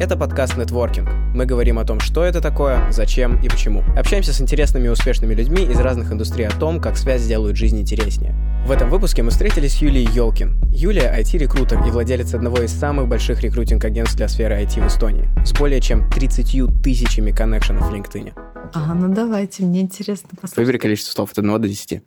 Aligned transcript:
Это 0.00 0.16
подкаст 0.16 0.56
«Нетворкинг». 0.56 1.08
Мы 1.34 1.46
говорим 1.46 1.78
о 1.78 1.84
том, 1.84 2.00
что 2.00 2.24
это 2.24 2.40
такое, 2.40 2.90
зачем 2.90 3.40
и 3.40 3.48
почему. 3.48 3.84
Общаемся 3.96 4.32
с 4.32 4.40
интересными 4.40 4.86
и 4.86 4.88
успешными 4.88 5.34
людьми 5.34 5.62
из 5.62 5.78
разных 5.78 6.10
индустрий 6.10 6.48
о 6.48 6.50
том, 6.50 6.80
как 6.80 6.96
связь 6.96 7.24
делают 7.24 7.56
жизнь 7.56 7.80
интереснее. 7.80 8.34
В 8.66 8.72
этом 8.72 8.90
выпуске 8.90 9.22
мы 9.22 9.30
встретились 9.30 9.74
с 9.74 9.82
Юлией 9.82 10.10
Йолкин. 10.12 10.58
Юлия– 10.72 11.16
IT-рекрутер 11.20 11.86
и 11.86 11.92
владелец 11.92 12.34
одного 12.34 12.62
из 12.62 12.72
самых 12.72 13.06
больших 13.06 13.40
рекрутинг-агентств 13.40 14.16
для 14.16 14.26
сферы 14.26 14.60
IT 14.60 14.82
в 14.82 14.86
Эстонии, 14.88 15.28
с 15.44 15.52
более 15.52 15.80
чем 15.80 16.10
30 16.10 16.82
тысячами 16.82 17.30
коннекшенов 17.30 17.88
в 17.88 17.94
LinkedIn. 17.94 18.32
Ага, 18.72 18.94
ну 18.94 19.14
давайте, 19.14 19.62
мне 19.62 19.80
интересно 19.82 20.30
послушать. 20.30 20.56
Выбери 20.56 20.78
количество 20.78 21.12
слов 21.12 21.30
от 21.30 21.38
1 21.38 21.62
до 21.62 21.68
10. 21.68 22.02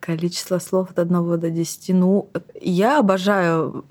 Количество 0.00 0.58
слов 0.58 0.90
от 0.90 0.98
1 0.98 1.40
до 1.40 1.50
10. 1.50 1.88
Ну, 1.90 2.30
я 2.60 2.98
обожаю 2.98 3.84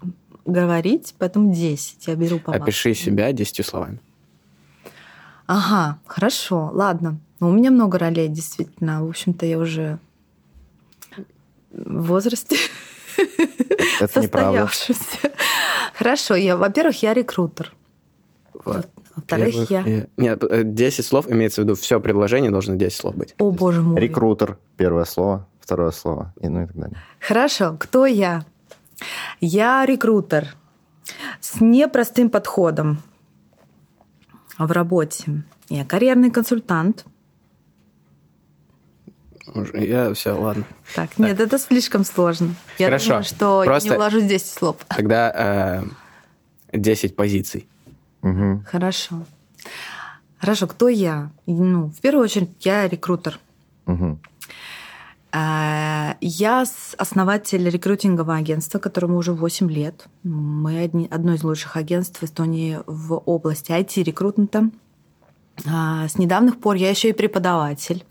говорить, 0.46 1.16
поэтому 1.18 1.54
10 1.54 2.08
я 2.08 2.16
беру 2.16 2.40
по 2.40 2.54
Опиши 2.54 2.94
себя 2.94 3.32
10 3.32 3.66
словами. 3.66 4.00
Ага, 5.48 6.00
хорошо, 6.06 6.72
ладно. 6.74 7.20
Ну, 7.40 7.50
у 7.50 7.52
меня 7.52 7.70
много 7.70 8.00
ролей, 8.00 8.28
действительно. 8.30 9.06
В 9.06 9.10
общем-то, 9.10 9.46
я 9.46 9.60
уже 9.60 10.00
в 11.72 12.08
возрасте 12.08 12.58
Это 14.00 14.22
неправда. 14.22 14.70
Хорошо, 15.94 16.36
я, 16.36 16.58
во-первых, 16.58 17.02
я 17.04 17.14
рекрутер. 17.14 17.74
Вот. 18.66 18.88
Во-вторых, 19.16 19.70
я... 19.70 20.08
Нет, 20.18 20.44
10 20.74 21.00
э, 21.00 21.04
слов 21.04 21.30
имеется 21.32 21.62
в 21.62 21.64
виду, 21.64 21.76
все 21.76 22.02
предложение 22.02 22.52
должно 22.52 22.76
10 22.76 22.98
слов 22.98 23.16
быть. 23.16 23.34
О, 23.38 23.52
боже 23.52 23.82
мой. 23.82 24.00
Рекрутер, 24.00 24.58
первое 24.76 25.06
слово, 25.06 25.48
второе 25.62 25.92
слово, 25.92 26.34
и 26.42 26.50
ну 26.50 26.64
и 26.64 26.68
так 26.68 26.76
далее. 26.76 26.98
Хорошо, 27.20 27.78
кто 27.80 28.06
я? 28.06 28.46
Я 29.42 29.86
рекрутер 29.86 30.56
с 31.40 31.62
непростым 31.62 32.30
подходом 32.30 33.00
в 34.58 34.72
работе. 34.72 35.44
Я 35.70 35.86
карьерный 35.86 36.32
консультант. 36.32 37.06
Я 39.74 40.14
все, 40.14 40.32
ладно. 40.32 40.66
Так, 40.96 41.18
нет, 41.18 41.40
это 41.40 41.58
слишком 41.60 42.04
сложно. 42.04 42.56
Я 42.78 42.88
Хорошо. 42.88 43.08
думаю, 43.08 43.24
что 43.24 43.64
Просто 43.66 43.90
я 43.90 43.94
не 43.94 43.98
вложу 43.98 44.22
10 44.22 44.48
слов. 44.48 44.78
Тогда 44.88 45.84
э, 46.72 46.78
10 46.78 47.16
позиций. 47.16 47.68
Угу. 48.22 48.64
Хорошо. 48.66 49.26
Хорошо, 50.40 50.68
кто 50.68 50.90
я? 50.90 51.32
Ну, 51.46 51.90
в 51.90 52.02
первую 52.02 52.24
очередь, 52.24 52.50
я 52.62 52.88
рекрутер. 52.88 53.40
Угу. 53.86 54.20
Я 55.38 56.64
основатель 56.98 57.70
рекрутингового 57.70 58.36
агентства, 58.36 58.80
которому 58.80 59.18
уже 59.18 59.34
8 59.34 59.70
лет. 59.70 60.08
Мы 60.24 60.80
одни, 60.80 61.10
одно 61.12 61.34
из 61.34 61.44
лучших 61.44 61.76
агентств 61.76 62.22
в 62.22 62.24
Эстонии 62.24 62.80
в 62.86 63.18
области 63.18 63.72
IT-рекрутмента. 63.72 64.70
А, 65.68 66.08
с 66.08 66.18
недавних 66.18 66.60
пор 66.60 66.76
я 66.76 66.90
еще 66.90 67.10
и 67.10 67.14
преподаватель. 67.14 68.06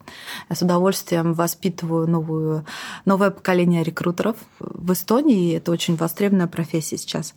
Я 0.51 0.57
с 0.57 0.63
удовольствием 0.63 1.35
воспитываю 1.35 2.07
новую, 2.07 2.67
новое 3.05 3.31
поколение 3.31 3.83
рекрутеров 3.83 4.37
в 4.59 4.93
Эстонии. 4.93 5.57
Это 5.57 5.71
очень 5.71 5.97
востребованная 5.97 6.47
профессия 6.47 6.99
сейчас. 6.99 7.35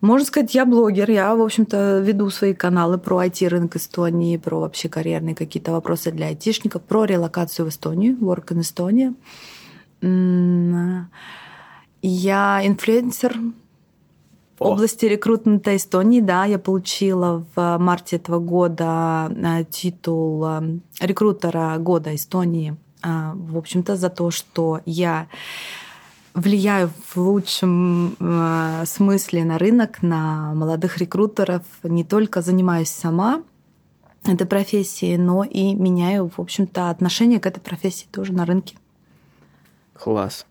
Можно 0.00 0.26
сказать, 0.26 0.54
я 0.54 0.64
блогер, 0.64 1.10
я, 1.10 1.34
в 1.34 1.42
общем-то, 1.42 1.98
веду 2.00 2.30
свои 2.30 2.54
каналы 2.54 2.98
про 2.98 3.24
IT-рынок 3.24 3.74
Эстонии, 3.76 4.36
про 4.36 4.60
вообще 4.60 4.88
карьерные 4.88 5.34
какие-то 5.34 5.72
вопросы 5.72 6.12
для 6.12 6.28
айтишников, 6.28 6.82
про 6.82 7.04
релокацию 7.04 7.66
в 7.66 7.70
Эстонию, 7.70 8.16
Work 8.16 8.54
in 8.54 8.60
Estonia. 8.60 9.12
Я 12.00 12.62
инфлюенсер 12.64 13.36
в 14.58 14.62
области 14.62 15.06
рекрутмента 15.06 15.76
Эстонии, 15.76 16.20
да, 16.20 16.44
я 16.44 16.58
получила 16.58 17.44
в 17.54 17.78
марте 17.78 18.16
этого 18.16 18.38
года 18.38 19.30
э, 19.30 19.64
титул 19.64 20.44
э, 20.46 20.78
рекрутера 21.00 21.76
года 21.78 22.14
Эстонии, 22.14 22.76
э, 23.04 23.32
в 23.34 23.56
общем-то, 23.56 23.96
за 23.96 24.10
то, 24.10 24.30
что 24.30 24.80
я 24.84 25.28
влияю 26.38 26.90
в 27.08 27.16
лучшем 27.16 28.16
э, 28.18 28.84
смысле 28.86 29.44
на 29.44 29.58
рынок, 29.58 30.02
на 30.02 30.54
молодых 30.54 30.98
рекрутеров, 30.98 31.62
не 31.82 32.04
только 32.04 32.42
занимаюсь 32.42 32.90
сама 32.90 33.42
этой 34.24 34.46
профессией, 34.46 35.16
но 35.16 35.44
и 35.44 35.74
меняю, 35.74 36.30
в 36.34 36.40
общем-то, 36.40 36.90
отношение 36.90 37.40
к 37.40 37.46
этой 37.46 37.60
профессии 37.60 38.06
тоже 38.10 38.32
на 38.32 38.44
рынке. 38.44 38.76
Класс. 39.94 40.46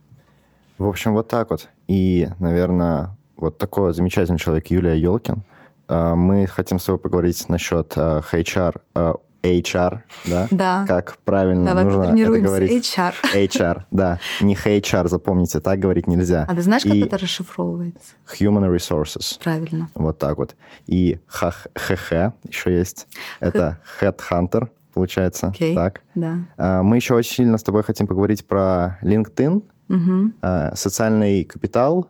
В 0.77 0.87
общем, 0.87 1.13
вот 1.13 1.27
так 1.27 1.49
вот. 1.49 1.69
И, 1.87 2.29
наверное, 2.39 3.15
вот 3.35 3.57
такой 3.57 3.93
замечательный 3.93 4.39
человек 4.39 4.67
Юлия 4.67 4.99
Елкин. 4.99 5.43
Э, 5.87 6.15
мы 6.15 6.47
хотим 6.47 6.79
с 6.79 6.85
тобой 6.85 6.99
поговорить 6.99 7.47
насчет 7.49 7.95
HR 7.95 8.81
э, 8.95 9.13
HR, 9.47 9.99
да? 10.25 10.47
Да. 10.57 10.85
Как 10.87 11.17
правильно 11.23 11.65
Давай 11.65 11.85
нужно 11.85 12.19
это 12.19 12.39
говорить? 12.39 12.71
HR. 12.71 13.13
HR, 13.33 13.83
да. 13.91 14.19
Не 14.41 14.55
HR, 14.55 15.07
запомните, 15.07 15.59
так 15.59 15.79
говорить 15.79 16.07
нельзя. 16.07 16.45
А 16.47 16.55
ты 16.55 16.61
знаешь, 16.61 16.85
и 16.85 16.89
как 16.89 17.09
это 17.09 17.17
расшифровывается? 17.17 18.13
Human 18.39 18.73
Resources. 18.73 19.39
Правильно. 19.43 19.89
Вот 19.95 20.17
так 20.17 20.37
вот. 20.37 20.55
И 20.87 21.19
ХХ 21.27 22.11
еще 22.47 22.77
есть. 22.77 23.07
Это 23.39 23.79
Headhunter, 23.99 24.69
получается. 24.93 25.53
Okay. 25.57 25.75
Так. 25.75 26.01
Да. 26.15 26.39
А, 26.57 26.83
мы 26.83 26.95
еще 26.97 27.13
очень 27.13 27.35
сильно 27.35 27.57
с 27.57 27.63
тобой 27.63 27.83
хотим 27.83 28.07
поговорить 28.07 28.45
про 28.45 28.99
LinkedIn, 29.01 29.63
угу. 29.89 30.31
социальный 30.75 31.43
капитал 31.43 32.09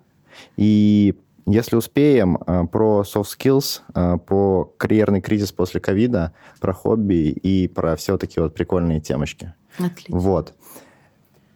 и 0.55 1.15
если 1.49 1.77
успеем, 1.77 2.37
э, 2.45 2.65
про 2.69 3.03
soft 3.03 3.27
skills, 3.37 3.79
э, 3.95 4.17
по 4.17 4.65
карьерный 4.77 5.21
кризис 5.21 5.53
после 5.53 5.79
ковида, 5.79 6.33
про 6.59 6.73
хобби 6.73 7.29
и 7.29 7.69
про 7.69 7.95
все 7.95 8.17
такие 8.17 8.43
вот 8.43 8.53
прикольные 8.53 8.99
темочки. 8.99 9.53
Отлично. 9.79 10.19
Вот. 10.19 10.53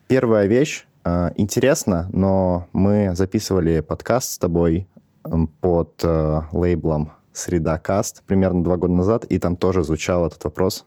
Первая 0.07 0.47
вещь. 0.47 0.85
Э, 1.03 1.31
интересно, 1.35 2.09
но 2.13 2.68
мы 2.72 3.13
записывали 3.16 3.81
подкаст 3.81 4.31
с 4.31 4.38
тобой 4.38 4.88
под 5.59 6.03
лейблом 6.51 7.12
«Среда 7.31 7.78
Каст» 7.78 8.24
примерно 8.25 8.63
два 8.63 8.78
года 8.78 8.94
назад, 8.94 9.25
и 9.25 9.38
там 9.38 9.56
тоже 9.56 9.84
звучал 9.84 10.25
этот 10.25 10.44
вопрос 10.44 10.85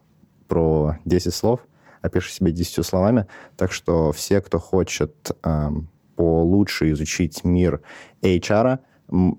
про 0.49 0.97
10 1.05 1.33
слов. 1.33 1.61
Опиши 2.03 2.33
себе 2.33 2.51
10 2.51 2.85
словами. 2.85 3.27
Так 3.57 3.71
что 3.71 4.11
все, 4.11 4.41
кто 4.41 4.59
хочет 4.59 5.31
эм, 5.45 5.89
получше 6.17 6.91
изучить 6.91 7.45
мир 7.45 7.81
HR, 8.23 8.81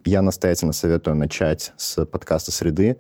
я 0.04 0.22
настоятельно 0.22 0.74
советую 0.74 1.16
начать 1.16 1.74
с 1.78 2.06
подкаста 2.06 2.52
«Среды». 2.52 2.98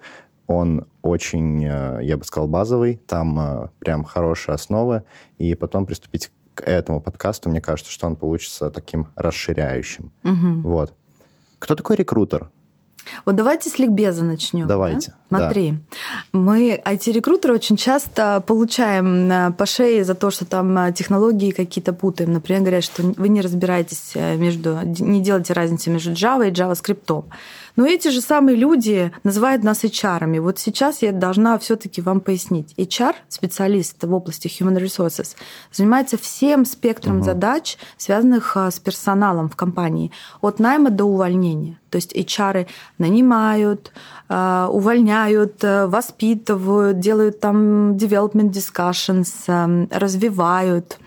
Он 0.48 0.86
очень, 1.02 1.66
э, 1.66 2.00
я 2.04 2.18
бы 2.18 2.24
сказал, 2.24 2.48
базовый, 2.48 2.98
там 3.08 3.40
э, 3.40 3.70
прям 3.80 4.04
хорошая 4.04 4.56
основа, 4.56 5.04
и 5.40 5.56
потом 5.56 5.88
приступить 5.88 6.32
к 6.54 6.62
этому 6.62 7.02
подкасту, 7.02 7.50
мне 7.50 7.62
кажется, 7.62 7.92
что 7.92 8.08
он 8.08 8.16
получится 8.16 8.70
таким 8.70 9.08
расширяющим. 9.16 10.12
Угу. 10.24 10.70
Вот. 10.70 10.94
Кто 11.60 11.76
такой 11.76 11.96
рекрутер? 11.96 12.52
Вот 13.26 13.36
давайте 13.36 13.70
с 13.70 13.80
ликбеза 13.80 14.24
начнем. 14.24 14.68
Давайте. 14.68 15.14
Да? 15.30 15.38
Смотри, 15.38 15.72
да. 15.72 15.78
мы, 16.40 16.82
IT-рекрутеры, 16.86 17.54
очень 17.54 17.78
часто 17.78 18.44
получаем 18.46 19.32
э, 19.32 19.52
по 19.52 19.66
шее 19.66 20.04
за 20.04 20.16
то, 20.16 20.32
что 20.32 20.46
там 20.46 20.78
э, 20.78 20.94
технологии 20.94 21.52
какие-то 21.52 21.94
путаем. 21.94 22.34
Например, 22.34 22.62
говорят, 22.62 22.84
что 22.84 23.04
вы 23.04 23.30
не 23.30 23.42
разбираетесь 23.42 24.12
э, 24.16 24.36
между, 24.38 24.80
не 24.84 25.22
делаете 25.22 25.54
разницы 25.54 25.90
между 25.90 26.12
Java 26.12 26.48
и 26.48 26.52
JavaScript. 26.52 27.26
Но 27.76 27.86
эти 27.86 28.08
же 28.08 28.22
самые 28.22 28.56
люди 28.56 29.12
называют 29.24 29.64
нас 29.64 29.84
HR. 29.84 30.40
Вот 30.40 30.60
сейчас 30.60 31.02
я 31.02 31.12
должна 31.12 31.58
все-таки 31.60 32.02
вам 32.02 32.20
пояснить. 32.20 32.74
HR, 32.78 33.16
специалист 33.28 34.04
в 34.04 34.14
области 34.14 34.48
Human 34.48 34.78
Resources, 34.78 35.36
занимается 35.72 36.18
всем 36.18 36.66
спектром 36.66 37.18
угу. 37.18 37.26
задач, 37.26 37.78
связанных 37.98 38.56
с 38.56 38.80
персоналом 38.80 39.50
в 39.50 39.56
компании, 39.56 40.12
от 40.42 40.60
найма 40.60 40.90
до 40.90 41.06
увольнения. 41.06 41.80
То 41.90 41.98
есть 41.98 42.14
HR 42.14 42.68
нанимают, 42.98 43.92
э, 44.28 44.68
увольняют, 44.70 45.64
э, 45.64 45.88
воспитывают, 45.88 47.00
делают 47.00 47.40
там 47.40 47.94
development 47.94 48.52
discussions, 48.52 49.88
развивают. 49.92 50.98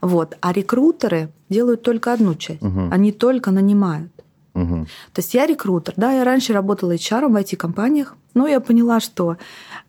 Вот. 0.00 0.36
А 0.40 0.52
рекрутеры 0.52 1.28
делают 1.48 1.82
только 1.82 2.12
одну 2.12 2.34
часть. 2.34 2.62
Угу. 2.62 2.88
Они 2.90 3.12
только 3.12 3.50
нанимают. 3.50 4.10
Угу. 4.56 4.86
То 5.12 5.20
есть 5.20 5.34
я 5.34 5.46
рекрутер, 5.46 5.94
да, 5.96 6.12
я 6.12 6.24
раньше 6.24 6.52
работала 6.52 6.94
HR 6.94 7.28
в 7.28 7.36
IT-компаниях, 7.36 8.16
но 8.34 8.46
я 8.46 8.60
поняла, 8.60 9.00
что 9.00 9.36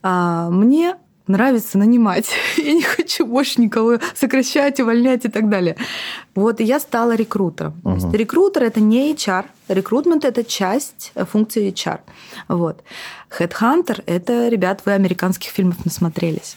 а, 0.03 0.49
мне 0.49 0.95
нравится 1.27 1.77
нанимать. 1.77 2.29
Я 2.57 2.73
не 2.73 2.81
хочу 2.81 3.25
больше 3.25 3.61
никого 3.61 3.99
сокращать, 4.15 4.79
увольнять 4.79 5.25
и 5.25 5.29
так 5.29 5.49
далее. 5.49 5.75
Вот, 6.35 6.61
и 6.61 6.63
я 6.63 6.79
стала 6.79 7.15
рекрутером. 7.15 7.73
Угу. 7.83 7.99
То 7.99 8.05
есть 8.05 8.13
рекрутер– 8.13 8.63
это 8.63 8.79
не 8.79 9.13
HR. 9.13 9.45
Рекрутмент– 9.67 10.23
это 10.25 10.45
часть 10.45 11.11
функции 11.29 11.69
HR. 11.69 11.99
Вот. 12.47 12.81
Headhunter– 13.37 14.03
это, 14.05 14.47
ребят, 14.47 14.81
вы 14.85 14.93
американских 14.93 15.51
фильмов 15.51 15.83
насмотрелись. 15.83 16.55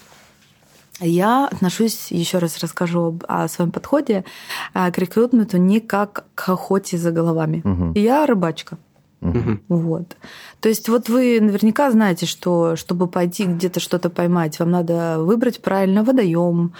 Я 1.01 1.47
отношусь, 1.47 2.11
еще 2.11 2.39
раз 2.39 2.59
расскажу 2.59 3.19
о 3.27 3.49
своем 3.49 3.71
подходе, 3.71 4.25
э, 4.75 4.91
к 4.91 4.99
рекрутменту 4.99 5.57
не 5.57 5.81
как 5.81 6.25
к 6.35 6.49
охоте 6.49 6.99
за 6.99 7.11
головами. 7.11 7.63
Угу. 7.65 7.99
Я 7.99 8.27
рыбачка. 8.27 8.79
Угу. 9.23 9.59
Вот. 9.69 10.17
То 10.61 10.69
есть 10.69 10.89
вот 10.89 11.09
вы 11.09 11.41
наверняка 11.41 11.91
знаете, 11.91 12.27
что 12.27 12.77
чтобы 12.77 13.07
пойти 13.07 13.45
где-то 13.45 13.81
что-то 13.81 14.09
поймать, 14.09 14.59
вам 14.59 14.71
надо 14.71 15.19
выбрать 15.19 15.61
правильно 15.61 16.05
водоем, 16.05 16.73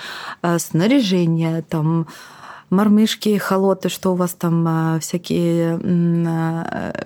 э, 0.43 0.59
снаряжение, 0.59 1.63
там 1.63 2.07
мормышки, 2.71 3.37
холоты, 3.37 3.89
что 3.89 4.13
у 4.13 4.15
вас 4.15 4.33
там 4.35 4.97
э, 4.97 5.01
всякие 5.01 5.79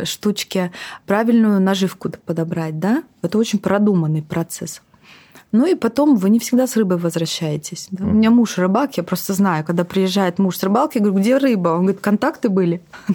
штучки, 0.04 0.70
правильную 1.06 1.60
наживку 1.60 2.10
подобрать, 2.24 2.78
да? 2.78 3.02
Это 3.22 3.38
очень 3.38 3.58
продуманный 3.58 4.22
процесс. 4.22 4.82
Ну 5.54 5.66
и 5.66 5.76
потом 5.76 6.16
вы 6.16 6.30
не 6.30 6.40
всегда 6.40 6.66
с 6.66 6.76
рыбой 6.76 6.98
возвращаетесь. 6.98 7.86
Да? 7.92 8.04
Mm. 8.04 8.10
У 8.10 8.12
меня 8.14 8.30
муж 8.30 8.58
рыбак, 8.58 8.96
я 8.96 9.04
просто 9.04 9.34
знаю, 9.34 9.64
когда 9.64 9.84
приезжает 9.84 10.40
муж 10.40 10.56
с 10.56 10.62
рыбалки, 10.64 10.98
я 10.98 11.04
говорю, 11.04 11.20
где 11.20 11.38
рыба? 11.38 11.68
Он 11.68 11.82
говорит, 11.82 12.00
контакты 12.00 12.48
были. 12.48 12.82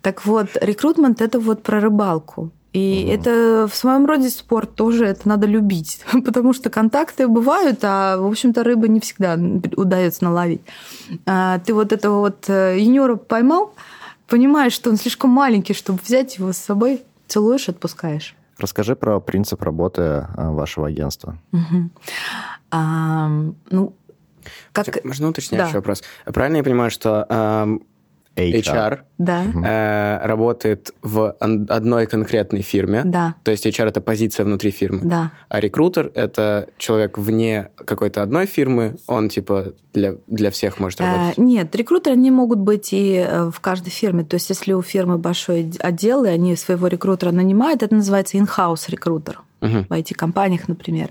Так 0.00 0.24
вот, 0.24 0.46
рекрутмент 0.60 1.20
это 1.20 1.40
вот 1.40 1.64
про 1.64 1.80
рыбалку. 1.80 2.50
И 2.72 3.04
mm. 3.04 3.14
это 3.14 3.68
в 3.68 3.74
своем 3.74 4.06
роде 4.06 4.30
спорт 4.30 4.76
тоже 4.76 5.06
это 5.06 5.28
надо 5.28 5.48
любить, 5.48 6.02
потому 6.24 6.52
что 6.52 6.70
контакты 6.70 7.26
бывают, 7.26 7.80
а 7.82 8.16
в 8.16 8.26
общем-то 8.26 8.62
рыбы 8.62 8.88
не 8.88 9.00
всегда 9.00 9.36
удается 9.76 10.22
наловить. 10.22 10.60
А 11.26 11.58
ты 11.58 11.74
вот 11.74 11.92
этого 11.92 12.20
вот 12.20 12.44
э, 12.48 12.76
юниора 12.78 13.16
поймал, 13.16 13.74
понимаешь, 14.28 14.72
что 14.72 14.90
он 14.90 14.98
слишком 14.98 15.30
маленький, 15.30 15.74
чтобы 15.74 15.98
взять 16.04 16.38
его 16.38 16.52
с 16.52 16.58
собой, 16.58 17.02
целуешь, 17.26 17.68
отпускаешь. 17.68 18.36
Расскажи 18.58 18.96
про 18.96 19.20
принцип 19.20 19.62
работы 19.62 20.02
э, 20.02 20.26
вашего 20.36 20.88
агентства. 20.88 21.38
Угу. 21.52 21.90
А, 22.70 23.28
ну, 23.70 23.94
как... 24.72 25.04
Можно 25.04 25.28
уточнять 25.28 25.70
да. 25.70 25.76
вопрос? 25.76 26.02
Правильно 26.24 26.58
я 26.58 26.64
понимаю, 26.64 26.90
что 26.90 27.26
HR, 28.36 28.62
HR 28.62 28.98
да. 29.18 29.44
э, 29.44 30.26
работает 30.26 30.92
в 31.02 31.32
одной 31.40 32.06
конкретной 32.06 32.62
фирме. 32.62 33.02
Да. 33.04 33.34
То 33.42 33.50
есть 33.50 33.66
HR 33.66 33.88
это 33.88 34.00
позиция 34.00 34.44
внутри 34.44 34.70
фирмы. 34.70 35.00
Да. 35.02 35.32
А 35.48 35.60
рекрутер 35.60 36.10
это 36.14 36.68
человек 36.78 37.18
вне 37.18 37.70
какой-то 37.76 38.22
одной 38.22 38.46
фирмы, 38.46 38.96
он 39.06 39.28
типа 39.28 39.72
для, 39.92 40.16
для 40.26 40.50
всех 40.50 40.78
может 40.78 41.00
э, 41.00 41.04
работать. 41.04 41.38
Э, 41.38 41.42
нет, 41.42 41.74
рекрутеры 41.74 42.16
не 42.16 42.30
могут 42.30 42.58
быть 42.58 42.92
и 42.92 43.24
э, 43.26 43.50
в 43.50 43.60
каждой 43.60 43.90
фирме. 43.90 44.24
То 44.24 44.34
есть 44.34 44.50
если 44.50 44.72
у 44.72 44.82
фирмы 44.82 45.18
большой 45.18 45.72
отдел, 45.80 46.24
и 46.24 46.28
они 46.28 46.56
своего 46.56 46.86
рекрутера 46.88 47.32
нанимают, 47.32 47.82
это 47.82 47.94
называется 47.94 48.36
in-house 48.36 48.84
рекрутер 48.88 49.40
uh-huh. 49.60 49.86
в 49.88 49.92
IT-компаниях, 49.92 50.68
например. 50.68 51.10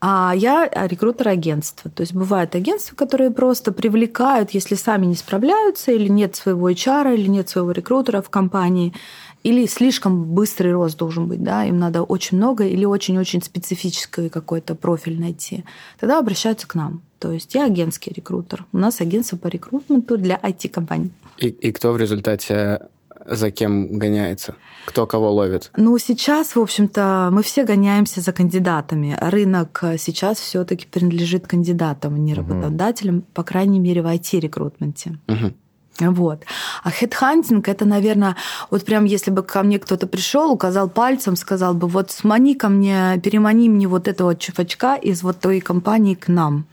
А 0.00 0.32
я 0.36 0.68
рекрутер 0.86 1.28
агентства. 1.28 1.90
То 1.90 2.02
есть 2.02 2.14
бывают 2.14 2.54
агентства, 2.54 2.94
которые 2.96 3.30
просто 3.30 3.72
привлекают, 3.72 4.50
если 4.52 4.74
сами 4.74 5.06
не 5.06 5.14
справляются, 5.14 5.92
или 5.92 6.08
нет 6.08 6.36
своего 6.36 6.70
HR, 6.70 7.14
или 7.14 7.26
нет 7.28 7.48
своего 7.48 7.72
рекрутера 7.72 8.22
в 8.22 8.30
компании, 8.30 8.92
или 9.42 9.66
слишком 9.66 10.24
быстрый 10.24 10.72
рост 10.72 10.96
должен 10.96 11.28
быть, 11.28 11.42
да, 11.42 11.64
им 11.64 11.78
надо 11.78 12.02
очень 12.02 12.38
много 12.38 12.64
или 12.64 12.86
очень-очень 12.86 13.42
специфический 13.42 14.30
какой-то 14.30 14.74
профиль 14.74 15.20
найти, 15.20 15.64
тогда 16.00 16.18
обращаются 16.18 16.66
к 16.66 16.74
нам. 16.74 17.02
То 17.18 17.30
есть 17.30 17.54
я 17.54 17.66
агентский 17.66 18.12
рекрутер. 18.14 18.64
У 18.72 18.78
нас 18.78 19.00
агентство 19.00 19.36
по 19.36 19.48
рекрутменту 19.48 20.16
для 20.16 20.36
IT-компаний. 20.36 21.10
И, 21.38 21.48
и 21.48 21.72
кто 21.72 21.92
в 21.92 21.98
результате 21.98 22.88
за 23.26 23.50
кем 23.50 23.98
гоняется? 23.98 24.56
Кто 24.86 25.06
кого 25.06 25.32
ловит? 25.32 25.70
Ну, 25.76 25.96
сейчас, 25.98 26.56
в 26.56 26.60
общем-то, 26.60 27.30
мы 27.32 27.42
все 27.42 27.64
гоняемся 27.64 28.20
за 28.20 28.32
кандидатами. 28.32 29.16
Рынок 29.20 29.82
сейчас 29.98 30.38
все-таки 30.38 30.86
принадлежит 30.86 31.46
кандидатам, 31.46 32.22
не 32.24 32.34
работодателям, 32.34 33.18
угу. 33.18 33.26
по 33.34 33.42
крайней 33.42 33.78
мере, 33.78 34.02
в 34.02 34.06
IT-рекрутменте. 34.06 35.18
Угу. 35.28 35.54
Вот. 36.00 36.42
А 36.82 36.90
хедхантинг 36.90 37.68
это, 37.68 37.84
наверное, 37.84 38.36
вот 38.70 38.84
прям 38.84 39.04
если 39.04 39.30
бы 39.30 39.42
ко 39.42 39.62
мне 39.62 39.78
кто-то 39.78 40.06
пришел, 40.06 40.50
указал 40.50 40.88
пальцем, 40.88 41.36
сказал 41.36 41.74
бы, 41.74 41.86
вот 41.86 42.10
смани 42.10 42.54
ко 42.54 42.68
мне, 42.68 43.20
перемани 43.22 43.68
мне 43.68 43.86
вот 43.86 44.08
этого 44.08 44.34
чувачка 44.34 44.96
из 44.96 45.22
вот 45.22 45.38
той 45.40 45.60
компании 45.60 46.14
к 46.14 46.28
нам. 46.28 46.66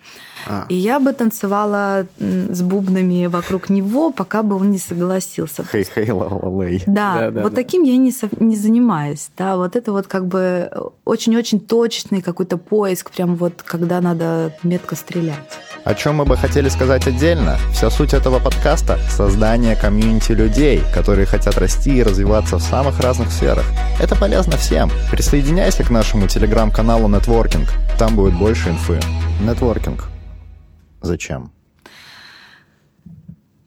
А. 0.47 0.65
И 0.69 0.75
я 0.75 0.99
бы 0.99 1.13
танцевала 1.13 2.07
с 2.17 2.61
бубнами 2.63 3.27
вокруг 3.27 3.69
него, 3.69 4.11
пока 4.11 4.41
бы 4.41 4.55
он 4.55 4.71
не 4.71 4.79
согласился. 4.79 5.63
Хей, 5.71 5.83
хей, 5.83 6.11
ла, 6.11 6.27
ла, 6.27 6.65
Да, 6.87 7.15
да, 7.19 7.31
да 7.31 7.41
вот 7.43 7.51
да. 7.51 7.55
таким 7.55 7.83
я 7.83 7.97
не, 7.97 8.11
не 8.39 8.55
занимаюсь. 8.55 9.29
Да, 9.37 9.57
вот 9.57 9.75
это 9.75 9.91
вот 9.91 10.07
как 10.07 10.25
бы 10.25 10.71
очень-очень 11.05 11.59
точный 11.59 12.23
какой-то 12.23 12.57
поиск, 12.57 13.11
прям 13.11 13.35
вот 13.35 13.61
когда 13.63 14.01
надо 14.01 14.55
метко 14.63 14.95
стрелять. 14.95 15.59
О 15.83 15.93
чем 15.93 16.15
мы 16.15 16.25
бы 16.25 16.37
хотели 16.37 16.69
сказать 16.69 17.07
отдельно? 17.07 17.57
Вся 17.73 17.89
суть 17.89 18.13
этого 18.13 18.39
подкаста— 18.39 18.99
создание 19.11 19.75
комьюнити 19.75 20.31
людей, 20.31 20.81
которые 20.93 21.25
хотят 21.25 21.57
расти 21.57 21.97
и 21.97 22.03
развиваться 22.03 22.57
в 22.57 22.61
самых 22.61 22.99
разных 22.99 23.31
сферах. 23.31 23.65
Это 23.99 24.15
полезно 24.15 24.57
всем. 24.57 24.89
Присоединяйся 25.11 25.83
к 25.83 25.89
нашему 25.89 26.27
телеграм-каналу 26.27 27.07
Networking. 27.07 27.67
Там 27.99 28.15
будет 28.15 28.37
больше 28.37 28.69
инфы. 28.69 28.99
Networking. 29.41 30.01
Зачем? 31.01 31.51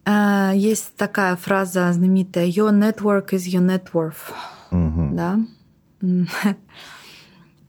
А, 0.06 0.52
есть 0.54 0.96
такая 0.96 1.36
фраза 1.36 1.92
знаменитая 1.92 2.46
«Your 2.46 2.70
network 2.70 3.30
is 3.30 3.46
your 3.46 3.64
net 3.64 3.92
worth». 3.92 4.32
Угу. 4.70 5.14
Да? 5.14 5.38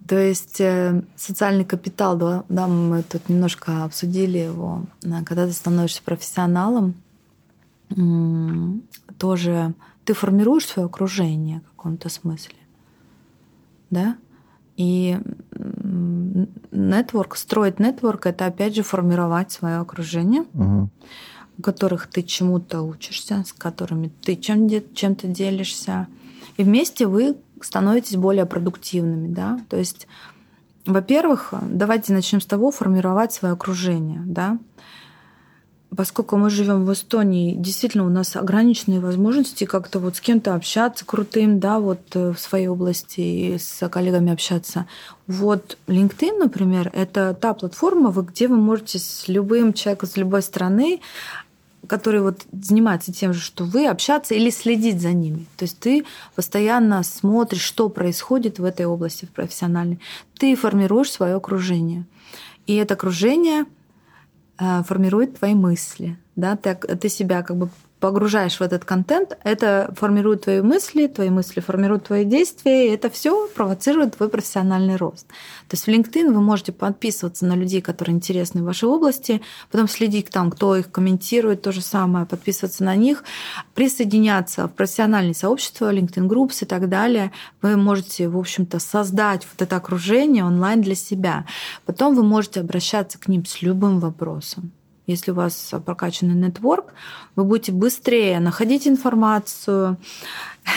То 0.08 0.20
есть 0.20 0.62
э, 0.62 1.02
социальный 1.16 1.66
капитал, 1.66 2.16
да, 2.16 2.44
да, 2.48 2.68
мы 2.68 3.02
тут 3.02 3.28
немножко 3.28 3.86
обсудили 3.86 4.38
его. 4.38 4.84
Когда 5.26 5.48
ты 5.48 5.54
становишься 5.54 6.04
профессионалом, 6.04 6.94
тоже 9.18 9.74
ты 10.04 10.14
формируешь 10.14 10.66
свое 10.66 10.86
окружение 10.86 11.62
в 11.62 11.76
каком-то 11.76 12.10
смысле. 12.10 12.56
Да? 13.90 14.18
И 14.78 15.18
нетворк, 16.72 17.38
строить 17.38 17.80
нетворк 17.80 18.26
это 18.26 18.46
опять 18.46 18.76
же 18.76 18.84
формировать 18.84 19.52
свое 19.52 19.78
окружение, 19.78 20.44
угу. 20.54 20.90
у 21.58 21.62
которых 21.62 22.08
ты 22.08 22.24
чему-то 22.24 22.82
учишься, 22.82 23.44
с 23.46 23.54
которыми 23.54 24.12
ты 24.22 24.36
чем, 24.36 24.68
чем-то 24.94 25.28
делишься. 25.28 26.08
И 26.58 26.64
вместе 26.64 27.08
вы 27.08 27.38
становитесь 27.62 28.18
более 28.18 28.46
продуктивными. 28.46 29.34
Да? 29.34 29.60
То 29.70 29.78
есть, 29.78 30.08
во-первых, 30.86 31.54
давайте 31.62 32.14
начнем 32.14 32.42
с 32.42 32.46
того, 32.46 32.72
формировать 32.72 33.34
свое 33.34 33.54
окружение. 33.54 34.22
Да? 34.26 34.60
Поскольку 35.96 36.38
мы 36.38 36.50
живем 36.50 36.86
в 36.86 36.94
Эстонии, 36.94 37.56
действительно 37.56 38.06
у 38.06 38.10
нас 38.10 38.36
ограниченные 38.36 39.00
возможности 39.00 39.66
как-то 39.66 40.00
вот 40.00 40.16
с 40.18 40.22
кем-то 40.22 40.56
общаться 40.56 41.06
крутым, 41.06 41.60
да, 41.60 41.80
вот 41.80 42.00
э, 42.14 42.34
в 42.34 42.40
своей 42.40 42.68
области 42.68 43.20
и 43.22 43.58
с 43.58 43.88
коллегами 43.90 44.32
общаться. 44.32 44.88
Вот 45.28 45.78
LinkedIn, 45.88 46.38
например, 46.38 46.92
это 46.94 47.34
та 47.40 47.54
платформа, 47.54 48.12
где 48.12 48.48
вы 48.48 48.58
можете 48.58 49.00
с 49.00 49.28
любым 49.28 49.74
человеком 49.74 50.10
с 50.10 50.18
любой 50.18 50.42
страны 50.42 51.02
который 51.88 52.22
вот 52.22 52.46
занимается 52.52 53.14
тем 53.14 53.32
же, 53.34 53.40
что 53.40 53.64
вы, 53.64 53.88
общаться 53.88 54.34
или 54.34 54.50
следить 54.50 55.02
за 55.02 55.14
ними. 55.14 55.46
То 55.56 55.66
есть 55.66 55.80
ты 55.80 56.04
постоянно 56.36 57.04
смотришь, 57.04 57.62
что 57.62 57.90
происходит 57.90 58.58
в 58.58 58.64
этой 58.64 58.88
области 58.88 59.26
в 59.26 59.30
профессиональной. 59.30 60.00
Ты 60.38 60.56
формируешь 60.56 61.12
свое 61.12 61.36
окружение. 61.36 62.06
И 62.66 62.76
это 62.76 62.96
окружение 62.96 63.66
формирует 64.58 65.38
твои 65.38 65.54
мысли. 65.54 66.18
Да? 66.36 66.56
Ты, 66.56 66.76
ты 66.76 67.10
себя 67.10 67.44
как 67.44 67.58
бы 67.58 67.70
погружаешь 68.00 68.60
в 68.60 68.62
этот 68.62 68.86
контент, 68.86 69.38
это 69.44 69.94
формирует 69.98 70.44
твои 70.44 70.62
мысли, 70.62 71.08
твои 71.08 71.30
мысли 71.30 71.60
формируют 71.60 72.06
твои 72.06 72.26
действия, 72.26 72.88
и 72.88 72.94
это 72.94 73.10
все 73.10 73.48
провоцирует 73.48 74.18
твой 74.18 74.30
профессиональный 74.30 74.96
рост. 74.96 75.28
То 75.68 75.74
есть 75.76 75.86
в 75.86 75.88
LinkedIn 75.88 76.32
вы 76.32 76.42
можете 76.42 76.72
подписываться 76.72 77.46
на 77.46 77.56
людей, 77.56 77.82
которые 77.82 78.16
интересны 78.16 78.62
в 78.62 78.66
вашей 78.66 78.90
области, 78.90 79.42
потом 79.72 79.88
следить 79.88 80.30
там, 80.30 80.52
кто 80.52 80.76
их 80.76 80.92
комментирует, 80.92 81.62
то 81.62 81.72
же 81.72 81.82
самое, 81.82 82.26
подписываться 82.26 82.84
на 82.84 82.96
них, 82.96 83.24
присоединяться 83.74 84.68
в 84.68 84.74
профессиональные 84.74 85.34
сообщества, 85.34 85.94
LinkedIn 85.94 86.28
Groups 86.28 86.60
и 86.62 86.66
так 86.66 86.90
далее. 86.90 87.32
Вы 87.62 87.78
можете, 87.78 88.28
в 88.28 88.38
общем-то, 88.38 88.80
создать 88.80 89.48
вот 89.52 89.62
это 89.62 89.76
окружение 89.78 90.44
онлайн 90.44 90.82
для 90.82 90.96
себя. 90.96 91.46
Потом 91.86 92.16
вы 92.16 92.24
можете 92.24 92.60
обращаться 92.60 93.18
к 93.18 93.28
ним 93.28 93.46
с 93.46 93.62
любым 93.62 94.00
вопросом. 94.00 94.72
Если 95.08 95.32
у 95.32 95.36
вас 95.36 95.72
прокачанный 95.86 96.36
нетворк, 96.36 96.94
вы 97.36 97.44
будете 97.44 97.72
быстрее 97.72 98.40
находить 98.40 98.88
информацию, 98.88 99.98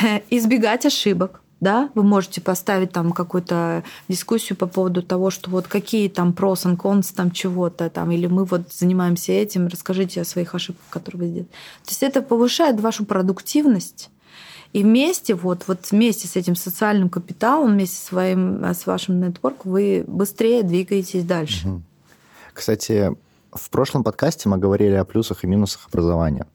избегать 0.31 0.87
ошибок. 0.87 1.41
Да, 1.61 1.91
вы 1.97 2.05
можете 2.05 2.41
поставить 2.41 2.93
там 2.93 3.11
какую-то 3.11 3.83
дискуссию 4.07 4.57
по 4.57 4.69
поводу 4.69 5.03
того, 5.03 5.31
что 5.31 5.51
вот 5.51 5.67
какие 5.67 6.09
там 6.09 6.31
pros 6.31 6.65
and 6.65 6.77
cons 6.77 7.13
там 7.13 7.33
чего-то 7.33 7.91
там, 7.91 8.13
или 8.13 8.27
мы 8.27 8.45
вот 8.45 8.73
занимаемся 8.73 9.33
этим, 9.33 9.67
расскажите 9.67 10.21
о 10.21 10.25
своих 10.25 10.55
ошибках, 10.55 10.87
которые 10.89 11.21
вы 11.21 11.27
сделали. 11.29 11.49
То 11.83 11.91
есть 11.91 12.03
это 12.05 12.23
повышает 12.23 12.81
вашу 12.81 13.05
продуктивность, 13.05 14.09
и 14.73 14.83
вместе, 14.83 15.35
вот, 15.35 15.65
вот 15.67 15.91
вместе 15.91 16.29
с 16.29 16.37
этим 16.37 16.55
социальным 16.55 17.09
капиталом, 17.09 17.73
вместе 17.73 17.97
своим, 17.97 18.63
с 18.63 18.87
вашим 18.87 19.21
нетворком, 19.21 19.73
вы 19.73 20.05
быстрее 20.07 20.63
двигаетесь 20.63 21.25
дальше. 21.25 21.81
Кстати, 22.53 23.17
в 23.53 23.71
прошлом 23.71 24.05
подкасте 24.05 24.49
мы 24.49 24.59
говорили 24.59 24.95
о 24.95 25.05
плюсах 25.05 25.45
и 25.45 25.47
минусах 25.47 25.89
образования. 25.89 26.47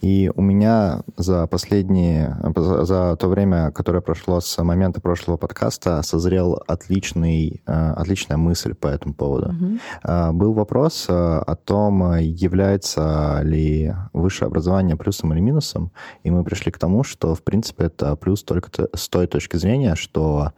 И 0.00 0.30
у 0.34 0.42
меня 0.42 1.02
за 1.16 1.46
последние, 1.46 2.36
за 2.56 3.16
то 3.16 3.28
время, 3.28 3.70
которое 3.70 4.00
прошло 4.00 4.40
с 4.40 4.62
момента 4.62 5.00
прошлого 5.00 5.36
подкаста, 5.36 6.02
созрел 6.02 6.60
отличный, 6.66 7.62
э, 7.64 7.90
отличная 7.92 8.36
мысль 8.36 8.74
по 8.74 8.88
этому 8.88 9.14
поводу. 9.14 9.50
Угу. 9.50 10.32
Был 10.32 10.54
вопрос 10.54 11.06
э, 11.08 11.12
о 11.12 11.54
том, 11.54 12.16
является 12.16 13.40
ли 13.44 13.94
высшее 14.12 14.48
образование 14.48 14.96
плюсом 14.96 15.32
или 15.32 15.40
минусом, 15.40 15.92
и 16.24 16.30
мы 16.32 16.42
пришли 16.42 16.72
к 16.72 16.78
тому, 16.78 17.04
что, 17.04 17.36
в 17.36 17.42
принципе, 17.44 17.84
это 17.84 18.16
плюс 18.16 18.42
только 18.42 18.88
с 18.92 19.08
той 19.08 19.28
точки 19.28 19.56
зрения, 19.56 19.94
что 19.94 20.50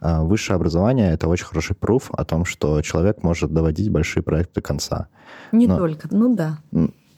высшее 0.00 0.56
образование— 0.56 1.12
это 1.12 1.28
очень 1.28 1.46
хороший 1.46 1.76
пруф 1.76 2.10
о 2.12 2.24
том, 2.24 2.44
что 2.44 2.80
человек 2.82 3.22
может 3.22 3.52
доводить 3.52 3.90
большие 3.90 4.22
проекты 4.22 4.54
до 4.54 4.62
конца. 4.62 5.08
Не 5.52 5.66
Но, 5.66 5.76
только, 5.76 6.08
ну 6.10 6.34
да. 6.34 6.58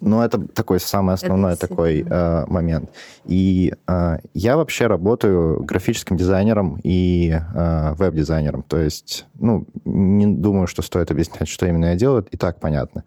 Ну, 0.00 0.22
это 0.22 0.38
такой 0.38 0.80
самый 0.80 1.14
основной 1.14 1.52
это 1.52 1.68
такой 1.68 2.00
э, 2.00 2.46
момент. 2.46 2.90
И 3.26 3.74
э, 3.86 4.18
я 4.32 4.56
вообще 4.56 4.86
работаю 4.86 5.62
графическим 5.62 6.16
дизайнером 6.16 6.80
и 6.82 7.30
э, 7.30 7.92
веб-дизайнером. 7.94 8.62
То 8.62 8.78
есть, 8.78 9.26
ну, 9.38 9.66
не 9.84 10.26
думаю, 10.26 10.66
что 10.68 10.80
стоит 10.80 11.10
объяснять, 11.10 11.48
что 11.48 11.66
именно 11.66 11.86
я 11.86 11.96
делаю, 11.96 12.26
и 12.30 12.36
так 12.38 12.60
понятно. 12.60 13.04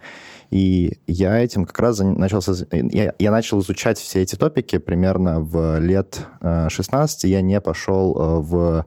И 0.52 1.00
я 1.08 1.40
этим 1.40 1.66
как 1.66 1.80
раз 1.80 1.98
начал... 1.98 2.42
Я, 2.72 3.16
я 3.18 3.32
начал 3.32 3.60
изучать 3.62 3.98
все 3.98 4.22
эти 4.22 4.36
топики 4.36 4.78
примерно 4.78 5.40
в 5.40 5.80
лет 5.80 6.20
э, 6.42 6.68
16. 6.70 7.24
Я 7.24 7.42
не 7.42 7.60
пошел 7.60 8.16
э, 8.16 8.40
в 8.42 8.86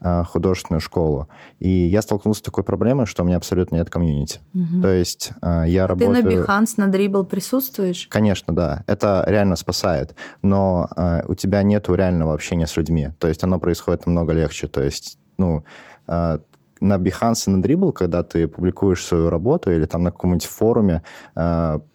художественную 0.00 0.80
школу. 0.80 1.28
И 1.58 1.68
я 1.68 2.02
столкнулся 2.02 2.40
с 2.40 2.42
такой 2.42 2.64
проблемой, 2.64 3.06
что 3.06 3.22
у 3.22 3.26
меня 3.26 3.38
абсолютно 3.38 3.76
нет 3.76 3.88
комьюнити. 3.88 4.40
Угу. 4.54 4.82
То 4.82 4.88
есть 4.88 5.30
э, 5.42 5.64
я 5.68 5.86
работаю... 5.86 6.14
Ты 6.14 6.22
на 6.22 6.28
Behance, 6.28 6.74
на 6.76 6.88
Dribble 6.88 7.24
присутствуешь? 7.24 8.06
Конечно, 8.10 8.54
да. 8.54 8.84
Это 8.86 9.24
реально 9.26 9.56
спасает. 9.56 10.14
Но 10.42 10.88
э, 10.96 11.22
у 11.26 11.34
тебя 11.34 11.62
нет 11.62 11.88
реального 11.88 12.34
общения 12.34 12.66
с 12.66 12.76
людьми. 12.76 13.10
То 13.18 13.28
есть 13.28 13.42
оно 13.42 13.58
происходит 13.58 14.06
намного 14.06 14.32
легче. 14.32 14.68
То 14.68 14.82
есть, 14.82 15.18
ну, 15.38 15.64
на 16.06 16.38
Behance 16.80 17.44
и 17.46 17.50
на 17.50 17.64
Dribble, 17.64 17.92
когда 17.92 18.22
ты 18.22 18.46
публикуешь 18.48 19.04
свою 19.04 19.30
работу 19.30 19.72
или 19.72 19.86
там 19.86 20.02
на 20.02 20.10
каком-нибудь 20.10 20.44
форуме 20.44 21.02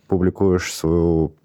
публикуешь 0.08 0.74
свою, 0.74 1.36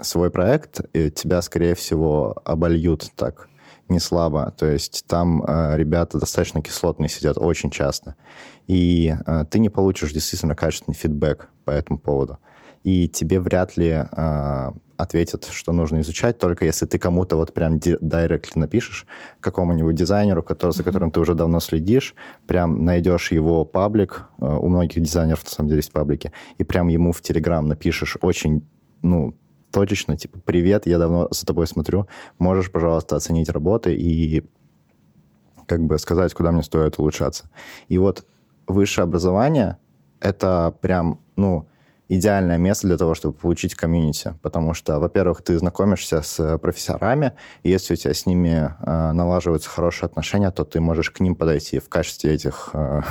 свой 0.00 0.30
проект, 0.30 0.80
тебя, 0.92 1.40
скорее 1.42 1.74
всего, 1.74 2.42
обольют 2.44 3.10
так 3.14 3.48
не 3.88 4.00
слабо. 4.00 4.52
То 4.56 4.66
есть 4.66 5.04
там 5.06 5.42
э, 5.46 5.76
ребята 5.76 6.18
достаточно 6.18 6.62
кислотные 6.62 7.08
сидят 7.08 7.38
очень 7.38 7.70
часто. 7.70 8.16
И 8.66 9.14
э, 9.26 9.44
ты 9.50 9.58
не 9.58 9.68
получишь 9.68 10.12
действительно 10.12 10.54
качественный 10.54 10.94
фидбэк 10.94 11.48
по 11.64 11.70
этому 11.70 11.98
поводу. 11.98 12.38
И 12.84 13.08
тебе 13.08 13.38
вряд 13.38 13.76
ли 13.76 13.90
э, 13.90 14.70
ответят, 14.96 15.48
что 15.50 15.72
нужно 15.72 16.00
изучать, 16.00 16.38
только 16.38 16.64
если 16.64 16.86
ты 16.86 16.98
кому-то 16.98 17.36
вот 17.36 17.52
прям 17.52 17.78
директли 17.78 18.58
напишешь, 18.58 19.06
какому-нибудь 19.40 19.94
дизайнеру, 19.94 20.42
который, 20.42 20.72
за 20.72 20.82
которым 20.82 21.10
ты 21.10 21.20
уже 21.20 21.34
давно 21.34 21.60
следишь, 21.60 22.14
прям 22.46 22.84
найдешь 22.84 23.32
его 23.32 23.64
паблик, 23.64 24.26
э, 24.40 24.46
у 24.46 24.68
многих 24.68 25.02
дизайнеров 25.02 25.44
на 25.44 25.50
самом 25.50 25.68
деле 25.68 25.78
есть 25.78 25.92
паблики, 25.92 26.32
и 26.58 26.64
прям 26.64 26.88
ему 26.88 27.12
в 27.12 27.20
Телеграм 27.20 27.66
напишешь 27.66 28.16
очень, 28.20 28.66
ну, 29.02 29.34
точечно, 29.72 30.16
типа, 30.16 30.38
привет, 30.38 30.86
я 30.86 30.98
давно 30.98 31.28
за 31.30 31.46
тобой 31.46 31.66
смотрю, 31.66 32.06
можешь, 32.38 32.70
пожалуйста, 32.70 33.16
оценить 33.16 33.48
работы 33.48 33.94
и 33.94 34.44
как 35.66 35.82
бы 35.84 35.98
сказать, 35.98 36.34
куда 36.34 36.52
мне 36.52 36.62
стоит 36.62 36.98
улучшаться. 36.98 37.50
И 37.88 37.98
вот 37.98 38.26
высшее 38.66 39.04
образование— 39.04 39.78
это 40.20 40.74
прям, 40.80 41.20
ну, 41.36 41.66
идеальное 42.08 42.58
место 42.58 42.86
для 42.86 42.96
того, 42.96 43.14
чтобы 43.14 43.34
получить 43.34 43.74
комьюнити. 43.74 44.34
Потому 44.42 44.74
что, 44.74 44.98
во-первых, 44.98 45.42
ты 45.42 45.58
знакомишься 45.58 46.22
с 46.22 46.58
профессорами, 46.58 47.32
и 47.62 47.70
если 47.70 47.94
у 47.94 47.96
тебя 47.96 48.14
с 48.14 48.26
ними 48.26 48.74
э, 48.80 49.12
налаживаются 49.12 49.70
хорошие 49.70 50.06
отношения, 50.06 50.50
то 50.50 50.64
ты 50.64 50.80
можешь 50.80 51.10
к 51.10 51.20
ним 51.20 51.34
подойти 51.34 51.78
в 51.78 51.88
качестве 51.88 52.34
этих 52.34 52.70
э, 52.74 53.02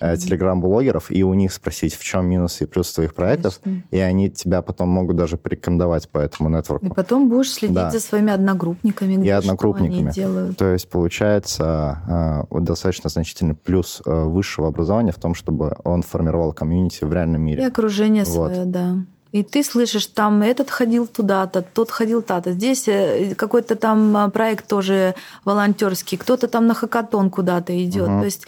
э, 0.00 0.16
телеграм-блогеров 0.16 1.10
и 1.10 1.22
у 1.24 1.34
них 1.34 1.52
спросить, 1.52 1.94
в 1.94 2.02
чем 2.02 2.26
минусы 2.26 2.64
и 2.64 2.66
плюсы 2.66 2.94
твоих 2.94 3.14
проектов, 3.14 3.60
Конечно. 3.62 3.84
и 3.90 3.98
они 3.98 4.30
тебя 4.30 4.62
потом 4.62 4.88
могут 4.88 5.16
даже 5.16 5.36
порекомендовать 5.36 6.08
по 6.08 6.18
этому 6.18 6.48
нетворку. 6.48 6.86
И 6.86 6.90
потом 6.90 7.28
будешь 7.28 7.52
следить 7.52 7.74
да. 7.74 7.90
за 7.90 8.00
своими 8.00 8.32
одногруппниками, 8.32 9.16
где, 9.16 9.28
и 9.28 9.30
одногруппниками. 9.30 10.10
Что 10.10 10.20
они 10.20 10.32
делают. 10.32 10.56
То 10.58 10.72
есть 10.72 10.88
получается 10.88 12.46
э, 12.50 12.60
достаточно 12.60 13.08
значительный 13.10 13.54
плюс 13.54 14.02
э, 14.04 14.24
высшего 14.24 14.68
образования 14.68 15.12
в 15.12 15.18
том, 15.18 15.34
чтобы 15.34 15.76
он 15.84 16.02
формировал 16.02 16.52
комьюнити 16.52 17.04
в 17.04 17.12
реальном 17.12 17.42
мире. 17.42 17.62
И 17.62 17.66
окружение 17.66 18.24
вот 18.32 18.56
вот. 18.56 18.70
да. 18.70 18.96
И 19.32 19.42
ты 19.42 19.64
слышишь, 19.64 20.06
там 20.06 20.42
этот 20.42 20.70
ходил 20.70 21.06
туда-то, 21.06 21.62
тот 21.62 21.90
ходил 21.90 22.20
туда-то. 22.20 22.52
Здесь 22.52 22.86
э, 22.86 23.34
какой-то 23.34 23.76
там 23.76 24.14
а, 24.14 24.28
проект 24.28 24.66
тоже 24.66 25.14
волонтерский, 25.46 26.18
кто-то 26.18 26.48
там 26.48 26.66
на 26.66 26.74
хакатон 26.74 27.30
куда-то 27.30 27.72
идет. 27.82 28.08
Угу. 28.08 28.18
То 28.18 28.24
есть 28.26 28.46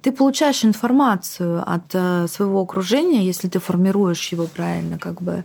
ты 0.00 0.10
получаешь 0.10 0.64
информацию 0.64 1.62
от 1.66 1.84
э, 1.92 2.26
своего 2.28 2.62
окружения, 2.62 3.26
если 3.26 3.48
ты 3.48 3.58
формируешь 3.58 4.32
его 4.32 4.46
правильно, 4.46 4.98
как 4.98 5.20
бы 5.20 5.44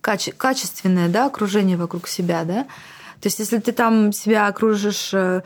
каче- 0.00 0.32
качественное 0.32 1.08
да, 1.08 1.26
окружение 1.26 1.76
вокруг 1.76 2.06
себя, 2.06 2.44
да. 2.44 2.62
То 3.20 3.26
есть 3.26 3.40
если 3.40 3.58
ты 3.58 3.72
там 3.72 4.12
себя 4.12 4.46
окружишь 4.46 5.10
э, 5.12 5.42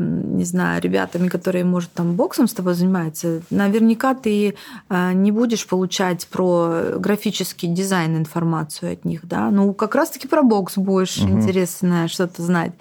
не 0.00 0.44
знаю, 0.44 0.82
ребятами, 0.82 1.28
которые, 1.28 1.64
может, 1.64 1.92
там 1.92 2.14
боксом 2.14 2.48
с 2.48 2.52
тобой 2.52 2.74
занимаются, 2.74 3.42
наверняка 3.50 4.14
ты 4.14 4.54
а, 4.88 5.12
не 5.12 5.30
будешь 5.30 5.66
получать 5.66 6.26
про 6.26 6.94
графический 6.96 7.68
дизайн 7.68 8.16
информацию 8.16 8.92
от 8.92 9.04
них, 9.04 9.20
да, 9.26 9.50
ну, 9.50 9.72
как 9.74 9.94
раз-таки 9.94 10.26
про 10.26 10.42
бокс 10.42 10.76
будешь 10.76 11.18
угу. 11.18 11.30
интересно 11.30 12.08
что-то 12.08 12.42
знать. 12.42 12.72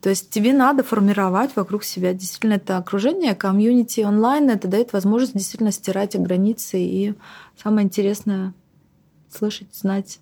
То 0.00 0.10
есть 0.10 0.30
тебе 0.30 0.52
надо 0.52 0.82
формировать 0.82 1.50
вокруг 1.54 1.84
себя 1.84 2.12
действительно 2.12 2.54
это 2.54 2.78
окружение, 2.78 3.34
комьюнити 3.34 4.00
онлайн, 4.00 4.50
это 4.50 4.68
дает 4.68 4.92
возможность 4.92 5.34
действительно 5.34 5.72
стирать 5.72 6.18
границы 6.18 6.78
и 6.78 7.14
самое 7.62 7.86
интересное 7.86 8.54
слышать, 9.30 9.74
знать 9.74 10.18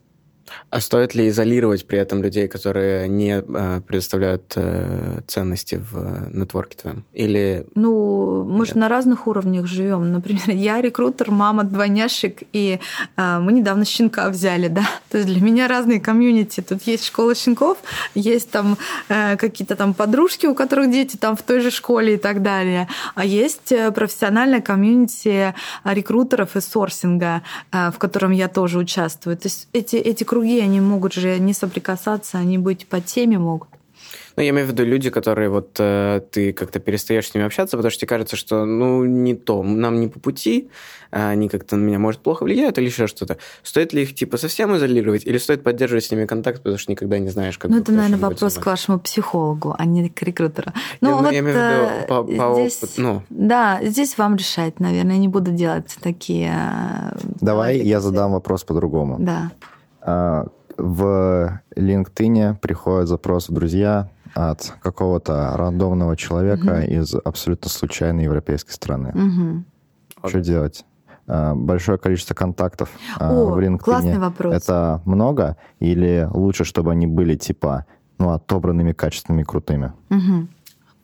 а 0.71 0.81
стоит 0.81 1.15
ли 1.15 1.29
изолировать 1.29 1.87
при 1.87 1.99
этом 1.99 2.23
людей, 2.23 2.49
которые 2.49 3.09
не 3.09 3.43
э, 3.43 3.81
предоставляют 3.87 4.53
э, 4.57 5.21
ценности 5.27 5.77
в 5.77 5.97
э, 5.97 6.31
нетворке 6.33 6.77
твоем? 6.77 7.05
Или... 7.13 7.67
Ну, 7.75 8.45
мы 8.45 8.67
же 8.67 8.77
на 8.79 8.89
разных 8.89 9.27
уровнях 9.27 9.67
живем. 9.67 10.13
Например, 10.13 10.43
я 10.51 10.81
рекрутер, 10.81 11.31
мама 11.31 11.65
двойняшек, 11.65 12.43
и 12.53 12.81
э, 13.17 13.39
мы 13.39 13.53
недавно 13.53 13.85
щенка 13.85 14.29
взяли, 14.31 14.69
да. 14.69 14.89
То 15.11 15.19
есть 15.19 15.29
для 15.29 15.41
меня 15.41 15.69
разные 15.69 16.01
комьюнити. 16.01 16.61
Тут 16.61 16.83
есть 16.83 17.05
школа 17.05 17.35
щенков, 17.35 17.79
есть 18.15 18.51
там 18.51 18.77
э, 19.09 19.37
какие-то 19.37 19.77
там 19.77 19.95
подружки, 19.95 20.47
у 20.47 20.55
которых 20.55 20.91
дети 20.91 21.17
там 21.17 21.37
в 21.37 21.43
той 21.43 21.61
же 21.61 21.71
школе 21.71 22.15
и 22.15 22.19
так 22.19 22.43
далее. 22.43 22.89
А 23.15 23.25
есть 23.25 23.73
э, 23.73 23.91
профессиональная 23.91 24.61
комьюнити 24.61 25.55
рекрутеров 25.85 26.57
и 26.57 26.61
сорсинга, 26.61 27.43
э, 27.73 27.91
в 27.91 27.99
котором 27.99 28.33
я 28.33 28.49
тоже 28.49 28.79
участвую. 28.79 29.37
То 29.37 29.47
есть 29.47 29.69
эти, 29.73 29.97
эти 29.97 30.25
круги, 30.33 30.61
они 30.61 30.81
могут 30.81 31.13
же 31.13 31.39
не 31.39 31.53
соприкасаться, 31.53 32.39
они 32.39 32.57
быть 32.57 32.87
по 32.87 33.03
теме 33.03 33.39
могут. 33.39 33.69
Ну, 34.35 34.43
я 34.43 34.49
имею 34.49 34.67
в 34.67 34.71
виду 34.71 34.83
люди, 34.83 35.11
которые 35.11 35.51
вот 35.51 35.77
э, 35.79 36.23
ты 36.31 36.55
как-то 36.55 36.81
перестаешь 36.81 37.29
с 37.29 37.35
ними 37.35 37.45
общаться, 37.45 37.77
потому 37.77 37.91
что 37.91 38.01
тебе 38.01 38.09
кажется, 38.09 38.37
что 38.37 38.65
ну 38.65 39.05
не 39.05 39.35
то, 39.35 39.63
нам 39.63 40.01
не 40.01 40.09
по 40.09 40.19
пути, 40.21 40.71
а 41.11 41.29
они 41.29 41.51
как-то 41.51 41.77
на 41.77 41.85
меня, 41.85 41.99
может, 41.99 42.23
плохо 42.23 42.45
влияют 42.45 42.79
или 42.79 42.87
еще 42.87 43.09
что-то. 43.09 43.37
Стоит 43.63 43.93
ли 43.93 44.05
их 44.05 44.15
типа 44.15 44.39
совсем 44.39 44.75
изолировать 44.75 45.27
или 45.27 45.37
стоит 45.37 45.63
поддерживать 45.63 46.05
с 46.05 46.11
ними 46.11 46.25
контакт, 46.25 46.63
потому 46.63 46.79
что 46.79 46.91
никогда 46.91 47.19
не 47.19 47.29
знаешь, 47.29 47.59
как 47.59 47.71
Ну, 47.71 47.81
это, 47.81 47.93
наверное, 47.93 48.19
вопрос 48.19 48.55
к 48.55 48.65
вашему 48.65 49.01
психологу, 49.01 49.75
а 49.79 49.85
не 49.85 50.09
к 50.09 50.23
рекрутеру. 50.23 50.73
Ну, 51.03 51.11
я, 51.11 51.17
вот, 51.17 51.33
я 51.33 51.39
имею 51.41 51.55
в 51.55 51.59
виду 51.59 51.69
э, 51.69 52.07
по, 52.07 52.25
по 52.25 52.55
здесь, 52.55 52.79
опыту. 52.83 53.03
Ну. 53.03 53.23
Да, 53.29 53.81
здесь 53.83 54.17
вам 54.17 54.37
решать, 54.37 54.81
наверное. 54.81 55.17
Я 55.17 55.21
не 55.21 55.29
буду 55.29 55.51
делать 55.51 55.95
такие... 56.01 56.55
Э, 56.55 57.19
Давай 57.43 57.77
я 57.81 58.01
задам 58.01 58.33
вопрос 58.33 58.65
по-другому. 58.65 59.17
Да. 59.19 59.53
А, 60.05 60.47
в 60.77 61.61
LinkedIn 61.77 62.57
приходит 62.59 63.09
запрос 63.09 63.49
в 63.49 63.53
друзья 63.53 64.09
от 64.35 64.75
какого-то 64.83 65.53
рандомного 65.57 66.17
человека 66.17 66.83
угу. 66.83 66.93
из 66.93 67.15
абсолютно 67.15 67.69
случайной 67.69 68.25
европейской 68.25 68.73
страны. 68.73 69.11
Угу. 69.11 70.29
Что 70.29 70.41
делать? 70.41 70.85
А, 71.27 71.55
большое 71.55 71.99
количество 71.99 72.35
контактов 72.35 72.91
а, 73.19 73.33
О, 73.33 73.51
в 73.51 73.59
LinkedIn. 73.59 73.79
Классный 73.79 74.19
вопрос. 74.19 74.55
Это 74.55 75.03
много 75.05 75.57
или 75.79 76.29
лучше, 76.33 76.65
чтобы 76.65 76.93
они 76.93 77.07
были 77.07 77.37
типа 77.37 77.87
ну, 78.19 78.31
отобранными, 78.31 78.93
качественными, 78.93 79.43
крутыми? 79.43 79.93
Угу. 80.11 80.49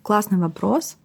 Классный 0.02 0.38
вопрос. 0.38 0.96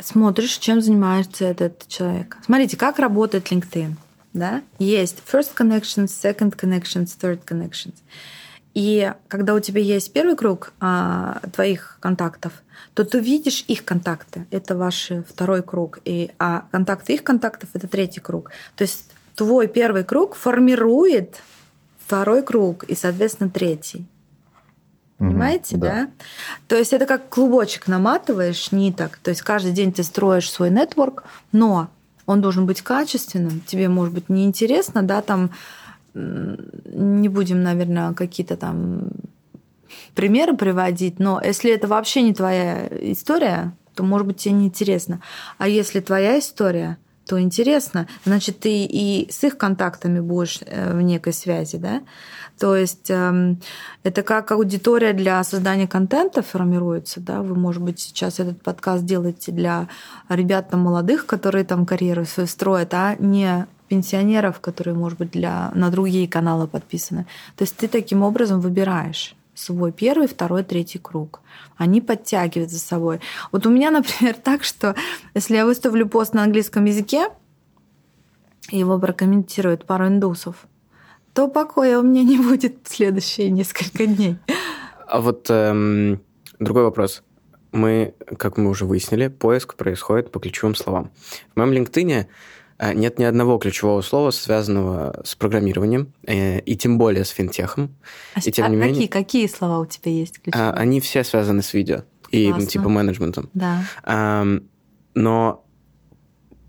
Смотришь, 0.00 0.58
чем 0.58 0.80
занимается 0.80 1.44
этот 1.44 1.86
человек. 1.86 2.38
Смотрите, 2.44 2.76
как 2.76 2.98
работает 2.98 3.50
LinkedIn 3.50 3.96
да, 4.34 4.62
есть 4.78 5.22
first 5.30 5.56
connections, 5.56 6.08
second 6.08 6.56
connections, 6.56 7.16
third 7.18 7.40
connections. 7.46 7.94
И 8.74 9.12
когда 9.28 9.54
у 9.54 9.60
тебя 9.60 9.80
есть 9.80 10.12
первый 10.12 10.36
круг 10.36 10.72
а, 10.80 11.40
твоих 11.52 11.96
контактов, 12.00 12.52
то 12.94 13.04
ты 13.04 13.20
видишь 13.20 13.64
их 13.68 13.84
контакты. 13.84 14.46
Это 14.50 14.76
ваш 14.76 15.12
второй 15.28 15.62
круг. 15.62 16.00
И, 16.04 16.32
а 16.40 16.66
контакты 16.72 17.14
их 17.14 17.22
контактов 17.22 17.70
это 17.72 17.86
третий 17.86 18.20
круг. 18.20 18.50
То 18.74 18.82
есть 18.82 19.10
твой 19.36 19.68
первый 19.68 20.02
круг 20.02 20.34
формирует 20.34 21.40
второй 22.04 22.42
круг 22.42 22.82
и, 22.84 22.96
соответственно, 22.96 23.48
третий. 23.48 24.06
Понимаете, 25.18 25.76
да. 25.76 25.88
да? 25.88 26.10
То 26.66 26.76
есть 26.76 26.92
это 26.92 27.06
как 27.06 27.28
клубочек 27.28 27.86
наматываешь 27.86 28.72
ниток. 28.72 29.18
То 29.18 29.30
есть 29.30 29.42
каждый 29.42 29.72
день 29.72 29.92
ты 29.92 30.02
строишь 30.02 30.50
свой 30.50 30.70
нетворк, 30.70 31.24
но 31.52 31.90
он 32.26 32.40
должен 32.40 32.66
быть 32.66 32.82
качественным. 32.82 33.60
Тебе, 33.66 33.88
может 33.88 34.14
быть, 34.14 34.28
неинтересно, 34.28 35.02
да, 35.02 35.22
там 35.22 35.50
не 36.14 37.28
будем, 37.28 37.62
наверное, 37.62 38.14
какие-то 38.14 38.56
там 38.56 39.10
примеры 40.14 40.56
приводить, 40.56 41.18
но 41.18 41.40
если 41.42 41.72
это 41.72 41.88
вообще 41.88 42.22
не 42.22 42.32
твоя 42.32 42.86
история, 42.86 43.72
то, 43.94 44.02
может 44.04 44.26
быть, 44.26 44.36
тебе 44.38 44.54
неинтересно. 44.54 45.20
А 45.58 45.68
если 45.68 46.00
твоя 46.00 46.38
история, 46.38 46.98
то 47.26 47.40
интересно, 47.40 48.06
значит, 48.24 48.60
ты 48.60 48.84
и 48.84 49.28
с 49.30 49.44
их 49.44 49.56
контактами 49.56 50.20
будешь 50.20 50.60
э, 50.66 50.96
в 50.96 51.00
некой 51.00 51.32
связи, 51.32 51.78
да? 51.78 52.02
То 52.58 52.76
есть 52.76 53.10
эм, 53.10 53.60
это 54.04 54.22
как 54.22 54.52
аудитория 54.52 55.12
для 55.12 55.42
создания 55.42 55.88
контента 55.88 56.42
формируется, 56.42 57.20
да? 57.20 57.42
Вы, 57.42 57.54
может 57.56 57.82
быть, 57.82 57.98
сейчас 57.98 58.40
этот 58.40 58.62
подкаст 58.62 59.04
делаете 59.04 59.52
для 59.52 59.88
ребят 60.28 60.70
там 60.70 60.80
молодых, 60.80 61.26
которые 61.26 61.64
там 61.64 61.86
карьеру 61.86 62.24
свою 62.24 62.46
строят, 62.46 62.94
а 62.94 63.16
не 63.18 63.66
пенсионеров, 63.88 64.60
которые, 64.60 64.94
может 64.94 65.18
быть, 65.18 65.30
для, 65.30 65.70
на 65.74 65.90
другие 65.90 66.28
каналы 66.28 66.66
подписаны. 66.66 67.26
То 67.56 67.62
есть 67.62 67.76
ты 67.76 67.88
таким 67.88 68.22
образом 68.22 68.60
выбираешь 68.60 69.34
свой 69.54 69.92
первый, 69.92 70.26
второй, 70.26 70.64
третий 70.64 70.98
круг. 70.98 71.40
Они 71.76 72.00
подтягивают 72.00 72.70
за 72.70 72.78
собой. 72.78 73.20
Вот 73.52 73.66
у 73.66 73.70
меня, 73.70 73.90
например, 73.92 74.34
так, 74.34 74.64
что 74.64 74.94
если 75.34 75.56
я 75.56 75.66
выставлю 75.66 76.08
пост 76.08 76.34
на 76.34 76.42
английском 76.42 76.84
языке, 76.84 77.28
его 78.70 78.98
прокомментируют 78.98 79.84
пару 79.84 80.06
индусов, 80.06 80.66
то 81.32 81.48
покоя 81.48 81.98
у 81.98 82.02
меня 82.02 82.22
не 82.22 82.38
будет 82.38 82.76
следующие 82.84 83.50
несколько 83.50 84.06
дней. 84.06 84.38
А 85.06 85.20
вот 85.20 85.46
эм, 85.50 86.20
другой 86.58 86.84
вопрос. 86.84 87.22
Мы, 87.72 88.14
как 88.38 88.56
мы 88.56 88.70
уже 88.70 88.84
выяснили, 88.84 89.26
поиск 89.28 89.74
происходит 89.74 90.30
по 90.30 90.38
ключевым 90.38 90.76
словам. 90.76 91.10
В 91.54 91.58
моем 91.58 91.72
LinkedIn 91.72 92.26
нет 92.92 93.18
ни 93.18 93.24
одного 93.24 93.58
ключевого 93.58 94.02
слова, 94.02 94.30
связанного 94.30 95.22
с 95.24 95.34
программированием, 95.34 96.12
э, 96.26 96.60
и 96.60 96.76
тем 96.76 96.98
более 96.98 97.24
с 97.24 97.30
финтехом. 97.30 97.94
А, 98.34 98.40
и 98.40 98.50
тем 98.50 98.66
а 98.66 98.68
не 98.68 98.76
какие, 98.76 98.92
менее, 98.92 99.08
какие 99.08 99.46
слова 99.46 99.78
у 99.78 99.86
тебя 99.86 100.12
есть 100.12 100.40
ключевые? 100.40 100.70
Они 100.72 101.00
все 101.00 101.24
связаны 101.24 101.62
с 101.62 101.72
видео 101.72 102.02
и 102.30 102.48
Классно. 102.48 102.66
типа 102.66 102.88
менеджментом. 102.88 103.50
Да. 103.54 103.80
Но 105.14 105.64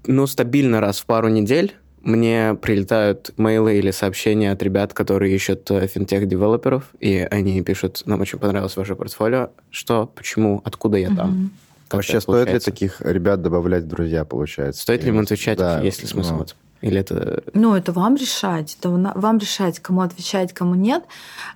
ну, 0.07 0.27
стабильно 0.27 0.81
раз 0.81 0.99
в 0.99 1.05
пару 1.05 1.29
недель 1.29 1.75
мне 2.01 2.55
прилетают 2.61 3.31
мейлы 3.37 3.77
или 3.77 3.89
сообщения 3.89 4.51
от 4.51 4.61
ребят, 4.61 4.93
которые 4.93 5.33
ищут 5.33 5.69
э, 5.71 5.87
финтех-девелоперов, 5.87 6.83
и 6.99 7.27
они 7.31 7.59
пишут, 7.63 8.03
нам 8.05 8.21
очень 8.21 8.37
понравилось 8.37 8.77
ваше 8.77 8.95
портфолио, 8.95 9.49
что, 9.71 10.05
почему, 10.05 10.61
откуда 10.63 10.97
я 10.97 11.09
там. 11.15 11.51
Вообще, 11.91 12.19
стоит 12.19 12.51
ли 12.51 12.59
таких 12.59 13.01
ребят 13.01 13.41
добавлять 13.41 13.83
в 13.83 13.87
друзья, 13.87 14.25
получается? 14.25 14.81
Стоит 14.81 15.03
ли 15.03 15.09
им 15.09 15.19
отвечать, 15.19 15.57
да, 15.57 15.81
есть 15.81 16.01
ли 16.01 16.07
смысл? 16.07 16.37
Ну. 16.37 16.45
Или 16.81 16.99
это... 16.99 17.41
Ну, 17.53 17.73
это 17.73 17.91
вам 17.93 18.15
решать. 18.15 18.77
Это 18.79 18.89
вам 18.89 19.37
решать, 19.39 19.79
кому 19.79 20.01
отвечать, 20.01 20.53
кому 20.53 20.75
нет. 20.75 21.03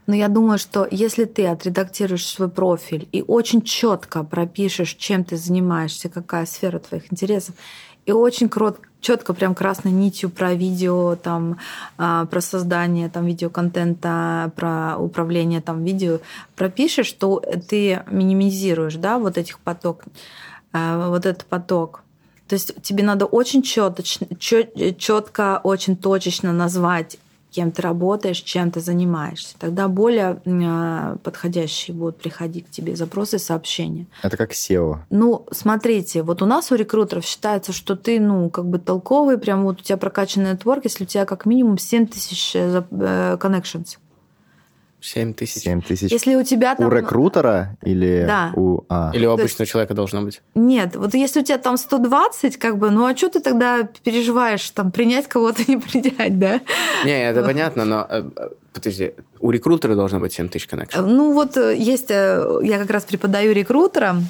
Но 0.08 0.16
я 0.16 0.28
думаю, 0.28 0.58
что 0.58 0.88
если 0.90 1.26
ты 1.26 1.46
отредактируешь 1.46 2.26
свой 2.26 2.50
профиль 2.50 3.08
и 3.12 3.22
очень 3.22 3.62
четко 3.62 4.24
пропишешь, 4.24 4.96
чем 4.96 5.24
ты 5.24 5.38
занимаешься, 5.38 6.10
какая 6.10 6.48
сфера 6.48 6.80
твоих 6.80 7.12
интересов, 7.12 7.54
и 8.10 8.12
очень 8.12 8.50
четко, 9.02 9.34
прям 9.36 9.54
красной 9.54 9.92
нитью 9.92 10.32
про 10.32 10.56
видео, 10.56 11.16
там, 11.16 11.60
а, 11.98 12.26
про 12.26 12.42
создание 12.42 13.08
там, 13.08 13.26
видеоконтента, 13.28 14.52
про 14.56 14.98
управление 14.98 15.62
там, 15.62 15.84
видео, 15.86 16.20
пропишешь, 16.56 17.06
что 17.06 17.40
ты 17.70 18.04
минимизируешь 18.10 18.96
да, 18.96 19.20
вот 19.20 19.38
этих 19.38 19.60
поток, 19.60 20.06
а, 20.74 21.10
вот 21.10 21.28
этот 21.28 21.46
поток. 21.46 22.02
То 22.48 22.56
есть 22.56 22.82
тебе 22.82 23.04
надо 23.04 23.26
очень 23.26 23.62
четко, 23.62 24.02
очень 25.64 25.96
точечно 25.96 26.52
назвать 26.52 27.20
кем 27.52 27.72
ты 27.72 27.82
работаешь, 27.82 28.38
чем 28.38 28.72
ты 28.72 28.80
занимаешься. 28.80 29.56
Тогда 29.58 29.88
более 29.88 30.42
э, 30.46 31.18
подходящие 31.24 31.96
будут 31.96 32.18
приходить 32.18 32.68
к 32.68 32.70
тебе 32.70 32.96
запросы, 32.96 33.40
сообщения. 33.40 34.08
Это 34.24 34.38
как 34.38 34.52
SEO. 34.52 35.00
Ну, 35.10 35.46
смотрите, 35.52 36.24
вот 36.24 36.42
у 36.42 36.46
нас 36.46 36.72
у 36.72 36.76
рекрутеров 36.76 37.26
считается, 37.26 37.74
что 37.74 37.96
ты, 37.96 38.20
ну, 38.20 38.50
как 38.50 38.66
бы 38.66 38.80
толковый, 38.80 39.38
прям 39.38 39.64
вот 39.64 39.82
у 39.82 39.84
тебя 39.84 39.98
прокачанный 39.98 40.52
нетворк, 40.52 40.84
если 40.84 41.04
у 41.04 41.08
тебя 41.08 41.26
как 41.26 41.46
минимум 41.46 41.78
7 41.78 42.08
тысяч 42.08 42.56
э, 42.56 42.84
э, 42.92 43.38
connections. 43.40 43.98
7 45.02 45.34
тысяч. 45.34 45.64
7 45.64 45.82
тысяч. 45.82 46.12
Если 46.12 46.36
у 46.36 46.44
тебя 46.44 46.76
там... 46.76 46.88
У 46.88 46.90
рекрутера 46.90 47.78
или 47.84 48.26
да. 48.28 48.52
у... 48.56 48.82
А. 48.90 49.12
Или 49.14 49.26
у 49.26 49.32
обычного 49.32 49.64
есть... 49.64 49.72
человека 49.72 49.94
должно 49.94 50.22
быть? 50.22 50.42
Нет, 50.56 50.96
вот 50.96 51.14
если 51.14 51.42
у 51.42 51.44
тебя 51.44 51.58
там 51.58 51.78
120, 51.78 52.58
как 52.58 52.78
бы, 52.78 52.90
ну 52.92 53.06
а 53.06 53.16
что 53.16 53.30
ты 53.30 53.40
тогда 53.40 53.88
переживаешь, 54.04 54.70
там, 54.72 54.92
принять 54.92 55.28
кого-то, 55.28 55.64
не 55.68 55.78
принять, 55.78 56.38
да? 56.38 56.62
Не, 57.06 57.30
это 57.30 57.44
понятно, 57.44 57.86
но 57.86 58.08
э, 58.10 58.24
э, 58.36 58.50
подожди, 58.74 59.14
у 59.40 59.52
рекрутера 59.52 59.96
должно 59.96 60.20
быть 60.20 60.34
7 60.34 60.50
тысяч 60.50 60.68
коннекшн. 60.68 61.02
Ну 61.02 61.34
вот 61.34 61.56
э, 61.58 61.76
есть, 61.78 62.10
я 62.10 62.78
как 62.80 62.90
раз 62.90 63.04
преподаю 63.04 63.54
рекрутерам, 63.54 64.28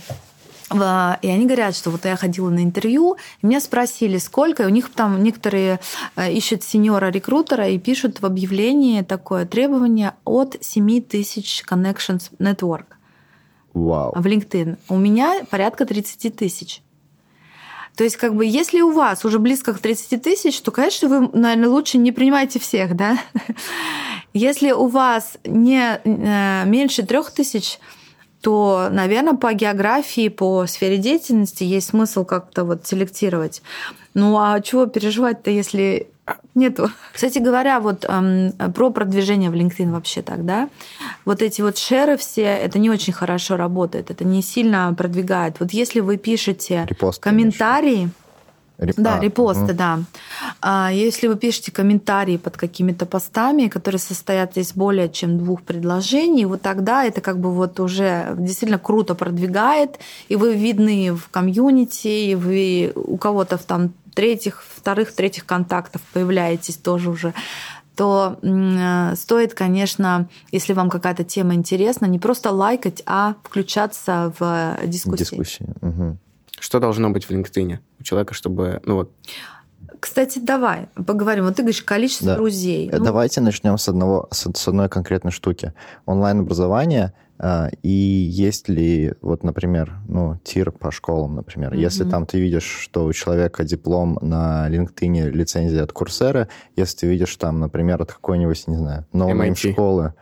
и 0.71 1.27
они 1.27 1.45
говорят, 1.45 1.75
что 1.75 1.89
вот 1.89 2.05
я 2.05 2.15
ходила 2.15 2.49
на 2.49 2.63
интервью, 2.63 3.17
меня 3.41 3.59
спросили, 3.59 4.17
сколько, 4.17 4.63
и 4.63 4.65
у 4.67 4.69
них 4.69 4.89
там 4.89 5.23
некоторые 5.23 5.79
э, 6.15 6.31
ищут 6.31 6.63
сеньора-рекрутера 6.63 7.67
и 7.69 7.79
пишут 7.79 8.21
в 8.21 8.25
объявлении 8.25 9.01
такое 9.01 9.45
требование 9.45 10.13
от 10.25 10.57
7 10.61 11.01
тысяч 11.01 11.63
connections 11.67 12.31
network 12.39 12.85
Вау. 13.73 14.13
в 14.15 14.25
LinkedIn. 14.25 14.77
У 14.89 14.97
меня 14.97 15.43
порядка 15.49 15.85
30 15.85 16.35
тысяч. 16.35 16.81
То 17.95 18.03
есть, 18.03 18.15
как 18.15 18.35
бы, 18.35 18.45
если 18.45 18.79
у 18.81 18.91
вас 18.91 19.25
уже 19.25 19.39
близко 19.39 19.73
к 19.73 19.79
30 19.79 20.21
тысяч, 20.21 20.61
то, 20.61 20.71
конечно, 20.71 21.09
вы, 21.09 21.29
наверное, 21.33 21.69
лучше 21.69 21.97
не 21.97 22.11
принимайте 22.11 22.59
всех, 22.59 22.95
да? 22.95 23.17
Если 24.33 24.71
у 24.71 24.87
вас 24.87 25.37
не 25.43 25.99
э, 26.03 26.65
меньше 26.65 27.05
трех 27.05 27.31
тысяч, 27.31 27.79
то, 28.41 28.89
наверное, 28.91 29.33
по 29.33 29.53
географии, 29.53 30.29
по 30.29 30.65
сфере 30.65 30.97
деятельности 30.97 31.63
есть 31.63 31.89
смысл 31.89 32.23
как-то 32.25 32.63
вот 32.63 32.87
селектировать. 32.87 33.61
Ну 34.13 34.37
а 34.39 34.59
чего 34.61 34.85
переживать-то, 34.85 35.51
если 35.51 36.07
нету? 36.55 36.89
Кстати 37.13 37.39
говоря, 37.39 37.79
вот 37.79 38.05
эм, 38.07 38.53
про 38.73 38.91
продвижение 38.91 39.49
в 39.49 39.53
LinkedIn 39.53 39.91
вообще 39.91 40.21
так, 40.21 40.45
да? 40.45 40.69
Вот 41.25 41.41
эти 41.41 41.61
вот 41.61 41.77
шеры 41.77 42.17
все, 42.17 42.43
это 42.43 42.79
не 42.79 42.89
очень 42.89 43.13
хорошо 43.13 43.57
работает, 43.57 44.11
это 44.11 44.23
не 44.23 44.41
сильно 44.41 44.93
продвигает. 44.97 45.59
Вот 45.59 45.71
если 45.71 45.99
вы 45.99 46.17
пишете 46.17 46.85
Репост, 46.87 47.21
комментарии, 47.21 47.95
конечно 47.95 48.13
Реп... 48.79 48.95
Да, 48.97 49.15
а, 49.15 49.19
репосты, 49.19 49.63
угу. 49.63 49.73
да. 49.73 49.99
А 50.61 50.89
если 50.91 51.27
вы 51.27 51.35
пишете 51.35 51.71
комментарии 51.71 52.37
под 52.37 52.55
какими-то 52.55 53.05
постами, 53.05 53.67
которые 53.67 53.99
состоят 53.99 54.57
из 54.57 54.73
более 54.73 55.09
чем 55.09 55.37
двух 55.37 55.63
предложений, 55.63 56.45
вот 56.45 56.61
тогда 56.61 57.03
это 57.03 57.19
как 57.19 57.39
бы 57.39 57.51
вот 57.51 57.79
уже 57.79 58.33
действительно 58.37 58.79
круто 58.79 59.15
продвигает, 59.15 59.99
и 60.29 60.35
вы 60.35 60.55
видны 60.55 61.13
в 61.13 61.29
комьюнити, 61.29 62.07
и 62.07 62.35
вы 62.35 62.93
у 62.95 63.17
кого-то 63.17 63.57
в 63.57 63.63
там 63.63 63.93
третьих, 64.13 64.63
вторых, 64.75 65.13
третьих 65.13 65.45
контактов 65.45 66.01
появляетесь 66.13 66.77
тоже 66.77 67.09
уже 67.09 67.33
то 67.95 68.37
стоит, 69.17 69.53
конечно, 69.55 70.29
если 70.53 70.71
вам 70.71 70.89
какая-то 70.89 71.25
тема 71.25 71.53
интересна, 71.53 72.05
не 72.05 72.17
просто 72.17 72.49
лайкать, 72.49 73.03
а 73.05 73.35
включаться 73.43 74.33
в 74.39 74.77
дискуссии. 74.85 75.23
Дискуссии. 75.23 75.65
Угу. 75.81 76.17
Что 76.59 76.79
должно 76.79 77.09
быть 77.09 77.25
в 77.25 77.31
LinkedIn 77.31 77.79
у 77.99 78.03
человека, 78.03 78.33
чтобы, 78.33 78.81
ну 78.85 78.95
вот, 78.95 79.11
кстати, 79.99 80.39
давай 80.39 80.87
поговорим. 81.05 81.45
Вот 81.45 81.55
ты 81.55 81.61
говоришь 81.61 81.81
количество 81.81 82.27
да. 82.27 82.35
друзей. 82.35 82.89
Ну... 82.91 83.03
Давайте 83.03 83.41
начнем 83.41 83.77
с 83.77 83.87
одного, 83.89 84.27
с, 84.31 84.49
с 84.53 84.67
одной 84.67 84.87
конкретной 84.87 85.31
штуки. 85.31 85.73
Онлайн-образование 86.05 87.13
э, 87.37 87.69
и 87.83 87.89
есть 87.89 88.69
ли, 88.69 89.13
вот, 89.21 89.43
например, 89.43 89.93
ну, 90.07 90.39
тир 90.43 90.71
по 90.71 90.91
школам, 90.91 91.35
например. 91.35 91.73
Mm-hmm. 91.73 91.81
Если 91.81 92.09
там 92.09 92.25
ты 92.25 92.39
видишь, 92.39 92.63
что 92.63 93.05
у 93.05 93.13
человека 93.13 93.63
диплом 93.63 94.17
на 94.21 94.69
LinkedIn, 94.69 95.31
лицензия 95.31 95.83
от 95.83 95.91
Курсера, 95.91 96.47
если 96.75 96.99
ты 96.99 97.07
видишь 97.07 97.35
там, 97.35 97.59
например, 97.59 98.01
от 98.01 98.13
какой-нибудь, 98.13 98.67
не 98.67 98.77
знаю, 98.77 99.05
no-name 99.11 99.55
школы, 99.55 100.13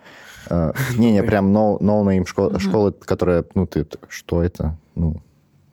э, 0.50 0.74
не-не, 0.98 1.22
прям 1.22 1.52
no-name 1.52 2.26
школы, 2.26 2.94
которая, 2.94 3.46
ну, 3.54 3.68
ты, 3.68 3.86
что 4.10 4.42
это? 4.42 4.76
Ну, 4.96 5.22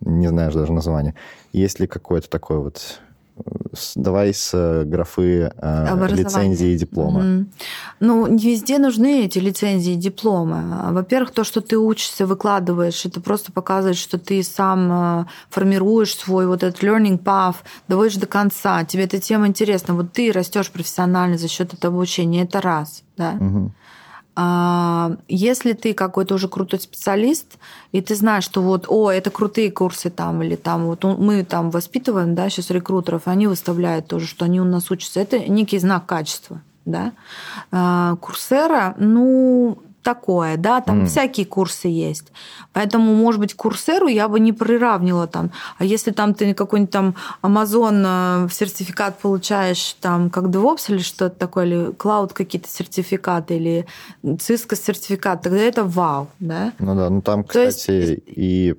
не 0.00 0.28
знаешь 0.28 0.54
даже 0.54 0.72
название. 0.72 1.14
Есть 1.52 1.80
ли 1.80 1.86
какое-то 1.86 2.28
такое 2.28 2.58
вот 2.58 3.00
давай 3.96 4.32
с 4.32 4.84
графы 4.84 5.52
лицензии 6.08 6.68
и 6.68 6.76
диплома. 6.76 7.20
Mm-hmm. 7.20 7.46
Ну, 7.98 8.26
не 8.28 8.52
везде 8.52 8.78
нужны 8.78 9.24
эти 9.24 9.40
лицензии 9.40 9.94
и 9.94 9.96
дипломы. 9.96 10.92
Во-первых, 10.92 11.32
то, 11.32 11.42
что 11.42 11.60
ты 11.60 11.76
учишься, 11.76 12.26
выкладываешь, 12.26 13.04
это 13.04 13.20
просто 13.20 13.50
показывает, 13.50 13.96
что 13.96 14.18
ты 14.18 14.44
сам 14.44 15.26
формируешь 15.50 16.14
свой 16.16 16.46
вот 16.46 16.62
этот 16.62 16.80
learning 16.84 17.20
path, 17.20 17.56
доводишь 17.88 18.18
до 18.18 18.26
конца, 18.26 18.84
тебе 18.84 19.02
эта 19.02 19.18
тема 19.18 19.48
интересна. 19.48 19.94
Вот 19.94 20.12
ты 20.12 20.30
растешь 20.30 20.70
профессионально 20.70 21.36
за 21.36 21.48
счет 21.48 21.74
этого 21.74 21.96
обучения, 21.96 22.44
это 22.44 22.60
раз. 22.60 23.02
Да? 23.16 23.32
Mm-hmm. 23.32 23.70
А, 24.36 25.16
если 25.28 25.72
ты 25.72 25.94
какой-то 25.94 26.34
уже 26.34 26.48
крутой 26.48 26.80
специалист, 26.80 27.58
и 27.92 28.00
ты 28.00 28.14
знаешь, 28.14 28.44
что 28.44 28.62
вот, 28.62 28.86
о, 28.88 29.10
это 29.10 29.30
крутые 29.30 29.70
курсы 29.70 30.10
там, 30.10 30.42
или 30.42 30.56
там 30.56 30.86
вот 30.86 31.04
мы 31.04 31.44
там 31.44 31.70
воспитываем, 31.70 32.34
да, 32.34 32.50
сейчас 32.50 32.70
рекрутеров, 32.70 33.22
они 33.26 33.46
выставляют 33.46 34.08
тоже, 34.08 34.26
что 34.26 34.44
они 34.44 34.60
у 34.60 34.64
нас 34.64 34.90
учатся. 34.90 35.20
Это 35.20 35.38
некий 35.38 35.78
знак 35.78 36.06
качества, 36.06 36.60
да. 36.84 37.12
А, 37.70 38.16
курсера, 38.16 38.94
ну, 38.98 39.78
такое, 40.04 40.56
да, 40.56 40.80
там 40.80 41.02
mm. 41.02 41.06
всякие 41.06 41.46
курсы 41.46 41.88
есть. 41.88 42.30
Поэтому, 42.72 43.14
может 43.14 43.40
быть, 43.40 43.54
курсеру 43.54 44.06
я 44.06 44.28
бы 44.28 44.38
не 44.38 44.52
приравнивала 44.52 45.26
там. 45.26 45.50
А 45.78 45.84
если 45.84 46.12
там 46.12 46.34
ты 46.34 46.54
какой-нибудь 46.54 46.92
там 46.92 47.14
Amazon 47.42 48.46
э, 48.46 48.48
сертификат 48.52 49.18
получаешь 49.18 49.96
там 50.00 50.30
как 50.30 50.44
DevOps 50.44 50.84
или 50.88 50.98
что-то 50.98 51.36
такое, 51.36 51.64
или 51.66 51.90
Cloud 51.92 52.32
какие-то 52.34 52.68
сертификаты, 52.68 53.56
или 53.56 53.86
Cisco 54.22 54.76
сертификат, 54.76 55.42
тогда 55.42 55.58
это 55.58 55.84
вау, 55.84 56.28
да? 56.38 56.72
Ну 56.78 56.94
да, 56.94 57.10
ну 57.10 57.22
там, 57.22 57.42
кстати, 57.42 57.90
есть... 57.90 58.22
и 58.26 58.74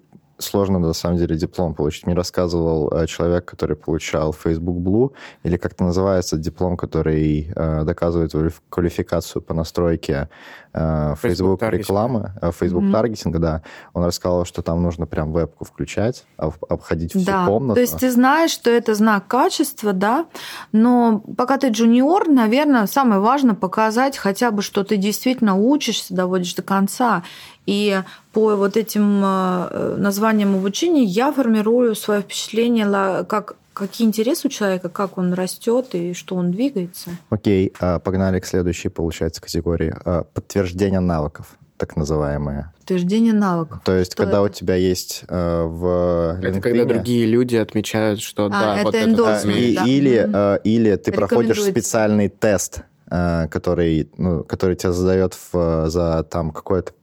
сложно, 0.45 0.79
на 0.79 0.93
самом 0.93 1.17
деле, 1.17 1.36
диплом 1.36 1.73
получить. 1.73 2.05
Мне 2.05 2.15
рассказывал 2.15 2.91
э, 2.91 3.08
человек, 3.08 3.45
который 3.45 3.75
получал 3.75 4.34
Facebook 4.34 4.77
Blue, 4.77 5.12
или 5.43 5.58
как-то 5.58 5.84
называется 5.84 6.38
диплом, 6.38 6.77
который 6.77 7.51
э, 7.55 7.84
доказывает 7.84 8.34
квалификацию 8.69 9.41
по 9.41 9.53
настройке 9.53 10.29
э, 10.73 11.15
Facebook, 11.21 11.60
Facebook 11.60 11.73
рекламы, 11.73 12.34
э, 12.41 12.51
Facebook 12.51 12.84
mm-hmm. 12.84 12.91
таргетинга, 12.91 13.39
да. 13.39 13.62
Он 13.93 14.05
рассказал, 14.05 14.45
что 14.45 14.62
там 14.62 14.81
нужно 14.81 15.05
прям 15.05 15.31
вебку 15.31 15.65
включать, 15.65 16.25
обходить 16.38 17.12
всю 17.12 17.25
да. 17.25 17.45
комнату. 17.45 17.75
То 17.75 17.81
есть 17.81 17.97
ты 17.97 18.12
знаешь, 18.12 18.51
что 18.51 18.69
это 18.69 18.95
знак 18.95 19.27
качества, 19.27 19.93
да, 19.93 20.25
но 20.71 21.23
пока 21.38 21.58
ты 21.58 21.69
джуниор, 21.69 22.27
наверное, 22.27 22.88
самое 22.88 23.21
важное 23.21 23.55
показать 23.55 24.17
хотя 24.17 24.51
бы, 24.51 24.62
что 24.62 24.84
ты 24.84 24.97
действительно 24.97 25.55
учишься, 25.55 26.13
доводишь 26.13 26.53
до 26.55 26.62
конца. 26.62 27.23
И 27.65 28.01
по 28.32 28.56
вот 28.56 28.78
этим 28.78 29.21
э, 29.23 29.95
названиям 29.97 30.56
обучения 30.56 31.04
я 31.04 31.32
формирую 31.32 31.95
свое 31.95 32.21
впечатление, 32.21 32.86
как 33.25 33.56
какие 33.73 34.08
интересы 34.08 34.47
у 34.47 34.49
человека, 34.49 34.89
как 34.89 35.17
он 35.17 35.34
растет 35.34 35.93
и 35.93 36.13
что 36.13 36.36
он 36.36 36.51
двигается. 36.51 37.10
Окей, 37.30 37.73
а, 37.80 37.99
погнали 37.99 38.39
к 38.39 38.45
следующей, 38.45 38.89
получается, 38.89 39.41
категории. 39.41 39.93
А, 40.06 40.23
подтверждение 40.23 41.01
навыков 41.01 41.58
так 41.78 41.97
называемое. 41.97 42.73
Подтверждение 42.78 43.34
навыков. 43.34 43.82
То 43.84 43.93
есть, 43.97 44.13
что 44.13 44.23
когда 44.23 44.38
это? 44.38 44.43
у 44.43 44.49
тебя 44.49 44.75
есть 44.75 45.25
э, 45.28 45.63
в 45.63 46.39
LinkedIn... 46.39 46.49
Это 46.49 46.62
когда 46.62 46.86
другие 46.86 47.25
люди 47.25 47.58
отмечают, 47.58 48.21
что 48.21 48.45
а, 48.45 48.49
да, 48.49 48.75
это 48.78 48.84
вот 48.86 48.95
это... 48.95 49.15
Да, 49.15 49.51
и, 49.51 49.75
да. 49.75 49.84
Или, 49.84 50.30
э, 50.34 50.60
или 50.63 50.95
ты 50.95 51.12
проходишь 51.12 51.62
специальный 51.62 52.30
тест, 52.30 52.84
э, 53.12 53.47
который, 53.49 54.10
ну, 54.17 54.45
который 54.45 54.78
тебя 54.78 54.93
задает 54.93 55.38
в, 55.51 55.89
за 55.89 56.23
там 56.23 56.51
какое-то 56.51 56.93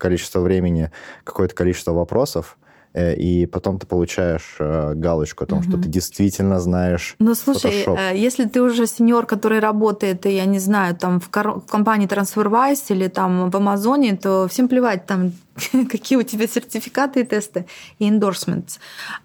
количество 0.00 0.40
времени 0.40 0.90
какое-то 1.24 1.54
количество 1.54 1.92
вопросов, 1.92 2.58
э, 2.92 3.14
и 3.14 3.46
потом 3.46 3.78
ты 3.78 3.86
получаешь 3.86 4.56
э, 4.58 4.94
галочку 4.94 5.44
о 5.44 5.46
том, 5.46 5.58
угу. 5.58 5.68
что 5.68 5.78
ты 5.78 5.88
действительно 5.88 6.58
знаешь. 6.60 7.14
Ну, 7.18 7.34
слушай, 7.34 7.84
Photoshop. 7.84 7.98
Э, 8.12 8.16
если 8.16 8.46
ты 8.46 8.62
уже 8.62 8.86
сеньор, 8.86 9.26
который 9.26 9.60
работает, 9.60 10.26
я 10.26 10.46
не 10.46 10.58
знаю, 10.58 10.96
там 10.96 11.20
в, 11.20 11.28
в 11.28 11.66
компании 11.70 12.08
TransferWise 12.08 12.84
или 12.88 13.08
там 13.08 13.50
в 13.50 13.56
Амазоне, 13.56 14.16
то 14.16 14.48
всем 14.48 14.68
плевать 14.68 15.06
там, 15.06 15.32
какие 15.90 16.18
у 16.18 16.22
тебя 16.22 16.46
сертификаты 16.48 17.20
и 17.20 17.24
тесты 17.24 17.66
и 18.00 18.10
endorsements. 18.10 18.78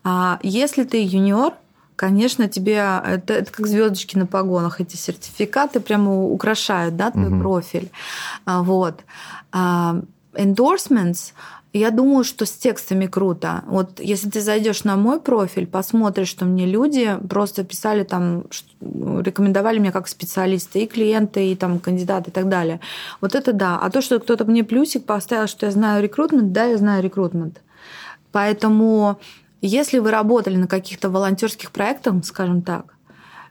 А 0.03 0.39
если 0.43 0.83
ты 0.83 1.03
юниор, 1.03 1.53
конечно, 1.95 2.47
тебе 2.47 2.75
это, 3.05 3.33
это 3.33 3.51
как 3.51 3.67
звездочки 3.67 4.17
на 4.17 4.25
погонах, 4.25 4.81
эти 4.81 4.95
сертификаты 4.95 5.79
прямо 5.79 6.25
украшают, 6.25 6.95
да, 6.95 7.11
твой 7.11 7.27
угу. 7.27 7.39
профиль. 7.39 7.89
А, 8.45 8.61
вот. 8.61 9.03
Endorsements, 10.37 11.33
я 11.73 11.91
думаю, 11.91 12.23
что 12.23 12.45
с 12.45 12.51
текстами 12.51 13.05
круто. 13.05 13.63
Вот 13.67 13.99
если 13.99 14.29
ты 14.29 14.39
зайдешь 14.39 14.85
на 14.85 14.95
мой 14.95 15.19
профиль, 15.19 15.67
посмотришь, 15.67 16.29
что 16.29 16.45
мне 16.45 16.65
люди 16.65 17.17
просто 17.29 17.65
писали 17.65 18.03
там, 18.03 18.45
рекомендовали 18.79 19.79
меня 19.79 19.91
как 19.91 20.07
специалиста, 20.07 20.79
и 20.79 20.87
клиенты, 20.87 21.51
и 21.51 21.55
там 21.55 21.79
кандидаты, 21.79 22.29
и 22.29 22.33
так 22.33 22.47
далее. 22.47 22.79
Вот 23.19 23.35
это 23.35 23.51
да. 23.51 23.77
А 23.77 23.89
то, 23.89 24.01
что 24.01 24.19
кто-то 24.19 24.45
мне 24.45 24.63
плюсик 24.63 25.05
поставил, 25.05 25.47
что 25.47 25.65
я 25.65 25.71
знаю 25.73 26.01
рекрутмент, 26.01 26.53
да, 26.53 26.63
я 26.63 26.77
знаю 26.77 27.03
рекрутмент. 27.03 27.61
Поэтому 28.31 29.19
если 29.61 29.99
вы 29.99 30.11
работали 30.11 30.55
на 30.55 30.67
каких-то 30.67 31.09
волонтерских 31.09 31.71
проектах, 31.71 32.13
скажем 32.23 32.61
так, 32.61 32.95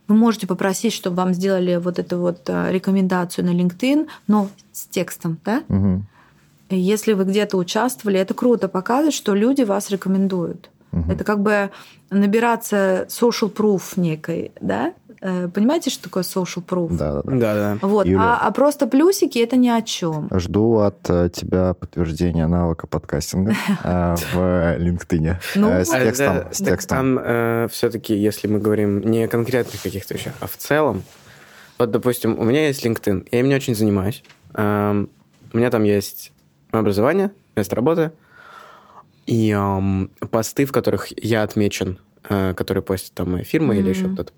вы 0.09 0.15
можете 0.15 0.47
попросить, 0.47 0.93
чтобы 0.93 1.17
вам 1.17 1.35
сделали 1.35 1.77
вот 1.77 1.99
эту 1.99 2.19
вот 2.19 2.43
э, 2.47 2.71
рекомендацию 2.71 3.45
на 3.45 3.51
LinkedIn, 3.51 4.07
но 4.27 4.49
с 4.73 4.87
текстом, 4.87 5.39
да? 5.45 5.63
Угу. 5.69 6.03
Если 6.71 7.13
вы 7.13 7.25
где-то 7.25 7.57
участвовали, 7.57 8.19
это 8.19 8.35
круто 8.35 8.69
показывает, 8.69 9.15
что 9.15 9.35
люди 9.35 9.63
вас 9.63 9.91
рекомендуют. 9.91 10.71
Угу. 10.93 11.13
Это 11.13 11.25
как 11.25 11.41
бы 11.41 11.71
набираться 12.11 13.07
social 13.09 13.53
proof 13.53 13.83
некой, 13.97 14.53
да? 14.61 14.95
Э, 15.21 15.49
понимаете, 15.49 15.89
что 15.89 16.05
такое 16.05 16.23
social 16.23 16.63
proof? 16.63 16.97
Да, 16.97 17.23
да, 17.23 17.23
да. 17.25 17.55
да. 17.55 17.79
Вот. 17.87 18.07
А, 18.17 18.39
а 18.41 18.51
просто 18.53 18.87
плюсики 18.87 19.39
это 19.39 19.57
ни 19.57 19.69
о 19.69 19.81
чем. 19.81 20.29
Жду 20.31 20.81
от 20.81 20.99
э, 21.09 21.31
тебя 21.33 21.73
подтверждения 21.73 22.47
навыка 22.47 22.87
подкастинга 22.87 23.55
э, 23.85 24.17
в 24.33 24.37
LinkedIn. 24.79 25.37
Ну, 25.57 25.71
с 25.71 25.89
текстом. 25.89 26.45
С 26.53 26.59
текстом. 26.59 27.17
Там 27.17 27.69
все-таки, 27.71 28.15
если 28.15 28.49
мы 28.49 28.59
говорим 28.59 29.01
не 29.01 29.25
о 29.25 29.29
конкретных 29.29 29.83
каких-то 29.83 30.13
вещах, 30.13 30.35
а 30.41 30.47
в 30.47 30.57
целом, 30.59 31.03
вот, 31.79 31.91
допустим, 31.91 32.39
у 32.39 32.45
меня 32.45 32.67
есть 32.67 32.85
LinkedIn, 32.85 33.29
я 33.33 33.41
им 33.41 33.49
не 33.49 33.55
очень 33.55 33.75
занимаюсь. 33.75 34.23
Эм, 34.53 35.09
у 35.55 35.57
меня 35.57 35.71
там 35.71 35.85
есть 35.85 36.33
образование, 36.81 37.31
место 37.57 37.77
работы 37.77 38.13
и 39.27 39.51
эм, 39.51 40.11
посты, 40.31 40.65
в 40.65 40.73
которых 40.73 41.09
я 41.23 41.43
отмечен, 41.43 41.99
э, 42.29 42.55
которые 42.55 42.83
постят 42.83 43.15
там 43.15 43.33
моя 43.33 43.45
фирма 43.45 43.75
mm-hmm. 43.75 43.79
или 43.79 43.89
еще 43.89 44.09
кто-то. 44.09 44.33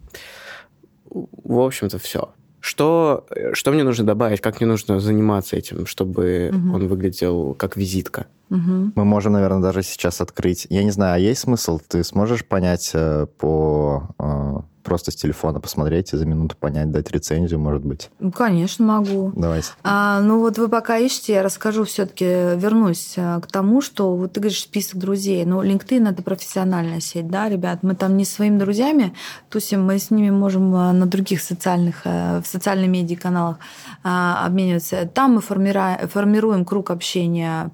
В 1.10 1.60
общем-то, 1.60 1.98
все. 1.98 2.32
Что, 2.60 3.26
что 3.52 3.72
мне 3.72 3.84
нужно 3.84 4.04
добавить, 4.04 4.40
как 4.40 4.60
мне 4.60 4.68
нужно 4.68 4.98
заниматься 5.00 5.56
этим, 5.56 5.86
чтобы 5.86 6.50
mm-hmm. 6.52 6.74
он 6.74 6.88
выглядел 6.88 7.54
как 7.54 7.76
визитка? 7.76 8.26
Mm-hmm. 8.50 8.92
Мы 8.94 9.04
можем, 9.04 9.32
наверное, 9.32 9.60
даже 9.60 9.82
сейчас 9.82 10.20
открыть. 10.20 10.66
Я 10.70 10.84
не 10.84 10.90
знаю, 10.90 11.14
а 11.14 11.18
есть 11.18 11.40
смысл? 11.40 11.80
Ты 11.86 12.04
сможешь 12.04 12.44
понять 12.46 12.90
э, 12.94 13.26
по 13.38 14.08
э, 14.18 14.60
просто 14.84 15.10
с 15.10 15.16
телефона 15.16 15.58
посмотреть 15.58 16.12
и 16.12 16.16
за 16.16 16.26
минуту 16.26 16.56
понять, 16.56 16.92
дать 16.92 17.10
рецензию, 17.10 17.58
может 17.58 17.84
быть? 17.84 18.08
Ну, 18.20 18.30
конечно, 18.30 18.84
могу. 18.84 19.32
Давайте. 19.34 19.70
А, 19.82 20.20
ну 20.20 20.38
вот 20.38 20.58
вы 20.58 20.68
пока 20.68 20.96
ищете, 20.96 21.32
я 21.34 21.42
расскажу 21.42 21.82
все-таки, 21.84 22.24
вернусь 22.24 23.14
э, 23.16 23.40
к 23.40 23.48
тому, 23.48 23.80
что 23.80 24.14
вот 24.14 24.34
ты 24.34 24.40
говоришь 24.40 24.60
список 24.60 24.98
друзей. 24.98 25.44
Ну, 25.44 25.60
LinkedIn 25.64 26.08
это 26.08 26.22
профессиональная 26.22 27.00
сеть, 27.00 27.28
да, 27.28 27.48
ребят. 27.48 27.82
Мы 27.82 27.96
там 27.96 28.16
не 28.16 28.24
своими 28.24 28.58
друзьями 28.58 29.12
тусим, 29.50 29.84
мы 29.84 29.98
с 29.98 30.12
ними 30.12 30.30
можем 30.30 30.70
на 30.70 31.06
других 31.06 31.42
социальных, 31.42 32.04
в 32.04 32.44
социальных 32.44 32.88
медиа-каналах 32.88 33.58
обмениваться. 34.04 35.06
Там 35.12 35.34
мы 35.34 35.40
формируем 35.40 36.64
круг 36.64 36.90
общения 36.90 37.68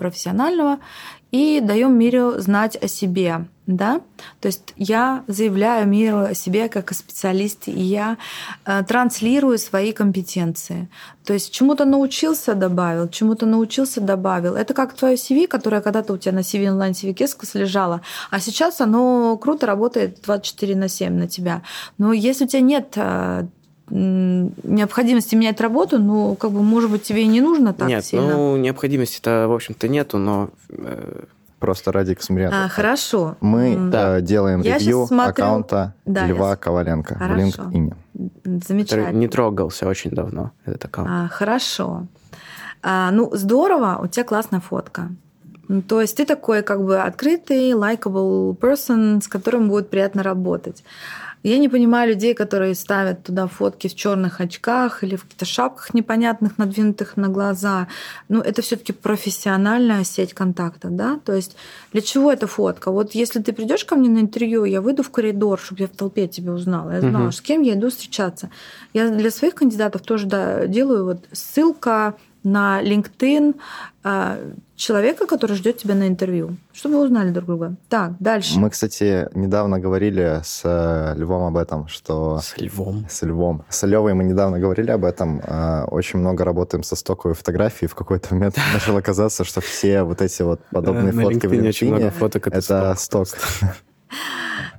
профессионального 0.63 0.79
и 1.31 1.61
даем 1.61 1.99
миру 1.99 2.35
знать 2.39 2.77
о 2.77 2.89
себе. 2.89 3.47
Да? 3.67 4.01
То 4.41 4.49
есть 4.49 4.75
я 4.77 5.25
заявляю 5.29 5.87
миру 5.87 6.19
о 6.19 6.35
себе 6.35 6.69
как 6.69 6.91
о 6.91 6.95
специалисте, 6.95 7.71
и 7.71 7.81
я 7.81 8.19
э, 8.67 8.83
транслирую 8.83 9.57
свои 9.59 9.93
компетенции. 9.93 10.91
То 11.25 11.33
есть 11.33 11.53
чему-то 11.53 11.87
научился, 11.87 12.55
добавил, 12.55 13.09
чему-то 13.09 13.47
научился, 13.47 14.01
добавил. 14.01 14.57
Это 14.57 14.75
как 14.75 14.93
твое 14.95 15.15
CV, 15.15 15.47
которое 15.47 15.81
когда-то 15.81 16.13
у 16.13 16.19
тебя 16.19 16.35
на 16.35 16.41
CV 16.41 16.69
онлайн 16.71 16.93
CV 16.93 17.15
Кескос 17.15 17.55
лежало, 17.55 18.03
а 18.31 18.41
сейчас 18.41 18.81
оно 18.81 19.39
круто 19.39 19.67
работает 19.67 20.21
24 20.23 20.77
на 20.77 20.89
7 20.89 21.15
на 21.15 21.29
тебя. 21.29 21.63
Но 21.97 22.13
если 22.13 22.45
у 22.45 22.49
тебя 22.49 22.63
нет 22.63 22.93
э, 22.97 23.47
необходимости 23.93 25.35
менять 25.35 25.61
работу, 25.61 25.99
ну, 25.99 26.35
как 26.35 26.51
бы, 26.51 26.63
может 26.63 26.91
быть, 26.91 27.03
тебе 27.03 27.23
и 27.23 27.27
не 27.27 27.41
нужно 27.41 27.75
так 27.75 27.89
Нет, 27.89 28.05
сильно. 28.05 28.29
ну, 28.29 28.57
необходимости-то, 28.57 29.47
в 29.49 29.53
общем-то, 29.53 29.89
нету, 29.89 30.19
но... 30.19 30.51
Э, 30.71 31.25
Просто 31.59 31.93
ради 31.93 32.13
эксперимента. 32.13 32.65
А, 32.65 32.69
хорошо. 32.69 33.37
Мы 33.41 33.77
да. 33.79 34.19
Э, 34.19 34.21
делаем 34.21 34.63
Я 34.63 34.79
ревью 34.79 35.07
смотрю... 35.07 35.31
аккаунта 35.31 35.95
да, 36.05 36.27
Льва 36.27 36.51
я... 36.51 36.57
Коваленко 36.57 37.15
хорошо. 37.15 37.63
в 37.63 37.71
LinkedIn. 37.71 37.95
Замечательно. 38.67 39.05
Который 39.05 39.13
не 39.13 39.29
трогался 39.29 39.87
очень 39.87 40.11
давно, 40.11 40.51
этот 40.65 40.87
аккаунт. 40.87 41.11
А, 41.13 41.29
хорошо. 41.29 42.09
А, 42.83 43.13
ну, 43.13 43.31
здорово, 43.33 44.01
у 44.03 44.09
тебя 44.09 44.25
классная 44.25 44.59
фотка. 44.59 45.11
Ну, 45.69 45.83
то 45.83 46.01
есть 46.01 46.17
ты 46.17 46.27
такой 46.27 46.63
как 46.63 46.83
бы 46.83 47.01
открытый, 47.01 47.71
likable 47.73 48.57
person, 48.57 49.23
с 49.23 49.29
которым 49.29 49.69
будет 49.69 49.89
приятно 49.89 50.23
работать. 50.25 50.83
Я 51.43 51.59
не 51.59 51.69
понимаю 51.69 52.11
людей, 52.11 52.35
которые 52.35 52.75
ставят 52.75 53.25
туда 53.25 53.47
фотки 53.47 53.89
в 53.89 53.95
черных 53.95 54.41
очках 54.41 55.03
или 55.03 55.17
в 55.17 55.25
каких-то 55.25 55.45
шапках 55.45 55.93
непонятных, 55.95 56.59
надвинутых 56.59 57.17
на 57.17 57.29
глаза. 57.29 57.89
Ну, 58.29 58.41
это 58.41 58.63
все-таки 58.63 58.93
профессиональная 58.93 60.05
сеть 60.05 60.35
контактов, 60.35 60.95
да? 60.95 61.19
То 61.25 61.33
есть 61.33 61.57
для 61.93 62.01
чего 62.01 62.33
эта 62.33 62.47
фотка? 62.47 62.93
Вот 62.93 63.15
если 63.15 63.41
ты 63.41 63.53
придешь 63.53 63.85
ко 63.85 63.97
мне 63.97 64.09
на 64.09 64.21
интервью, 64.21 64.65
я 64.65 64.81
выйду 64.81 65.03
в 65.03 65.11
коридор, 65.11 65.59
чтобы 65.59 65.83
я 65.83 65.87
в 65.89 65.97
толпе 65.97 66.29
тебя 66.29 66.53
узнала. 66.53 66.93
Я 66.93 67.01
знала, 67.01 67.25
угу. 67.25 67.33
с 67.33 67.41
кем 67.41 67.63
я 67.63 67.75
иду 67.75 67.91
встречаться. 67.91 68.51
Я 68.95 69.09
для 69.09 69.31
своих 69.31 69.55
кандидатов 69.55 70.03
тоже 70.03 70.27
да, 70.27 70.67
делаю 70.67 71.05
вот 71.05 71.25
ссылка 71.33 72.15
на 72.45 72.83
LinkedIn 72.83 73.55
э, 74.05 74.53
человека, 74.77 75.27
который 75.27 75.57
ждет 75.57 75.79
тебя 75.79 75.95
на 75.95 76.09
интервью, 76.09 76.57
чтобы 76.73 76.97
вы 76.97 77.05
узнали 77.05 77.31
друг 77.31 77.47
друга. 77.47 77.77
Так, 77.89 78.13
дальше. 78.19 78.59
Мы, 78.59 78.71
кстати, 78.71 79.29
недавно 79.35 79.79
говорили 79.79 80.41
с 80.43 80.63
э, 80.65 81.15
Львом 81.17 81.45
об 81.45 81.57
этом, 81.57 81.89
что... 81.89 82.39
С 82.39 82.57
Львом? 82.59 83.07
С 83.09 83.23
Львом. 83.23 83.65
С 83.69 83.87
Левой 83.87 84.15
мы 84.15 84.25
недавно 84.25 84.59
говорили 84.59 84.91
об 84.91 85.05
этом. 85.05 85.41
Э, 85.41 85.85
очень 85.85 86.19
много 86.19 86.45
работаем 86.45 86.83
со 86.83 86.97
стоковой 86.97 87.35
фотографией. 87.35 87.89
В 87.89 87.95
какой-то 87.95 88.35
момент 88.35 88.57
начало 88.73 89.01
казаться, 89.01 89.45
что 89.45 89.61
все 89.61 90.03
вот 90.03 90.21
эти 90.21 90.43
вот 90.43 90.61
подобные 90.71 91.13
фотки 91.13 91.47
в 91.47 91.53
LinkedIn— 91.53 92.47
это 92.53 92.95
сток. 92.99 93.29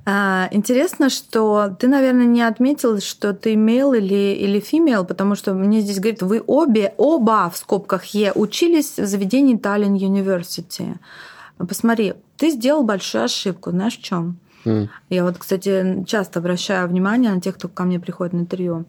А, 0.06 0.48
интересно, 0.50 1.08
что 1.08 1.74
ты, 1.78 1.88
наверное, 1.88 2.26
не 2.26 2.42
отметил, 2.42 3.00
что 3.00 3.32
ты 3.32 3.54
male 3.54 3.96
или, 3.96 4.34
или 4.34 4.60
female, 4.60 5.04
потому 5.04 5.34
что 5.34 5.54
мне 5.54 5.80
здесь 5.80 5.98
говорит, 5.98 6.22
вы 6.22 6.42
обе, 6.46 6.94
оба 6.98 7.50
в 7.50 7.56
скобках 7.56 8.04
Е 8.06 8.32
учились 8.34 8.98
в 8.98 9.06
заведении 9.06 9.58
Tallinn 9.58 9.96
University. 9.96 10.96
Посмотри, 11.56 12.14
ты 12.36 12.50
сделал 12.50 12.82
большую 12.82 13.24
ошибку. 13.24 13.70
Знаешь, 13.70 13.98
в 13.98 14.02
чем? 14.02 14.38
Mm. 14.64 14.88
Я 15.10 15.24
вот, 15.24 15.38
кстати, 15.38 16.04
часто 16.06 16.40
обращаю 16.40 16.88
внимание 16.88 17.32
на 17.32 17.40
тех, 17.40 17.56
кто 17.56 17.68
ко 17.68 17.84
мне 17.84 18.00
приходит 18.00 18.32
на 18.32 18.40
интервью. 18.40 18.84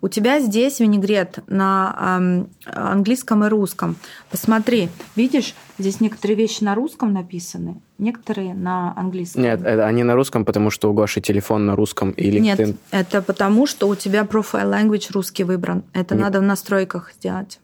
У 0.00 0.08
тебя 0.08 0.40
здесь 0.40 0.80
винегрет 0.80 1.38
на 1.46 2.48
английском 2.64 3.44
и 3.44 3.48
русском. 3.48 3.96
Посмотри, 4.30 4.88
видишь, 5.16 5.54
здесь 5.78 6.00
некоторые 6.00 6.36
вещи 6.36 6.62
на 6.62 6.74
русском 6.74 7.12
написаны, 7.12 7.80
некоторые 7.98 8.54
на 8.54 8.92
английском. 8.96 9.42
Нет, 9.42 9.60
это, 9.62 9.86
они 9.86 10.04
на 10.04 10.14
русском, 10.14 10.44
потому 10.44 10.70
что 10.70 10.90
у 10.90 10.94
Гоши 10.94 11.20
телефон 11.20 11.66
на 11.66 11.76
русском 11.76 12.10
и 12.10 12.30
LinkedIn. 12.30 12.66
Нет, 12.66 12.76
это 12.90 13.22
потому, 13.22 13.66
что 13.66 13.88
у 13.88 13.94
тебя 13.94 14.22
profile 14.22 14.70
language 14.70 15.12
русский 15.12 15.44
выбран. 15.44 15.84
Это 15.92 16.14
Нет. 16.14 16.24
надо 16.24 16.40
в 16.40 16.42
настройках 16.42 17.12
сделать. 17.12 17.60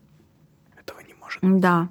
Этого 0.81 1.01
не 1.01 1.15
может. 1.21 1.41
Да. 1.61 1.89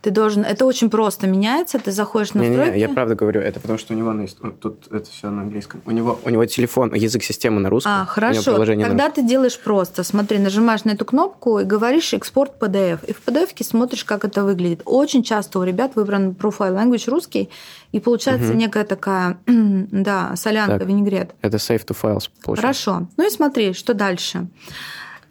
Ты 0.00 0.10
должен... 0.10 0.44
Это 0.44 0.64
очень 0.64 0.90
просто 0.90 1.26
меняется, 1.26 1.78
ты 1.78 1.90
заходишь 1.90 2.32
на 2.34 2.42
настройки... 2.42 2.70
Не-не, 2.70 2.80
я 2.80 2.88
правда 2.88 3.16
говорю, 3.16 3.40
это 3.40 3.58
потому 3.58 3.78
что 3.78 3.94
у 3.94 3.96
него 3.96 4.12
на... 4.12 4.26
тут 4.28 4.86
это 4.92 5.10
все 5.10 5.30
на 5.30 5.42
английском. 5.42 5.82
У 5.86 5.90
него, 5.90 6.18
у 6.24 6.30
него 6.30 6.44
телефон, 6.46 6.94
язык 6.94 7.24
системы 7.24 7.60
на 7.60 7.68
русском. 7.68 7.92
А, 7.92 8.06
хорошо. 8.06 8.64
Тогда 8.64 9.08
на... 9.08 9.10
ты 9.10 9.22
делаешь 9.22 9.58
просто. 9.58 10.04
Смотри, 10.04 10.38
нажимаешь 10.38 10.84
на 10.84 10.90
эту 10.90 11.04
кнопку 11.04 11.58
и 11.58 11.64
говоришь 11.64 12.14
экспорт 12.14 12.52
PDF. 12.60 13.00
И 13.06 13.12
в 13.12 13.20
PDF 13.26 13.62
смотришь, 13.64 14.04
как 14.04 14.24
это 14.24 14.44
выглядит. 14.44 14.82
Очень 14.84 15.22
часто 15.22 15.58
у 15.58 15.64
ребят 15.64 15.96
выбран 15.96 16.30
profile 16.30 16.74
language 16.74 17.10
русский, 17.10 17.50
и 17.92 18.00
получается 18.00 18.50
угу. 18.50 18.58
некая 18.58 18.84
такая, 18.84 19.38
да, 19.46 20.36
солянка, 20.36 20.78
так, 20.78 20.88
винегрет. 20.88 21.34
Это 21.42 21.56
save 21.56 21.84
to 21.84 21.96
files, 22.00 22.30
получается. 22.44 22.90
Хорошо. 22.90 23.08
Ну 23.16 23.26
и 23.26 23.30
смотри, 23.30 23.72
что 23.72 23.94
дальше. 23.94 24.46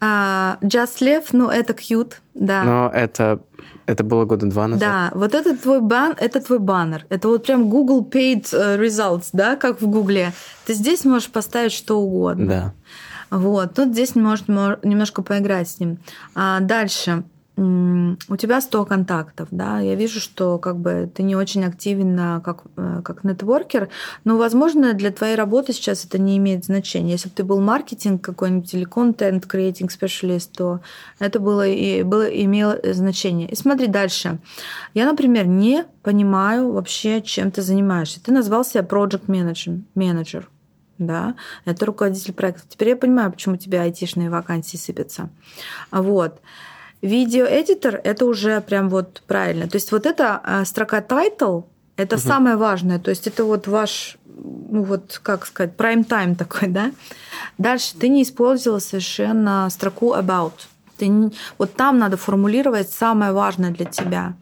Uh, 0.00 0.60
Just 0.60 1.00
Live, 1.00 1.26
ну 1.32 1.48
это 1.48 1.72
cute, 1.72 2.12
да. 2.34 2.62
Но 2.62 2.90
это 2.94 3.40
это 3.88 4.04
было 4.04 4.26
года 4.26 4.46
два 4.46 4.68
назад. 4.68 4.80
Да, 4.80 5.18
вот 5.18 5.34
это 5.34 5.56
твой 5.56 5.80
бан, 5.80 6.14
это 6.18 6.42
твой 6.42 6.58
баннер. 6.58 7.06
Это 7.08 7.28
вот 7.28 7.46
прям 7.46 7.70
Google 7.70 8.04
Paid 8.04 8.48
э, 8.52 8.76
Results, 8.76 9.30
да, 9.32 9.56
как 9.56 9.80
в 9.80 9.86
Гугле. 9.86 10.32
Ты 10.66 10.74
здесь 10.74 11.06
можешь 11.06 11.30
поставить 11.30 11.72
что 11.72 11.98
угодно. 11.98 12.46
Да. 12.46 12.74
Вот, 13.30 13.74
тут 13.74 13.92
здесь 13.92 14.14
может 14.14 14.46
немножко 14.48 15.22
поиграть 15.22 15.70
с 15.70 15.80
ним. 15.80 15.96
А 16.34 16.60
дальше 16.60 17.24
у 17.58 18.36
тебя 18.36 18.60
100 18.60 18.84
контактов, 18.84 19.48
да, 19.50 19.80
я 19.80 19.96
вижу, 19.96 20.20
что 20.20 20.58
как 20.58 20.76
бы 20.76 21.10
ты 21.12 21.24
не 21.24 21.34
очень 21.34 21.64
активен 21.64 22.40
как, 22.40 22.62
э, 22.76 23.02
как 23.04 23.24
нетворкер, 23.24 23.88
но, 24.24 24.38
возможно, 24.38 24.92
для 24.92 25.10
твоей 25.10 25.34
работы 25.34 25.72
сейчас 25.72 26.04
это 26.04 26.18
не 26.18 26.36
имеет 26.36 26.64
значения. 26.64 27.12
Если 27.12 27.28
бы 27.28 27.34
ты 27.34 27.42
был 27.42 27.60
маркетинг 27.60 28.22
какой-нибудь 28.22 28.72
или 28.74 28.84
контент 28.84 29.46
creating 29.46 29.90
специалист, 29.90 30.52
то 30.52 30.80
это 31.18 31.40
было, 31.40 31.66
и, 31.66 32.02
было, 32.04 32.26
имело 32.28 32.78
значение. 32.92 33.48
И 33.48 33.56
смотри 33.56 33.88
дальше. 33.88 34.38
Я, 34.94 35.06
например, 35.06 35.46
не 35.46 35.84
понимаю 36.02 36.70
вообще, 36.72 37.20
чем 37.22 37.50
ты 37.50 37.62
занимаешься. 37.62 38.22
Ты 38.22 38.30
назвал 38.30 38.64
себя 38.64 38.82
project 38.82 39.26
manager, 39.26 39.82
менеджер 39.96 40.48
да, 40.98 41.36
это 41.64 41.86
руководитель 41.86 42.34
проекта. 42.34 42.62
Теперь 42.68 42.88
я 42.88 42.96
понимаю, 42.96 43.30
почему 43.30 43.54
у 43.54 43.58
тебя 43.58 43.82
айтишные 43.82 44.30
вакансии 44.30 44.76
сыпятся. 44.76 45.30
Вот. 45.92 46.40
Видеоэдитор— 47.02 48.00
это 48.04 48.26
уже 48.26 48.60
прям 48.60 48.88
вот 48.88 49.22
правильно. 49.26 49.68
То 49.68 49.76
есть 49.76 49.92
вот 49.92 50.06
эта 50.06 50.62
строка 50.64 51.00
title— 51.00 51.64
это 51.96 52.16
угу. 52.16 52.22
самое 52.22 52.56
важное. 52.56 52.98
То 52.98 53.10
есть 53.10 53.26
это 53.26 53.44
вот 53.44 53.66
ваш, 53.66 54.16
ну 54.26 54.82
вот, 54.82 55.20
как 55.22 55.46
сказать, 55.46 55.74
prime 55.76 56.06
time 56.06 56.34
такой, 56.34 56.68
да? 56.68 56.90
Дальше 57.56 57.96
ты 57.96 58.08
не 58.08 58.22
использовала 58.22 58.80
совершенно 58.80 59.68
строку 59.70 60.14
about. 60.14 60.54
Ты 60.96 61.08
не... 61.08 61.32
Вот 61.58 61.74
там 61.74 61.98
надо 61.98 62.16
формулировать 62.16 62.90
самое 62.90 63.32
важное 63.32 63.70
для 63.70 63.86
тебя. 63.86 64.34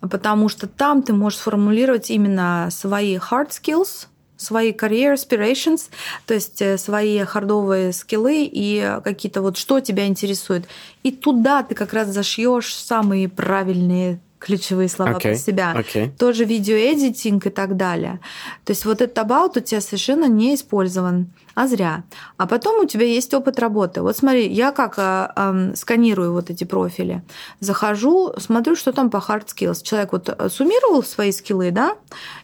Потому 0.00 0.48
что 0.48 0.66
там 0.66 1.02
ты 1.02 1.12
можешь 1.12 1.38
сформулировать 1.38 2.10
именно 2.10 2.68
свои 2.70 3.16
hard 3.16 3.50
skills— 3.50 4.06
свои 4.36 4.72
career 4.72 5.14
aspirations, 5.14 5.90
то 6.26 6.34
есть 6.34 6.60
э, 6.62 6.78
свои 6.78 7.18
хардовые 7.20 7.92
скиллы 7.92 8.48
и 8.50 8.98
какие-то 9.02 9.42
вот 9.42 9.56
что 9.56 9.80
тебя 9.80 10.06
интересует. 10.06 10.66
И 11.02 11.12
туда 11.12 11.62
ты 11.62 11.74
как 11.74 11.92
раз 11.92 12.08
зашьешь 12.08 12.74
самые 12.74 13.28
правильные 13.28 14.20
ключевые 14.38 14.88
слова 14.88 15.12
okay, 15.12 15.20
про 15.20 15.34
себя. 15.34 15.74
Okay. 15.76 16.16
Тоже 16.16 16.44
видеоэдитинг 16.44 17.46
и 17.46 17.50
так 17.50 17.76
далее. 17.76 18.20
То 18.64 18.72
есть 18.72 18.84
вот 18.84 19.00
этот 19.00 19.18
about 19.18 19.56
у 19.56 19.60
тебя 19.60 19.80
совершенно 19.80 20.26
не 20.26 20.54
использован, 20.54 21.32
а 21.56 21.66
зря. 21.66 22.02
А 22.36 22.46
потом 22.46 22.84
у 22.84 22.86
тебя 22.86 23.06
есть 23.06 23.32
опыт 23.32 23.58
работы. 23.58 24.02
Вот 24.02 24.16
смотри, 24.16 24.46
я 24.46 24.72
как 24.72 24.98
э, 24.98 25.28
э, 25.34 25.74
сканирую 25.74 26.32
вот 26.32 26.50
эти 26.50 26.64
профили, 26.64 27.22
захожу, 27.60 28.34
смотрю, 28.36 28.76
что 28.76 28.92
там 28.92 29.08
по 29.08 29.16
hard 29.16 29.46
skills. 29.46 29.82
Человек 29.82 30.12
вот 30.12 30.28
э, 30.28 30.48
суммировал 30.50 31.02
свои 31.02 31.32
скиллы, 31.32 31.70
да, 31.70 31.96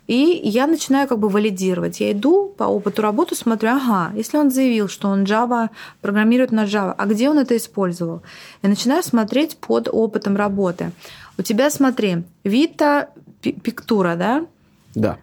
и 0.06 0.40
я 0.42 0.66
начинаю 0.66 1.06
как 1.08 1.18
бы 1.18 1.28
валидировать. 1.28 2.00
Я 2.00 2.12
иду 2.12 2.54
по 2.56 2.64
опыту 2.64 3.02
работы, 3.02 3.36
смотрю, 3.36 3.72
ага, 3.72 4.12
если 4.16 4.38
он 4.38 4.50
заявил, 4.50 4.88
что 4.88 5.08
он 5.08 5.24
Java, 5.24 5.68
программирует 6.00 6.50
на 6.50 6.64
Java, 6.64 6.94
а 6.96 7.04
где 7.04 7.28
он 7.28 7.38
это 7.38 7.54
использовал? 7.54 8.22
Я 8.62 8.70
начинаю 8.70 9.02
смотреть 9.02 9.58
под 9.58 9.88
опытом 9.92 10.36
работы. 10.36 10.90
У 11.36 11.42
тебя, 11.42 11.70
смотри, 11.70 12.24
Вита 12.44 13.10
Пиктура, 13.42 14.16
да? 14.16 14.46
Да. 14.94 15.18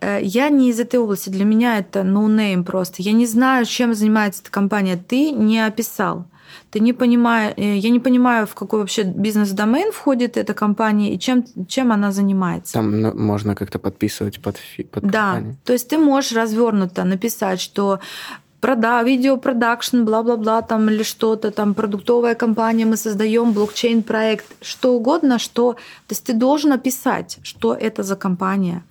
Э, 0.00 0.18
я 0.22 0.48
не 0.48 0.70
из 0.70 0.80
этой 0.80 1.00
области, 1.00 1.30
для 1.30 1.44
меня 1.44 1.78
это 1.78 2.00
no-name 2.00 2.64
просто. 2.64 3.02
Я 3.02 3.12
не 3.12 3.26
знаю, 3.26 3.64
чем 3.66 3.94
занимается 3.94 4.42
эта 4.42 4.50
компания. 4.50 4.96
Ты 4.96 5.30
не 5.30 5.66
описал. 5.66 6.26
Ты 6.70 6.80
не 6.80 6.92
понимаешь, 6.92 7.54
э, 7.56 7.76
я 7.76 7.90
не 7.90 8.00
понимаю, 8.00 8.46
в 8.46 8.54
какой 8.54 8.80
вообще 8.80 9.02
бизнес-домен 9.02 9.92
входит 9.92 10.36
эта 10.36 10.54
компания 10.54 11.14
и 11.14 11.18
чем, 11.18 11.44
чем 11.68 11.92
она 11.92 12.12
занимается. 12.12 12.72
Там 12.72 13.00
ну, 13.00 13.12
можно 13.14 13.54
как-то 13.54 13.78
подписывать 13.78 14.40
под, 14.40 14.56
под 14.90 15.04
Да, 15.04 15.32
компанию. 15.32 15.56
то 15.64 15.72
есть 15.72 15.88
ты 15.88 15.98
можешь 15.98 16.32
развернуто 16.32 17.04
написать, 17.04 17.60
что 17.60 17.98
прода, 18.60 19.02
видеопродакшн, 19.02 20.04
бла-бла-бла, 20.04 20.62
там 20.62 20.88
или 20.90 21.02
что-то, 21.02 21.50
там 21.50 21.74
продуктовая 21.74 22.34
компания, 22.34 22.84
мы 22.84 22.96
создаем 22.96 23.52
блокчейн-проект, 23.52 24.44
что 24.60 24.94
угодно, 24.94 25.38
что... 25.38 25.72
То 25.72 26.12
есть 26.12 26.24
ты 26.24 26.32
должен 26.32 26.72
описать, 26.72 27.38
что 27.42 27.74
это 27.74 28.02
за 28.02 28.16
компания. 28.16 28.82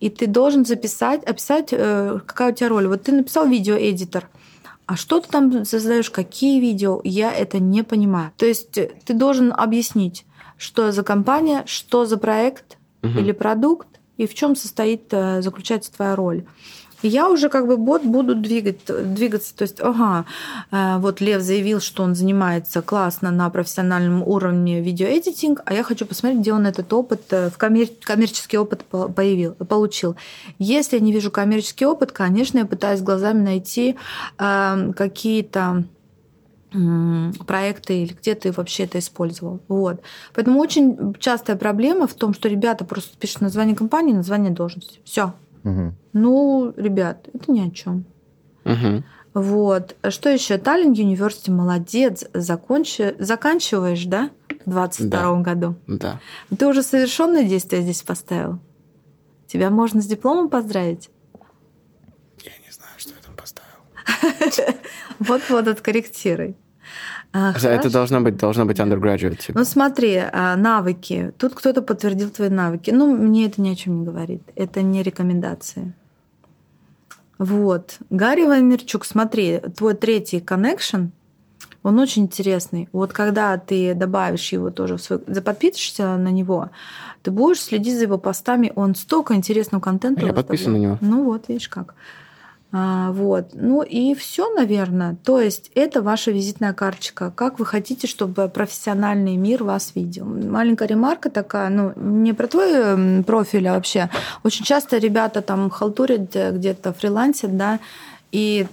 И 0.00 0.10
ты 0.10 0.26
должен 0.26 0.64
записать, 0.64 1.24
описать, 1.24 1.68
э, 1.72 2.20
какая 2.24 2.52
у 2.52 2.54
тебя 2.54 2.68
роль. 2.68 2.86
Вот 2.86 3.02
ты 3.02 3.12
написал 3.12 3.46
видеоэдитор, 3.46 4.28
а 4.86 4.96
что 4.96 5.20
ты 5.20 5.28
там 5.28 5.64
создаешь, 5.64 6.10
какие 6.10 6.60
видео, 6.60 7.00
я 7.04 7.32
это 7.32 7.58
не 7.58 7.82
понимаю. 7.82 8.32
То 8.36 8.46
есть 8.46 8.72
ты 8.72 9.14
должен 9.14 9.52
объяснить, 9.52 10.24
что 10.56 10.92
за 10.92 11.02
компания, 11.02 11.64
что 11.66 12.06
за 12.06 12.16
проект 12.16 12.78
угу. 13.02 13.18
или 13.18 13.32
продукт, 13.32 13.88
и 14.16 14.26
в 14.26 14.34
чем 14.34 14.56
состоит, 14.56 15.08
э, 15.10 15.42
заключается 15.42 15.92
твоя 15.92 16.16
роль 16.16 16.44
я 17.02 17.28
уже 17.28 17.48
как 17.48 17.66
бы 17.66 17.76
бот 17.76 18.02
буду 18.02 18.34
двигать, 18.34 18.80
двигаться. 18.86 19.54
То 19.54 19.62
есть, 19.62 19.80
ага, 19.80 20.24
э, 20.70 20.98
вот 20.98 21.20
Лев 21.20 21.42
заявил, 21.42 21.80
что 21.80 22.02
он 22.02 22.14
занимается 22.14 22.82
классно 22.82 23.30
на 23.30 23.48
профессиональном 23.50 24.22
уровне 24.22 24.80
видеоэдитинг, 24.80 25.62
а 25.64 25.74
я 25.74 25.82
хочу 25.82 26.06
посмотреть, 26.06 26.40
где 26.40 26.52
он 26.52 26.66
этот 26.66 26.92
опыт, 26.92 27.22
э, 27.30 27.50
в 27.50 27.58
коммер... 27.58 27.88
коммерческий 28.02 28.58
опыт 28.58 28.84
появил, 28.84 29.54
получил. 29.54 30.16
Если 30.58 30.96
я 30.96 31.02
не 31.02 31.12
вижу 31.12 31.30
коммерческий 31.30 31.86
опыт, 31.86 32.12
конечно, 32.12 32.58
я 32.58 32.66
пытаюсь 32.66 33.00
глазами 33.00 33.42
найти 33.42 33.96
э, 34.38 34.92
какие-то 34.96 35.84
проекты 37.46 38.02
или 38.02 38.12
где 38.12 38.34
ты 38.34 38.52
вообще 38.52 38.84
это 38.84 38.98
использовал. 38.98 39.60
Вот. 39.68 40.02
Поэтому 40.34 40.60
очень 40.60 41.14
частая 41.18 41.56
проблема 41.56 42.06
в 42.06 42.12
том, 42.12 42.34
что 42.34 42.46
ребята 42.48 42.84
просто 42.84 43.16
пишут 43.16 43.40
название 43.40 43.74
компании, 43.74 44.12
название 44.12 44.50
должности. 44.50 45.00
Все. 45.04 45.32
Угу. 45.68 45.94
Ну, 46.14 46.72
ребят, 46.76 47.28
это 47.32 47.52
ни 47.52 47.60
о 47.60 47.70
чем. 47.70 48.04
Вот. 49.34 49.96
Что 50.08 50.30
еще? 50.30 50.58
Таллин 50.58 50.90
Университи, 50.90 51.50
молодец. 51.50 52.24
Закончи... 52.34 53.14
Заканчиваешь, 53.18 54.04
да? 54.04 54.30
В 54.64 54.70
22 54.70 55.40
году. 55.42 55.76
Да. 55.86 56.20
Ты 56.56 56.66
уже 56.66 56.82
совершенное 56.82 57.44
действие 57.44 57.82
здесь 57.82 58.02
поставил. 58.02 58.58
Тебя 59.46 59.70
можно 59.70 60.02
с 60.02 60.06
дипломом 60.06 60.48
поздравить? 60.48 61.10
Я 62.42 62.52
не 62.64 62.72
знаю, 62.72 62.92
что 62.96 63.10
я 63.10 63.20
там 63.24 63.36
поставил. 63.36 64.78
Вот-вот, 65.20 65.68
откорректируй. 65.68 66.56
А, 67.38 67.50
Это 67.50 67.60
хорошо. 67.60 67.90
должно 67.90 68.20
быть, 68.20 68.36
должно 68.36 68.64
быть 68.64 68.80
undergraduate, 68.80 69.36
типа. 69.36 69.58
Ну 69.58 69.64
смотри, 69.64 70.16
а, 70.16 70.56
навыки. 70.56 71.32
Тут 71.38 71.54
кто-то 71.54 71.82
подтвердил 71.82 72.30
твои 72.30 72.48
навыки. 72.48 72.90
Ну, 72.90 73.16
мне 73.16 73.46
это 73.46 73.60
ни 73.60 73.70
о 73.70 73.76
чем 73.76 74.00
не 74.00 74.04
говорит. 74.04 74.42
Это 74.56 74.82
не 74.82 75.02
рекомендации. 75.04 75.92
Вот. 77.38 77.98
Гарри 78.10 78.44
Вайнерчук, 78.44 79.04
смотри, 79.04 79.60
твой 79.76 79.94
третий 79.94 80.38
connection, 80.38 81.10
он 81.84 82.00
очень 82.00 82.24
интересный. 82.24 82.88
Вот 82.92 83.12
когда 83.12 83.56
ты 83.56 83.94
добавишь 83.94 84.52
его 84.52 84.70
тоже 84.70 84.96
в 84.96 85.00
свой... 85.00 85.20
Подпишешься 85.20 86.16
на 86.16 86.30
него, 86.30 86.70
ты 87.22 87.30
будешь 87.30 87.60
следить 87.60 87.96
за 87.96 88.02
его 88.02 88.18
постами. 88.18 88.72
Он 88.74 88.96
столько 88.96 89.34
интересного 89.34 89.80
контента 89.80 90.26
Я 90.26 90.32
подписан 90.32 90.72
на 90.72 90.76
него. 90.76 90.98
Ну 91.00 91.22
вот, 91.22 91.48
видишь 91.48 91.68
как. 91.68 91.94
А, 92.70 93.12
вот. 93.12 93.50
Ну 93.54 93.82
и 93.82 94.14
все, 94.14 94.52
наверное. 94.52 95.16
То 95.24 95.40
есть 95.40 95.70
это 95.74 96.02
ваша 96.02 96.30
визитная 96.32 96.74
карточка. 96.74 97.30
Как 97.34 97.58
вы 97.58 97.64
хотите, 97.64 98.06
чтобы 98.06 98.48
профессиональный 98.48 99.36
мир 99.36 99.64
вас 99.64 99.92
видел? 99.94 100.26
Маленькая 100.26 100.86
ремарка 100.86 101.30
такая, 101.30 101.70
ну, 101.70 101.92
не 101.96 102.34
про 102.34 102.46
твой 102.46 103.22
профиль, 103.24 103.68
а 103.68 103.74
вообще. 103.74 104.10
Очень 104.44 104.66
часто 104.66 104.98
ребята 104.98 105.40
там 105.40 105.70
халтурят 105.70 106.36
э, 106.36 106.52
где-то, 106.52 106.92
фрилансят, 106.92 107.56
да, 107.56 107.80
и 108.32 108.66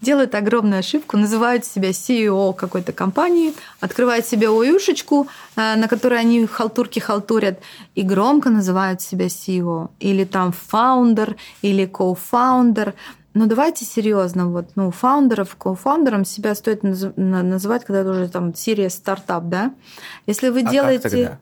делают 0.00 0.34
огромную 0.34 0.80
ошибку, 0.80 1.16
называют 1.16 1.64
себя 1.64 1.90
CEO 1.90 2.54
какой-то 2.54 2.92
компании, 2.92 3.54
открывают 3.80 4.26
себе 4.26 4.48
оюшечку, 4.48 5.28
э, 5.56 5.76
на 5.76 5.88
которой 5.88 6.20
они 6.20 6.46
халтурки 6.46 7.00
халтурят, 7.00 7.60
и 7.94 8.02
громко 8.02 8.50
называют 8.50 9.00
себя 9.00 9.26
CEO. 9.26 9.88
Или 10.00 10.24
там 10.24 10.52
founder, 10.52 11.36
или 11.62 11.86
co-founder. 11.86 12.94
Но 13.34 13.46
давайте 13.46 13.84
серьезно, 13.84 14.46
вот, 14.48 14.66
ну, 14.76 14.90
founder 14.92 15.37
ов, 15.37 15.56
co-founder 15.56 16.13
ом 16.13 16.24
себя 16.24 16.54
стоит 16.54 16.84
наз- 16.84 17.12
на- 17.16 17.42
называть, 17.42 17.84
когда 17.84 18.00
это 18.02 18.10
уже 18.10 18.28
там 18.28 18.54
серия 18.54 18.90
стартап, 18.90 19.44
да? 19.48 19.72
Если 20.26 20.50
вы 20.50 20.60
А 20.60 20.70
делаете... 20.70 21.38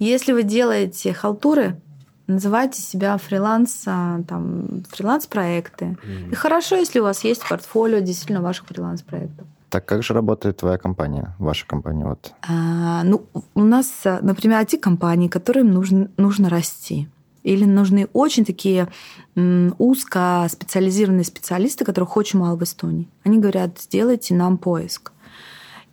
Если 0.00 0.32
вы 0.32 0.44
делаете 0.44 1.12
халтуры, 1.12 1.80
называйте 2.28 2.80
себя 2.80 3.16
фриланс, 3.16 3.82
там, 3.82 4.84
фриланс-проекты. 4.90 5.98
И 6.30 6.34
хорошо, 6.34 6.76
если 6.76 7.00
у 7.00 7.02
вас 7.02 7.24
есть 7.24 7.48
портфолио 7.48 7.98
действительно 7.98 8.42
ваших 8.42 8.66
фриланс-проектов. 8.66 9.46
Так 9.70 9.84
как 9.84 10.02
же 10.02 10.14
работает 10.14 10.58
твоя 10.58 10.78
компания, 10.78 11.34
ваша 11.38 11.66
компания? 11.66 12.04
Вот. 12.04 12.32
А, 12.48 13.02
ну, 13.04 13.26
у 13.54 13.62
нас, 13.62 14.02
например, 14.04 14.60
IT-компании, 14.62 15.28
которым 15.28 15.70
нужно, 15.72 16.10
нужно 16.16 16.48
расти. 16.48 17.08
Или 17.42 17.64
нужны 17.64 18.08
очень 18.12 18.44
такие 18.44 18.88
м, 19.36 19.74
узкоспециализированные 19.78 21.24
специалисты, 21.24 21.84
которых 21.84 22.16
очень 22.16 22.38
мало 22.38 22.56
в 22.56 22.62
Эстонии. 22.62 23.08
Они 23.24 23.38
говорят, 23.38 23.78
сделайте 23.78 24.34
нам 24.34 24.58
поиск. 24.58 25.12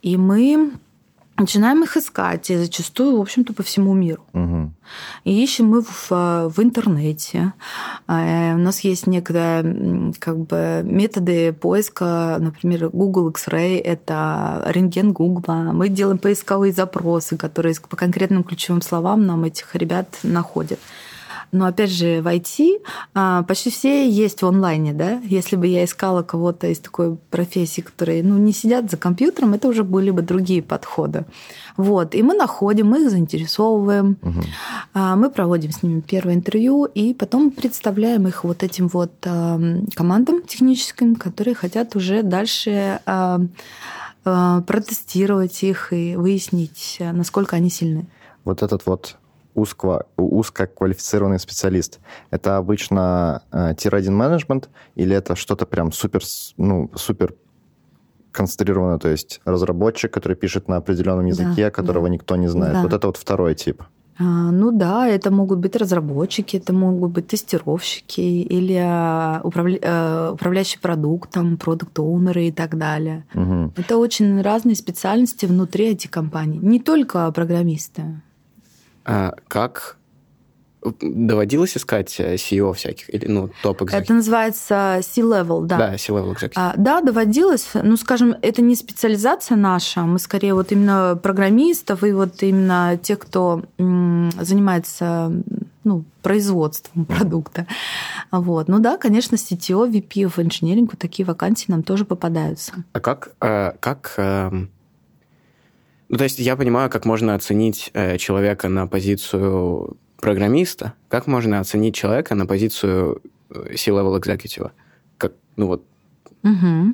И 0.02 0.16
мы 0.16 0.72
начинаем 1.38 1.82
их 1.82 1.96
искать, 1.96 2.50
и 2.50 2.56
зачастую, 2.56 3.18
в 3.18 3.20
общем-то, 3.20 3.52
по 3.52 3.62
всему 3.62 3.94
миру. 3.94 4.24
Мгм. 4.32 4.74
И 5.24 5.42
ищем 5.42 5.66
мы 5.66 5.82
в, 5.82 6.10
в 6.10 6.54
интернете. 6.58 7.52
Э, 8.08 8.54
У 8.54 8.58
нас 8.58 8.80
есть 8.80 9.06
некоторые 9.06 10.12
как 10.18 10.38
бы, 10.38 10.82
методы 10.84 11.52
поиска, 11.52 12.36
например, 12.40 12.88
Google 12.90 13.28
X-Ray, 13.30 13.80
это 13.80 14.62
рентген 14.66 15.12
Google. 15.12 15.72
Мы 15.72 15.88
делаем 15.88 16.18
поисковые 16.18 16.72
запросы, 16.72 17.36
которые 17.36 17.74
по 17.88 17.96
конкретным 17.96 18.44
ключевым 18.44 18.82
словам 18.82 19.26
нам 19.26 19.44
этих 19.44 19.74
ребят 19.74 20.08
находят. 20.22 20.78
Но 21.52 21.66
опять 21.66 21.90
же, 21.90 22.20
в 22.20 22.26
IT 22.26 22.82
а, 23.14 23.42
почти 23.44 23.70
все 23.70 24.08
есть 24.08 24.42
в 24.42 24.46
онлайне, 24.46 24.92
да. 24.92 25.20
Если 25.24 25.56
бы 25.56 25.66
я 25.66 25.84
искала 25.84 26.22
кого-то 26.22 26.66
из 26.66 26.78
такой 26.78 27.16
профессии, 27.30 27.80
которые 27.80 28.22
ну, 28.22 28.36
не 28.38 28.52
сидят 28.52 28.90
за 28.90 28.96
компьютером, 28.96 29.54
это 29.54 29.68
уже 29.68 29.84
были 29.84 30.10
бы 30.10 30.22
другие 30.22 30.62
подходы. 30.62 31.24
Вот. 31.76 32.14
И 32.14 32.22
мы 32.22 32.34
находим, 32.34 32.88
мы 32.88 33.04
их 33.04 33.10
заинтересовываем, 33.10 34.16
а, 34.94 35.16
мы 35.16 35.30
проводим 35.30 35.72
с 35.72 35.82
ними 35.82 36.00
первое 36.00 36.34
интервью, 36.34 36.84
и 36.84 37.14
потом 37.14 37.50
представляем 37.50 38.26
их 38.26 38.44
вот 38.44 38.62
этим 38.62 38.88
вот 38.88 39.12
ам, 39.24 39.86
командам 39.94 40.42
техническим, 40.42 41.16
которые 41.16 41.54
хотят 41.54 41.96
уже 41.96 42.22
дальше 42.22 43.00
а, 43.06 43.40
а, 44.24 44.62
протестировать 44.62 45.62
их 45.62 45.92
и 45.92 46.16
выяснить, 46.16 46.98
а, 47.00 47.12
насколько 47.12 47.56
они 47.56 47.70
сильны. 47.70 48.06
Вот 48.44 48.62
этот 48.62 48.86
вот 48.86 49.16
узко, 49.56 50.06
узкоквалифицированный 50.16 51.38
специалист, 51.40 51.98
это 52.30 52.56
обычно 52.58 53.42
э, 53.52 53.74
тир-1 53.76 54.10
менеджмент 54.10 54.68
или 54.94 55.16
это 55.16 55.34
что-то 55.34 55.66
прям 55.66 55.92
супер, 55.92 56.20
ну, 56.56 56.90
супер 56.94 57.34
концентрированное, 58.32 58.98
то 58.98 59.08
есть 59.08 59.40
разработчик, 59.46 60.12
который 60.12 60.36
пишет 60.36 60.68
на 60.68 60.76
определенном 60.76 61.22
Да, 61.24 61.28
языке, 61.28 61.70
которого 61.70 62.06
да. 62.06 62.14
никто 62.14 62.36
не 62.36 62.48
знает. 62.48 62.74
Да. 62.74 62.82
Вот 62.82 62.92
это 62.92 63.06
вот 63.06 63.16
второй 63.16 63.54
тип. 63.54 63.82
А, 64.18 64.22
Ну 64.50 64.70
да, 64.72 65.08
это 65.08 65.30
могут 65.30 65.58
быть 65.58 65.76
разработчики, 65.76 66.56
это 66.58 66.72
могут 66.72 67.10
быть 67.12 67.26
тестировщики 67.28 68.20
или 68.20 68.74
а, 68.82 69.40
управля- 69.44 69.78
э, 69.82 70.30
управляющие 70.32 70.80
продуктом, 70.80 71.56
продукт-оунеры 71.56 72.46
и 72.48 72.52
так 72.52 72.76
далее. 72.78 73.24
Мгм. 73.34 73.72
Это 73.76 73.96
очень 73.98 74.40
разные 74.42 74.74
специальности 74.76 75.46
внутри 75.46 75.92
IT-компаний, 75.92 76.58
не 76.62 76.80
только 76.80 77.30
программисты. 77.32 78.02
А 79.06 79.34
как 79.48 79.96
доводилось 81.00 81.76
искать 81.76 82.14
э, 82.18 82.34
CEO 82.34 82.72
всяких? 82.74 83.12
Или, 83.12 83.26
ну, 83.26 83.50
топ 83.62 83.82
Это 83.82 84.12
называется 84.12 85.00
C-level, 85.02 85.62
да. 85.62 85.78
Да, 85.78 85.98
C-level 85.98 86.34
executive. 86.34 86.52
А, 86.56 86.74
да, 86.76 87.00
доводилось. 87.00 87.70
Ну, 87.74 87.96
скажем, 87.96 88.36
это 88.42 88.62
не 88.62 88.76
специализация 88.76 89.56
наша. 89.56 90.02
Мы 90.02 90.18
скорее 90.18 90.54
вот 90.54 90.72
именно 90.72 91.18
программистов 91.20 92.04
и 92.04 92.12
вот 92.12 92.42
именно 92.42 92.98
тех, 93.02 93.18
кто 93.18 93.62
м, 93.78 94.30
занимается 94.40 95.32
ну, 95.84 96.04
производством 96.22 97.04
продукта. 97.04 97.66
Вот. 98.30 98.68
Ну 98.68 98.80
да, 98.80 98.96
конечно, 98.96 99.36
CTO, 99.36 99.88
VP 99.90 100.28
of 100.28 100.34
Engineering, 100.36 100.88
вот 100.90 100.98
такие 100.98 101.24
вакансии 101.24 101.66
нам 101.68 101.82
тоже 101.82 102.04
попадаются. 102.04 102.72
А 102.92 103.00
как, 103.00 103.30
э, 103.40 103.72
как 103.80 104.14
эм, 104.16 104.70
ну, 106.08 106.18
то 106.18 106.24
есть 106.24 106.38
я 106.38 106.56
понимаю, 106.56 106.90
как 106.90 107.04
можно 107.04 107.34
оценить 107.34 107.90
э, 107.94 108.18
человека 108.18 108.68
на 108.68 108.86
позицию 108.86 109.96
программиста, 110.20 110.92
как 111.08 111.26
можно 111.26 111.60
оценить 111.60 111.94
человека 111.94 112.34
на 112.34 112.46
позицию 112.46 113.22
э, 113.50 113.74
C-level 113.76 114.20
executive? 114.20 114.70
Как, 115.18 115.32
ну 115.56 115.66
вот, 115.66 115.84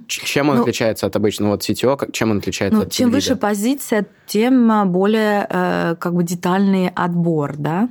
ч- 0.09 0.25
чем 0.27 0.49
он 0.49 0.57
Ну, 0.57 0.63
отличается 0.63 1.07
от 1.07 1.17
обычного 1.17 1.53
вот 1.53 1.63
CTO, 1.63 2.11
чем 2.13 2.31
он 2.31 2.39
отличается 2.39 2.79
Ну, 2.79 2.87
от 2.87 2.93
чем 2.93 3.11
выше 3.11 3.37
позиция, 3.37 4.07
тем 4.27 4.71
а, 4.71 4.85
более 4.87 5.47
э, 5.49 5.97
как 5.99 6.15
бы 6.15 6.25
детальный 6.25 6.89
отбор, 6.89 7.57
да. 7.57 7.89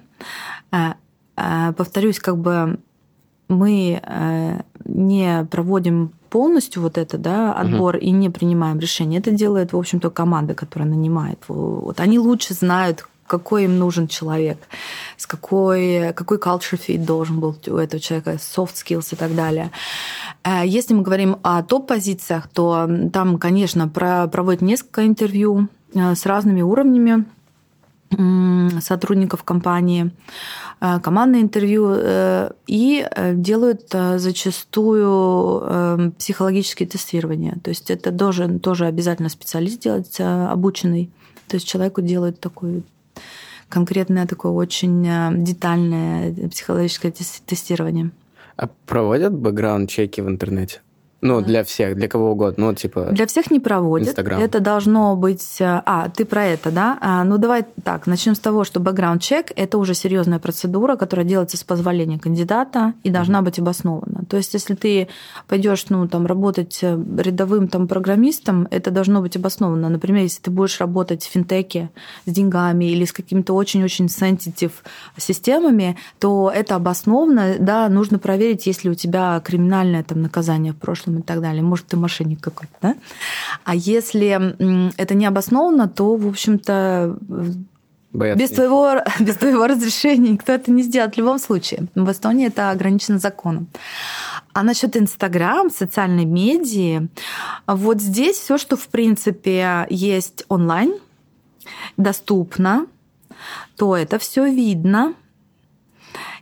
Э, 0.72 0.94
э, 1.38 1.74
Повторюсь, 1.78 2.20
как 2.20 2.38
бы 2.38 2.80
мы 3.48 4.02
э, 4.04 4.62
не 4.94 5.46
проводим 5.50 6.12
полностью 6.30 6.82
вот 6.82 6.98
это, 6.98 7.18
да, 7.18 7.54
отбор 7.54 7.98
и 7.98 8.12
не 8.12 8.30
принимаем 8.30 8.80
решение. 8.80 9.20
Это 9.20 9.32
делает, 9.32 9.74
в 9.74 9.78
общем-то, 9.78 10.10
команда, 10.10 10.54
которая 10.54 10.90
нанимает. 10.90 11.40
Вот 11.48 12.00
они 12.00 12.20
лучше 12.20 12.54
знают, 12.54 13.06
какой 13.28 13.64
им 13.64 13.80
нужен 13.80 14.08
человек, 14.08 14.58
с 15.18 15.26
какой, 15.26 16.14
какой 16.14 16.38
culture 16.38 16.80
fit 16.88 17.06
должен 17.06 17.40
был 17.40 17.56
у 17.68 17.76
этого 17.78 18.02
человека, 18.02 18.32
soft 18.32 18.74
skills 18.76 19.10
и 19.14 19.16
так 19.16 19.36
далее. 19.36 19.72
Э, 20.44 20.66
Если 20.66 20.94
мы 20.94 21.02
говорим 21.02 21.38
о 21.42 21.64
топ-позициях, 21.64 22.48
то 22.50 22.90
там, 23.14 23.38
конечно, 23.38 23.88
про- 23.88 24.28
проводят 24.28 24.62
несколько 24.62 25.06
интервью 25.08 25.68
э, 25.94 26.16
с 26.16 26.26
разными 26.26 26.62
уровнями 26.62 27.26
сотрудников 28.82 29.44
компании, 29.44 30.12
э, 30.82 31.00
командное 31.00 31.42
интервью 31.42 31.94
э, 31.96 32.52
и 32.68 33.08
э, 33.10 33.34
делают 33.36 33.90
зачастую 34.18 36.12
психологические 36.18 36.90
тестирования. 36.90 37.58
То 37.64 37.70
есть 37.70 37.92
это 37.92 38.12
должен 38.12 38.60
тоже 38.60 38.86
обязательно 38.86 39.30
специалист 39.30 39.80
делать, 39.82 40.20
обученный. 40.20 41.10
То 41.48 41.56
есть 41.56 41.68
человеку 41.68 42.02
делают 42.02 42.40
такое 42.40 42.82
конкретное, 43.70 44.28
такое 44.28 44.52
очень 44.52 45.04
детальное 45.44 46.34
психологическое 46.50 47.12
тес- 47.12 47.42
тестирование. 47.46 48.12
А 48.58 48.68
проводят 48.86 49.34
бэкграунд-чеки 49.34 50.22
в 50.22 50.28
интернете? 50.28 50.82
Ну, 51.22 51.42
для 51.42 51.64
всех, 51.64 51.96
для 51.96 52.08
кого 52.08 52.32
угодно. 52.32 52.68
Ну, 52.68 52.74
типа... 52.74 53.10
Для 53.12 53.28
всех 53.28 53.52
не 53.52 53.60
проводят. 53.60 54.10
Инстаграм. 54.10 54.42
Это 54.42 54.60
должно 54.60 55.16
быть... 55.16 55.58
э, 55.60 55.82
А, 55.86 56.10
ты 56.10 56.26
про 56.26 56.46
это, 56.46 56.72
да? 56.72 56.98
А, 57.00 57.24
ну, 57.24 57.38
давай 57.38 57.64
так, 57.84 58.08
начнем 58.08 58.34
с 58.34 58.40
того, 58.40 58.64
что 58.64 58.80
бэкграунд-чек– 58.80 59.52
это 59.56 59.78
уже 59.78 59.94
серьезная 59.94 60.40
процедура, 60.40 60.96
которая 60.96 61.26
делается 61.26 61.58
с 61.58 61.64
позволения 61.64 62.18
кандидата 62.18 62.94
и 63.04 63.10
должна 63.12 63.42
быть 63.42 63.60
обоснована. 63.60 64.24
То 64.30 64.38
есть, 64.38 64.54
если 64.54 64.74
ты 64.74 65.08
пойдешь, 65.48 65.86
ну, 65.90 66.08
там, 66.08 66.26
работать 66.26 66.80
э, 66.82 67.00
рядовым 67.18 67.68
там 67.68 67.88
программистом, 67.88 68.68
это 68.72 68.90
должно 68.90 69.22
быть 69.22 69.36
обосновано. 69.36 69.90
Например, 69.90 70.24
если 70.24 70.42
ты 70.42 70.52
будешь 70.52 70.80
работать 70.80 71.24
в 71.24 71.30
финтеке 71.30 71.90
с 72.26 72.32
деньгами 72.32 72.86
или 72.86 73.06
с 73.06 73.12
какими-то 73.12 73.54
очень-очень 73.54 74.10
сенситив 74.10 74.84
системами, 75.18 75.98
то 76.20 76.52
это 76.54 76.76
обоснованно, 76.76 77.58
да, 77.60 77.88
нужно 77.90 78.18
проверить, 78.18 78.66
есть 78.66 78.84
ли 78.84 78.90
у 78.90 78.96
тебя 78.96 79.40
криминальное 79.46 80.04
там 80.04 80.22
наказание 80.22 80.74
в 80.74 80.78
прошлом 80.78 81.11
и 81.20 81.22
так 81.22 81.42
далее. 81.42 81.62
Может, 81.62 81.88
ты 81.88 81.98
мошенник 81.98 82.42
какой-то, 82.42 82.74
да? 82.82 82.96
А 83.64 83.76
если 83.76 84.56
это 84.98 85.16
не 85.16 85.26
обосновано, 85.26 85.88
то, 85.88 86.16
в 86.16 86.28
общем-то, 86.28 87.18
Боятся. 88.14 88.44
Без 88.44 88.50
твоего, 88.50 88.96
без 89.22 89.36
твоего 89.38 89.68
разрешения 89.68 90.32
никто 90.32 90.52
это 90.52 90.70
не 90.70 90.84
сделает 90.84 91.16
в 91.16 91.18
любом 91.18 91.40
случае. 91.40 91.88
В 91.96 92.12
Эстонии 92.12 92.48
это 92.48 92.70
ограничено 92.70 93.20
законом. 93.20 93.68
А 94.54 94.64
насчет 94.64 94.98
Инстаграм, 94.98 95.70
социальной 95.70 96.26
медии, 96.26 97.08
вот 97.68 98.02
здесь 98.02 98.36
все, 98.36 98.58
что 98.58 98.76
в 98.76 98.90
принципе 98.90 99.88
есть 99.90 100.44
онлайн, 100.50 100.96
доступно, 101.96 102.88
то 103.78 103.96
это 103.96 104.20
все 104.20 104.46
видно, 104.46 105.14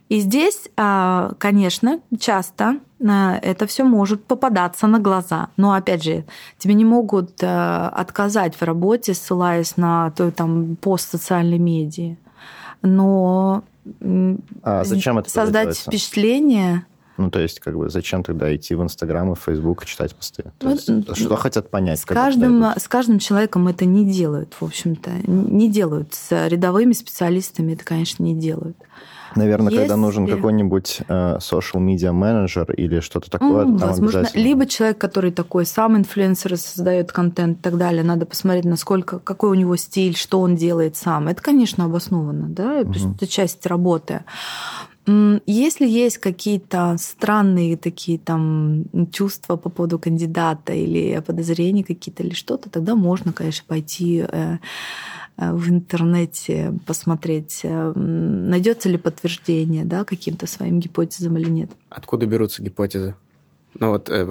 и 0.08 0.18
здесь, 0.18 0.68
а, 0.76 1.34
конечно, 1.38 2.00
часто 2.18 2.80
это 3.00 3.66
все 3.66 3.84
может 3.84 4.24
попадаться 4.24 4.86
на 4.86 4.98
глаза. 4.98 5.48
Но 5.56 5.72
опять 5.72 6.04
же, 6.04 6.24
тебе 6.58 6.74
не 6.74 6.84
могут 6.84 7.42
э, 7.42 7.46
отказать 7.46 8.54
в 8.54 8.62
работе, 8.62 9.14
ссылаясь 9.14 9.76
на 9.76 10.10
то, 10.10 10.30
там, 10.30 10.76
пост 10.76 11.10
социальной 11.10 11.58
медии. 11.58 12.18
Но 12.82 13.64
а 14.62 14.84
зачем 14.84 15.18
это 15.18 15.30
создать 15.30 15.76
впечатление 15.76 16.84
ну, 17.20 17.30
то 17.30 17.38
есть, 17.38 17.60
как 17.60 17.76
бы, 17.76 17.90
зачем 17.90 18.22
тогда 18.22 18.56
идти 18.56 18.74
в 18.74 18.82
Инстаграм 18.82 19.30
и 19.30 19.36
Фейсбук 19.36 19.84
и 19.84 19.86
читать 19.86 20.14
посты? 20.16 20.52
То 20.56 20.70
есть, 20.70 20.88
ну, 20.88 21.04
что 21.14 21.36
хотят 21.36 21.68
понять? 21.68 22.00
С 22.00 22.06
каждым, 22.06 22.64
с 22.64 22.88
каждым 22.88 23.18
человеком 23.18 23.68
это 23.68 23.84
не 23.84 24.10
делают, 24.10 24.54
в 24.58 24.64
общем-то. 24.64 25.10
Не 25.26 25.70
делают. 25.70 26.14
С 26.14 26.48
рядовыми 26.48 26.94
специалистами 26.94 27.74
это, 27.74 27.84
конечно, 27.84 28.22
не 28.22 28.34
делают. 28.34 28.78
Наверное, 29.36 29.70
Если... 29.70 29.82
когда 29.82 29.96
нужен 29.96 30.26
какой-нибудь 30.26 31.00
э, 31.08 31.36
social 31.38 31.80
media 31.80 32.12
менеджер 32.12 32.70
или 32.72 33.00
что-то 33.00 33.30
такое, 33.30 33.66
mm, 33.66 33.78
там 33.78 33.88
возможно, 33.88 34.26
либо 34.34 34.66
человек, 34.66 34.98
который 34.98 35.30
такой 35.30 35.66
сам 35.66 35.96
инфлюенсер 35.96 36.56
создает 36.56 37.12
контент 37.12 37.58
и 37.58 37.62
так 37.62 37.76
далее, 37.76 38.02
надо 38.02 38.26
посмотреть, 38.26 38.64
насколько 38.64 39.18
какой 39.18 39.50
у 39.50 39.54
него 39.54 39.76
стиль, 39.76 40.16
что 40.16 40.40
он 40.40 40.56
делает 40.56 40.96
сам. 40.96 41.28
Это, 41.28 41.42
конечно, 41.42 41.84
обоснованно, 41.84 42.48
да, 42.48 42.80
mm-hmm. 42.80 43.14
это 43.16 43.26
часть 43.26 43.66
работы. 43.66 44.24
Если 45.46 45.88
есть 45.88 46.18
какие-то 46.18 46.96
странные 46.98 47.76
такие 47.76 48.18
там 48.18 48.84
чувства 49.10 49.56
по 49.56 49.68
поводу 49.68 49.98
кандидата 49.98 50.72
или 50.72 51.20
подозрения 51.26 51.82
какие-то 51.82 52.22
или 52.22 52.34
что-то, 52.34 52.70
тогда 52.70 52.94
можно, 52.94 53.32
конечно, 53.32 53.64
пойти 53.66 54.24
Э, 54.30 54.58
в 55.40 55.68
интернете 55.68 56.74
посмотреть, 56.86 57.60
э, 57.62 57.92
найдется 57.94 58.88
ли 58.88 58.98
подтверждение 58.98 59.84
да, 59.84 60.04
каким-то 60.04 60.46
своим 60.46 60.80
гипотезам 60.80 61.36
или 61.38 61.48
нет. 61.48 61.70
Откуда 61.88 62.26
берутся 62.26 62.62
гипотезы? 62.62 63.14
Ну 63.78 63.90
вот, 63.90 64.10
э, 64.10 64.26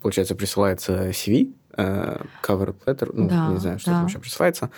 получается, 0.00 0.34
присылается 0.34 1.10
CV, 1.10 1.52
cover 1.76 2.74
letter, 2.84 3.10
ну, 3.14 3.28
да, 3.28 3.48
не 3.48 3.58
знаю, 3.58 3.78
что 3.78 3.90
да. 3.90 3.96
там 3.98 4.06
еще 4.06 4.18
присылается. 4.18 4.70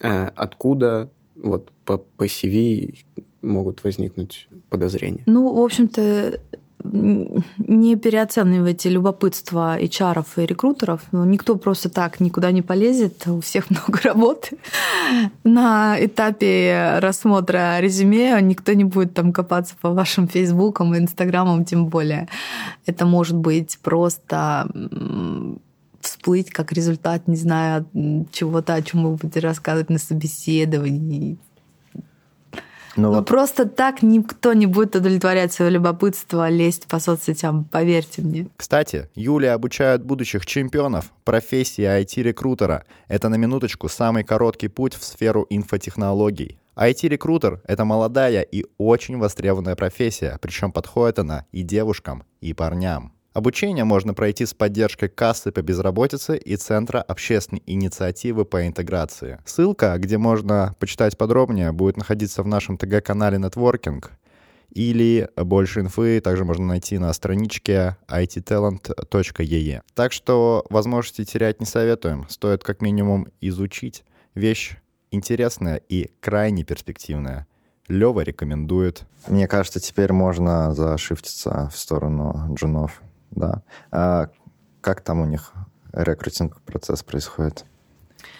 Откуда 0.00 1.10
вот 1.34 1.72
по, 1.84 1.96
по 1.96 2.26
CV 2.26 2.98
могут 3.40 3.84
возникнуть 3.84 4.48
подозрения? 4.68 5.22
Ну, 5.26 5.54
в 5.54 5.64
общем-то, 5.64 6.40
не 6.84 7.96
переоценивайте 7.96 8.90
любопытство 8.90 9.78
HR 9.80 10.24
и 10.36 10.46
рекрутеров. 10.46 11.02
но 11.12 11.24
Никто 11.24 11.56
просто 11.56 11.88
так 11.88 12.20
никуда 12.20 12.52
не 12.52 12.62
полезет, 12.62 13.26
у 13.26 13.40
всех 13.40 13.70
много 13.70 14.00
работы. 14.02 14.58
На 15.44 15.96
этапе 15.98 16.98
рассмотра 17.00 17.80
резюме 17.80 18.38
никто 18.40 18.72
не 18.72 18.84
будет 18.84 19.14
там 19.14 19.32
копаться 19.32 19.74
по 19.80 19.90
вашим 19.90 20.28
фейсбукам 20.28 20.94
и 20.94 20.98
инстаграмам 20.98 21.64
тем 21.64 21.86
более. 21.86 22.28
Это 22.86 23.06
может 23.06 23.36
быть 23.36 23.78
просто 23.82 24.68
всплыть 26.00 26.50
как 26.50 26.72
результат, 26.72 27.26
не 27.26 27.36
знаю, 27.36 27.86
чего-то, 28.30 28.74
о 28.74 28.82
чем 28.82 29.04
вы 29.04 29.16
будете 29.16 29.40
рассказывать 29.40 29.90
на 29.90 29.98
собеседовании 29.98 31.38
ну, 32.96 33.12
вот... 33.12 33.26
просто 33.26 33.66
так 33.66 34.02
никто 34.02 34.52
не 34.52 34.66
будет 34.66 34.96
удовлетворять 34.96 35.52
свое 35.52 35.70
любопытство, 35.70 36.48
лезть 36.48 36.86
по 36.86 36.98
соцсетям, 36.98 37.64
поверьте 37.64 38.22
мне. 38.22 38.48
Кстати, 38.56 39.08
Юлия 39.14 39.52
обучает 39.52 40.04
будущих 40.04 40.46
чемпионов 40.46 41.12
профессии 41.24 41.84
IT-рекрутера. 41.84 42.84
Это 43.08 43.28
на 43.28 43.36
минуточку 43.36 43.88
самый 43.88 44.24
короткий 44.24 44.68
путь 44.68 44.94
в 44.94 45.04
сферу 45.04 45.46
инфотехнологий. 45.50 46.58
IT-рекрутер— 46.76 47.62
это 47.66 47.84
молодая 47.84 48.42
и 48.42 48.64
очень 48.76 49.18
востребованная 49.18 49.76
профессия, 49.76 50.38
причем 50.42 50.72
подходит 50.72 51.18
она 51.18 51.46
и 51.50 51.62
девушкам, 51.62 52.24
и 52.40 52.52
парням. 52.52 53.15
Обучение 53.36 53.84
можно 53.84 54.14
пройти 54.14 54.46
с 54.46 54.54
поддержкой 54.54 55.10
кассы 55.10 55.52
по 55.52 55.60
безработице 55.60 56.38
и 56.38 56.56
Центра 56.56 57.02
общественной 57.02 57.62
инициативы 57.66 58.46
по 58.46 58.66
интеграции. 58.66 59.40
Ссылка, 59.44 59.94
где 59.98 60.16
можно 60.16 60.74
почитать 60.78 61.18
подробнее, 61.18 61.72
будет 61.72 61.98
находиться 61.98 62.42
в 62.42 62.46
нашем 62.46 62.78
ТГ-канале 62.78 63.36
Networking. 63.36 64.02
Или 64.70 65.28
больше 65.36 65.80
инфы 65.80 66.22
также 66.22 66.46
можно 66.46 66.64
найти 66.64 66.96
на 66.96 67.12
страничке 67.12 67.98
ittalent.ee. 68.08 69.82
Так 69.92 70.12
что 70.12 70.64
возможности 70.70 71.26
терять 71.26 71.60
не 71.60 71.66
советуем. 71.66 72.26
Стоит 72.30 72.64
как 72.64 72.80
минимум 72.80 73.28
изучить. 73.42 74.06
Вещь 74.34 74.78
интересная 75.10 75.82
и 75.90 76.10
крайне 76.20 76.64
перспективная. 76.64 77.46
Лева 77.86 78.22
рекомендует. 78.22 79.04
Мне 79.28 79.46
кажется, 79.46 79.78
теперь 79.78 80.14
можно 80.14 80.72
зашифтиться 80.72 81.68
в 81.70 81.76
сторону 81.76 82.54
джунов 82.54 83.02
да. 83.36 83.62
А 83.90 84.28
как 84.80 85.00
там 85.02 85.20
у 85.20 85.26
них 85.26 85.52
рекрутинг 85.92 86.60
процесс 86.62 87.02
происходит? 87.02 87.64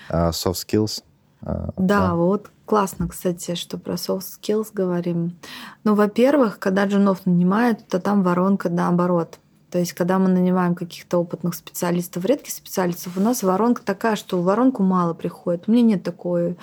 А, 0.08 0.30
soft 0.30 0.66
skills? 0.66 1.02
А, 1.42 1.70
да, 1.76 2.08
да, 2.08 2.14
вот 2.14 2.50
классно, 2.64 3.08
кстати, 3.08 3.54
что 3.54 3.78
про 3.78 3.94
soft 3.94 4.24
skills 4.40 4.68
говорим. 4.72 5.38
Ну, 5.84 5.94
во-первых, 5.94 6.58
когда 6.58 6.86
джунов 6.86 7.26
нанимают, 7.26 7.86
то 7.86 8.00
там 8.00 8.22
воронка 8.22 8.68
наоборот. 8.68 9.38
То 9.70 9.78
есть, 9.78 9.92
когда 9.92 10.18
мы 10.18 10.28
нанимаем 10.28 10.74
каких-то 10.74 11.18
опытных 11.18 11.54
специалистов, 11.54 12.24
редких 12.24 12.52
специалистов, 12.52 13.16
у 13.16 13.20
нас 13.20 13.42
воронка 13.42 13.82
такая, 13.82 14.16
что 14.16 14.40
в 14.40 14.44
воронку 14.44 14.82
мало 14.82 15.12
приходит. 15.12 15.64
У 15.66 15.72
меня 15.72 15.82
нет 15.82 16.02
такой 16.02 16.56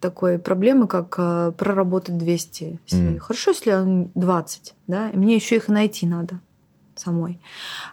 такой 0.00 0.38
проблемы, 0.38 0.86
как 0.86 1.14
э, 1.18 1.52
проработать 1.56 2.18
200 2.18 2.80
Mm. 2.86 3.18
Хорошо, 3.18 3.50
если 3.50 4.10
20, 4.14 4.74
да, 4.86 5.10
и 5.10 5.16
мне 5.16 5.34
еще 5.34 5.56
их 5.56 5.68
найти 5.68 6.06
надо 6.06 6.40
самой. 6.98 7.40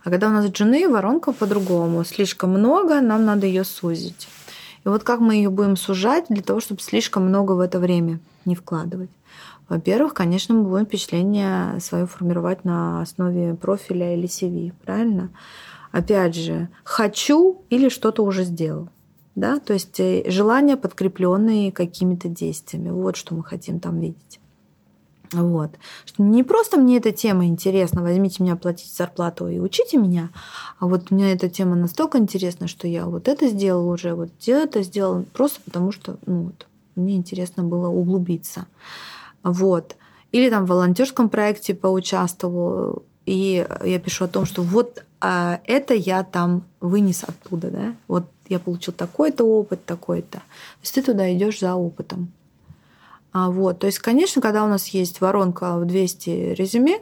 А 0.04 0.10
когда 0.10 0.28
у 0.28 0.32
нас 0.32 0.46
джуны, 0.46 0.88
воронка 0.88 1.32
по-другому. 1.32 2.04
Слишком 2.04 2.52
много, 2.52 3.02
нам 3.02 3.26
надо 3.26 3.46
ее 3.46 3.64
сузить. 3.64 4.28
И 4.86 4.90
вот 4.90 5.04
как 5.04 5.20
мы 5.20 5.36
ее 5.36 5.50
будем 5.50 5.78
сужать 5.78 6.26
для 6.30 6.42
того, 6.42 6.60
чтобы 6.60 6.82
слишком 6.82 7.26
много 7.26 7.54
в 7.54 7.60
это 7.60 7.80
время 7.80 8.20
не 8.46 8.56
вкладывать? 8.56 9.10
Во-первых, 9.70 10.14
конечно, 10.14 10.54
мы 10.54 10.64
будем 10.64 10.86
впечатление 10.86 11.80
свое 11.80 12.06
формировать 12.06 12.66
на 12.66 13.02
основе 13.02 13.56
профиля 13.56 14.14
или 14.14 14.28
CV, 14.28 14.74
правильно? 14.84 15.30
Опять 15.92 16.36
же, 16.36 16.70
хочу 16.84 17.62
или 17.70 17.88
что-то 17.90 18.24
уже 18.24 18.44
сделал. 18.44 18.90
Да? 19.36 19.60
То 19.60 19.74
есть 19.74 20.00
э, 20.00 20.24
желания, 20.30 20.76
подкрепленные 20.76 21.72
какими-то 21.72 22.28
действиями. 22.28 22.90
Вот 22.90 23.16
что 23.16 23.36
мы 23.36 23.44
хотим 23.44 23.80
там 23.80 24.00
видеть. 24.00 24.40
Вот. 25.34 25.72
Что 26.06 26.24
не 26.24 26.44
просто 26.44 26.78
мне 26.78 26.98
эта 26.98 27.12
тема 27.12 27.46
интересна, 27.46 28.02
возьмите 28.02 28.44
меня 28.44 28.56
платить 28.56 28.96
зарплату 28.96 29.48
и 29.48 29.60
учите 29.60 29.98
меня, 29.98 30.30
а 30.80 30.88
вот 30.88 31.12
мне 31.12 31.34
эта 31.34 31.50
тема 31.50 31.76
настолько 31.76 32.18
интересна, 32.18 32.68
что 32.68 32.88
я 32.88 33.06
вот 33.06 33.28
это 33.28 33.48
сделал 33.48 33.90
уже, 33.90 34.14
вот 34.14 34.30
это 34.46 34.84
сделал, 34.84 35.26
просто 35.34 35.60
потому 35.66 35.92
что 35.92 36.18
ну, 36.26 36.44
вот, 36.44 36.68
мне 36.96 37.16
интересно 37.16 37.64
было 37.64 37.88
углубиться. 37.88 38.68
Вот. 39.44 39.96
Или 40.32 40.50
там 40.50 40.66
в 40.66 40.70
волонтерском 40.70 41.30
проекте 41.30 41.76
поучаствовал, 41.76 43.04
и 43.26 43.68
я 43.84 44.00
пишу 44.00 44.26
о 44.26 44.28
том, 44.28 44.46
что 44.46 44.62
вот 44.62 45.04
а 45.26 45.62
это 45.64 45.94
я 45.94 46.24
там 46.24 46.66
вынес 46.82 47.24
оттуда, 47.24 47.72
да, 47.72 47.96
вот 48.10 48.26
я 48.50 48.60
получил 48.60 48.94
такой-то 48.94 49.46
опыт, 49.46 49.86
такой-то. 49.86 50.40
То 50.40 50.44
есть 50.82 50.96
ты 50.96 51.02
туда 51.02 51.34
идешь 51.34 51.62
за 51.62 51.76
опытом. 51.76 52.34
А, 53.34 53.50
вот. 53.50 53.80
То 53.80 53.88
есть, 53.88 54.00
конечно, 54.00 54.42
когда 54.42 54.64
у 54.64 54.68
нас 54.68 54.88
есть 54.90 55.20
воронка 55.20 55.78
в 55.78 55.86
200 55.86 56.54
резюме, 56.54 57.02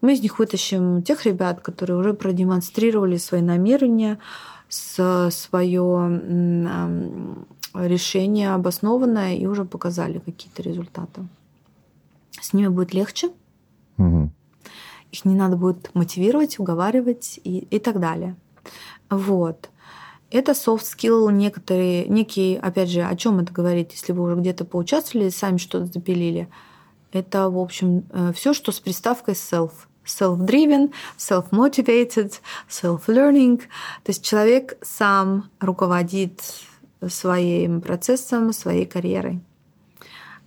мы 0.00 0.14
из 0.14 0.22
них 0.22 0.38
вытащим 0.38 1.02
тех 1.02 1.26
ребят, 1.26 1.60
которые 1.60 1.98
уже 1.98 2.14
продемонстрировали 2.14 3.16
свои 3.16 3.42
намерения, 3.42 4.18
свое 4.68 5.30
решение 7.74 8.54
обоснованное 8.54 9.34
и 9.36 9.46
уже 9.46 9.64
показали 9.64 10.18
какие-то 10.18 10.62
результаты. 10.62 11.26
С 12.40 12.52
ними 12.52 12.68
будет 12.68 12.94
легче. 12.94 13.30
Угу. 13.98 14.30
Их 15.10 15.24
не 15.24 15.34
надо 15.34 15.56
будет 15.56 15.94
мотивировать, 15.94 16.58
уговаривать 16.58 17.40
и, 17.42 17.58
и 17.58 17.78
так 17.78 17.98
далее. 17.98 18.36
Вот. 19.10 19.70
Это 20.30 20.52
soft 20.52 20.82
skill 20.82 21.32
некоторые, 21.32 22.06
некий, 22.06 22.58
опять 22.60 22.90
же, 22.90 23.02
о 23.02 23.16
чем 23.16 23.40
это 23.40 23.52
говорит, 23.52 23.92
если 23.92 24.12
вы 24.12 24.24
уже 24.24 24.36
где-то 24.36 24.64
поучаствовали, 24.64 25.30
сами 25.30 25.56
что-то 25.56 25.86
запилили. 25.86 26.48
Это, 27.12 27.48
в 27.48 27.58
общем, 27.58 28.04
э, 28.10 28.32
все, 28.34 28.52
что 28.52 28.70
с 28.70 28.80
приставкой 28.80 29.34
self. 29.34 29.72
Self-driven, 30.04 30.92
self-motivated, 31.18 32.34
self-learning. 32.68 33.58
То 33.58 34.08
есть 34.08 34.24
человек 34.24 34.78
сам 34.82 35.50
руководит 35.60 36.42
своим 37.06 37.80
процессом, 37.80 38.52
своей 38.52 38.86
карьерой. 38.86 39.40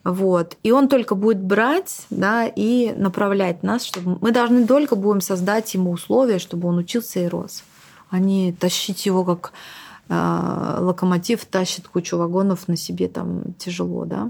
Вот. 0.03 0.57
И 0.63 0.71
он 0.71 0.87
только 0.87 1.15
будет 1.15 1.41
брать 1.41 2.05
да, 2.09 2.47
и 2.47 2.91
направлять 2.93 3.61
нас, 3.61 3.83
чтобы 3.83 4.17
мы 4.19 4.31
должны 4.31 4.65
только 4.65 4.95
будем 4.95 5.21
создать 5.21 5.73
ему 5.73 5.91
условия, 5.91 6.39
чтобы 6.39 6.67
он 6.69 6.77
учился 6.79 7.19
и 7.19 7.27
рос, 7.27 7.63
а 8.11 8.19
не 8.19 8.51
тащить 8.51 9.05
его 9.07 9.23
как 9.25 9.53
э, 10.09 10.77
локомотив 10.79 11.45
тащит 11.45 11.87
кучу 11.87 12.17
вагонов 12.17 12.67
на 12.67 12.75
себе 12.75 13.07
там 13.07 13.53
тяжело, 13.57 14.05
да. 14.05 14.29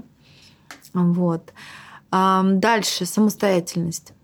Вот. 0.94 1.52
А 2.10 2.42
дальше 2.44 3.04
самостоятельность. 3.04 4.14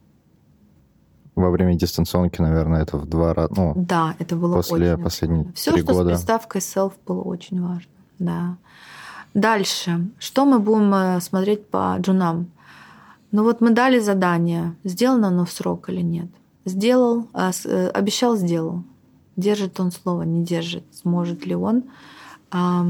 Во 1.35 1.51
время 1.51 1.75
дистанционки, 1.75 2.41
наверное, 2.41 2.83
это 2.83 2.97
в 2.97 3.07
два 3.07 3.35
раза. 3.35 3.53
Ну, 3.57 3.73
да, 3.77 4.15
это 4.19 4.37
было 4.37 4.57
после 4.57 4.95
очень 4.95 5.03
последних 5.03 5.55
Все, 5.55 5.73
три 5.73 5.83
что 5.83 5.93
года. 5.93 6.09
с 6.09 6.13
приставкой 6.19 6.61
self 6.61 6.93
было 7.07 7.23
очень 7.23 7.63
важно. 7.63 7.91
Да. 8.19 8.57
Дальше. 9.35 10.09
Что 10.19 10.45
мы 10.47 10.59
будем 10.59 10.93
э, 10.95 11.21
смотреть 11.21 11.67
по 11.69 11.97
джунам? 12.01 12.51
Ну 13.31 13.43
вот 13.43 13.61
мы 13.61 13.71
дали 13.71 13.99
задание. 13.99 14.75
Сделано 14.85 15.29
оно 15.29 15.45
в 15.45 15.53
срок 15.53 15.89
или 15.91 16.01
нет? 16.01 16.29
Сделал, 16.65 17.29
а, 17.33 17.53
э, 17.65 17.89
обещал, 17.89 18.37
сделал. 18.37 18.83
Держит 19.39 19.79
он 19.79 19.93
слово, 19.93 20.23
не 20.23 20.45
держит. 20.45 20.83
Сможет 20.93 21.47
ли 21.47 21.55
он? 21.55 21.85
А 22.51 22.85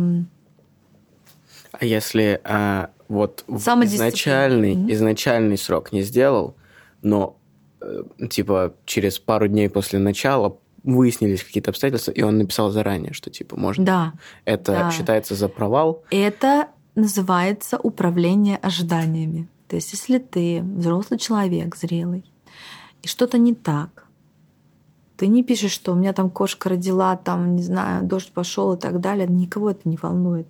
если 1.82 2.40
а, 2.42 2.90
вот 3.08 3.44
изначальный, 3.46 4.74
Мгм. 4.74 4.90
изначальный 4.90 5.58
срок 5.58 5.92
не 5.92 6.00
сделал, 6.02 6.56
но 7.02 7.36
э, 7.82 8.02
типа 8.30 8.74
через 8.86 9.18
пару 9.18 9.46
дней 9.46 9.68
после 9.68 9.98
начала 9.98 10.56
выяснились 10.84 11.44
какие-то 11.44 11.70
обстоятельства, 11.70 12.12
и 12.12 12.22
он 12.22 12.38
написал 12.38 12.70
заранее, 12.70 13.12
что 13.12 13.28
типа 13.30 13.56
можно. 13.56 13.84
Да. 13.84 14.12
Это 14.46 14.72
да. 14.72 14.90
считается 14.90 15.34
за 15.34 15.48
провал. 15.48 16.02
Это 16.10 16.68
называется 16.94 17.78
управление 17.78 18.56
ожиданиями. 18.56 19.48
То 19.68 19.76
есть, 19.76 19.92
если 19.92 20.16
ты 20.18 20.62
взрослый 20.62 21.18
человек, 21.18 21.76
зрелый, 21.76 22.24
и 23.02 23.06
что-то 23.06 23.36
не 23.36 23.54
так, 23.54 24.07
ты 25.18 25.26
не 25.26 25.42
пишешь, 25.42 25.72
что 25.72 25.92
у 25.92 25.96
меня 25.96 26.12
там 26.12 26.30
кошка 26.30 26.68
родила, 26.68 27.16
там, 27.16 27.56
не 27.56 27.62
знаю, 27.62 28.04
дождь 28.04 28.30
пошел 28.32 28.74
и 28.74 28.78
так 28.78 29.00
далее, 29.00 29.26
никого 29.26 29.70
это 29.70 29.88
не 29.88 29.98
волнует. 30.00 30.46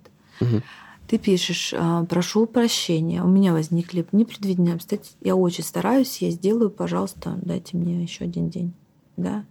Ты 1.07 1.17
пишешь, 1.17 1.73
а, 1.75 2.05
прошу 2.05 2.45
прощения, 2.45 3.23
у 3.23 3.27
меня 3.27 3.51
возникли 3.51 4.05
непредвиденные 4.11 4.75
обстоятельства, 4.75 5.17
я 5.21 5.35
очень 5.35 5.63
стараюсь, 5.63 6.21
я 6.21 6.29
сделаю, 6.29 6.69
пожалуйста, 6.69 7.33
дайте 7.41 7.77
мне 7.77 8.03
еще 8.03 8.25
один 8.25 8.51
день. 8.51 8.73
Да? 9.17 9.43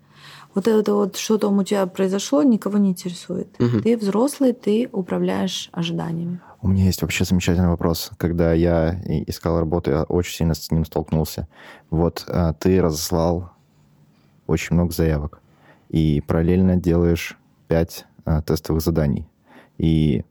Вот 0.55 0.69
это 0.69 0.95
вот, 0.95 1.17
что 1.17 1.37
там 1.37 1.59
у 1.59 1.65
тебя 1.65 1.87
произошло, 1.87 2.45
никого 2.45 2.79
не 2.79 2.91
интересует. 2.91 3.49
Мгм. 3.59 3.83
Ты 3.83 3.97
взрослый, 3.97 4.53
ты 4.53 4.89
управляешь 4.93 5.69
ожиданиями. 5.73 6.41
У 6.63 6.69
меня 6.69 6.85
есть 6.85 7.03
вообще 7.03 7.25
замечательный 7.25 7.69
вопрос. 7.69 8.11
Когда 8.19 8.53
я 8.53 8.97
искал 9.27 9.59
работу, 9.59 9.91
я 9.91 10.05
очень 10.05 10.37
сильно 10.37 10.55
с 10.55 10.71
ним 10.71 10.85
столкнулся. 10.85 11.49
Вот 11.91 12.25
а, 12.29 12.53
ты 12.53 12.81
разослал 12.81 13.51
очень 14.49 14.75
много 14.75 14.93
заявок 14.93 15.41
и 15.89 16.23
параллельно 16.27 16.77
делаешь 16.77 17.39
пять 17.69 18.07
а, 18.25 18.43
тестовых 18.43 18.83
заданий. 18.83 19.29
И 19.79 20.25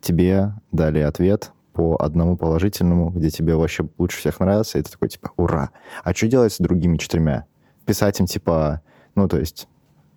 тебе 0.00 0.54
дали 0.72 1.00
ответ 1.00 1.52
по 1.72 1.96
одному 1.96 2.36
положительному, 2.36 3.10
где 3.10 3.30
тебе 3.30 3.54
вообще 3.54 3.88
лучше 3.98 4.18
всех 4.18 4.40
нравится, 4.40 4.78
и 4.78 4.82
ты 4.82 4.90
такой, 4.90 5.08
типа, 5.08 5.30
ура. 5.36 5.70
А 6.02 6.12
что 6.12 6.26
делать 6.26 6.52
с 6.52 6.58
другими 6.58 6.96
четырьмя? 6.96 7.44
Писать 7.86 8.18
им, 8.20 8.26
типа, 8.26 8.82
ну, 9.14 9.28
то 9.28 9.38
есть, 9.38 9.68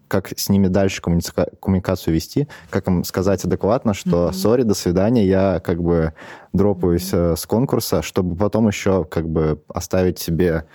как 0.08 0.38
с 0.38 0.50
ними 0.50 0.68
дальше 0.68 1.02
коммуника- 1.02 1.56
коммуникацию 1.62 2.14
вести, 2.14 2.48
как 2.70 2.88
им 2.88 3.04
сказать 3.04 3.46
адекватно, 3.46 3.94
что 3.94 4.32
сори, 4.32 4.64
до 4.64 4.74
свидания, 4.74 5.26
я 5.26 5.60
как 5.60 5.82
бы 5.82 6.14
дропаюсь 6.52 7.10
э, 7.14 7.36
с 7.38 7.46
конкурса, 7.46 8.02
чтобы 8.02 8.36
потом 8.36 8.68
еще 8.68 9.06
как 9.06 9.30
бы 9.30 9.64
оставить 9.68 10.20
себе, 10.20 10.66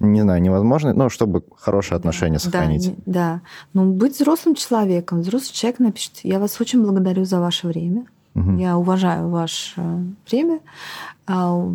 не 0.00 0.22
знаю, 0.22 0.40
невозможно, 0.42 0.92
ну, 0.94 1.08
чтобы 1.10 1.42
хорошие 1.56 1.96
отношения 1.96 2.34
Да, 2.38 2.40
сохранить. 2.40 2.86
не- 2.86 2.96
Да, 3.06 3.40
Ну, 3.74 3.92
быть 3.92 4.14
взрослым 4.18 4.54
человеком. 4.54 5.20
Взрослый 5.20 5.52
человек 5.52 5.78
напишет, 5.80 6.20
я 6.24 6.38
вас 6.38 6.60
очень 6.60 6.82
благодарю 6.82 7.24
за 7.24 7.38
ваше 7.40 7.68
время. 7.68 8.06
Мгм. 8.34 8.58
Я 8.58 8.76
уважаю 8.78 9.28
ваше 9.28 9.80
время. 10.30 10.60
А, 11.26 11.70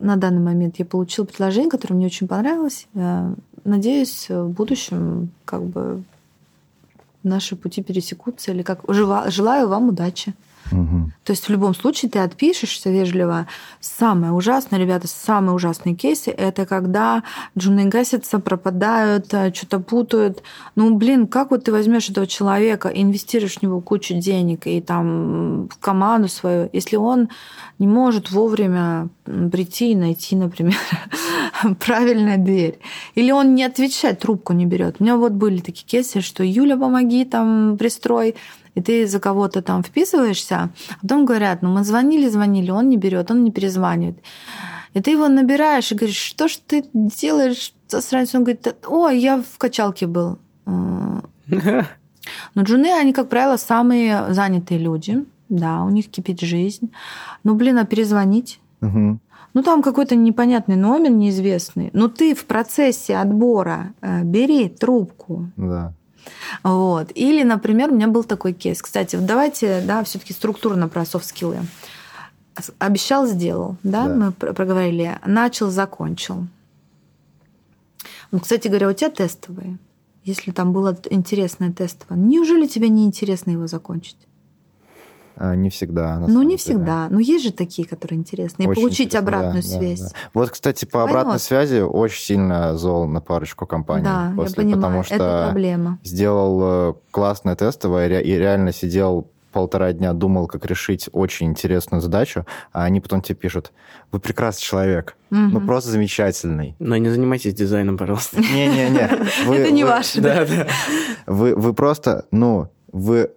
На 0.00 0.14
данный 0.16 0.40
момент 0.40 0.76
я 0.78 0.84
получила 0.84 1.24
предложение, 1.24 1.68
которое 1.70 1.94
мне 1.96 2.06
очень 2.06 2.28
понравилось. 2.28 2.86
Э, 2.94 3.34
Надеюсь, 3.64 4.28
в 4.30 4.48
будущем 4.50 5.30
как 5.44 5.62
бы 5.64 6.04
наши 7.24 7.56
пути 7.56 7.82
пересекутся. 7.82 8.52
Или 8.52 8.62
как 8.62 8.84
Жела- 8.88 9.28
желаю 9.30 9.68
вам 9.68 9.88
удачи. 9.88 10.34
Мгм. 10.70 11.12
То 11.24 11.32
есть 11.32 11.46
в 11.48 11.50
любом 11.50 11.74
случае 11.74 12.10
ты 12.10 12.18
отпишешься 12.18 12.90
вежливо. 12.90 13.46
Самое 13.80 14.32
ужасное, 14.32 14.78
ребята, 14.78 15.08
самые 15.08 15.54
ужасные 15.54 15.94
кейсы, 15.94 16.30
это 16.30 16.66
когда 16.66 17.22
джуны 17.56 17.86
гасятся, 17.86 18.38
пропадают, 18.38 19.26
что-то 19.26 19.80
путают. 19.80 20.42
Ну, 20.76 20.94
блин, 20.94 21.26
как 21.26 21.50
вот 21.50 21.64
ты 21.64 21.72
возьмешь 21.72 22.10
этого 22.10 22.26
человека, 22.26 22.88
инвестируешь 22.88 23.58
в 23.58 23.62
него 23.62 23.80
кучу 23.80 24.14
денег 24.14 24.66
и 24.66 24.80
там 24.80 25.68
в 25.68 25.78
команду 25.78 26.28
свою, 26.28 26.68
если 26.72 26.96
он 26.96 27.28
не 27.78 27.86
может 27.86 28.30
вовремя 28.30 29.08
прийти 29.24 29.92
и 29.92 29.96
найти, 29.96 30.36
например, 30.36 30.76
правильную 31.80 32.38
дверь. 32.38 32.78
Или 33.14 33.30
он 33.30 33.54
не 33.54 33.64
отвечает, 33.64 34.20
трубку 34.20 34.52
не 34.52 34.66
берет. 34.66 34.96
У 34.98 35.04
меня 35.04 35.16
вот 35.16 35.32
были 35.32 35.58
такие 35.60 35.86
кейсы, 35.86 36.20
что 36.20 36.42
Юля, 36.42 36.76
помоги, 36.76 37.24
там, 37.24 37.76
пристрой 37.78 38.34
и 38.78 38.80
ты 38.80 39.06
за 39.08 39.18
кого-то 39.18 39.60
там 39.60 39.82
вписываешься, 39.82 40.56
а 40.56 40.70
потом 41.02 41.26
говорят, 41.26 41.62
ну 41.62 41.70
мы 41.70 41.82
звонили, 41.82 42.28
звонили, 42.28 42.70
он 42.70 42.88
не 42.88 42.96
берет, 42.96 43.30
он 43.30 43.42
не 43.42 43.50
перезванивает. 43.50 44.18
И 44.94 45.00
ты 45.00 45.10
его 45.10 45.28
набираешь 45.28 45.90
и 45.92 45.96
говоришь, 45.96 46.16
что 46.16 46.46
ж 46.48 46.58
ты 46.66 46.84
делаешь, 46.92 47.74
засранец? 47.88 48.34
Он 48.34 48.44
говорит, 48.44 48.76
о, 48.86 49.08
я 49.08 49.42
в 49.42 49.58
качалке 49.58 50.06
был. 50.06 50.38
Но 52.54 52.62
джуны, 52.62 52.92
они, 53.00 53.12
как 53.12 53.28
правило, 53.28 53.56
самые 53.56 54.32
занятые 54.32 54.78
люди. 54.78 55.24
Да, 55.48 55.82
у 55.82 55.90
них 55.90 56.08
кипит 56.08 56.40
жизнь. 56.40 56.90
Ну, 57.44 57.54
блин, 57.54 57.78
а 57.78 57.84
перезвонить? 57.84 58.60
Ну, 59.54 59.62
там 59.62 59.82
какой-то 59.82 60.14
непонятный 60.14 60.76
номер, 60.76 61.10
неизвестный. 61.10 61.90
Но 61.94 62.08
ты 62.08 62.34
в 62.34 62.44
процессе 62.44 63.16
отбора 63.16 63.92
э, 64.02 64.22
бери 64.22 64.68
трубку, 64.68 65.50
Да. 65.56 65.92
Вот. 66.62 67.10
Или, 67.14 67.42
например, 67.42 67.90
у 67.90 67.94
меня 67.94 68.08
был 68.08 68.24
такой 68.24 68.52
кейс. 68.52 68.82
Кстати, 68.82 69.16
вот 69.16 69.26
давайте, 69.26 69.82
да, 69.86 70.02
все-таки 70.04 70.32
структурно 70.32 70.88
про 70.88 71.04
софт-скиллы. 71.04 71.58
Обещал, 72.78 73.26
сделал, 73.26 73.76
да, 73.82 74.06
Да. 74.08 74.14
мы 74.14 74.32
про- 74.32 74.52
проговорили. 74.52 75.18
Начал, 75.24 75.70
закончил. 75.70 76.46
Ну, 78.30 78.40
кстати 78.40 78.68
говоря, 78.68 78.88
у 78.88 78.92
тебя 78.92 79.10
тестовые. 79.10 79.78
Если 80.24 80.50
там 80.50 80.72
было 80.72 80.96
интересное 81.10 81.72
тестовое, 81.72 82.18
неужели 82.18 82.66
тебе 82.66 82.88
не 82.90 83.04
интересно 83.06 83.52
его 83.52 83.66
закончить? 83.66 84.18
А, 85.40 85.54
Не 85.54 85.70
всегда. 85.70 86.14
на 86.16 86.20
ну, 86.22 86.26
самом 86.28 86.40
не 86.42 86.46
деле. 86.48 86.58
всегда. 86.58 87.06
Но 87.10 87.20
есть 87.20 87.44
же 87.44 87.52
такие, 87.52 87.86
которые 87.86 88.18
интересные. 88.18 88.66
И 88.66 88.68
Очень 88.68 88.82
получить 88.82 89.14
обратную 89.14 89.62
да, 89.62 89.68
да, 89.70 89.78
связь. 89.78 90.00
да. 90.00 90.08
Вот, 90.34 90.50
кстати, 90.50 90.84
по 90.84 91.02
обратной 91.04 91.24
Поймёт. 91.34 91.42
связи 91.42 91.80
очень 91.80 92.20
сильно 92.22 92.76
зол 92.76 93.06
на 93.06 93.20
парочку 93.20 93.64
компаний. 93.66 94.04
Да, 94.04 94.32
после, 94.36 94.64
я 94.64 94.70
понимаю, 94.70 94.82
потому 94.82 95.02
что 95.04 95.14
это 95.14 95.46
проблема. 95.50 95.98
сделал 96.02 96.60
э, 96.90 96.94
классное 97.12 97.54
тестовое 97.54 98.20
и 98.20 98.32
реально 98.32 98.72
сидел 98.72 99.30
полтора 99.52 99.92
дня, 99.92 100.12
думал, 100.12 100.46
как 100.46 100.66
решить 100.66 101.08
очень 101.12 101.46
интересную 101.46 102.00
задачу, 102.02 102.44
а 102.72 102.84
они 102.84 103.00
потом 103.00 103.22
тебе 103.22 103.34
пишут, 103.36 103.72
вы 104.12 104.20
прекрасный 104.20 104.62
человек, 104.62 105.16
ну 105.30 105.58
Мгм. 105.58 105.66
просто 105.66 105.90
замечательный. 105.90 106.76
Но 106.78 106.96
не 106.98 107.08
занимайтесь 107.08 107.54
дизайном, 107.54 107.96
пожалуйста. 107.96 108.40
Не-не-не. 108.40 109.08
Это 109.56 109.70
не 109.70 109.84
ваше. 109.84 110.20
Да, 110.20 110.44
да. 110.44 110.66
Вы, 111.26 111.54
вы 111.54 111.72
просто, 111.74 112.26
ну, 112.30 112.68
вы 112.92 113.30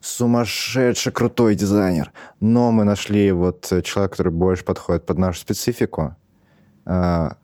сумасшедший 0.00 1.12
крутой 1.12 1.54
дизайнер. 1.54 2.12
Но 2.40 2.72
мы 2.72 2.84
нашли 2.84 3.32
вот 3.32 3.68
э, 3.70 3.82
человека, 3.82 4.16
который 4.16 4.32
больше 4.32 4.64
подходит 4.64 5.04
под 5.06 5.18
нашу 5.18 5.40
специфику. 5.40 6.16
А, 6.86 7.36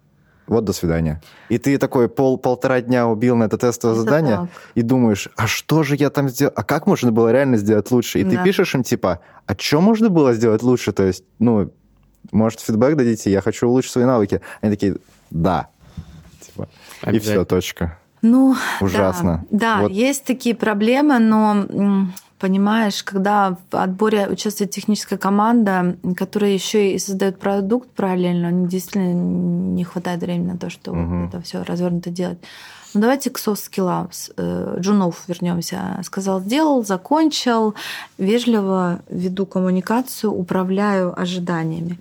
вот 0.46 0.64
до 0.64 0.72
свидания. 0.72 1.20
И 1.48 1.58
ты 1.58 1.76
такой 1.76 2.08
пол, 2.08 2.38
полтора 2.38 2.80
дня 2.80 3.08
убил 3.08 3.36
на 3.36 3.44
это 3.44 3.58
тестовое 3.58 3.96
Это 3.96 4.04
задание 4.04 4.36
так. 4.36 4.48
и 4.74 4.82
думаешь, 4.82 5.28
а 5.36 5.46
что 5.46 5.82
же 5.82 5.96
я 5.96 6.08
там 6.08 6.28
сделал? 6.28 6.52
А 6.54 6.62
как 6.62 6.86
можно 6.86 7.10
было 7.10 7.32
реально 7.32 7.56
сделать 7.56 7.90
лучше? 7.90 8.20
И 8.20 8.24
ты 8.24 8.36
Да. 8.36 8.44
пишешь 8.44 8.74
им 8.74 8.82
типа, 8.82 9.20
а 9.46 9.54
что 9.58 9.80
можно 9.80 10.08
было 10.08 10.34
сделать 10.34 10.62
лучше? 10.62 10.92
То 10.92 11.02
есть, 11.02 11.24
ну, 11.38 11.72
может, 12.32 12.60
фидбэк 12.60 12.96
дадите, 12.96 13.30
я 13.30 13.40
хочу 13.40 13.68
улучшить 13.68 13.92
свои 13.92 14.04
навыки. 14.04 14.40
Они 14.60 14.72
такие, 14.72 14.96
да. 15.30 15.68
бы. 16.56 16.68
И 17.12 17.18
все, 17.18 17.44
точка. 17.44 17.98
Ну, 18.22 18.56
ужасно. 18.80 19.44
Да, 19.50 19.76
да 19.76 19.82
вот. 19.82 19.92
есть 19.92 20.24
такие 20.24 20.54
проблемы, 20.54 21.18
но 21.18 21.66
понимаешь, 22.38 23.02
когда 23.02 23.56
в 23.70 23.76
отборе 23.76 24.28
участвует 24.28 24.70
техническая 24.70 25.18
команда, 25.18 25.96
которая 26.16 26.50
еще 26.50 26.92
и 26.92 26.98
создает 26.98 27.38
продукт 27.38 27.88
параллельно, 27.90 28.66
действительно 28.68 29.12
не 29.12 29.84
хватает 29.84 30.20
времени 30.20 30.52
на 30.52 30.58
то, 30.58 30.70
чтобы 30.70 31.02
угу. 31.02 31.28
это 31.28 31.40
все 31.40 31.62
развернуто 31.62 32.10
делать. 32.10 32.38
Ну, 32.96 33.02
давайте 33.02 33.28
к 33.28 33.38
софт-скиллам. 33.38 34.08
Э, 34.38 34.76
Джунов 34.80 35.24
вернемся. 35.28 36.00
Сказал, 36.02 36.40
сделал, 36.40 36.82
закончил, 36.82 37.74
вежливо 38.16 39.00
веду 39.10 39.44
коммуникацию, 39.44 40.32
управляю 40.32 41.18
ожиданиями. 41.20 41.98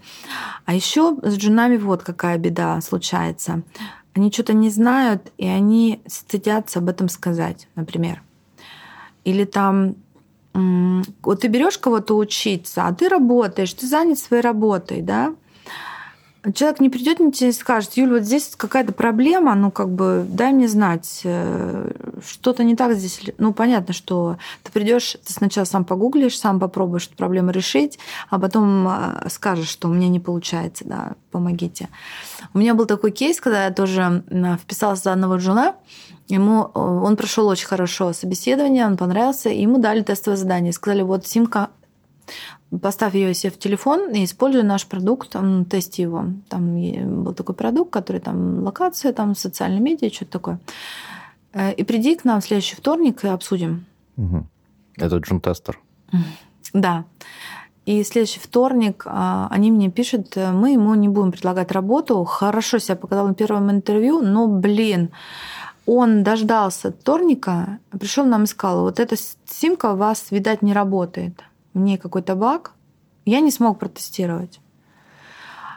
А 0.63 0.73
еще 0.73 1.17
с 1.21 1.35
джунами 1.35 1.75
вот 1.75 2.03
какая 2.03 2.37
беда 2.37 2.79
случается. 2.79 3.61
Они 4.13 4.31
что-то 4.31 4.53
не 4.53 4.69
знают, 4.69 5.33
и 5.37 5.45
они 5.45 6.01
стыдятся 6.07 6.79
об 6.79 6.87
этом 6.87 7.09
сказать, 7.09 7.67
например. 7.75 8.21
Или 9.25 9.43
там 9.43 9.95
вот 10.55 11.41
ты 11.41 11.47
берешь 11.47 11.77
кого-то 11.77 12.15
учиться, 12.15 12.87
а 12.87 12.93
ты 12.93 13.09
работаешь, 13.09 13.73
ты 13.73 13.87
занят 13.87 14.19
своей 14.19 14.41
работой, 14.41 15.01
да? 15.01 15.35
Человек 16.53 16.79
не 16.79 16.89
придет 16.91 17.19
на 17.19 17.31
тебя 17.31 17.49
и 17.49 17.53
скажет, 17.53 17.93
Юль, 17.97 18.11
вот 18.11 18.21
здесь 18.21 18.53
какая-то 18.55 18.93
проблема, 18.93 19.55
ну 19.55 19.71
как 19.71 19.89
бы 19.89 20.25
дай 20.29 20.53
мне 20.53 20.67
знать, 20.67 21.21
э, 21.23 21.91
что-то 22.23 22.63
не 22.63 22.75
так 22.75 22.93
здесь. 22.93 23.19
Ну 23.39 23.51
понятно, 23.51 23.95
что 23.95 24.37
ты 24.61 24.71
придешь, 24.71 25.17
ты 25.25 25.33
сначала 25.33 25.65
сам 25.65 25.85
погуглишь, 25.85 26.37
сам 26.37 26.59
попробуешь 26.59 27.07
эту 27.07 27.15
проблему 27.15 27.49
решить, 27.49 27.97
а 28.29 28.39
потом 28.39 28.87
э, 28.87 29.27
скажешь, 29.29 29.69
что 29.69 29.89
у 29.89 29.93
меня 29.93 30.07
не 30.07 30.19
получается, 30.19 30.85
да, 30.85 31.13
помогите. 31.31 31.89
У 32.53 32.59
меня 32.59 32.75
был 32.75 32.85
такой 32.85 33.09
кейс, 33.09 33.41
когда 33.41 33.65
я 33.65 33.71
тоже 33.71 34.23
вписалась 34.61 35.01
за 35.01 35.13
одного 35.13 35.37
джуна, 35.37 35.75
Ему, 36.27 36.71
э, 36.73 36.79
он 36.79 37.15
прошел 37.15 37.47
очень 37.47 37.67
хорошо 37.67 38.13
собеседование, 38.13 38.85
он 38.85 38.97
понравился, 38.97 39.49
и 39.49 39.61
ему 39.61 39.77
дали 39.77 40.01
тестовое 40.01 40.37
задание. 40.37 40.73
Сказали, 40.73 41.03
вот 41.03 41.27
симка, 41.27 41.69
поставь 42.81 43.13
ее 43.13 43.33
себе 43.33 43.51
в 43.51 43.59
телефон 43.59 44.11
и 44.11 44.23
используй 44.23 44.63
наш 44.63 44.87
продукт, 44.87 45.29
там, 45.29 45.65
тести 45.65 46.01
его. 46.01 46.25
Там 46.49 47.23
был 47.23 47.33
такой 47.33 47.53
продукт, 47.53 47.91
который 47.93 48.21
там 48.21 48.63
локация, 48.63 49.13
там 49.13 49.35
социальные 49.35 49.81
медиа, 49.81 50.09
что-то 50.09 50.31
такое. 50.31 50.59
Э, 51.53 51.73
и 51.73 51.83
приди 51.83 52.15
к 52.15 52.25
нам 52.25 52.41
в 52.41 52.45
следующий 52.45 52.75
вторник 52.75 53.23
и 53.23 53.27
обсудим. 53.27 53.85
Угу. 54.17 54.45
Это 54.97 55.17
джун-тестер. 55.17 55.79
Да. 56.73 57.05
И 57.85 58.03
следующий 58.03 58.39
вторник 58.39 59.03
а, 59.05 59.47
они 59.51 59.71
мне 59.71 59.91
пишут, 59.91 60.35
мы 60.35 60.71
ему 60.71 60.95
не 60.95 61.07
будем 61.07 61.31
предлагать 61.31 61.71
работу. 61.71 62.23
Хорошо 62.23 62.79
себя 62.79 62.95
показал 62.95 63.27
на 63.27 63.35
первом 63.35 63.69
интервью, 63.69 64.21
но, 64.21 64.47
блин, 64.47 65.11
он 65.85 66.23
дождался 66.23 66.91
вторника, 66.91 67.79
пришел 67.91 68.25
нам 68.25 68.43
и 68.43 68.47
сказал, 68.47 68.81
вот 68.81 68.99
эта 68.99 69.15
симка 69.45 69.93
у 69.93 69.95
вас, 69.95 70.31
видать, 70.31 70.61
не 70.61 70.73
работает. 70.73 71.43
В 71.73 71.79
ней 71.79 71.97
какой-то 71.97 72.35
баг. 72.35 72.73
Я 73.25 73.39
не 73.39 73.51
смог 73.51 73.79
протестировать. 73.79 74.59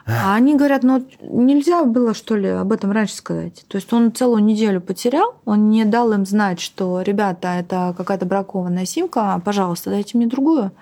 А 0.09 0.35
они 0.35 0.57
говорят, 0.57 0.83
ну 0.85 1.05
нельзя 1.21 1.85
было, 1.85 2.15
что 2.15 2.35
ли, 2.35 2.49
об 2.49 2.73
этом 2.73 2.93
раньше 2.93 3.15
сказать. 3.15 3.65
То 3.69 3.77
есть 3.77 3.93
он 3.93 4.13
целую 4.13 4.43
неделю 4.43 4.81
потерял, 4.81 5.35
он 5.45 5.69
не 5.69 5.85
дал 5.85 6.13
им 6.13 6.25
знать, 6.25 6.61
что, 6.61 7.03
ребята, 7.03 7.49
это 7.59 7.95
какая-то 7.97 8.25
бракованная 8.25 8.87
симка, 8.87 9.41
пожалуйста, 9.45 9.91
дайте 9.91 10.17
мне 10.17 10.27
другую. 10.27 10.73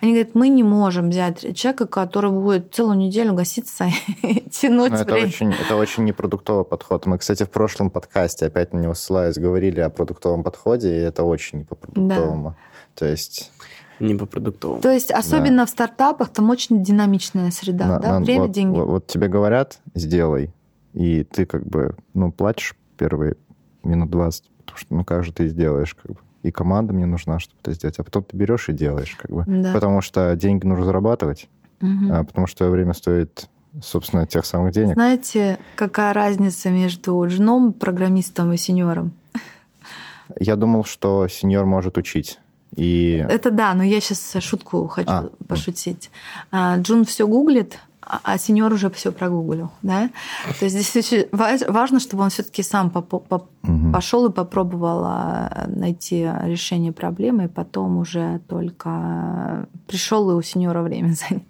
Они 0.00 0.12
говорят, 0.12 0.34
мы 0.34 0.48
не 0.48 0.64
можем 0.64 1.10
взять 1.10 1.56
человека, 1.56 1.86
который 1.86 2.32
будет 2.32 2.74
целую 2.74 2.96
неделю 2.96 3.34
гаситься 3.34 3.86
и 4.22 4.40
тянуть 4.50 4.90
Но 4.90 4.98
это 4.98 5.14
очень, 5.14 5.52
это 5.52 5.76
очень 5.76 6.04
непродуктовый 6.04 6.64
подход. 6.64 7.06
Мы, 7.06 7.18
кстати, 7.18 7.44
в 7.44 7.50
прошлом 7.50 7.90
подкасте, 7.90 8.46
опять 8.46 8.72
на 8.72 8.78
него 8.78 8.94
ссылаюсь, 8.94 9.36
говорили 9.36 9.80
о 9.80 9.90
продуктовом 9.90 10.42
подходе, 10.42 10.88
и 10.88 11.00
это 11.00 11.22
очень 11.22 11.58
не 11.58 11.64
по-продуктовому. 11.64 12.50
Да. 12.50 12.56
То 12.94 13.06
есть 13.06 13.52
не 14.02 14.14
по 14.14 14.26
продуктовому. 14.26 14.80
То 14.80 14.90
есть 14.90 15.10
особенно 15.10 15.58
да. 15.58 15.66
в 15.66 15.70
стартапах 15.70 16.28
там 16.30 16.50
очень 16.50 16.82
динамичная 16.82 17.50
среда, 17.50 17.86
на, 17.86 17.98
да, 17.98 18.18
на, 18.18 18.24
время, 18.24 18.42
вот, 18.42 18.50
деньги. 18.52 18.76
Вот, 18.76 18.88
вот 18.88 19.06
тебе 19.06 19.28
говорят, 19.28 19.80
сделай, 19.94 20.52
и 20.92 21.24
ты 21.24 21.46
как 21.46 21.66
бы, 21.66 21.96
ну, 22.14 22.32
платишь 22.32 22.76
первые 22.96 23.36
минут 23.82 24.10
20, 24.10 24.50
потому 24.58 24.78
что, 24.78 24.94
ну, 24.94 25.04
как 25.04 25.24
же 25.24 25.32
ты 25.32 25.48
сделаешь, 25.48 25.94
как 25.94 26.12
бы. 26.12 26.18
И 26.42 26.50
команда 26.50 26.92
мне 26.92 27.06
нужна, 27.06 27.38
чтобы 27.38 27.60
это 27.62 27.72
сделать. 27.72 27.98
А 27.98 28.02
потом 28.02 28.24
ты 28.24 28.36
берешь 28.36 28.68
и 28.68 28.72
делаешь, 28.72 29.16
как 29.16 29.30
бы. 29.30 29.44
Да. 29.46 29.72
Потому 29.72 30.00
что 30.00 30.34
деньги 30.34 30.66
нужно 30.66 30.84
зарабатывать, 30.84 31.48
угу. 31.80 32.10
а 32.10 32.24
потому 32.24 32.46
что 32.48 32.68
время 32.68 32.94
стоит 32.94 33.48
собственно, 33.80 34.26
тех 34.26 34.44
самых 34.44 34.72
денег. 34.72 34.94
Знаете, 34.94 35.58
какая 35.76 36.12
разница 36.12 36.70
между 36.70 37.26
женом, 37.30 37.72
программистом 37.72 38.52
и 38.52 38.56
сеньором? 38.56 39.12
Я 40.38 40.56
думал, 40.56 40.84
что 40.84 41.26
сеньор 41.28 41.64
может 41.66 41.96
учить. 41.96 42.38
И... 42.76 43.24
Это 43.28 43.50
да, 43.50 43.74
но 43.74 43.82
я 43.82 44.00
сейчас 44.00 44.42
шутку 44.42 44.86
хочу 44.88 45.10
а, 45.10 45.30
пошутить. 45.46 46.10
А, 46.50 46.78
Джун 46.78 47.04
все 47.04 47.26
гуглит, 47.26 47.78
а, 48.00 48.20
а 48.24 48.38
сеньор 48.38 48.72
уже 48.72 48.90
все 48.90 49.12
прогуглил, 49.12 49.70
да? 49.82 50.10
То 50.58 50.64
есть 50.64 50.76
здесь 50.76 50.96
очень 50.96 51.28
важно, 51.70 52.00
чтобы 52.00 52.22
он 52.22 52.30
все-таки 52.30 52.62
сам 52.62 52.88
угу. 52.94 53.92
пошел 53.92 54.26
и 54.26 54.32
попробовал 54.32 55.02
а, 55.04 55.66
найти 55.68 56.28
решение 56.44 56.92
проблемы, 56.92 57.44
и 57.44 57.48
потом 57.48 57.98
уже 57.98 58.40
только 58.48 59.66
пришел 59.86 60.30
и 60.30 60.34
у 60.34 60.42
сеньора 60.42 60.82
время 60.82 61.14
занял. 61.28 61.44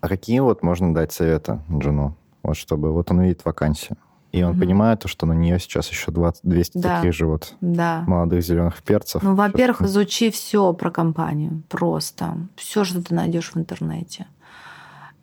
А 0.00 0.08
какие 0.08 0.40
вот 0.40 0.62
можно 0.62 0.94
дать 0.94 1.12
советы 1.12 1.60
Джуну? 1.70 2.16
Вот 2.42 2.56
чтобы 2.56 2.92
вот 2.92 3.10
он 3.10 3.20
видит 3.20 3.44
вакансию. 3.44 3.98
И 4.32 4.42
он 4.44 4.52
угу. 4.52 4.60
понимает, 4.60 5.02
что 5.06 5.26
на 5.26 5.32
нее 5.32 5.58
сейчас 5.58 5.90
еще 5.90 6.12
20, 6.12 6.42
200 6.44 6.78
да. 6.78 6.96
таких 6.96 7.14
же 7.14 7.26
вот 7.26 7.54
да. 7.60 8.04
молодых 8.06 8.42
зеленых 8.42 8.82
перцев. 8.82 9.22
Ну, 9.22 9.34
во-первых, 9.34 9.82
изучи 9.82 10.30
все 10.30 10.72
про 10.72 10.90
компанию. 10.90 11.62
Просто. 11.68 12.36
Все, 12.56 12.84
что 12.84 13.02
ты 13.02 13.14
найдешь 13.14 13.52
в 13.52 13.58
интернете. 13.58 14.26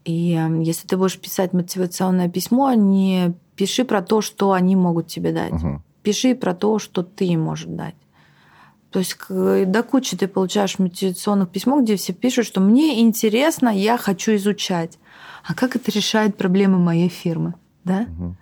И 0.04 0.34
эм, 0.34 0.60
если 0.60 0.88
ты 0.88 0.98
будешь 0.98 1.20
писать 1.20 1.54
мотивационное 1.54 2.30
письмо, 2.30 2.74
не 2.74 3.34
пиши 3.56 3.86
про 3.86 4.02
то, 4.02 4.22
что 4.22 4.52
они 4.52 4.76
могут 4.76 5.08
тебе 5.08 5.32
дать. 5.32 5.54
Угу. 5.54 5.82
Пиши 6.04 6.36
про 6.36 6.54
то, 6.54 6.80
что 6.80 7.04
ты 7.04 7.26
им 7.26 7.42
можешь 7.42 7.66
дать. 7.68 7.96
То 8.92 9.00
есть 9.00 9.18
до 9.30 9.84
кучи 9.84 10.16
ты 10.18 10.28
получаешь 10.28 10.80
мотивационных 10.80 11.50
письмо, 11.50 11.82
где 11.82 11.98
все 11.98 12.14
пишут, 12.14 12.46
что 12.46 12.62
мне 12.62 13.02
интересно, 13.02 13.70
я 13.70 13.98
хочу 13.98 14.36
изучать. 14.36 14.98
А 15.46 15.54
как 15.54 15.76
это 15.76 15.92
решает 15.92 16.38
проблемы 16.38 16.78
моей 16.78 17.10
фирмы? 17.10 17.54
Да? 17.84 18.08
Угу. 18.18 18.36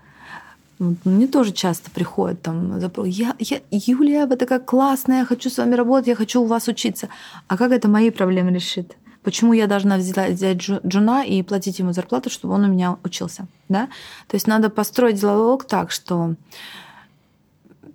Мне 0.80 1.28
тоже 1.28 1.52
часто 1.52 1.90
приходят 1.90 2.42
там 2.42 2.80
запрос. 2.80 3.08
Я, 3.08 3.36
я, 3.40 3.62
Юлия, 3.72 4.26
вы 4.26 4.36
такая 4.36 4.60
классная, 4.60 5.20
я 5.20 5.26
хочу 5.26 5.50
с 5.50 5.58
вами 5.58 5.76
работать, 5.76 6.08
я 6.08 6.16
хочу 6.16 6.42
у 6.42 6.46
вас 6.46 6.68
учиться. 6.68 7.08
А 7.48 7.58
как 7.58 7.72
это 7.72 7.88
мои 7.88 8.10
проблемы 8.10 8.52
решит? 8.52 8.98
Почему 9.24 9.54
я 9.54 9.68
должна 9.68 9.98
взять, 9.98 10.34
взять 10.34 10.58
джуна 10.58 11.24
и 11.26 11.42
платить 11.44 11.80
ему 11.80 11.94
зарплату, 11.94 12.30
чтобы 12.30 12.54
он 12.54 12.66
у 12.66 12.68
меня 12.68 12.98
учился? 13.04 13.48
Да? 13.70 13.88
То 14.28 14.36
есть 14.36 14.48
надо 14.48 14.70
построить 14.70 15.20
диалог 15.20 15.66
так, 15.66 15.92
что 15.92 16.36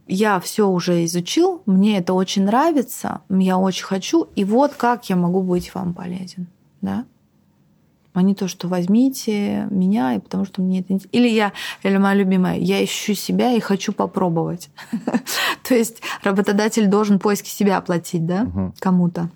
я 0.09 0.41
все 0.41 0.67
уже 0.67 1.05
изучил, 1.05 1.63
мне 1.67 1.99
это 1.99 2.15
очень 2.15 2.45
нравится, 2.45 3.21
я 3.29 3.59
очень 3.59 3.85
хочу, 3.85 4.29
и 4.35 4.45
вот 4.45 4.73
как 4.75 5.09
я 5.09 5.17
могу 5.17 5.43
быть 5.43 5.73
вам 5.73 5.95
полезен. 5.95 6.49
Да? 6.81 7.05
А 8.21 8.23
не 8.23 8.35
то, 8.35 8.49
что 8.49 8.69
возьмите 8.69 9.67
меня, 9.71 10.15
и 10.15 10.19
потому 10.19 10.45
что 10.45 10.61
мне 10.61 10.81
это 10.81 11.01
Или 11.11 11.29
я, 11.29 11.53
или 11.83 11.97
моя 11.97 12.15
любимая, 12.15 12.59
я 12.59 12.85
ищу 12.85 13.15
себя 13.15 13.53
и 13.53 13.61
хочу 13.61 13.93
попробовать. 13.95 14.69
То 15.69 15.75
есть 15.75 16.03
работодатель 16.23 16.87
должен 16.87 17.19
поиски 17.19 17.49
себя 17.49 17.79
оплатить, 17.79 18.27
да, 18.27 18.47
кому-то. 18.79 19.31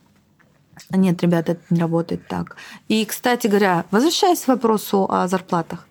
Нет, 0.91 1.23
ребята, 1.23 1.53
это 1.53 1.63
не 1.71 1.81
работает 1.81 2.29
так. 2.29 2.57
И, 2.89 3.07
кстати 3.07 3.47
говоря, 3.47 3.87
возвращаясь 3.91 4.43
к 4.43 4.49
вопросу 4.49 5.07
о 5.09 5.29
зарплатах. 5.29 5.87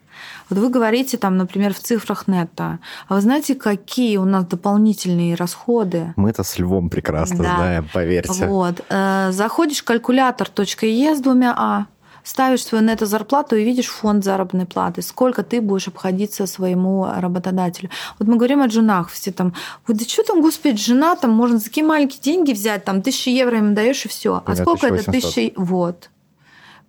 Вот 0.50 0.60
вы 0.60 0.70
говорите 0.70 1.18
там, 1.18 1.38
например, 1.38 1.74
в 1.74 1.80
цифрах 1.80 2.28
нетто. 2.28 2.80
А 3.08 3.16
вы 3.16 3.22
знаете, 3.22 3.56
какие 3.56 4.18
у 4.18 4.26
нас 4.26 4.46
дополнительные 4.46 5.36
расходы? 5.36 6.14
Мы 6.16 6.30
это 6.30 6.44
с 6.44 6.60
Львом 6.60 6.90
прекрасно 6.90 7.44
да. 7.44 7.56
знаем, 7.56 7.90
поверьте. 7.92 8.46
Вот. 8.46 8.82
Э, 8.90 9.32
заходишь 9.32 9.80
в 9.80 9.84
калькулятор.е 9.84 11.16
с 11.16 11.20
двумя 11.22 11.56
А, 11.58 11.86
ставишь 12.24 12.64
свою 12.64 12.84
нето-зарплату 12.84 13.56
и 13.56 13.64
видишь 13.64 13.88
фонд 13.88 14.24
заработной 14.24 14.66
платы, 14.66 15.02
сколько 15.02 15.44
ты 15.44 15.62
будешь 15.62 15.88
обходиться 15.88 16.46
своему 16.46 17.06
работодателю. 17.06 17.90
Вот 18.20 18.28
мы 18.28 18.38
говорим 18.38 18.62
о 18.62 18.70
женах, 18.70 19.10
все 19.10 19.32
там, 19.32 19.54
вот 19.88 19.98
да 19.98 20.06
что 20.06 20.24
там, 20.24 20.42
господи, 20.42 20.78
жена, 20.78 21.16
там 21.16 21.32
можно 21.32 21.58
за 21.58 21.66
такие 21.66 21.86
маленькие 21.86 22.22
деньги 22.22 22.54
взять, 22.54 22.86
там, 22.86 23.02
тысячи 23.02 23.30
евро 23.30 23.58
им 23.58 23.76
даешь 23.76 24.06
и 24.06 24.10
все. 24.10 24.42
А 24.46 24.56
сколько 24.56 24.88
1800. 24.88 25.00
это 25.02 25.12
тысячи? 25.12 25.54
Вот. 25.56 26.10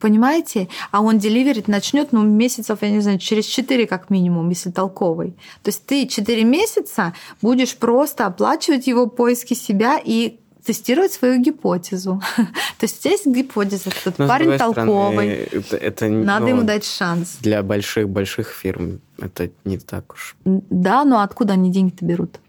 Понимаете? 0.01 0.68
А 0.91 1.01
он 1.01 1.18
деливерить 1.18 1.68
начнет, 1.68 2.12
ну, 2.12 2.22
месяцев, 2.22 2.78
я 2.82 2.91
не 2.91 3.01
знаю, 3.01 3.18
через 3.18 3.47
4 3.47 3.87
как 3.87 4.11
минимум, 4.11 4.51
если 4.51 4.70
толковый. 4.70 5.30
То 5.62 5.68
есть 5.68 5.87
ты 5.87 6.07
4 6.07 6.45
месяца 6.45 7.14
будешь 7.41 7.76
просто 7.76 8.26
оплачивать 8.26 8.87
его 8.87 9.07
поиски 9.07 9.55
себя 9.55 9.99
и 10.05 10.41
тестировать 10.65 11.12
свою 11.12 11.41
гипотезу. 11.41 12.21
То 12.37 12.83
есть 12.83 13.05
есть 13.05 13.27
гипотеза, 13.27 13.91
этот 13.91 14.19
Но, 14.19 14.27
парень 14.27 14.59
толковый, 14.59 15.47
стороны, 15.47 15.49
это, 15.53 15.77
это, 15.77 16.09
надо 16.09 16.45
ну, 16.45 16.49
ему 16.49 16.62
дать 16.62 16.85
шанс. 16.85 17.37
Для 17.41 17.62
больших-больших 17.62 18.49
фирм 18.49 19.01
это 19.19 19.51
не 19.65 19.79
так 19.79 20.12
уж. 20.12 20.37
Да, 20.45 21.05
но 21.05 21.21
откуда 21.21 21.53
они 21.53 21.71
деньги-то 21.71 22.05
берут? 22.05 22.41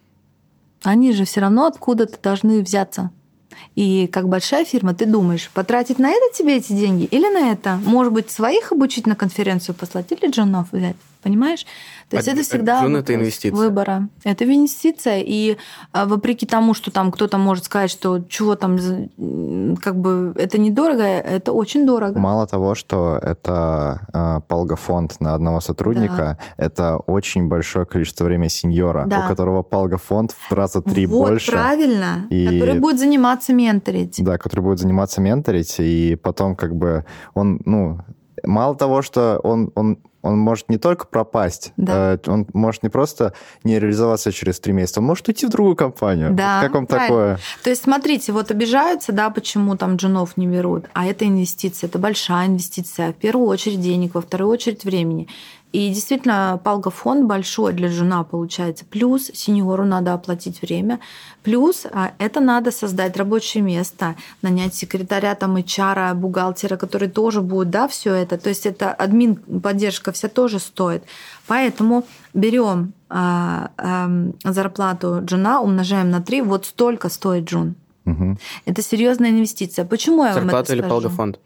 Они 0.83 1.11
же 1.13 1.25
все 1.25 1.41
равно 1.41 1.65
откуда-то 1.65 2.17
должны 2.21 2.61
взяться. 2.61 3.11
И 3.75 4.07
как 4.07 4.29
большая 4.29 4.65
фирма, 4.65 4.93
ты 4.93 5.05
думаешь, 5.05 5.49
потратить 5.53 5.99
на 5.99 6.09
это 6.09 6.33
тебе 6.33 6.57
эти 6.57 6.73
деньги 6.73 7.05
или 7.05 7.27
на 7.27 7.51
это? 7.51 7.79
Может 7.83 8.13
быть, 8.13 8.29
своих 8.29 8.71
обучить 8.71 9.07
на 9.07 9.15
конференцию 9.15 9.75
послать 9.75 10.11
или 10.11 10.29
джунов 10.29 10.71
взять? 10.71 10.95
Понимаешь? 11.25 11.65
То 12.11 12.17
есть 12.17 12.27
а, 12.27 12.33
это 12.33 12.43
всегда 12.43 12.83
Джун 12.83 12.97
это 12.97 13.15
инвестиция. 13.15 13.57
выбора. 13.57 14.09
Это 14.23 14.45
инвестиция. 14.45 15.23
И 15.25 15.57
а, 15.91 16.05
вопреки 16.05 16.45
тому, 16.45 16.75
что 16.75 16.91
там 16.91 17.11
кто-то 17.11 17.39
может 17.39 17.65
сказать, 17.65 17.89
что 17.89 18.19
чего 18.29 18.55
там, 18.55 18.77
как 19.81 19.95
бы 19.95 20.33
это 20.35 20.59
недорого, 20.59 21.01
это 21.01 21.51
очень 21.51 21.87
дорого. 21.87 22.19
Мало 22.19 22.45
того, 22.45 22.75
что 22.75 23.17
это 23.19 24.01
э, 24.13 24.41
палгофонд 24.47 25.19
на 25.19 25.33
одного 25.33 25.61
сотрудника, 25.61 26.37
да. 26.57 26.63
это 26.63 26.97
очень 26.97 27.47
большое 27.47 27.87
количество 27.87 28.25
времени 28.25 28.49
сеньора, 28.49 29.05
да. 29.07 29.25
у 29.25 29.27
которого 29.27 29.63
палгофонд 29.63 30.31
в 30.31 30.51
раза 30.53 30.83
три 30.83 31.07
вот, 31.07 31.29
больше. 31.29 31.53
правильно. 31.53 32.27
И... 32.29 32.45
Который 32.45 32.79
будет 32.79 32.99
заниматься 32.99 33.51
менторить. 33.51 34.23
Да, 34.23 34.37
который 34.37 34.61
будет 34.61 34.77
заниматься 34.77 35.21
менторить, 35.21 35.75
и 35.79 36.19
потом 36.21 36.55
как 36.55 36.75
бы 36.75 37.03
он, 37.33 37.61
ну, 37.65 38.01
мало 38.45 38.75
того, 38.75 39.01
что 39.01 39.39
он, 39.43 39.71
он 39.75 39.99
он 40.25 40.39
может 40.39 40.69
не 40.69 40.77
только 40.77 41.05
пропасть, 41.05 41.71
да. 41.77 42.15
Э, 42.15 42.17
он 42.25 42.47
может 42.53 42.81
не 42.81 42.89
просто 42.89 43.33
не 43.63 43.79
реализоваться 43.79 44.31
через 44.31 44.59
три 44.59 44.73
месяца, 44.73 44.99
он 44.99 45.05
может 45.05 45.27
уйти 45.27 45.45
в 45.45 45.49
другую 45.49 45.75
компанию. 45.75 46.31
Да, 46.33 46.61
как 46.61 46.73
вам 46.73 46.87
правильно. 46.87 47.07
такое? 47.07 47.39
То 47.63 47.69
есть, 47.69 47.83
смотрите, 47.83 48.31
вот 48.31 48.49
обижаются, 48.49 49.11
да, 49.11 49.29
почему 49.29 49.77
там 49.77 49.97
джунов 49.97 50.35
не 50.35 50.47
берут, 50.47 50.85
а 50.93 51.05
это 51.05 51.27
инвестиция, 51.27 51.87
это 51.87 51.99
большая 51.99 52.47
инвестиция. 52.47 53.13
В 53.13 53.15
первую 53.15 53.47
очередь 53.47 53.81
денег, 53.81 54.15
во 54.15 54.21
вторую 54.21 54.49
очередь 54.49 54.83
времени. 54.83 55.27
И 55.75 55.89
действительно, 55.89 56.57
палгофонд 56.63 57.25
большой 57.25 57.73
для 57.73 57.89
жена 57.89 58.23
получается. 58.23 58.85
Плюс 58.85 59.29
сеньору 59.33 59.83
надо 59.83 60.13
оплатить 60.13 60.61
время. 60.61 61.01
Плюс 61.43 61.85
а, 61.91 62.13
это 62.17 62.39
надо 62.39 62.71
создать 62.71 63.17
рабочее 63.17 63.61
место, 63.61 64.15
нанять 64.41 64.73
секретаря, 64.73 65.35
там, 65.35 65.57
HR, 65.57 66.13
бухгалтера, 66.13 66.77
который 66.77 67.09
тоже 67.09 67.41
будет, 67.41 67.71
да, 67.71 67.89
все 67.89 68.13
это. 68.13 68.37
То 68.37 68.47
есть 68.47 68.65
это 68.65 68.93
админ 68.93 69.35
поддержка 69.35 70.13
вся 70.13 70.29
тоже 70.29 70.59
стоит. 70.59 71.03
Поэтому 71.45 72.05
берем 72.33 72.93
а, 73.09 73.71
а, 73.77 74.09
зарплату 74.45 75.23
джуна, 75.25 75.59
умножаем 75.59 76.09
на 76.09 76.21
3, 76.21 76.41
вот 76.43 76.67
столько 76.67 77.09
стоит 77.09 77.49
джун. 77.49 77.75
Угу. 78.05 78.37
Это 78.63 78.81
серьезная 78.81 79.31
инвестиция. 79.31 79.83
Почему 79.83 80.23
я 80.23 80.35
Зарплата 80.35 80.55
вам 80.55 80.63
это 80.63 80.73
или 80.73 80.79
скажу? 80.79 80.93
палгофонд? 80.93 81.39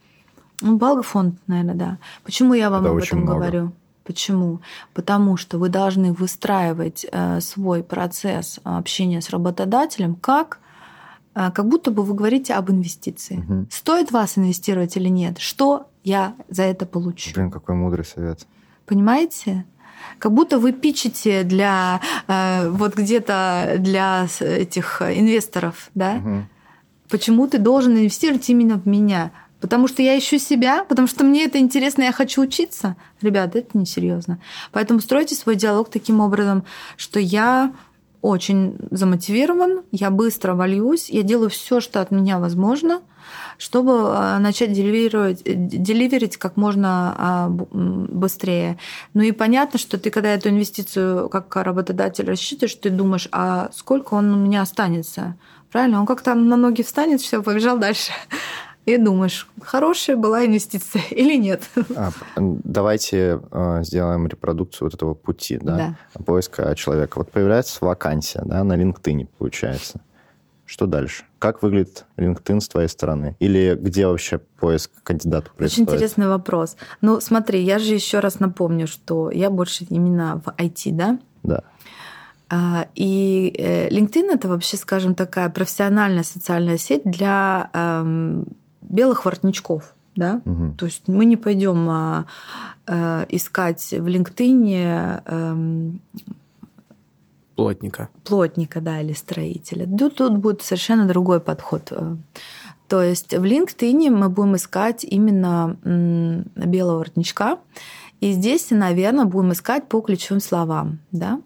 Ну, 0.61 0.77
палгофонд, 0.77 1.35
наверное, 1.47 1.75
да. 1.75 1.97
Почему 2.23 2.53
я 2.53 2.69
вам 2.69 2.83
это 2.83 2.91
об 2.91 2.97
этом 2.97 3.19
много. 3.21 3.33
говорю? 3.33 3.71
Почему? 4.09 4.61
Потому 4.95 5.37
что 5.37 5.59
вы 5.59 5.69
должны 5.69 6.13
выстраивать 6.13 7.05
э, 7.11 7.39
свой 7.41 7.83
процесс 7.83 8.59
общения 8.63 9.21
с 9.21 9.29
работодателем 9.29 10.15
как 10.15 10.57
э, 11.35 11.51
как 11.51 11.67
будто 11.67 11.91
бы 11.91 12.01
вы 12.01 12.15
говорите 12.15 12.55
об 12.55 12.71
инвестиции. 12.71 13.37
Угу. 13.37 13.67
Стоит 13.69 14.11
вас 14.11 14.35
инвестировать 14.35 14.97
или 14.97 15.09
нет? 15.09 15.37
Что 15.37 15.91
я 16.03 16.33
за 16.49 16.63
это 16.63 16.87
получу? 16.87 17.31
Блин, 17.35 17.51
какой 17.51 17.75
мудрый 17.75 18.03
совет. 18.03 18.47
Понимаете? 18.87 19.65
Как 20.17 20.33
будто 20.33 20.57
вы 20.57 20.71
пичете 20.71 21.43
для 21.43 22.01
э, 22.27 22.67
вот 22.67 22.95
где-то 22.95 23.75
для 23.77 24.25
этих 24.39 25.03
инвесторов, 25.03 25.91
да? 25.93 26.15
Угу. 26.15 26.43
Почему 27.09 27.47
ты 27.47 27.59
должен 27.59 27.93
инвестировать 27.93 28.49
именно 28.49 28.79
в 28.79 28.87
меня? 28.87 29.31
Потому 29.61 29.87
что 29.87 30.01
я 30.01 30.17
ищу 30.17 30.37
себя, 30.39 30.85
потому 30.85 31.07
что 31.07 31.23
мне 31.23 31.45
это 31.45 31.59
интересно, 31.59 32.03
я 32.03 32.11
хочу 32.11 32.41
учиться. 32.41 32.95
Ребята, 33.21 33.59
это 33.59 33.77
несерьезно. 33.77 34.39
Поэтому 34.71 34.99
стройте 35.01 35.35
свой 35.35 35.55
диалог 35.55 35.89
таким 35.89 36.21
образом, 36.21 36.63
что 36.95 37.19
я 37.19 37.73
очень 38.21 38.75
замотивирован, 38.91 39.81
я 39.91 40.09
быстро 40.09 40.53
вольюсь, 40.53 41.09
я 41.09 41.23
делаю 41.23 41.49
все, 41.49 41.79
что 41.79 42.01
от 42.01 42.11
меня 42.11 42.39
возможно, 42.39 43.01
чтобы 43.57 44.15
а, 44.15 44.39
начать 44.39 44.73
деливерировать, 44.73 45.41
деливерить 45.43 46.37
как 46.37 46.57
можно 46.57 47.15
а, 47.17 47.49
быстрее. 47.49 48.77
Ну 49.13 49.21
и 49.21 49.31
понятно, 49.31 49.79
что 49.79 49.97
ты, 49.97 50.09
когда 50.09 50.33
эту 50.33 50.49
инвестицию 50.49 51.29
как 51.29 51.55
работодатель 51.55 52.25
рассчитываешь, 52.25 52.75
ты 52.75 52.89
думаешь, 52.89 53.29
а 53.31 53.69
сколько 53.73 54.15
он 54.15 54.33
у 54.33 54.37
меня 54.37 54.61
останется? 54.61 55.35
Правильно? 55.71 55.99
Он 55.99 56.05
как-то 56.05 56.33
на 56.33 56.57
ноги 56.57 56.81
встанет, 56.81 57.21
все, 57.21 57.41
побежал 57.41 57.77
дальше 57.77 58.11
и 58.93 58.97
думаешь, 58.97 59.47
хорошая 59.61 60.15
была 60.15 60.45
инвестиция 60.45 61.01
или 61.11 61.37
нет. 61.37 61.63
А, 61.95 62.11
давайте 62.35 63.41
э, 63.51 63.83
сделаем 63.83 64.27
репродукцию 64.27 64.87
вот 64.87 64.93
этого 64.93 65.13
пути, 65.13 65.57
да, 65.61 65.95
да. 66.15 66.23
поиска 66.23 66.75
человека. 66.75 67.19
Вот 67.19 67.31
появляется 67.31 67.83
вакансия, 67.83 68.41
да, 68.45 68.63
на 68.63 68.73
LinkedIn 68.73 69.27
получается. 69.37 70.01
Что 70.65 70.85
дальше? 70.85 71.23
Как 71.39 71.63
выглядит 71.63 72.05
LinkedIn 72.17 72.59
с 72.59 72.67
твоей 72.67 72.89
стороны? 72.89 73.35
Или 73.39 73.73
где 73.73 74.05
вообще 74.05 74.37
поиск 74.37 74.91
кандидата 75.01 75.49
происходит? 75.49 75.87
Очень 75.87 75.95
интересный 75.95 76.27
вопрос. 76.27 76.75
Ну, 77.01 77.19
смотри, 77.21 77.63
я 77.63 77.79
же 77.79 77.95
еще 77.95 78.19
раз 78.19 78.39
напомню, 78.39 78.85
что 78.85 79.31
я 79.31 79.49
больше 79.49 79.85
именно 79.89 80.43
в 80.45 80.49
IT, 80.49 80.91
да? 80.91 81.19
Да. 81.41 81.63
А, 82.49 82.87
и 82.93 83.53
э, 83.57 83.89
LinkedIn 83.89 84.31
это 84.31 84.47
вообще, 84.47 84.77
скажем, 84.77 85.15
такая 85.15 85.49
профессиональная 85.49 86.23
социальная 86.23 86.77
сеть 86.77 87.03
для 87.03 87.69
эм, 87.73 88.47
белых 88.89 89.25
воротничков. 89.25 89.95
Да? 90.15 90.41
Угу. 90.45 90.75
То 90.77 90.85
есть 90.85 91.07
мы 91.07 91.25
не 91.25 91.37
пойдем 91.37 91.89
а, 91.89 92.25
а, 92.85 93.25
искать 93.29 93.81
в 93.91 94.05
LinkedIn 94.05 95.21
а, 95.25 95.91
плотника. 97.55 98.09
Плотника, 98.23 98.81
да, 98.81 99.01
или 99.01 99.13
строителя. 99.13 99.87
Тут, 99.97 100.15
тут 100.15 100.37
будет 100.37 100.61
совершенно 100.61 101.07
другой 101.07 101.39
подход. 101.39 101.93
То 102.87 103.03
есть 103.03 103.33
в 103.33 103.43
LinkedIn 103.43 104.09
мы 104.09 104.29
будем 104.29 104.55
искать 104.55 105.03
именно 105.03 105.77
белого 106.55 106.97
воротничка. 106.97 107.59
И 108.19 108.33
здесь, 108.33 108.71
наверное, 108.71 109.25
будем 109.25 109.53
искать 109.53 109.87
по 109.87 110.01
ключевым 110.01 110.41
словам. 110.41 110.99
Да? 111.11 111.41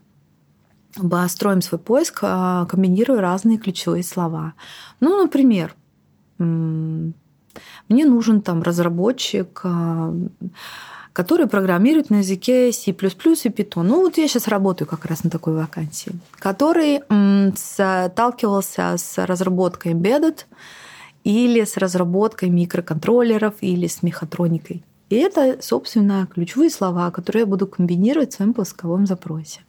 Строим 1.28 1.62
свой 1.62 1.80
поиск, 1.80 2.20
а, 2.22 2.66
комбинируя 2.66 3.20
разные 3.20 3.58
ключевые 3.58 4.04
слова. 4.04 4.54
Ну, 5.00 5.22
например, 5.22 5.76
мне 7.90 8.06
нужен 8.06 8.42
там 8.42 8.64
разработчик, 8.64 9.62
а, 9.64 10.14
который 11.14 11.48
программирует 11.48 12.10
на 12.10 12.18
языке 12.18 12.72
C++ 12.72 12.92
и 12.92 12.94
Python. 12.94 13.84
Ну 13.84 14.02
вот 14.02 14.18
я 14.18 14.28
сейчас 14.28 14.48
работаю 14.48 14.88
как 14.88 15.06
раз 15.06 15.24
на 15.24 15.30
такой 15.30 15.54
вакансии, 15.54 16.14
который 16.40 17.02
сталкивался 17.56 18.96
с 18.98 19.26
разработкой 19.26 19.94
embedded 19.94 20.46
или 21.24 21.64
с 21.64 21.78
разработкой 21.78 22.50
микроконтроллеров 22.50 23.56
или 23.62 23.88
с 23.88 24.04
мехатроникой. 24.04 24.84
И 25.10 25.16
это, 25.16 25.58
собственно, 25.62 26.28
ключевые 26.34 26.72
слова, 26.72 27.12
которые 27.12 27.42
я 27.42 27.46
буду 27.46 27.68
комбинировать 27.68 28.32
в 28.32 28.36
своем 28.36 28.54
поисковом 28.54 29.06
запросе. 29.06 29.60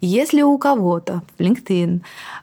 Если 0.00 0.42
у 0.42 0.58
кого-то 0.58 1.22
в 1.36 1.40
LinkedIn 1.40 2.00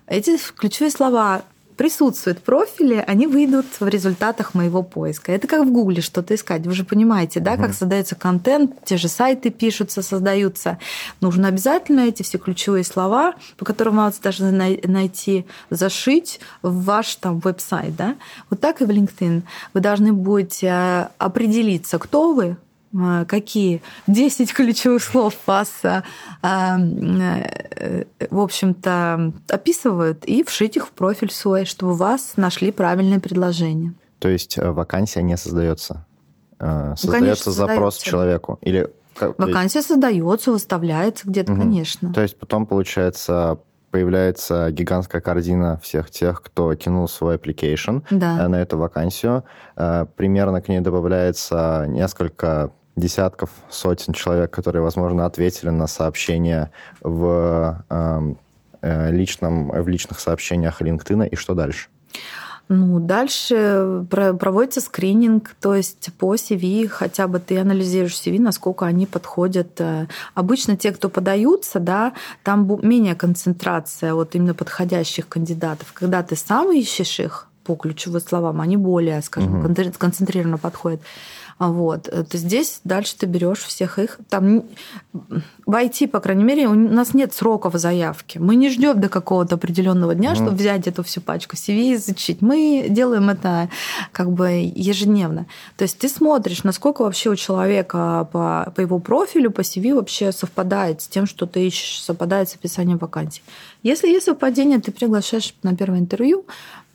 эти 0.07 0.37
ключевые 0.55 0.91
слова 0.91 1.41
присутствуют 1.77 2.39
в 2.39 2.41
профиле, 2.41 3.01
они 3.01 3.27
выйдут 3.27 3.67
в 3.79 3.87
результатах 3.87 4.53
моего 4.53 4.83
поиска. 4.83 5.31
Это 5.31 5.47
как 5.47 5.65
в 5.65 5.71
Гугле 5.71 6.01
что-то 6.01 6.35
искать. 6.35 6.65
Вы 6.65 6.73
же 6.73 6.83
понимаете, 6.83 7.39
да, 7.39 7.53
угу. 7.53 7.63
как 7.63 7.73
создается 7.73 8.15
контент, 8.15 8.83
те 8.83 8.97
же 8.97 9.07
сайты 9.07 9.51
пишутся, 9.51 10.01
создаются. 10.01 10.79
Нужно 11.21 11.47
обязательно 11.47 12.01
эти 12.01 12.23
все 12.23 12.37
ключевые 12.39 12.83
слова, 12.83 13.35
по 13.57 13.65
которым 13.65 13.97
вас 13.97 14.17
должны 14.17 14.51
найти, 14.51 15.45
зашить 15.69 16.39
в 16.61 16.83
ваш 16.83 17.15
там 17.15 17.39
веб-сайт, 17.39 17.95
да. 17.95 18.15
Вот 18.49 18.59
так 18.59 18.81
и 18.81 18.85
в 18.85 18.89
LinkedIn. 18.89 19.43
Вы 19.73 19.79
должны 19.79 20.11
будете 20.13 20.67
э, 20.67 21.07
определиться, 21.19 21.99
кто 21.99 22.33
вы, 22.33 22.57
какие 23.27 23.81
10 24.07 24.53
ключевых 24.53 25.03
слов 25.03 25.35
вас, 25.45 25.71
э, 25.83 26.01
э, 26.41 28.03
в 28.29 28.39
общем-то, 28.39 29.33
описывают, 29.49 30.25
и 30.25 30.43
вшить 30.43 30.77
их 30.77 30.87
в 30.87 30.91
профиль 30.91 31.31
свой, 31.31 31.65
чтобы 31.65 31.93
у 31.93 31.95
вас 31.95 32.33
нашли 32.37 32.71
правильное 32.71 33.19
предложение. 33.19 33.93
То 34.19 34.29
есть 34.29 34.57
вакансия 34.57 35.21
не 35.21 35.37
создается? 35.37 36.05
Создается 36.59 37.07
ну, 37.07 37.13
конечно, 37.13 37.51
запрос 37.51 37.95
создается. 37.95 38.05
человеку? 38.05 38.59
Или 38.61 38.89
Вакансия 39.19 39.81
создается, 39.81 40.51
выставляется 40.51 41.27
где-то, 41.27 41.53
угу. 41.53 41.61
конечно. 41.61 42.13
То 42.13 42.21
есть 42.21 42.37
потом, 42.37 42.67
получается, 42.67 43.59
появляется 43.91 44.69
гигантская 44.71 45.21
корзина 45.21 45.79
всех 45.81 46.11
тех, 46.11 46.41
кто 46.41 46.73
кинул 46.75 47.07
свой 47.07 47.37
application 47.37 48.03
да. 48.11 48.47
на 48.47 48.61
эту 48.61 48.77
вакансию. 48.77 49.43
Примерно 49.75 50.61
к 50.61 50.67
ней 50.67 50.81
добавляется 50.81 51.85
несколько 51.87 52.71
десятков, 52.97 53.51
сотен 53.69 54.13
человек, 54.13 54.51
которые, 54.51 54.81
возможно, 54.81 55.25
ответили 55.25 55.69
на 55.69 55.87
сообщения 55.87 56.71
в, 57.01 57.85
эм, 57.89 58.37
э, 58.81 59.11
личном, 59.11 59.69
в 59.69 59.87
личных 59.87 60.19
сообщениях 60.19 60.81
LinkedIn, 60.81 61.29
и 61.29 61.35
что 61.35 61.53
дальше? 61.53 61.87
Ну, 62.69 62.99
дальше 62.99 64.05
проводится 64.09 64.81
скрининг, 64.81 65.55
то 65.61 65.73
есть 65.73 66.09
по 66.17 66.35
CV, 66.35 66.89
хотя 66.89 67.27
бы 67.29 67.39
ты 67.39 67.59
анализируешь 67.59 68.15
CV, 68.15 68.41
насколько 68.41 68.85
они 68.85 69.05
подходят. 69.05 69.79
Э, 69.79 70.07
обычно 70.33 70.75
те, 70.75 70.91
кто 70.91 71.07
подаются, 71.07 71.79
да, 71.79 72.11
там 72.43 72.67
менее 72.81 73.15
концентрация 73.15 74.13
вот 74.13 74.35
именно 74.35 74.53
подходящих 74.53 75.29
кандидатов. 75.29 75.93
Когда 75.93 76.23
ты 76.23 76.35
сам 76.35 76.73
ищешь 76.73 77.21
их 77.21 77.47
по 77.63 77.75
ключевым 77.75 78.19
словам, 78.21 78.59
они 78.59 78.75
более, 78.75 79.21
скажем, 79.21 79.59
угу. 79.59 79.73
концентрированно 79.97 80.57
подходят. 80.57 80.99
Вот. 81.59 82.07
Э, 82.07 82.23
то 82.23 82.37
здесь 82.37 82.81
дальше 82.83 83.15
ты 83.17 83.25
берешь 83.25 83.59
всех 83.59 83.99
их. 83.99 84.19
Там 84.29 84.63
в 85.65 85.71
IT, 85.71 86.07
по 86.07 86.19
крайней 86.19 86.43
мере, 86.43 86.67
у 86.67 86.75
нас 86.75 87.13
нет 87.13 87.33
сроков 87.33 87.73
заявки. 87.75 88.37
Мы 88.37 88.55
не 88.55 88.69
ждем 88.69 88.99
до 88.99 89.09
какого-то 89.09 89.55
определенного 89.55 90.13
дня, 90.13 90.33
mm. 90.33 90.35
чтобы 90.35 90.51
взять 90.51 90.87
эту 90.87 91.03
всю 91.03 91.21
пачку 91.21 91.55
CV 91.55 91.73
и 91.73 91.95
изучить. 91.95 92.41
Мы 92.41 92.87
делаем 92.89 93.29
это 93.29 93.69
как 94.11 94.31
бы 94.31 94.71
ежедневно. 94.75 95.47
То 95.77 95.83
есть 95.83 95.97
ты 95.97 96.09
смотришь, 96.09 96.63
насколько 96.63 97.01
вообще 97.01 97.29
у 97.29 97.35
человека 97.35 98.27
по, 98.31 98.71
по 98.75 98.81
его 98.81 98.99
профилю, 98.99 99.51
по 99.51 99.61
CV 99.61 99.95
вообще 99.95 100.31
совпадает 100.31 101.01
с 101.01 101.07
тем, 101.07 101.25
что 101.25 101.47
ты 101.47 101.65
ищешь, 101.67 102.01
совпадает 102.03 102.49
с 102.49 102.55
описанием 102.55 102.97
вакансии. 102.97 103.41
Если 103.83 104.09
есть 104.09 104.25
совпадение, 104.25 104.79
ты 104.79 104.91
приглашаешь 104.91 105.53
на 105.63 105.75
первое 105.75 105.99
интервью, 105.99 106.45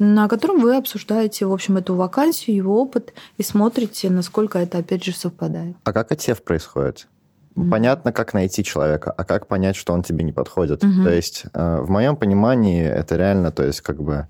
на 0.03 0.27
котором 0.27 0.61
вы 0.61 0.77
обсуждаете, 0.77 1.47
в 1.47 1.53
общем, 1.53 1.77
эту 1.77 1.95
вакансию, 1.95 2.57
его 2.57 2.83
опыт 2.83 3.15
и 3.39 3.45
смотрите, 3.45 4.11
насколько 4.11 4.59
это, 4.59 4.79
опять 4.79 5.05
же, 5.05 5.13
совпадает. 5.13 5.77
А 5.85 5.93
как 5.93 6.11
отсев 6.11 6.43
происходит? 6.43 7.07
Mm-hmm. 7.55 7.71
Понятно, 7.71 8.13
как 8.13 8.35
найти 8.35 8.65
человека, 8.65 9.13
а 9.17 9.25
как 9.25 9.47
понять, 9.47 9.77
что 9.77 9.93
он 9.93 10.03
тебе 10.03 10.25
не 10.25 10.33
подходит. 10.33 10.83
Mm-hmm. 10.83 11.05
То 11.05 11.11
есть, 11.11 11.45
э, 11.55 11.81
в 11.83 11.89
моем 11.89 12.17
понимании, 12.17 12.83
это 12.83 13.15
реально, 13.15 13.53
то 13.53 13.63
есть, 13.63 13.81
как 13.81 14.03
бы, 14.03 14.27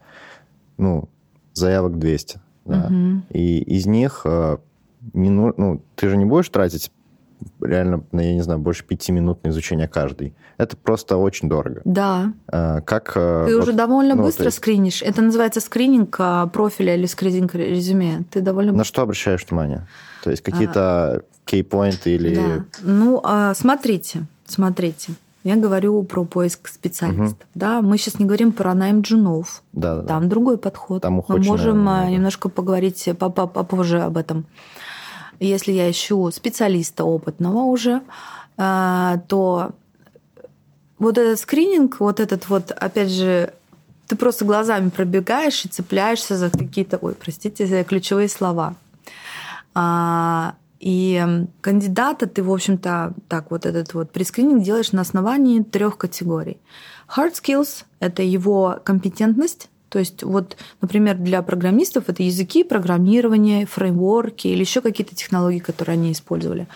ну, 0.76 1.08
заявок 1.54 1.98
200, 1.98 2.40
да, 2.66 2.88
mm-hmm. 2.90 3.20
и 3.30 3.62
из 3.62 3.86
них 3.86 4.22
э, 4.24 4.58
не, 5.14 5.30
ну, 5.30 5.54
ну, 5.56 5.82
ты 5.96 6.10
же 6.10 6.18
не 6.18 6.26
будешь 6.26 6.50
тратить 6.50 6.92
реально, 7.60 8.04
ну, 8.12 8.20
я 8.20 8.34
не 8.34 8.42
знаю, 8.42 8.60
больше 8.60 8.84
пяти 8.84 9.12
минут 9.12 9.44
на 9.44 9.48
изучение 9.48 9.88
каждой. 9.88 10.34
Это 10.58 10.76
просто 10.76 11.16
очень 11.16 11.48
дорого. 11.48 11.80
Да. 11.84 12.32
А, 12.48 12.80
как... 12.80 13.12
Э, 13.16 13.46
Ты 13.48 13.56
вот, 13.56 13.62
уже 13.64 13.72
довольно 13.72 14.14
ну, 14.14 14.24
быстро 14.24 14.46
есть... 14.46 14.58
скринишь. 14.58 15.02
Это 15.02 15.22
называется 15.22 15.60
скрининг 15.60 16.16
а, 16.18 16.46
профиля 16.46 16.94
или 16.94 17.06
скрининг 17.06 17.54
резюме. 17.54 18.24
Ты 18.30 18.40
довольно... 18.40 18.72
На 18.72 18.84
что 18.84 19.02
обращаешь 19.02 19.46
внимание? 19.48 19.86
То 20.22 20.30
есть 20.30 20.42
какие-то 20.42 21.24
кей-поинты 21.44 22.14
или... 22.14 22.34
Да. 22.34 22.64
Ну, 22.82 23.20
а, 23.24 23.54
смотрите, 23.54 24.26
смотрите. 24.46 25.12
Я 25.44 25.56
говорю 25.56 26.04
про 26.04 26.24
поиск 26.24 26.68
специалистов. 26.68 27.32
Угу. 27.32 27.46
Да, 27.56 27.82
мы 27.82 27.98
сейчас 27.98 28.20
не 28.20 28.26
говорим 28.26 28.52
про 28.52 28.74
найм 28.74 29.00
джунов. 29.00 29.62
Да, 29.72 29.96
да, 29.96 30.06
Там 30.06 30.28
другой 30.28 30.56
подход. 30.56 31.02
Там 31.02 31.14
мы 31.26 31.38
можем 31.38 31.84
наверное, 31.84 32.14
немножко 32.14 32.48
поговорить 32.48 33.08
попозже 33.18 34.02
об 34.02 34.16
этом 34.16 34.44
если 35.46 35.72
я 35.72 35.90
ищу 35.90 36.30
специалиста 36.30 37.04
опытного 37.04 37.64
уже, 37.64 38.02
э, 38.56 39.18
то 39.28 39.72
вот 40.98 41.18
этот 41.18 41.40
скрининг, 41.40 42.00
вот 42.00 42.20
этот 42.20 42.48
вот, 42.48 42.70
опять 42.70 43.10
же, 43.10 43.52
ты 44.06 44.16
просто 44.16 44.44
глазами 44.44 44.90
пробегаешь 44.90 45.64
и 45.64 45.68
цепляешься 45.68 46.36
за 46.36 46.50
какие-то, 46.50 46.98
ой, 46.98 47.14
простите, 47.14 47.66
за 47.66 47.82
ключевые 47.82 48.28
слова. 48.28 48.74
А, 49.74 50.54
и 50.80 51.46
кандидата 51.60 52.26
ты, 52.26 52.42
в 52.42 52.52
общем-то, 52.52 53.14
так 53.28 53.50
вот 53.50 53.66
этот 53.66 53.94
вот 53.94 54.10
прескрининг 54.10 54.62
делаешь 54.62 54.92
на 54.92 55.00
основании 55.00 55.62
трех 55.62 55.96
категорий. 55.96 56.58
Hard 57.16 57.32
skills— 57.32 57.84
это 58.00 58.22
его 58.22 58.78
компетентность, 58.84 59.70
то 59.92 59.98
есть 59.98 60.22
вот, 60.22 60.56
например, 60.80 61.18
для 61.18 61.42
программистов 61.42 62.08
это 62.08 62.22
языки 62.22 62.64
программирования, 62.64 63.66
фреймворки 63.66 64.48
или 64.48 64.60
еще 64.60 64.80
какие-то 64.80 65.14
технологии, 65.14 65.58
которые 65.58 65.94
они 65.94 66.12
использовали. 66.12 66.66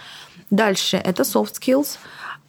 Дальше 0.51 0.99
это 0.99 1.23
soft 1.23 1.55
skills. 1.55 1.97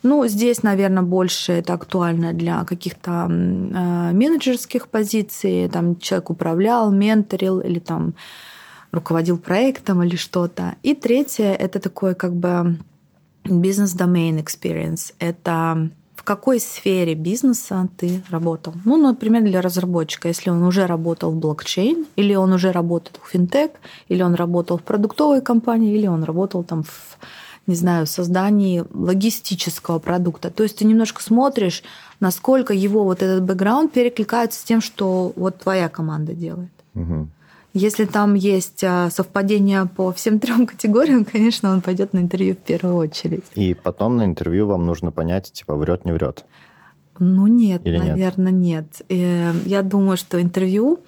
Ну, 0.04 0.28
здесь, 0.28 0.64
наверное, 0.64 1.04
больше 1.04 1.54
это 1.54 1.74
актуально 1.74 2.34
для 2.34 2.66
каких-то 2.66 3.28
э, 3.30 4.12
менеджерских 4.12 4.90
позиций. 4.90 5.70
Там 5.70 5.96
человек 5.96 6.30
управлял, 6.30 6.92
менторил 6.92 7.62
или 7.62 7.80
там 7.80 8.14
руководил 8.92 9.38
проектом 9.38 10.04
или 10.04 10.18
что-то. 10.18 10.76
И 10.84 10.96
третье— 10.96 11.54
это 11.60 11.80
такое 11.80 12.14
как 12.14 12.36
бы 12.36 12.78
бизнес-домен 13.46 14.38
experience. 14.38 15.14
Это 15.20 15.90
какой 16.28 16.60
сфере 16.60 17.14
бизнеса 17.14 17.88
ты 17.96 18.22
работал? 18.30 18.74
Ну, 18.84 18.98
например, 18.98 19.44
для 19.44 19.62
разработчика, 19.62 20.28
если 20.28 20.50
он 20.50 20.62
уже 20.64 20.86
работал 20.86 21.32
в 21.32 21.38
блокчейн, 21.38 22.06
или 22.18 22.36
он 22.36 22.52
уже 22.52 22.74
работал 22.74 23.14
в 23.24 23.30
финтех, 23.30 23.72
или 24.10 24.22
он 24.22 24.36
работал 24.36 24.78
в 24.78 24.84
продуктовой 24.84 25.42
компании, 25.42 25.96
или 25.96 26.06
он 26.06 26.26
работал 26.26 26.66
там 26.66 26.84
в 26.84 27.18
не 27.66 27.76
знаю, 27.76 28.08
создании 28.08 28.86
логистического 28.94 30.00
продукта. 30.00 30.50
То 30.52 30.64
есть 30.64 30.78
ты 30.78 30.86
немножко 30.86 31.22
смотришь, 31.22 31.84
насколько 32.22 32.74
его 32.74 33.04
вот 33.04 33.22
этот 33.22 33.44
бэкграунд 33.44 33.92
перекликается 33.92 34.60
с 34.62 34.64
тем, 34.64 34.80
что 34.80 35.34
вот 35.36 35.60
твоя 35.60 35.90
команда 35.90 36.34
делает. 36.34 36.72
Угу. 36.96 37.28
Если 37.78 38.06
там 38.06 38.34
есть 38.34 38.84
а, 38.84 39.12
совпадение 39.12 39.86
по 39.86 40.12
всем 40.12 40.40
трем 40.44 40.66
категориям, 40.66 41.26
конечно, 41.26 41.72
он 41.72 41.82
пойдет 41.82 42.12
на 42.12 42.20
интервью 42.20 42.56
в 42.56 42.58
первую 42.58 42.96
очередь. 42.96 43.44
И 43.54 43.76
потом 43.76 44.18
на 44.18 44.26
интервью 44.26 44.66
вам 44.66 44.86
нужно 44.86 45.12
понять, 45.12 45.52
типа, 45.52 45.76
врет, 45.76 46.04
не 46.04 46.12
врет. 46.12 46.46
Ну 47.20 47.46
нет, 47.46 47.82
Или 47.86 48.00
наверное, 48.00 48.52
нет. 48.52 49.02
нет. 49.10 49.20
Э, 49.20 49.54
я 49.66 49.84
думаю, 49.84 50.18
что 50.18 50.42
интервью 50.42 51.02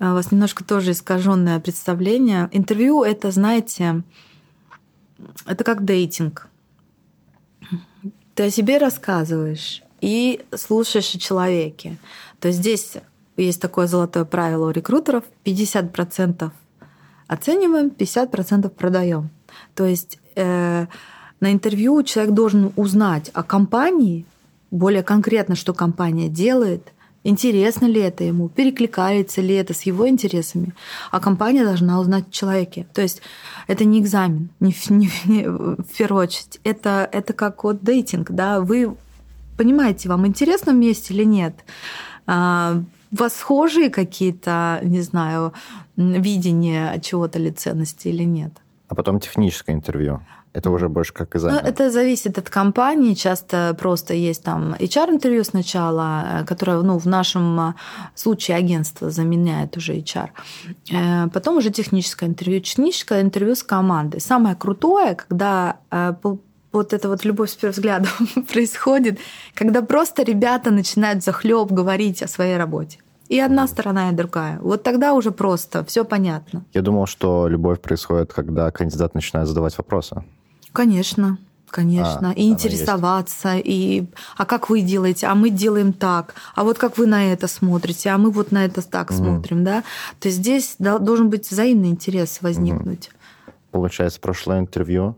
а, 0.00 0.12
у 0.12 0.14
вас 0.14 0.32
немножко 0.32 0.64
тоже 0.64 0.90
искаженное 0.92 1.60
представление. 1.60 2.48
Интервью 2.50 3.04
это, 3.04 3.30
знаете, 3.30 4.02
это 5.46 5.62
как 5.62 5.84
дейтинг. 5.84 6.48
Ты 8.34 8.44
о 8.44 8.50
себе 8.50 8.78
рассказываешь 8.78 9.82
и 10.00 10.40
слушаешь 10.56 11.14
о 11.14 11.18
человеке. 11.20 11.98
То 12.40 12.48
есть 12.48 12.60
здесь 12.60 12.96
есть 13.44 13.60
такое 13.60 13.86
золотое 13.86 14.24
правило 14.24 14.68
у 14.68 14.70
рекрутеров. 14.70 15.24
50% 15.44 16.50
оцениваем, 17.26 17.88
50% 17.88 18.68
продаем. 18.70 19.30
То 19.74 19.84
есть 19.84 20.18
э, 20.34 20.86
на 21.40 21.52
интервью 21.52 22.02
человек 22.02 22.34
должен 22.34 22.72
узнать 22.76 23.30
о 23.32 23.42
компании, 23.42 24.26
более 24.70 25.02
конкретно, 25.02 25.54
что 25.56 25.72
компания 25.72 26.28
делает, 26.28 26.92
интересно 27.24 27.86
ли 27.86 28.00
это 28.00 28.24
ему, 28.24 28.48
перекликается 28.48 29.40
ли 29.40 29.54
это 29.54 29.74
с 29.74 29.82
его 29.82 30.08
интересами. 30.08 30.74
А 31.10 31.20
компания 31.20 31.64
должна 31.64 32.00
узнать 32.00 32.28
о 32.28 32.32
человеке. 32.32 32.86
То 32.94 33.02
есть 33.02 33.22
это 33.66 33.84
не 33.84 34.00
экзамен, 34.00 34.50
не, 34.60 34.74
не, 34.88 35.10
не 35.26 35.44
в 35.46 35.96
первую 35.96 36.24
очередь. 36.24 36.60
Это, 36.64 37.08
это 37.12 37.32
как 37.32 37.64
вот 37.64 37.82
дейтинг. 37.82 38.30
Да? 38.30 38.60
Вы 38.60 38.96
понимаете, 39.56 40.08
вам 40.08 40.26
интересно 40.26 40.72
вместе 40.72 41.14
или 41.14 41.24
нет. 41.24 41.54
А, 43.10 43.14
у 43.14 43.16
вас 43.16 43.36
схожие 43.36 43.90
какие-то, 43.90 44.80
не 44.82 45.00
знаю, 45.00 45.52
видения 45.96 46.98
чего-то 47.00 47.38
ли 47.38 47.50
ценности 47.50 48.08
или 48.08 48.24
нет? 48.24 48.52
А 48.88 48.94
потом 48.94 49.20
техническое 49.20 49.72
интервью. 49.72 50.20
Это 50.52 50.70
уже 50.70 50.88
больше 50.88 51.12
как 51.12 51.36
экзамен. 51.36 51.60
Ну, 51.62 51.68
это 51.68 51.90
зависит 51.90 52.38
от 52.38 52.50
компании. 52.50 53.14
Часто 53.14 53.76
просто 53.78 54.14
есть 54.14 54.42
там 54.42 54.74
HR-интервью 54.80 55.44
сначала, 55.44 56.44
которое 56.46 56.82
ну, 56.82 56.98
в 56.98 57.06
нашем 57.06 57.74
случае 58.16 58.56
агентство 58.56 59.10
заменяет 59.10 59.76
уже 59.76 59.96
HR. 59.96 60.30
Э, 60.92 61.28
потом 61.28 61.58
уже 61.58 61.70
техническое 61.70 62.26
интервью. 62.26 62.60
Техническое 62.60 63.20
интервью 63.20 63.54
с 63.54 63.62
командой. 63.62 64.20
Самое 64.20 64.56
крутое, 64.56 65.14
когда 65.14 65.76
э, 65.92 66.14
вот 66.72 66.92
эта 66.92 67.08
вот 67.08 67.24
любовь 67.24 67.50
с 67.50 67.56
первого 67.56 67.72
взгляда 67.72 68.08
происходит, 68.52 69.18
когда 69.54 69.82
просто 69.82 70.22
ребята 70.22 70.70
начинают 70.70 71.24
захлеб 71.24 71.70
говорить 71.70 72.22
о 72.22 72.28
своей 72.28 72.56
работе. 72.56 72.98
И 73.28 73.38
одна 73.38 73.68
сторона, 73.68 74.10
и 74.10 74.12
другая. 74.12 74.58
Вот 74.60 74.82
тогда 74.82 75.14
уже 75.14 75.30
просто 75.30 75.84
все 75.84 76.04
понятно. 76.04 76.64
Я 76.72 76.82
думал, 76.82 77.06
что 77.06 77.46
любовь 77.46 77.80
происходит, 77.80 78.32
когда 78.32 78.70
кандидат 78.72 79.14
начинает 79.14 79.46
задавать 79.46 79.78
вопросы. 79.78 80.24
Конечно. 80.72 81.38
Конечно, 81.70 82.30
а, 82.30 82.32
и 82.32 82.48
интересоваться, 82.48 83.50
есть. 83.50 83.66
и 83.68 84.06
а 84.36 84.44
как 84.44 84.70
вы 84.70 84.80
делаете, 84.80 85.28
а 85.28 85.36
мы 85.36 85.50
делаем 85.50 85.92
так, 85.92 86.34
а 86.56 86.64
вот 86.64 86.78
как 86.78 86.98
вы 86.98 87.06
на 87.06 87.32
это 87.32 87.46
смотрите, 87.46 88.10
а 88.10 88.18
мы 88.18 88.32
вот 88.32 88.50
на 88.50 88.64
это 88.64 88.82
так 88.82 89.10
угу. 89.10 89.18
смотрим, 89.18 89.62
да. 89.62 89.84
То 90.18 90.26
есть 90.26 90.38
здесь 90.38 90.74
должен 90.80 91.30
быть 91.30 91.48
взаимный 91.48 91.90
интерес 91.90 92.38
возникнуть. 92.40 93.08
Угу. 93.08 93.54
Получается, 93.70 94.18
прошлое 94.18 94.58
интервью 94.58 95.16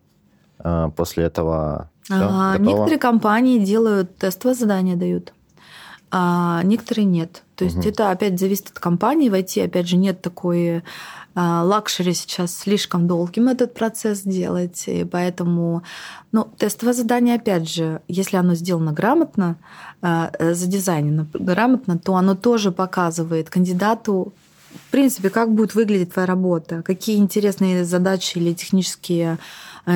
после 0.97 1.25
этого 1.25 1.91
все, 2.03 2.15
а, 2.19 2.59
Некоторые 2.59 2.99
компании 2.99 3.59
делают 3.59 4.17
тестовое 4.17 4.55
задание, 4.55 4.97
дают, 4.97 5.33
а 6.11 6.63
некоторые 6.65 7.05
нет. 7.05 7.43
То 7.55 7.65
есть 7.65 7.79
угу. 7.79 7.89
это 7.89 8.11
опять 8.11 8.39
зависит 8.39 8.71
от 8.71 8.81
компании. 8.81 9.29
В 9.29 9.37
IT, 9.37 9.61
опять 9.61 9.87
же, 9.89 9.97
нет 9.97 10.21
такой 10.21 10.83
а, 11.35 11.63
luxury 11.63 12.13
сейчас 12.13 12.57
слишком 12.57 13.07
долгим 13.07 13.49
этот 13.49 13.73
процесс 13.73 14.23
делать, 14.23 14.85
и 14.89 15.05
поэтому, 15.05 15.85
ну, 16.33 16.49
тестовое 16.59 16.93
задание, 16.93 17.37
опять 17.37 17.71
же, 17.71 18.03
если 18.09 18.37
оно 18.37 18.55
сделано 18.55 18.93
грамотно, 18.93 19.57
а, 20.03 20.33
задизайнено 20.41 21.29
грамотно, 21.33 21.99
то 21.99 22.17
оно 22.17 22.35
тоже 22.35 22.73
показывает 22.73 23.49
кандидату 23.49 24.33
в 24.75 24.91
принципе, 24.91 25.31
как 25.31 25.53
будет 25.53 25.75
выглядеть 25.75 26.13
твоя 26.13 26.27
работа, 26.27 26.83
какие 26.83 27.19
интересные 27.19 27.85
задачи 27.85 28.39
или 28.39 28.55
технические 28.55 29.35
э, 29.35 29.37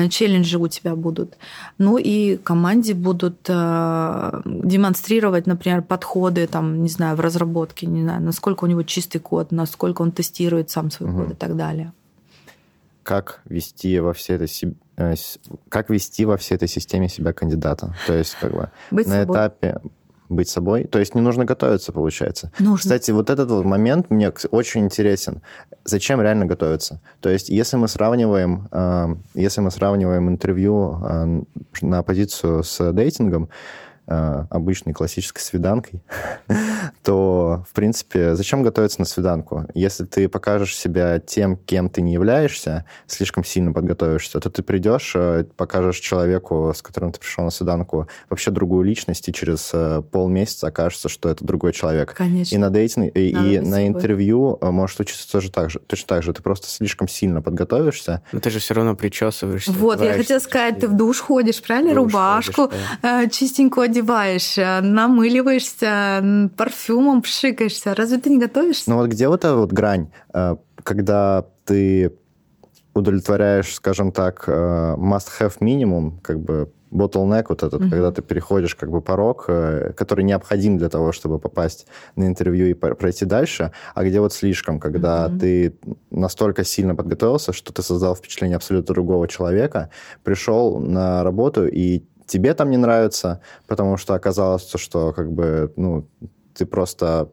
челленджи 0.09 0.57
у 0.57 0.67
тебя 0.67 0.95
будут. 0.95 1.37
Ну 1.77 1.97
и 1.97 2.37
команде 2.37 2.93
будут 2.93 3.45
э, 3.47 4.41
демонстрировать, 4.45 5.47
например, 5.47 5.81
подходы, 5.81 6.47
там, 6.47 6.83
не 6.83 6.89
знаю, 6.89 7.15
в 7.15 7.19
разработке, 7.19 7.87
не 7.87 8.03
знаю, 8.03 8.21
насколько 8.21 8.65
у 8.65 8.67
него 8.67 8.83
чистый 8.83 9.19
код, 9.19 9.51
насколько 9.51 10.01
он 10.01 10.11
тестирует 10.11 10.69
сам 10.69 10.91
свой 10.91 11.09
угу. 11.09 11.19
код 11.19 11.31
и 11.31 11.35
так 11.35 11.55
далее. 11.55 11.93
Как 13.03 13.41
вести 13.45 13.99
во 13.99 14.13
всей 14.13 14.35
этой 14.35 14.49
э, 14.97 15.15
как 15.69 15.89
вести 15.89 16.25
во 16.25 16.35
всей 16.35 16.55
этой 16.55 16.67
системе 16.67 17.07
себя 17.07 17.31
кандидата? 17.31 17.95
То 18.05 18.13
есть, 18.13 18.35
как 18.41 18.51
бы 18.51 18.69
Быть 18.91 19.07
на 19.07 19.21
собой. 19.21 19.35
этапе 19.35 19.79
быть 20.29 20.49
собой. 20.49 20.85
То 20.85 20.99
есть 20.99 21.15
не 21.15 21.21
нужно 21.21 21.45
готовиться, 21.45 21.91
получается. 21.91 22.51
Нужно. 22.59 22.77
Кстати, 22.77 23.11
вот 23.11 23.29
этот 23.29 23.49
вот 23.49 23.65
момент 23.65 24.09
мне 24.09 24.31
очень 24.51 24.85
интересен. 24.85 25.41
Зачем 25.85 26.21
реально 26.21 26.45
готовиться? 26.45 27.01
То 27.19 27.29
есть 27.29 27.49
если 27.49 27.77
мы 27.77 27.87
сравниваем, 27.87 28.67
э, 28.71 29.15
если 29.35 29.61
мы 29.61 29.71
сравниваем 29.71 30.29
интервью 30.29 30.99
э, 31.03 31.41
на 31.81 32.03
позицию 32.03 32.63
с 32.63 32.91
дейтингом, 32.91 33.49
Э, 33.49 33.51
обычной 34.07 34.93
классической 34.93 35.41
свиданкой, 35.41 36.01
то, 37.03 37.65
в 37.69 37.73
принципе, 37.73 38.35
зачем 38.35 38.63
готовиться 38.63 38.99
на 38.99 39.05
свиданку? 39.05 39.65
Если 39.73 40.05
ты 40.05 40.29
покажешь 40.29 40.75
себя 40.75 41.19
тем, 41.19 41.57
кем 41.57 41.89
ты 41.89 42.01
не 42.01 42.13
являешься, 42.13 42.85
слишком 43.05 43.43
сильно 43.43 43.73
подготовишься, 43.73 44.39
то 44.39 44.49
ты 44.49 44.63
придешь, 44.63 45.13
э, 45.15 45.45
покажешь 45.55 45.99
человеку, 45.99 46.73
с 46.75 46.81
которым 46.81 47.11
ты 47.11 47.19
пришел 47.19 47.43
на 47.43 47.49
свиданку, 47.49 48.07
вообще 48.29 48.51
другую 48.51 48.83
личность, 48.85 49.27
и 49.27 49.33
через 49.33 49.71
э, 49.73 50.01
полмесяца 50.09 50.67
окажется, 50.67 51.09
что 51.09 51.29
это 51.29 51.43
другой 51.43 51.73
человек. 51.73 52.13
Конечно. 52.13 52.55
И 52.55 52.57
на 52.57 52.69
дейтинг, 52.69 53.15
и, 53.15 53.29
и 53.29 53.59
на 53.59 53.87
интервью 53.87 54.57
может 54.61 54.97
случиться 54.97 55.29
тоже 55.29 55.51
так 55.51 55.69
же, 55.69 55.79
точно 55.79 56.07
так 56.07 56.23
же. 56.23 56.33
Ты 56.33 56.41
просто 56.41 56.67
слишком 56.67 57.07
сильно 57.07 57.41
подготовишься. 57.41 58.21
Но 58.31 58.39
ты 58.39 58.49
же 58.49 58.59
все 58.59 58.73
равно 58.73 58.95
причесываешься. 58.95 59.71
Вот, 59.71 60.01
я 60.01 60.13
хотела 60.13 60.39
сказать, 60.39 60.79
ты 60.79 60.87
в 60.87 60.95
душ 60.95 61.19
ходишь, 61.19 61.61
правильно? 61.61 61.93
Душ 61.93 62.03
Рубашку 62.05 62.69
ходишь, 62.69 62.79
да. 63.01 63.29
чистенькую 63.29 63.87
одеваешь, 63.97 64.57
э, 64.57 64.81
намыливаешься, 64.81 66.49
парфюмом 66.55 67.21
пшикаешься. 67.21 67.95
Разве 67.95 68.17
ты 68.17 68.29
не 68.29 68.39
готовишься? 68.39 68.89
Ну 68.89 68.97
вот 68.97 69.09
где 69.09 69.27
вот 69.27 69.43
эта 69.43 69.55
вот 69.55 69.71
грань, 69.71 70.07
э, 70.33 70.55
когда 70.83 71.45
ты 71.65 72.13
удовлетворяешь, 72.93 73.75
скажем 73.75 74.11
так, 74.11 74.43
э, 74.47 74.95
must-have 74.97 75.55
минимум, 75.59 76.19
как 76.21 76.39
бы 76.39 76.71
bottleneck 76.89 77.47
вот 77.49 77.63
этот, 77.63 77.81
mm-hmm. 77.81 77.89
когда 77.89 78.11
ты 78.11 78.21
переходишь 78.21 78.73
как 78.73 78.89
бы 78.89 79.01
порог, 79.01 79.45
который 79.97 80.23
необходим 80.23 80.77
для 80.77 80.87
того, 80.87 81.11
чтобы 81.11 81.37
попасть 81.37 81.85
на 82.15 82.25
интервью 82.25 82.67
и 82.67 82.73
пройти 82.73 83.25
дальше, 83.25 83.71
а 83.93 84.05
где 84.05 84.21
вот 84.21 84.31
слишком, 84.31 84.79
когда 84.79 85.27
mm-hmm. 85.27 85.39
ты 85.39 85.73
настолько 86.11 86.63
сильно 86.63 86.95
подготовился, 86.95 87.51
что 87.51 87.73
ты 87.73 87.83
создал 87.83 88.15
впечатление 88.15 88.55
абсолютно 88.55 88.95
другого 88.95 89.27
человека, 89.27 89.89
пришел 90.23 90.79
на 90.79 91.23
работу 91.23 91.67
и 91.67 92.03
тебе 92.27 92.53
там 92.53 92.69
не 92.69 92.77
нравится, 92.77 93.41
потому 93.67 93.97
что 93.97 94.13
оказалось, 94.13 94.69
что 94.75 95.13
как 95.13 95.31
бы, 95.31 95.73
ну, 95.75 96.07
ты 96.53 96.65
просто 96.65 97.31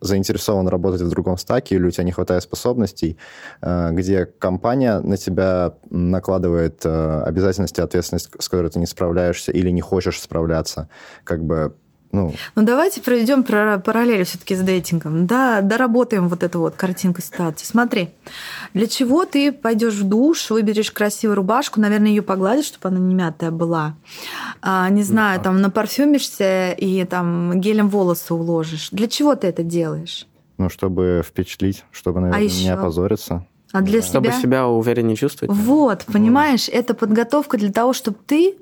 заинтересован 0.00 0.66
работать 0.68 1.02
в 1.02 1.10
другом 1.10 1.36
стаке, 1.36 1.76
или 1.76 1.86
у 1.86 1.90
тебя 1.90 2.04
не 2.04 2.12
хватает 2.12 2.42
способностей, 2.42 3.18
э, 3.60 3.90
где 3.92 4.26
компания 4.26 5.00
на 5.00 5.16
тебя 5.16 5.74
накладывает 5.90 6.80
э, 6.84 7.22
обязательности, 7.22 7.80
ответственность, 7.80 8.30
с 8.38 8.48
которой 8.48 8.70
ты 8.70 8.78
не 8.78 8.86
справляешься 8.86 9.52
или 9.52 9.70
не 9.70 9.82
хочешь 9.82 10.20
справляться. 10.20 10.88
Как 11.24 11.44
бы 11.44 11.76
ну, 12.12 12.34
ну 12.56 12.62
давайте 12.62 13.00
проведем 13.00 13.44
параллели 13.44 14.24
все-таки 14.24 14.56
с 14.56 14.60
дейтингом. 14.60 15.26
Да, 15.26 15.60
доработаем 15.60 16.28
вот 16.28 16.42
эту 16.42 16.58
вот 16.60 16.74
картинку 16.74 17.22
ситуации. 17.22 17.64
Смотри, 17.64 18.10
для 18.74 18.86
чего 18.88 19.24
ты 19.24 19.52
пойдешь 19.52 19.94
в 19.94 20.08
душ, 20.08 20.50
выберешь 20.50 20.90
красивую 20.90 21.36
рубашку, 21.36 21.80
наверное, 21.80 22.08
ее 22.08 22.22
погладишь, 22.22 22.66
чтобы 22.66 22.88
она 22.88 22.98
не 22.98 23.14
мятая 23.14 23.52
была. 23.52 23.94
А, 24.60 24.88
не 24.88 25.04
знаю, 25.04 25.38
да. 25.38 25.44
там 25.44 25.60
напарфюмишься 25.60 26.72
и 26.72 27.04
там 27.04 27.60
гелем 27.60 27.88
волосы 27.88 28.34
уложишь. 28.34 28.90
Для 28.90 29.06
чего 29.06 29.36
ты 29.36 29.46
это 29.46 29.62
делаешь? 29.62 30.26
Ну, 30.58 30.68
чтобы 30.68 31.22
впечатлить, 31.26 31.84
чтобы, 31.92 32.18
а 32.18 32.22
наверное, 32.22 32.42
а 32.42 32.44
еще? 32.44 32.64
не 32.64 32.70
опозориться. 32.70 33.46
А 33.72 33.82
для 33.82 34.00
да. 34.00 34.06
себя... 34.06 34.20
Чтобы 34.20 34.42
себя 34.42 34.66
увереннее 34.66 35.16
чувствовать. 35.16 35.56
Вот, 35.56 36.04
понимаешь, 36.06 36.68
mm. 36.68 36.72
это 36.72 36.94
подготовка 36.94 37.56
для 37.56 37.72
того, 37.72 37.92
чтобы 37.92 38.18
ты 38.26 38.56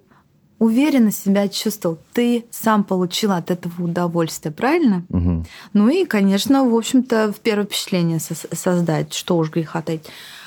уверенно 0.58 1.12
себя 1.12 1.48
чувствовал, 1.48 1.98
ты 2.12 2.44
сам 2.50 2.84
получил 2.84 3.32
от 3.32 3.50
этого 3.50 3.84
удовольствие, 3.84 4.52
правильно? 4.52 5.04
Угу. 5.08 5.44
Ну 5.74 5.88
и, 5.88 6.04
конечно, 6.04 6.64
в 6.64 6.74
общем-то, 6.74 7.32
в 7.32 7.40
первое 7.40 7.66
впечатление 7.66 8.18
создать, 8.20 9.14
что 9.14 9.36
уж 9.36 9.50
греха 9.50 9.82
таить. 9.82 10.06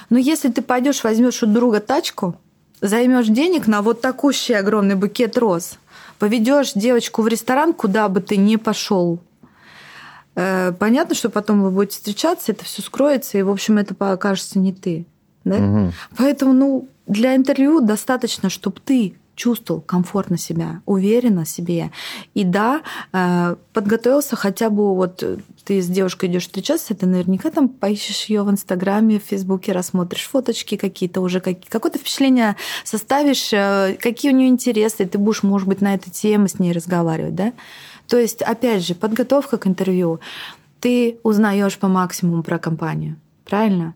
Но 0.10 0.18
если 0.18 0.50
ты 0.50 0.62
пойдешь, 0.62 1.04
возьмешь 1.04 1.42
у 1.44 1.48
друга 1.48 1.80
тачку, 1.80 2.36
займешь 2.82 3.28
денег 3.28 3.68
на 3.68 3.82
вот 3.82 4.02
такущий 4.02 4.54
огромный 4.54 4.96
букет 4.96 5.38
роз, 5.38 5.78
поведешь 6.20 6.74
девочку 6.74 7.22
в 7.22 7.28
ресторан, 7.28 7.74
куда 7.74 8.10
бы 8.10 8.20
ты 8.20 8.36
ни 8.36 8.58
пошел, 8.58 9.20
э, 10.36 10.74
понятно, 10.78 11.16
что 11.16 11.30
потом 11.30 11.64
вы 11.64 11.72
будете 11.72 11.98
встречаться, 11.98 12.52
это 12.52 12.66
все 12.66 12.82
скроется, 12.82 13.38
и, 13.38 13.44
в 13.44 13.50
общем, 13.50 13.78
это 13.78 13.96
покажется 13.96 14.60
не 14.60 14.74
ты. 14.74 15.06
Да? 15.46 15.56
Угу. 15.56 15.94
Поэтому, 16.18 16.54
ну, 16.54 16.90
для 17.08 17.36
интервью 17.36 17.80
достаточно, 17.80 18.50
чтобы 18.50 18.82
ты 18.84 19.16
чувствовал 19.36 19.82
комфортно 19.82 20.38
себя, 20.38 20.82
уверенно 20.86 21.46
себе. 21.46 21.92
И 22.34 22.44
да, 22.44 22.82
э, 23.14 23.56
подготовился 23.74 24.36
хотя 24.36 24.70
бы 24.70 24.96
вот 24.96 25.24
ты 25.64 25.82
с 25.82 25.88
девушкой 25.88 26.30
идешь 26.30 26.44
встречаться, 26.44 26.94
ты 26.94 27.06
наверняка 27.06 27.50
там 27.50 27.70
поищешь 27.70 28.26
ее 28.26 28.44
в 28.44 28.52
Инстаграме, 28.52 29.20
в 29.20 29.24
Фейсбуке, 29.24 29.72
рассмотришь 29.72 30.28
фоточки 30.28 30.76
какие-то 30.76 31.22
уже, 31.22 31.40
какое-то 31.40 31.98
впечатление 31.98 32.56
составишь, 32.84 33.52
э, 33.54 33.98
какие 34.00 34.32
у 34.32 34.36
нее 34.36 34.50
интересы, 34.50 35.04
и 35.04 35.06
ты 35.06 35.18
будешь, 35.18 35.44
может 35.44 35.68
быть, 35.68 35.82
на 35.82 35.94
эту 35.94 36.10
тему 36.12 36.48
с 36.48 36.60
ней 36.60 36.72
разговаривать, 36.72 37.36
да? 37.36 37.54
То 38.08 38.18
есть, 38.18 38.42
опять 38.42 38.86
же, 38.86 38.96
подготовка 38.96 39.58
к 39.58 39.68
интервью. 39.68 40.20
Ты 40.82 41.20
узнаешь 41.24 41.78
по 41.78 41.88
максимуму 41.88 42.44
про 42.44 42.60
компанию, 42.60 43.16
правильно? 43.46 43.96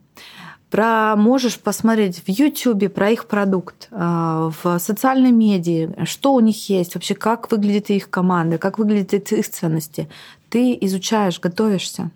Про 0.76 1.15
можешь 1.15 1.57
посмотреть 1.57 2.17
в 2.17 2.28
YouTube 2.28 2.93
про 2.93 3.09
их 3.09 3.28
продукт, 3.28 3.88
а, 3.91 4.51
в 4.61 4.78
социальной 4.80 5.32
медиа, 5.32 6.03
что 6.03 6.34
у 6.34 6.41
них 6.41 6.67
есть, 6.69 6.95
вообще 6.95 7.15
как 7.15 7.49
выглядит 7.49 7.89
их 7.91 8.09
команда, 8.09 8.57
как 8.57 8.78
выглядят 8.78 9.32
их 9.32 9.49
ценности. 9.49 10.09
Ты 10.49 10.78
изучаешь, 10.82 11.39
готовишься. 11.39 12.11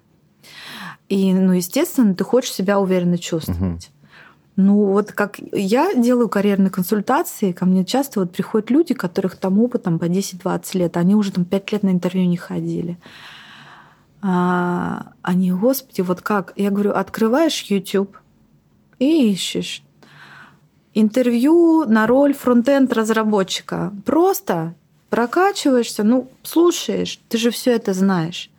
И, 1.08 1.34
ну, 1.34 1.54
естественно, 1.54 2.14
ты 2.14 2.26
хочешь 2.26 2.52
себя 2.52 2.82
уверенно 2.82 3.18
чувствовать. 3.18 3.86
Угу. 3.86 3.94
Ну, 4.58 4.86
вот 4.88 5.14
как 5.14 5.40
я 5.54 5.94
делаю 5.94 6.28
карьерные 6.28 6.70
консультации, 6.70 7.54
ко 7.54 7.66
мне 7.66 7.86
часто 7.86 8.20
вот 8.20 8.34
приходят 8.34 8.70
люди, 8.70 8.94
которых 8.94 9.38
там 9.38 9.58
опытом 9.62 10.00
по 10.00 10.04
10-20 10.04 10.78
лет, 10.78 10.98
они 10.98 11.16
уже 11.16 11.32
там 11.32 11.46
5 11.46 11.72
лет 11.72 11.84
на 11.84 11.92
интервью 11.92 12.28
не 12.28 12.36
ходили. 12.36 12.98
А, 14.22 15.14
они, 15.22 15.50
господи, 15.54 16.02
вот 16.02 16.20
как? 16.20 16.52
Я 16.58 16.72
говорю, 16.72 16.92
открываешь 16.92 17.64
YouTube, 17.70 18.19
и 19.00 19.32
ищешь. 19.32 19.84
Интервью 20.94 21.86
на 21.86 22.08
роль 22.08 22.34
фронтенд 22.34 22.92
разработчика. 22.94 23.94
Просто 24.06 24.76
прокачиваешься, 25.10 26.04
ну, 26.04 26.30
слушаешь, 26.44 27.20
ты 27.30 27.38
же 27.38 27.52
все 27.52 27.72
это 27.72 27.94
знаешь. 27.94 28.50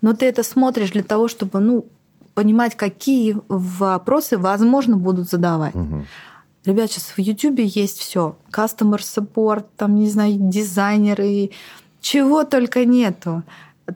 Но 0.00 0.14
ты 0.14 0.26
это 0.26 0.42
смотришь 0.42 0.90
для 0.90 1.02
того, 1.02 1.28
чтобы, 1.28 1.60
ну, 1.60 1.86
понимать, 2.34 2.76
какие 2.76 3.36
вопросы, 3.48 4.38
возможно, 4.38 4.96
будут 4.96 5.28
задавать. 5.28 5.74
Угу. 5.74 6.04
Ребят, 6.64 6.90
сейчас 6.90 7.04
в 7.16 7.18
YouTube 7.18 7.60
есть 7.60 7.98
все. 7.98 8.36
Customer 8.52 8.98
support, 8.98 9.64
там, 9.76 9.94
не 9.94 10.08
знаю, 10.08 10.34
дизайнеры, 10.38 11.50
чего 12.00 12.44
только 12.44 12.84
нету. 12.84 13.42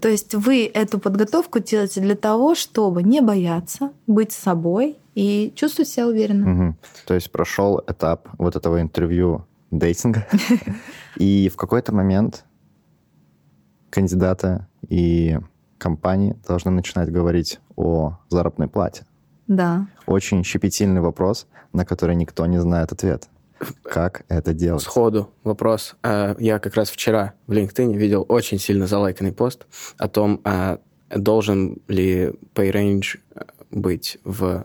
То 0.01 0.09
есть 0.09 0.35
вы 0.35 0.71
эту 0.73 0.99
подготовку 0.99 1.61
делаете 1.61 2.01
для 2.01 2.17
того, 2.17 2.55
чтобы 2.55 3.03
не 3.03 3.21
бояться 3.21 3.93
быть 4.07 4.33
собой 4.33 4.97
и 5.15 5.53
чувствовать 5.55 5.89
себя 5.89 6.07
уверенно. 6.07 6.69
Угу. 6.69 6.77
То 7.07 7.15
есть 7.15 7.31
прошел 7.31 7.83
этап 7.87 8.29
вот 8.39 8.57
этого 8.57 8.81
интервью 8.81 9.47
дейтинга, 9.71 10.27
и 11.17 11.49
в 11.49 11.57
какой-то 11.57 11.95
момент 11.95 12.45
кандидаты 13.91 14.67
и 14.89 15.39
компании 15.79 16.37
должны 16.47 16.71
начинать 16.71 17.11
говорить 17.11 17.61
о 17.77 18.19
заработной 18.29 18.69
плате. 18.69 19.05
Да. 19.47 19.87
Очень 20.07 20.43
щепетильный 20.45 21.01
вопрос, 21.01 21.47
на 21.73 21.85
который 21.85 22.17
никто 22.17 22.47
не 22.47 22.61
знает 22.61 22.93
ответ. 22.93 23.29
Как 23.83 24.25
это 24.29 24.53
делать? 24.53 24.83
Сходу 24.83 25.31
вопрос. 25.43 25.97
А, 26.03 26.35
я 26.39 26.59
как 26.59 26.75
раз 26.75 26.91
вчера 26.91 27.35
в 27.47 27.53
LinkedIn 27.53 27.95
видел 27.95 28.25
очень 28.29 28.59
сильно 28.59 28.87
залайканный 28.87 29.33
пост 29.33 29.67
о 29.97 30.09
том, 30.09 30.41
а, 30.45 30.79
должен 31.11 31.79
ли 31.89 32.33
pay 32.55 32.73
range 32.73 33.21
быть 33.71 34.19
в 34.25 34.65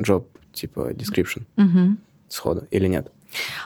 job 0.00 0.24
типа 0.52 0.92
description 0.92 1.42
угу. 1.56 1.96
сходу 2.28 2.66
или 2.70 2.86
нет? 2.88 3.10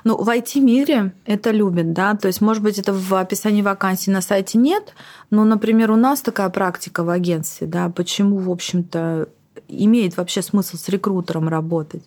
Ну, 0.04 0.22
в 0.22 0.28
IT-мире 0.28 1.12
это 1.24 1.50
любят, 1.50 1.92
да, 1.94 2.14
то 2.14 2.28
есть, 2.28 2.42
может 2.42 2.62
быть, 2.62 2.78
это 2.78 2.92
в 2.92 3.14
описании 3.14 3.62
вакансий 3.62 4.10
на 4.10 4.20
сайте 4.20 4.58
нет, 4.58 4.94
но, 5.30 5.44
например, 5.44 5.90
у 5.90 5.96
нас 5.96 6.20
такая 6.20 6.50
практика 6.50 7.02
в 7.02 7.08
агентстве, 7.08 7.66
да, 7.66 7.88
почему, 7.88 8.36
в 8.38 8.50
общем-то, 8.50 9.28
имеет 9.68 10.16
вообще 10.16 10.42
смысл 10.42 10.76
с 10.76 10.88
рекрутером 10.88 11.48
работать. 11.48 12.04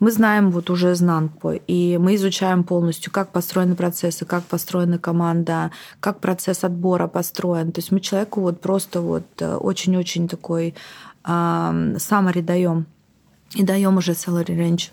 Мы 0.00 0.10
знаем 0.10 0.50
вот 0.50 0.68
уже 0.70 0.92
изнанку, 0.92 1.52
и 1.52 1.98
мы 1.98 2.16
изучаем 2.16 2.64
полностью, 2.64 3.12
как 3.12 3.32
построены 3.32 3.76
процессы, 3.76 4.24
как 4.24 4.44
построена 4.44 4.98
команда, 4.98 5.70
как 6.00 6.20
процесс 6.20 6.64
отбора 6.64 7.06
построен. 7.06 7.72
То 7.72 7.78
есть 7.78 7.92
мы 7.92 8.00
человеку 8.00 8.40
вот 8.40 8.60
просто 8.60 9.00
вот 9.00 9.26
э, 9.40 9.54
очень-очень 9.54 10.28
такой 10.28 10.74
summary 11.24 12.40
даем 12.40 12.86
и 13.54 13.62
даем 13.62 13.96
уже 13.96 14.12
salary 14.12 14.56
range. 14.56 14.90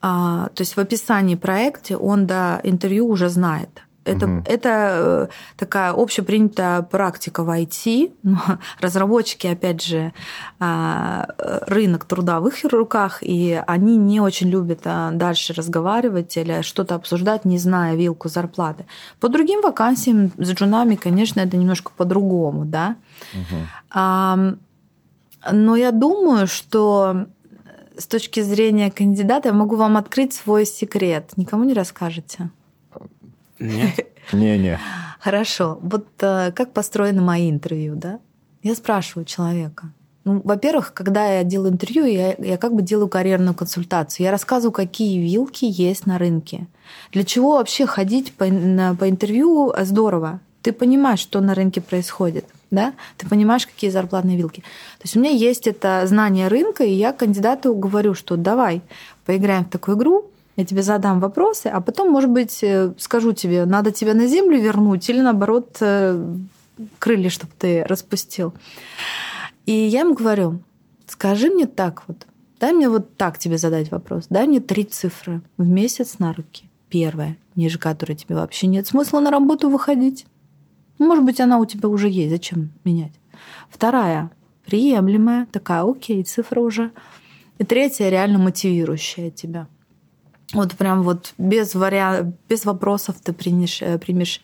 А, 0.00 0.48
то 0.54 0.62
есть 0.62 0.76
в 0.76 0.80
описании 0.80 1.34
проекта 1.34 1.96
он 1.96 2.26
до 2.26 2.60
интервью 2.62 3.08
уже 3.08 3.28
знает. 3.28 3.82
Это, 4.08 4.26
угу. 4.26 4.42
это 4.46 4.68
э, 4.70 5.26
такая 5.56 5.92
общепринятая 5.92 6.82
практика 6.82 7.44
в 7.44 7.50
IT. 7.50 8.12
Разработчики, 8.80 9.46
опять 9.46 9.82
же, 9.82 10.12
а, 10.58 11.26
рынок 11.66 12.04
труда 12.06 12.40
в 12.40 12.48
их 12.48 12.64
руках, 12.64 13.18
и 13.20 13.62
они 13.66 13.96
не 13.96 14.20
очень 14.20 14.48
любят 14.48 14.80
а, 14.84 15.10
дальше 15.10 15.52
разговаривать 15.52 16.36
или 16.36 16.62
что-то 16.62 16.94
обсуждать, 16.94 17.44
не 17.44 17.58
зная 17.58 17.96
вилку 17.96 18.28
зарплаты. 18.28 18.86
По 19.20 19.28
другим 19.28 19.60
вакансиям 19.60 20.32
с 20.38 20.52
джунами, 20.52 20.94
конечно, 20.94 21.40
это 21.40 21.56
немножко 21.56 21.92
по-другому, 21.96 22.64
да. 22.64 22.96
Угу. 23.34 24.56
Но 25.52 25.76
я 25.76 25.92
думаю, 25.92 26.46
что 26.46 27.26
с 27.98 28.06
точки 28.06 28.40
зрения 28.40 28.90
кандидата 28.90 29.48
я 29.48 29.54
могу 29.54 29.76
вам 29.76 29.96
открыть 29.96 30.32
свой 30.32 30.64
секрет. 30.64 31.32
Никому 31.36 31.64
не 31.64 31.74
расскажете? 31.74 32.50
Нет. 33.58 34.06
Не-не. 34.32 34.78
Хорошо. 35.20 35.78
Вот 35.82 36.06
э, 36.20 36.52
как 36.52 36.72
построены 36.72 37.20
мои 37.20 37.50
интервью, 37.50 37.96
да? 37.96 38.20
Я 38.62 38.74
спрашиваю 38.74 39.24
человека. 39.24 39.92
Ну, 40.24 40.40
во-первых, 40.44 40.92
когда 40.92 41.26
я 41.26 41.42
делаю 41.42 41.72
интервью, 41.72 42.04
я, 42.04 42.34
я 42.38 42.56
как 42.58 42.74
бы 42.74 42.82
делаю 42.82 43.08
карьерную 43.08 43.54
консультацию. 43.54 44.24
Я 44.24 44.30
рассказываю, 44.30 44.72
какие 44.72 45.18
вилки 45.18 45.64
есть 45.64 46.06
на 46.06 46.18
рынке. 46.18 46.66
Для 47.12 47.24
чего 47.24 47.52
вообще 47.52 47.86
ходить 47.86 48.32
по, 48.34 48.46
на, 48.46 48.94
по 48.94 49.08
интервью 49.08 49.72
здорово. 49.80 50.40
Ты 50.62 50.72
понимаешь, 50.72 51.20
что 51.20 51.40
на 51.40 51.54
рынке 51.54 51.80
происходит 51.80 52.44
да, 52.70 52.94
ты 53.16 53.28
понимаешь, 53.28 53.66
какие 53.66 53.90
зарплатные 53.90 54.36
вилки. 54.36 54.60
То 54.60 55.04
есть 55.04 55.16
у 55.16 55.20
меня 55.20 55.30
есть 55.30 55.66
это 55.66 56.02
знание 56.06 56.48
рынка, 56.48 56.84
и 56.84 56.92
я 56.92 57.12
кандидату 57.12 57.74
говорю, 57.74 58.14
что 58.14 58.36
давай 58.36 58.82
поиграем 59.24 59.64
в 59.64 59.70
такую 59.70 59.96
игру, 59.96 60.30
я 60.56 60.64
тебе 60.64 60.82
задам 60.82 61.20
вопросы, 61.20 61.68
а 61.68 61.80
потом, 61.80 62.10
может 62.10 62.30
быть, 62.30 62.62
э, 62.62 62.92
скажу 62.98 63.32
тебе, 63.32 63.64
надо 63.64 63.92
тебя 63.92 64.12
на 64.12 64.26
землю 64.26 64.60
вернуть 64.60 65.08
или, 65.08 65.20
наоборот, 65.20 65.76
э, 65.80 66.36
крылья, 66.98 67.30
чтобы 67.30 67.52
ты 67.56 67.84
распустил. 67.84 68.52
И 69.66 69.72
я 69.72 70.00
ему 70.00 70.14
говорю, 70.14 70.60
скажи 71.06 71.48
мне 71.48 71.66
так 71.66 72.02
вот, 72.08 72.26
дай 72.58 72.72
мне 72.72 72.88
вот 72.88 73.16
так 73.16 73.38
тебе 73.38 73.56
задать 73.56 73.90
вопрос, 73.90 74.26
дай 74.30 74.46
мне 74.46 74.60
три 74.60 74.84
цифры 74.84 75.42
в 75.58 75.66
месяц 75.66 76.18
на 76.18 76.32
руки. 76.32 76.68
Первая, 76.88 77.36
ниже 77.54 77.78
которой 77.78 78.14
тебе 78.14 78.34
вообще 78.34 78.66
нет 78.66 78.86
смысла 78.86 79.20
на 79.20 79.30
работу 79.30 79.68
выходить. 79.68 80.26
Может 80.98 81.24
быть, 81.24 81.40
она 81.40 81.58
у 81.58 81.64
тебя 81.64 81.88
уже 81.88 82.08
есть, 82.08 82.30
зачем 82.30 82.70
менять? 82.84 83.12
Вторая, 83.70 84.30
приемлемая, 84.64 85.46
такая, 85.46 85.82
окей, 85.84 86.22
цифра 86.24 86.60
уже. 86.60 86.90
И 87.58 87.64
третья, 87.64 88.08
реально 88.08 88.38
мотивирующая 88.38 89.30
тебя. 89.30 89.66
Вот 90.54 90.72
прям 90.72 91.02
вот 91.02 91.34
без, 91.38 91.74
вариа... 91.74 92.32
без 92.48 92.64
вопросов 92.64 93.16
ты 93.22 93.32
примешь, 93.32 93.82
э, 93.82 93.98
примешь 93.98 94.40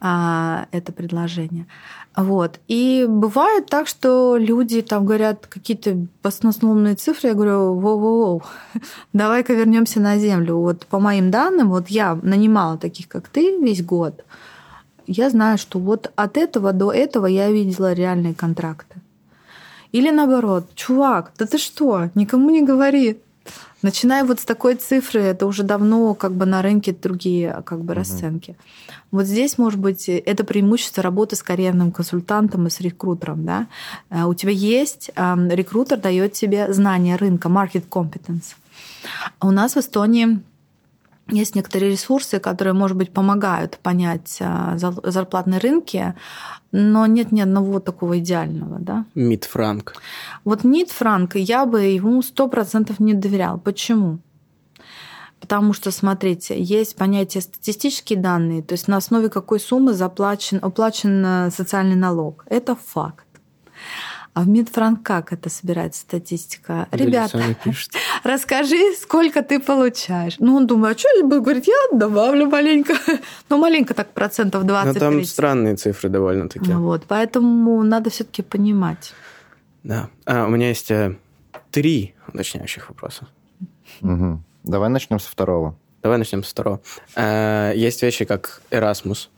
а, 0.00 0.66
это 0.72 0.92
предложение. 0.92 1.66
Вот. 2.16 2.58
И 2.66 3.06
бывает 3.08 3.66
так, 3.66 3.86
что 3.86 4.36
люди 4.36 4.82
там 4.82 5.06
говорят 5.06 5.46
какие-то 5.46 6.06
баснословные 6.22 6.96
цифры. 6.96 7.28
Я 7.28 7.34
говорю, 7.34 7.78
воу-воу, 7.78 8.42
давай-ка 9.12 9.54
вернемся 9.54 10.00
на 10.00 10.18
землю. 10.18 10.56
Вот 10.56 10.86
по 10.86 10.98
моим 10.98 11.30
данным, 11.30 11.68
вот 11.68 11.88
я 11.88 12.18
нанимала 12.22 12.76
таких, 12.76 13.08
как 13.08 13.28
ты, 13.28 13.58
весь 13.58 13.84
год 13.84 14.24
я 15.08 15.30
знаю, 15.30 15.58
что 15.58 15.78
вот 15.78 16.12
от 16.16 16.36
этого 16.36 16.72
до 16.72 16.92
этого 16.92 17.26
я 17.26 17.50
видела 17.50 17.92
реальные 17.92 18.34
контракты. 18.34 18.96
Или 19.90 20.10
наоборот, 20.10 20.66
чувак, 20.74 21.32
да 21.38 21.46
ты 21.46 21.58
что, 21.58 22.10
никому 22.14 22.50
не 22.50 22.62
говори. 22.62 23.18
Начиная 23.80 24.24
вот 24.24 24.40
с 24.40 24.44
такой 24.44 24.74
цифры, 24.74 25.20
это 25.20 25.46
уже 25.46 25.62
давно 25.62 26.14
как 26.14 26.32
бы 26.32 26.46
на 26.46 26.62
рынке 26.62 26.92
другие 26.92 27.62
как 27.64 27.80
бы 27.80 27.94
расценки. 27.94 28.50
Угу. 28.50 28.58
Вот 29.10 29.26
здесь, 29.26 29.56
может 29.56 29.80
быть, 29.80 30.08
это 30.08 30.44
преимущество 30.44 31.02
работы 31.02 31.36
с 31.36 31.42
карьерным 31.42 31.92
консультантом 31.92 32.66
и 32.66 32.70
с 32.70 32.80
рекрутером. 32.80 33.44
Да? 33.44 33.66
Э, 34.10 34.24
у 34.24 34.34
тебя 34.34 34.52
есть, 34.52 35.10
рекрутер 35.16 35.98
дает 35.98 36.34
тебе 36.34 36.72
знание 36.72 37.16
рынка, 37.16 37.48
market 37.48 37.88
competence. 37.88 38.54
У 39.40 39.50
нас 39.50 39.74
в 39.74 39.78
Эстонии 39.78 40.40
есть 41.28 41.54
некоторые 41.54 41.92
ресурсы, 41.92 42.38
которые, 42.38 42.72
может 42.72 42.96
быть, 42.96 43.12
помогают 43.12 43.78
понять 43.78 44.38
а, 44.40 44.76
зарплатные 44.78 45.60
рынки, 45.60 46.14
но 46.72 47.06
нет 47.06 47.32
ни 47.32 47.40
одного 47.40 47.80
такого 47.80 48.18
идеального. 48.18 48.78
Да? 48.78 49.04
Мид 49.14 49.44
Франк. 49.44 49.94
Вот 50.44 50.64
Мид 50.64 50.90
Франк, 50.90 51.36
я 51.36 51.66
бы 51.66 51.82
ему 51.82 52.22
сто 52.22 52.48
процентов 52.48 53.00
не 53.00 53.14
доверял. 53.14 53.58
Почему? 53.58 54.18
Потому 55.40 55.72
что, 55.72 55.90
смотрите, 55.90 56.60
есть 56.60 56.96
понятие 56.96 57.42
статистические 57.42 58.18
данные, 58.18 58.62
то 58.62 58.72
есть 58.72 58.88
на 58.88 58.96
основе 58.96 59.28
какой 59.28 59.60
суммы 59.60 59.92
заплачен, 59.92 60.58
оплачен 60.60 61.24
э, 61.24 61.50
социальный 61.50 61.94
налог. 61.94 62.44
Это 62.48 62.74
факт. 62.74 63.24
А 64.34 64.42
в 64.42 64.48
Минфранк 64.48 65.02
как 65.02 65.32
это 65.32 65.50
собирается 65.50 66.02
статистика? 66.02 66.86
Да 66.92 66.96
Ребята, 66.96 67.56
расскажи, 68.24 68.94
сколько 69.00 69.42
ты 69.42 69.60
получаешь. 69.60 70.36
Ну, 70.38 70.56
он 70.56 70.66
думает, 70.66 70.96
а 70.96 70.98
что 70.98 71.08
я 71.16 71.22
буду 71.22 71.42
говорить? 71.42 71.68
Я 71.68 71.98
добавлю 71.98 72.46
маленько. 72.46 72.94
Ну, 73.48 73.58
маленько 73.58 73.94
так, 73.94 74.12
процентов 74.12 74.64
20 74.64 74.94
Но 74.94 75.00
там 75.00 75.24
странные 75.24 75.76
цифры 75.76 76.08
довольно-таки. 76.08 76.70
Ну, 76.70 76.82
вот, 76.82 77.04
поэтому 77.08 77.82
надо 77.82 78.10
все 78.10 78.24
таки 78.24 78.42
понимать. 78.42 79.12
Да. 79.82 80.10
А, 80.26 80.46
у 80.46 80.50
меня 80.50 80.68
есть 80.68 80.90
э, 80.90 81.16
три 81.70 82.14
уточняющих 82.26 82.88
вопроса. 82.88 83.26
Угу. 84.02 84.42
Давай 84.64 84.90
начнем 84.90 85.18
со 85.18 85.30
второго. 85.30 85.76
Давай 86.02 86.18
начнем 86.18 86.44
со 86.44 86.50
второго. 86.50 86.80
А, 87.14 87.72
есть 87.72 88.02
вещи, 88.02 88.24
как 88.24 88.60
Erasmus, 88.70 89.28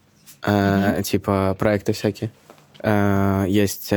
а, 0.41 0.95
угу. 0.95 1.03
типа 1.03 1.55
проекты 1.57 1.93
всякие. 1.93 2.31
А, 2.79 3.45
есть 3.45 3.93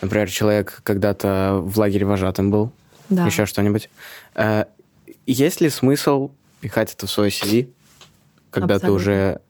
Например, 0.00 0.30
человек 0.30 0.80
когда-то 0.82 1.60
в 1.62 1.78
лагере 1.78 2.06
вожатым 2.06 2.50
был, 2.50 2.72
да. 3.10 3.26
еще 3.26 3.46
что-нибудь. 3.46 3.90
Э, 4.34 4.64
есть 5.26 5.60
ли 5.60 5.68
смысл 5.68 6.30
пихать 6.60 6.94
это 6.94 7.06
в 7.06 7.10
свой 7.10 7.28
CV, 7.28 7.68
когда 8.50 8.76
Абсолютно. 8.76 8.88
ты 8.88 8.92
уже... 8.92 9.40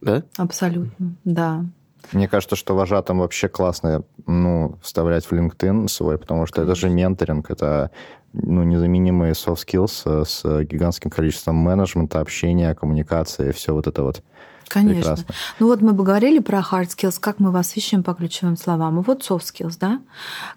Да? 0.00 0.22
Абсолютно, 0.36 1.14
да. 1.24 1.64
Мне 2.12 2.28
кажется, 2.28 2.54
что 2.54 2.76
вожатым 2.76 3.18
вообще 3.18 3.48
классно 3.48 4.04
ну, 4.26 4.78
вставлять 4.82 5.24
в 5.24 5.32
LinkedIn 5.32 5.88
свой, 5.88 6.18
потому 6.18 6.46
что 6.46 6.62
это 6.62 6.74
же 6.74 6.88
менторинг, 6.88 7.50
это 7.50 7.90
ну, 8.32 8.62
незаменимые 8.62 9.32
soft 9.32 9.66
skills 9.66 10.02
э, 10.04 10.24
с 10.24 10.64
гигантским 10.64 11.10
количеством 11.10 11.56
менеджмента, 11.56 12.20
общения, 12.20 12.74
коммуникации, 12.74 13.50
все 13.50 13.72
вот 13.72 13.86
это 13.86 14.02
вот. 14.02 14.22
Конечно. 14.68 15.14
Прекрасно. 15.14 15.34
Ну 15.60 15.66
вот 15.66 15.80
мы 15.80 15.92
бы 15.92 16.04
говорили 16.04 16.40
про 16.40 16.58
hard 16.58 16.88
skills, 16.88 17.18
как 17.20 17.38
мы 17.38 17.50
вас 17.50 17.76
ищем 17.76 18.02
по 18.02 18.14
ключевым 18.14 18.56
словам. 18.56 19.00
И 19.00 19.02
вот 19.02 19.22
soft 19.28 19.44
skills, 19.44 19.76
да? 19.80 20.00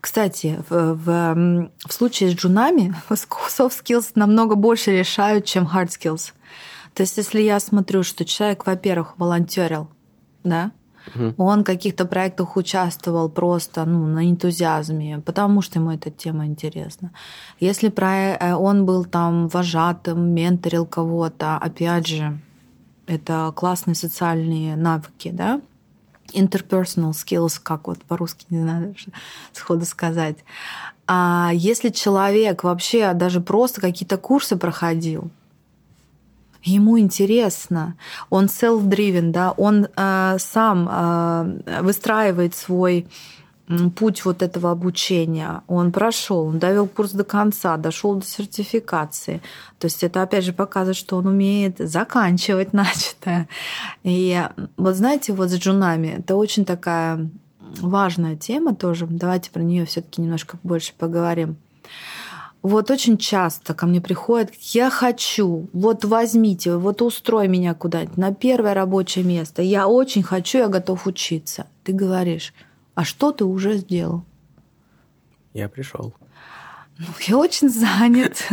Кстати, 0.02 0.64
в, 0.70 0.94
в, 0.96 1.70
в 1.86 1.94
случае 1.94 2.32
с 2.32 2.34
джунами 2.34 2.96
soft 3.10 3.84
skills 3.84 4.12
намного 4.16 4.56
больше 4.56 4.92
решают, 4.92 5.46
чем 5.46 5.66
hard 5.66 5.90
skills. 5.90 6.34
То 6.94 7.04
есть 7.04 7.18
если 7.18 7.42
я 7.42 7.60
смотрю, 7.60 8.04
что 8.04 8.26
человек, 8.26 8.66
во-первых, 8.66 9.14
волонтерил, 9.18 9.90
да, 10.44 10.72
Он 11.38 11.62
в 11.62 11.64
каких-то 11.64 12.06
проектах 12.06 12.56
участвовал 12.56 13.30
просто 13.30 13.86
ну, 13.86 14.06
на 14.06 14.30
энтузиазме, 14.30 15.20
потому 15.26 15.62
что 15.62 15.80
ему 15.80 15.92
эта 15.92 16.12
тема 16.12 16.46
интересна. 16.46 17.12
Если 17.60 17.90
про... 17.90 18.36
Э, 18.36 18.54
он 18.54 18.86
был 18.86 19.06
там 19.06 19.48
вожатым, 19.48 20.34
менторил 20.34 20.86
кого-то, 20.86 21.58
опять 21.58 22.08
же, 22.08 22.40
это 23.10 23.52
классные 23.56 23.96
социальные 23.96 24.76
навыки, 24.76 25.32
да, 25.32 25.62
interpersonal 26.34 27.12
skills, 27.12 27.60
как 27.62 27.88
вот 27.88 28.04
по-русски, 28.04 28.46
не 28.50 28.62
знаю, 28.62 28.96
сходу 29.52 29.86
сказать. 29.86 30.38
А 31.08 31.52
если 31.54 31.90
человек 31.90 32.64
вообще 32.64 33.14
даже 33.14 33.42
просто 33.42 33.82
какие-то 33.82 34.18
курсы 34.18 34.58
проходил, 34.58 35.32
ему 36.62 37.00
интересно, 37.00 37.96
он 38.30 38.46
self-driven, 38.46 39.32
да, 39.32 39.52
он 39.52 39.88
э, 39.96 40.38
сам 40.40 40.88
э, 40.90 41.82
выстраивает 41.82 42.54
свой 42.56 43.08
путь 43.96 44.26
вот 44.26 44.42
этого 44.42 44.72
обучения. 44.72 45.62
Он 45.68 45.92
прошел, 45.92 46.48
он 46.48 46.60
довел 46.60 46.88
курс 46.88 47.12
до 47.12 47.24
конца, 47.24 47.78
дошел 47.78 48.16
до 48.16 48.26
сертификации. 48.26 49.42
То 49.78 49.86
есть 49.86 50.04
это 50.04 50.24
опять 50.24 50.44
же 50.44 50.54
показывает, 50.54 50.98
что 50.98 51.18
он 51.18 51.28
умеет 51.28 51.78
заканчивать 51.78 52.74
начатое. 52.74 53.48
И 54.04 54.42
вот 54.78 54.96
знаете, 54.96 55.34
вот 55.34 55.50
с 55.50 55.56
джунами 55.56 56.16
это 56.20 56.36
очень 56.36 56.66
такая 56.66 57.30
важная 57.80 58.36
тема 58.36 58.76
тоже. 58.76 59.06
Давайте 59.08 59.52
про 59.52 59.62
нее 59.62 59.86
все-таки 59.86 60.22
немножко 60.22 60.58
больше 60.64 60.94
поговорим. 60.98 61.58
Вот 62.62 62.92
очень 62.92 63.18
часто 63.18 63.74
ко 63.74 63.86
мне 63.86 64.02
приходят, 64.02 64.52
я 64.74 64.90
хочу, 64.90 65.70
вот 65.72 66.04
возьмите, 66.04 66.76
вот 66.76 67.02
устрой 67.02 67.48
меня 67.48 67.74
куда-нибудь 67.74 68.18
на 68.18 68.34
первое 68.34 68.74
рабочее 68.74 69.24
место. 69.24 69.62
Я 69.62 69.88
очень 69.88 70.24
хочу, 70.24 70.58
я 70.58 70.68
готов 70.68 71.08
учиться. 71.08 71.68
Ты 71.86 71.94
говоришь, 71.94 72.54
а 73.00 73.06
что 73.06 73.32
ты 73.32 73.46
уже 73.46 73.78
сделал? 73.78 74.26
Я 75.54 75.70
пришел. 75.70 76.14
Ну, 76.98 77.06
я 77.28 77.38
очень 77.38 77.70
занят. 77.70 78.46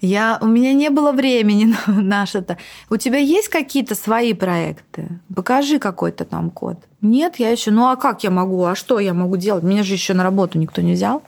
Я, 0.00 0.38
у 0.40 0.46
меня 0.46 0.72
не 0.72 0.88
было 0.88 1.12
времени 1.12 1.74
на, 1.86 2.00
на 2.00 2.24
что-то. 2.24 2.56
У 2.88 2.96
тебя 2.96 3.18
есть 3.18 3.48
какие-то 3.48 3.94
свои 3.94 4.32
проекты? 4.32 5.20
Покажи 5.36 5.78
какой-то 5.78 6.24
там 6.24 6.48
код. 6.48 6.78
Нет, 7.02 7.36
я 7.36 7.50
еще. 7.50 7.70
Ну 7.70 7.86
а 7.90 7.96
как 7.96 8.24
я 8.24 8.30
могу? 8.30 8.64
А 8.64 8.74
что 8.74 8.98
я 8.98 9.12
могу 9.12 9.36
делать? 9.36 9.62
Меня 9.62 9.82
же 9.82 9.92
еще 9.92 10.14
на 10.14 10.22
работу 10.22 10.58
никто 10.58 10.80
не 10.80 10.94
взял. 10.94 11.22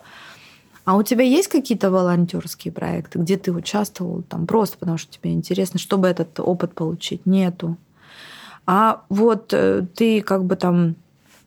А 0.86 0.97
у 0.97 1.03
тебя 1.03 1.23
есть 1.23 1.49
какие-то 1.49 1.91
волонтерские 1.91 2.73
проекты, 2.73 3.19
где 3.19 3.36
ты 3.36 3.53
участвовал 3.53 4.23
там 4.23 4.47
просто 4.47 4.78
потому, 4.78 4.97
что 4.97 5.12
тебе 5.12 5.35
интересно, 5.35 5.78
чтобы 5.78 6.09
этот 6.09 6.41
опыт 6.41 6.74
получить? 6.74 7.27
Нету. 7.27 7.77
А 8.65 9.03
вот 9.11 9.53
э, 9.53 9.86
ты 9.95 10.23
как 10.23 10.47
бы 10.47 10.57
там 10.57 10.97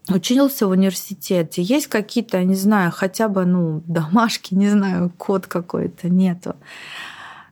учился 0.10 0.68
в 0.68 0.72
университете, 0.72 1.62
есть 1.62 1.88
какие-то, 1.88 2.44
не 2.44 2.56
знаю, 2.56 2.92
хотя 2.96 3.28
бы, 3.28 3.46
ну, 3.46 3.82
домашки, 3.88 4.54
не 4.54 4.70
знаю, 4.70 5.12
код 5.18 5.48
какой-то, 5.48 6.10
нету. 6.10 6.56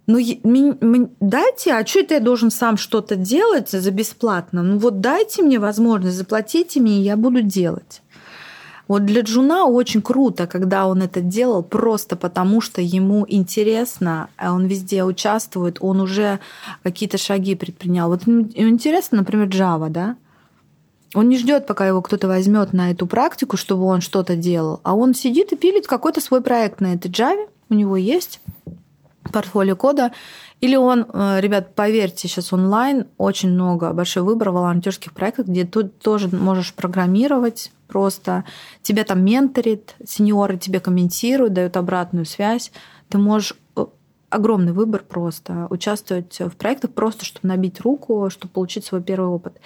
Ну, 0.08 0.20
дайте, 1.20 1.74
а 1.74 1.86
что 1.86 2.00
это 2.00 2.14
я 2.14 2.20
должен 2.20 2.52
сам 2.52 2.78
что-то 2.78 3.16
делать 3.16 3.72
за 3.72 3.92
бесплатно? 3.92 4.62
Ну 4.62 4.78
вот 4.78 5.02
дайте 5.02 5.42
мне 5.42 5.58
возможность, 5.58 6.18
заплатите 6.18 6.80
мне, 6.80 7.00
и 7.00 7.04
я 7.04 7.18
буду 7.18 7.42
делать. 7.42 8.04
Вот 8.88 9.04
для 9.04 9.22
Джуна 9.22 9.66
очень 9.66 10.04
круто, 10.04 10.46
когда 10.46 10.86
он 10.86 11.02
это 11.02 11.22
делал 11.22 11.64
просто 11.64 12.16
потому, 12.16 12.62
что 12.62 12.82
ему 12.82 13.26
интересно, 13.28 14.30
а 14.38 14.54
он 14.54 14.68
везде 14.68 15.04
участвует, 15.04 15.78
он 15.80 16.00
уже 16.02 16.40
какие-то 16.84 17.18
шаги 17.18 17.56
предпринял. 17.56 18.08
Вот 18.10 18.28
интересно, 18.28 19.18
например, 19.18 19.48
Java, 19.48 19.90
да? 19.90 20.18
Он 21.14 21.30
не 21.30 21.38
ждет, 21.38 21.68
пока 21.68 21.88
его 21.88 22.02
кто-то 22.02 22.28
возьмет 22.28 22.74
на 22.74 22.92
эту 22.92 23.08
практику, 23.08 23.58
чтобы 23.58 23.84
он 23.86 24.02
что-то 24.02 24.36
делал, 24.36 24.82
а 24.84 24.96
он 24.96 25.14
сидит 25.14 25.54
и 25.54 25.56
пилит 25.56 25.88
какой-то 25.88 26.20
свой 26.20 26.42
проект 26.42 26.82
на 26.82 26.94
этой 26.94 27.10
Java. 27.10 27.48
У 27.70 27.74
него 27.74 27.96
есть 27.96 28.42
портфолио 29.32 29.76
кода. 29.76 30.12
Или 30.62 30.76
он, 30.76 31.06
э, 31.12 31.42
ребят, 31.42 31.76
поверьте, 31.76 32.28
сейчас 32.28 32.54
онлайн 32.54 33.08
очень 33.18 33.50
много, 33.50 33.92
большой 33.94 34.24
выбор 34.24 34.52
волонтерских 34.52 35.14
проектов, 35.14 35.48
где 35.48 35.66
ты 35.66 35.84
тоже 35.84 36.30
можешь 36.30 36.74
программировать 36.74 37.72
просто. 37.88 38.46
Тебя 38.82 39.04
там 39.04 39.24
менторит, 39.24 39.96
сеньоры 40.06 40.58
тебе 40.58 40.80
комментируют, 40.80 41.54
дают 41.54 41.76
обратную 41.78 42.26
связь. 42.26 42.72
Ты 43.10 43.18
можешь 43.18 43.56
огромный 44.30 44.74
выбор 44.74 45.04
просто 45.08 45.68
участвовать 45.70 46.40
в 46.40 46.52
проектах 46.52 46.92
просто, 46.92 47.26
чтобы 47.26 47.48
набить 47.48 47.82
руку, 47.82 48.30
чтобы 48.30 48.54
получить 48.54 48.86
свой 48.86 49.02
первый 49.02 49.30
опыт. 49.30 49.60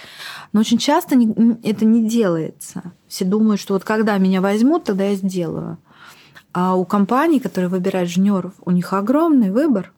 Но 0.53 0.59
очень 0.59 0.77
часто 0.77 1.15
это 1.63 1.85
не 1.85 2.07
делается. 2.07 2.83
Все 3.07 3.25
думают, 3.25 3.59
что 3.59 3.73
вот 3.73 3.83
когда 3.83 4.17
меня 4.17 4.41
возьмут, 4.41 4.83
тогда 4.83 5.05
я 5.05 5.15
сделаю. 5.15 5.77
А 6.53 6.75
у 6.75 6.85
компаний, 6.85 7.39
которые 7.39 7.69
выбирают 7.69 8.09
жнеров, 8.09 8.53
у 8.65 8.71
них 8.71 8.93
огромный 8.93 9.51
выбор. 9.51 9.91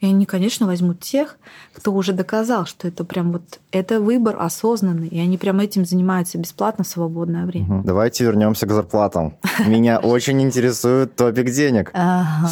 И 0.00 0.06
они, 0.06 0.26
конечно, 0.26 0.66
возьмут 0.66 1.00
тех, 1.00 1.38
кто 1.72 1.92
уже 1.92 2.12
доказал, 2.12 2.66
что 2.66 2.88
это 2.88 3.04
прям 3.04 3.32
вот 3.32 3.60
это 3.70 4.00
выбор 4.00 4.36
осознанный, 4.38 5.08
и 5.08 5.18
они 5.18 5.38
прям 5.38 5.60
этим 5.60 5.86
занимаются 5.86 6.36
бесплатно 6.36 6.84
в 6.84 6.88
свободное 6.88 7.46
время. 7.46 7.82
Давайте 7.84 8.24
вернемся 8.24 8.66
к 8.66 8.72
зарплатам. 8.72 9.36
Меня 9.66 9.98
очень 10.02 10.42
интересует 10.42 11.16
топик 11.16 11.50
денег. 11.50 11.90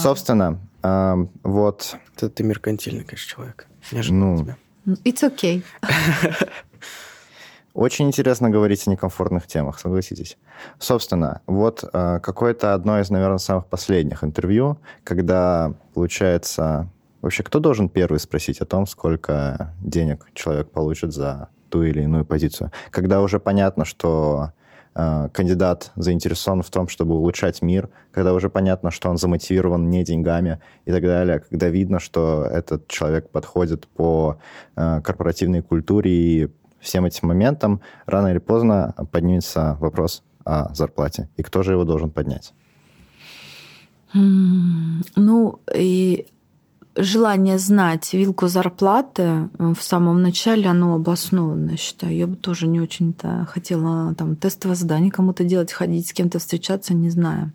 Собственно, 0.00 0.60
вот. 0.82 1.96
Это 2.16 2.28
ты 2.28 2.42
меркантильный, 2.44 3.04
конечно, 3.04 3.30
человек. 3.30 3.66
Неожиданно 3.90 4.36
ну, 4.36 4.44
тебя. 4.44 4.56
It's 5.04 5.22
okay. 5.22 5.62
Очень 7.74 8.08
интересно 8.08 8.50
говорить 8.50 8.86
о 8.86 8.90
некомфортных 8.90 9.46
темах, 9.46 9.78
согласитесь. 9.78 10.36
Собственно, 10.78 11.40
вот 11.46 11.84
э, 11.90 12.20
какое-то 12.22 12.74
одно 12.74 13.00
из, 13.00 13.08
наверное, 13.08 13.38
самых 13.38 13.66
последних 13.66 14.24
интервью, 14.24 14.78
когда, 15.04 15.72
получается, 15.94 16.90
вообще 17.22 17.42
кто 17.42 17.60
должен 17.60 17.88
первый 17.88 18.18
спросить 18.18 18.60
о 18.60 18.66
том, 18.66 18.86
сколько 18.86 19.74
денег 19.80 20.26
человек 20.34 20.70
получит 20.70 21.14
за 21.14 21.48
ту 21.70 21.82
или 21.82 22.02
иную 22.02 22.26
позицию? 22.26 22.72
Когда 22.90 23.22
уже 23.22 23.40
понятно, 23.40 23.86
что 23.86 24.52
кандидат 24.94 25.90
заинтересован 25.96 26.62
в 26.62 26.70
том, 26.70 26.88
чтобы 26.88 27.14
улучшать 27.14 27.62
мир, 27.62 27.88
когда 28.10 28.34
уже 28.34 28.50
понятно, 28.50 28.90
что 28.90 29.08
он 29.08 29.16
замотивирован 29.16 29.88
не 29.88 30.04
деньгами 30.04 30.60
и 30.84 30.92
так 30.92 31.02
далее, 31.02 31.40
когда 31.40 31.68
видно, 31.68 31.98
что 31.98 32.44
этот 32.44 32.88
человек 32.88 33.30
подходит 33.30 33.88
по 33.88 34.38
э, 34.76 35.00
корпоративной 35.02 35.62
культуре 35.62 36.10
и 36.10 36.48
всем 36.80 37.06
этим 37.06 37.28
моментам, 37.28 37.80
рано 38.06 38.28
или 38.28 38.38
поздно 38.38 38.94
поднимется 39.10 39.76
вопрос 39.80 40.22
о 40.44 40.74
зарплате. 40.74 41.28
И 41.36 41.42
кто 41.42 41.62
же 41.62 41.72
его 41.72 41.84
должен 41.84 42.10
поднять? 42.10 42.52
Ну, 44.12 45.60
и 45.74 46.26
желание 46.96 47.58
знать 47.58 48.12
вилку 48.12 48.48
зарплаты 48.48 49.22
э, 49.22 49.48
в 49.58 49.82
самом 49.82 50.22
начале, 50.22 50.66
оно 50.66 50.94
обоснованно, 50.94 51.76
считаю. 51.76 52.14
Я 52.14 52.26
бы 52.26 52.36
тоже 52.36 52.66
не 52.66 52.80
очень-то 52.80 53.46
хотела 53.50 54.14
там 54.14 54.36
тестовое 54.36 54.76
задание 54.76 55.10
кому-то 55.10 55.44
делать, 55.44 55.72
ходить 55.72 56.08
с 56.08 56.12
кем-то 56.12 56.38
встречаться, 56.38 56.94
не 56.94 57.10
знаю. 57.10 57.52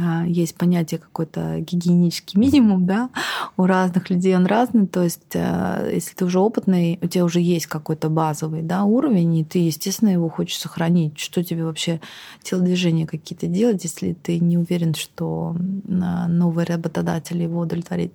А, 0.00 0.24
есть 0.26 0.54
понятие 0.54 1.00
какой-то 1.00 1.60
гигиенический 1.60 2.38
минимум, 2.40 2.86
да, 2.86 3.10
у 3.56 3.64
разных 3.64 4.10
людей 4.10 4.36
он 4.36 4.46
разный, 4.46 4.86
то 4.86 5.02
есть 5.02 5.34
э, 5.34 5.90
если 5.94 6.14
ты 6.14 6.24
уже 6.24 6.38
опытный, 6.38 6.98
у 7.02 7.06
тебя 7.06 7.24
уже 7.24 7.40
есть 7.40 7.66
какой-то 7.66 8.08
базовый 8.08 8.62
да, 8.62 8.84
уровень, 8.84 9.38
и 9.38 9.44
ты, 9.44 9.58
естественно, 9.58 10.10
его 10.10 10.28
хочешь 10.28 10.58
сохранить. 10.58 11.18
Что 11.18 11.42
тебе 11.42 11.64
вообще 11.64 12.00
телодвижения 12.42 13.06
какие-то 13.06 13.46
делать, 13.46 13.82
если 13.84 14.12
ты 14.12 14.38
не 14.38 14.58
уверен, 14.58 14.94
что 14.94 15.56
новый 15.58 16.64
работодатель 16.64 17.42
его 17.42 17.60
удовлетворит? 17.60 18.12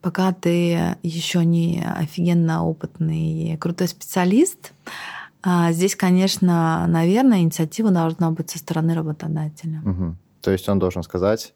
Пока 0.00 0.32
ты 0.32 0.96
еще 1.02 1.44
не 1.44 1.84
офигенно 1.84 2.64
опытный 2.64 3.56
крутой 3.58 3.88
специалист, 3.88 4.72
а, 5.42 5.72
здесь, 5.72 5.94
конечно, 5.94 6.86
наверное, 6.88 7.40
инициатива 7.40 7.90
должна 7.90 8.30
быть 8.30 8.50
со 8.50 8.58
стороны 8.58 8.94
работодателя. 8.94 9.82
Угу. 9.84 10.16
То 10.40 10.50
есть 10.50 10.68
он 10.68 10.78
должен 10.78 11.02
сказать, 11.02 11.52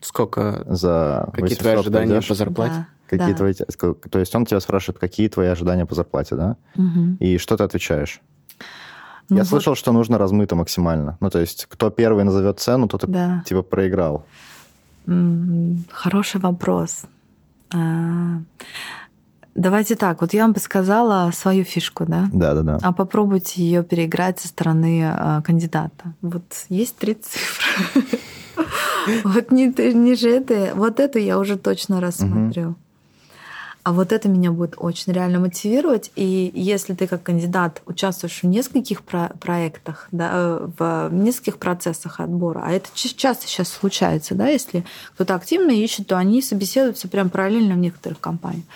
сколько 0.00 0.64
за 0.68 1.30
какие 1.32 1.56
твои 1.56 1.74
ожидания 1.74 2.12
пойдешь? 2.12 2.28
по 2.28 2.34
зарплате? 2.34 2.74
Да. 2.74 2.88
Какие 3.08 3.32
да. 3.32 3.36
твои, 3.36 3.54
то 3.54 4.18
есть 4.18 4.34
он 4.34 4.44
тебя 4.44 4.60
спрашивает, 4.60 4.98
какие 4.98 5.28
твои 5.28 5.48
ожидания 5.48 5.86
по 5.86 5.94
зарплате, 5.94 6.36
да? 6.36 6.56
Угу. 6.76 7.16
И 7.20 7.38
что 7.38 7.56
ты 7.56 7.64
отвечаешь? 7.64 8.20
Ну, 9.30 9.36
Я 9.36 9.42
вот... 9.42 9.48
слышал, 9.48 9.74
что 9.74 9.92
нужно 9.92 10.18
размыто 10.18 10.54
максимально. 10.56 11.16
Ну, 11.20 11.30
то 11.30 11.38
есть, 11.38 11.66
кто 11.68 11.90
первый 11.90 12.24
назовет 12.24 12.60
цену, 12.60 12.86
тот 12.86 13.04
да. 13.06 13.42
типа 13.46 13.62
проиграл. 13.62 14.24
Хороший 15.90 16.40
вопрос. 16.40 17.04
А, 17.74 18.40
давайте 19.54 19.96
так, 19.96 20.20
вот 20.20 20.34
я 20.34 20.42
вам 20.42 20.52
бы 20.52 20.60
сказала 20.60 21.30
свою 21.32 21.64
фишку, 21.64 22.04
да? 22.06 22.28
Да, 22.32 22.54
да, 22.54 22.62
да. 22.62 22.78
А 22.82 22.92
попробуйте 22.92 23.62
ее 23.62 23.82
переиграть 23.82 24.40
со 24.40 24.48
стороны 24.48 25.04
а, 25.04 25.42
кандидата. 25.42 26.14
Вот 26.22 26.44
есть 26.68 26.96
три 26.96 27.14
цифры. 27.14 28.02
Вот 29.24 29.50
ниже 29.52 30.28
это, 30.28 30.72
вот 30.74 31.00
это 31.00 31.18
я 31.18 31.38
уже 31.38 31.56
точно 31.56 32.00
рассмотрю. 32.00 32.76
А 33.88 33.92
вот 33.92 34.12
это 34.12 34.28
меня 34.28 34.52
будет 34.52 34.74
очень 34.76 35.14
реально 35.14 35.38
мотивировать. 35.38 36.10
И 36.14 36.52
если 36.54 36.92
ты 36.92 37.06
как 37.06 37.22
кандидат 37.22 37.80
участвуешь 37.86 38.42
в 38.42 38.46
нескольких 38.46 39.00
про- 39.00 39.32
проектах, 39.40 40.08
да, 40.12 40.60
в 40.76 41.08
нескольких 41.10 41.56
процессах 41.56 42.20
отбора, 42.20 42.60
а 42.66 42.70
это 42.70 42.90
часто 42.92 43.46
сейчас 43.46 43.70
случается, 43.70 44.34
да, 44.34 44.46
если 44.48 44.84
кто-то 45.14 45.34
активно 45.34 45.70
ищет, 45.70 46.06
то 46.06 46.18
они 46.18 46.42
собеседуются 46.42 47.08
прям 47.08 47.30
параллельно 47.30 47.76
в 47.76 47.78
некоторых 47.78 48.20
компаниях. 48.20 48.66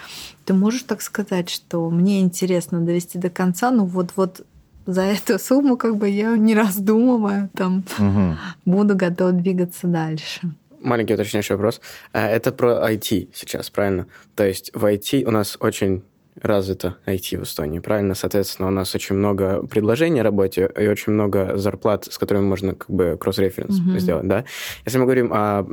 Ты 0.47 0.55
можешь 0.55 0.85
так 0.85 1.03
сказать, 1.03 1.51
что 1.51 1.91
мне 1.91 2.23
интересно 2.23 2.81
довести 2.81 3.19
до 3.19 3.29
конца, 3.29 3.71
ну 3.71 3.85
вот-вот 3.85 4.47
за 4.87 5.03
эту 5.03 5.39
сумму 5.39 5.77
как 5.77 5.99
бы 5.99 6.09
я 6.09 6.39
не 6.39 6.55
раздумывая 6.55 7.51
там 7.55 7.85
угу. 7.99 8.37
буду 8.65 8.97
готова 8.97 9.33
двигаться 9.33 9.87
дальше 9.87 10.55
маленький 10.83 11.15
уточняющий 11.15 11.55
вопрос. 11.55 11.81
А, 12.13 12.29
это 12.29 12.53
про 12.53 12.91
IT 12.91 13.31
сейчас, 13.35 13.71
правильно? 13.71 14.07
То 14.35 14.47
есть 14.47 14.71
в 14.75 14.85
IT 14.85 15.25
у 15.25 15.31
нас 15.31 15.57
очень 15.61 16.03
развито 16.41 16.97
IT 17.07 17.39
в 17.39 17.43
Эстонии, 17.43 17.79
правильно? 17.79 18.15
Соответственно, 18.15 18.69
у 18.69 18.71
нас 18.71 18.95
очень 18.95 19.17
много 19.17 19.67
предложений 19.67 20.21
о 20.21 20.25
работе 20.25 20.71
и 20.79 20.87
очень 20.87 21.13
много 21.13 21.57
зарплат, 21.57 22.07
с 22.07 22.19
которыми 22.19 22.45
можно 22.45 22.75
как 22.75 22.91
бы 22.91 23.17
кросс-референс 23.21 23.79
mm-hmm. 23.79 23.99
сделать, 23.99 24.29
да? 24.29 24.45
Если 24.85 24.99
мы 24.99 25.05
говорим 25.05 25.33
о 25.33 25.65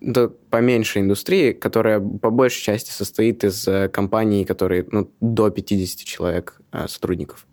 да, 0.00 0.30
поменьше 0.50 1.00
индустрии, 1.00 1.52
которая 1.52 1.98
по 1.98 2.28
большей 2.30 2.62
части 2.62 2.90
состоит 2.90 3.42
из 3.42 3.66
э, 3.66 3.88
компаний, 3.88 4.44
которые 4.44 4.86
ну, 4.90 5.10
до 5.20 5.48
50 5.48 6.00
человек 6.00 6.60
э, 6.72 6.86
сотрудников. 6.88 7.46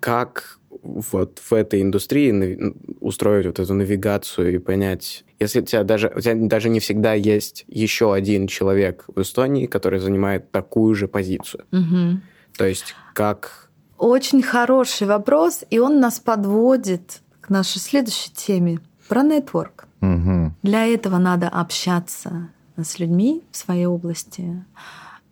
Как 0.00 0.57
вот 0.82 1.38
в 1.38 1.52
этой 1.52 1.82
индустрии 1.82 2.74
устроить 3.00 3.46
вот 3.46 3.58
эту 3.58 3.74
навигацию 3.74 4.54
и 4.54 4.58
понять, 4.58 5.24
если 5.38 5.60
у 5.60 5.64
тебя 5.64 5.84
даже, 5.84 6.12
у 6.14 6.20
тебя 6.20 6.34
даже 6.34 6.68
не 6.68 6.80
всегда 6.80 7.14
есть 7.14 7.64
еще 7.68 8.14
один 8.14 8.46
человек 8.46 9.04
в 9.06 9.20
Эстонии, 9.20 9.66
который 9.66 10.00
занимает 10.00 10.50
такую 10.50 10.94
же 10.94 11.08
позицию. 11.08 11.64
Угу. 11.72 12.20
То 12.56 12.66
есть 12.66 12.94
как... 13.14 13.70
Очень 13.96 14.42
хороший 14.42 15.06
вопрос, 15.06 15.64
и 15.70 15.78
он 15.78 16.00
нас 16.00 16.20
подводит 16.20 17.20
к 17.40 17.50
нашей 17.50 17.78
следующей 17.78 18.30
теме 18.32 18.80
про 19.08 19.22
нетворк. 19.22 19.86
Угу. 20.00 20.52
Для 20.62 20.86
этого 20.86 21.18
надо 21.18 21.48
общаться 21.48 22.50
с 22.76 22.98
людьми 22.98 23.42
в 23.50 23.56
своей 23.56 23.86
области. 23.86 24.64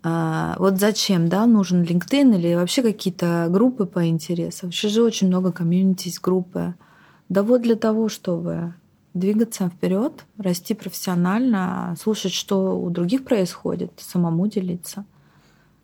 А, 0.08 0.54
вот 0.60 0.78
зачем, 0.78 1.28
да, 1.28 1.46
нужен 1.46 1.82
LinkedIn 1.82 2.36
или 2.36 2.54
вообще 2.54 2.82
какие-то 2.82 3.48
группы 3.50 3.86
по 3.86 4.06
интересам. 4.06 4.70
Сейчас 4.70 4.92
же 4.92 5.02
очень 5.02 5.26
много 5.26 5.50
комьюнити 5.50 6.12
группы. 6.22 6.76
Да 7.28 7.42
вот 7.42 7.62
для 7.62 7.74
того, 7.74 8.08
чтобы 8.08 8.74
двигаться 9.14 9.68
вперед, 9.68 10.24
расти 10.38 10.74
профессионально, 10.74 11.96
слушать, 12.00 12.32
что 12.32 12.78
у 12.78 12.88
других 12.88 13.24
происходит, 13.24 13.90
самому 13.96 14.46
делиться. 14.46 15.04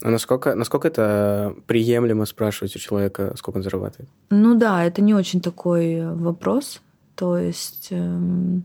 А 0.04 0.10
насколько, 0.10 0.54
насколько 0.54 0.86
это 0.86 1.56
приемлемо 1.66 2.24
спрашивать 2.24 2.76
у 2.76 2.78
человека, 2.78 3.34
сколько 3.36 3.56
он 3.56 3.64
зарабатывает? 3.64 4.08
Ну 4.30 4.54
да, 4.54 4.84
это 4.84 5.02
не 5.02 5.14
очень 5.14 5.40
такой 5.40 6.00
вопрос. 6.14 6.80
То 7.16 7.36
есть, 7.36 7.88
эм, 7.90 8.62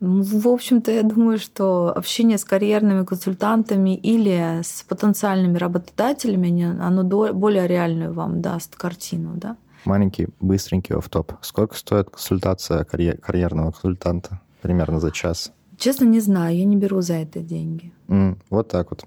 в 0.00 0.48
общем-то, 0.48 0.90
я 0.90 1.02
думаю, 1.02 1.38
что 1.38 1.92
общение 1.94 2.38
с 2.38 2.44
карьерными 2.44 3.04
консультантами 3.04 3.94
или 3.96 4.62
с 4.62 4.82
потенциальными 4.88 5.58
работодателями, 5.58 6.80
оно 6.80 7.04
более 7.04 7.66
реальную 7.66 8.12
вам 8.12 8.40
даст 8.40 8.76
картину, 8.76 9.32
да? 9.34 9.56
Маленький, 9.84 10.28
быстренький 10.40 10.94
оф-топ. 10.94 11.32
Сколько 11.42 11.76
стоит 11.76 12.10
консультация 12.10 12.84
карьер, 12.84 13.18
карьерного 13.18 13.72
консультанта? 13.72 14.40
Примерно 14.62 15.00
за 15.00 15.10
час. 15.10 15.52
Честно, 15.78 16.04
не 16.04 16.20
знаю, 16.20 16.56
я 16.56 16.64
не 16.64 16.76
беру 16.76 17.00
за 17.00 17.14
это 17.14 17.40
деньги. 17.40 17.92
Mm, 18.08 18.36
вот 18.50 18.68
так 18.68 18.90
вот. 18.90 19.04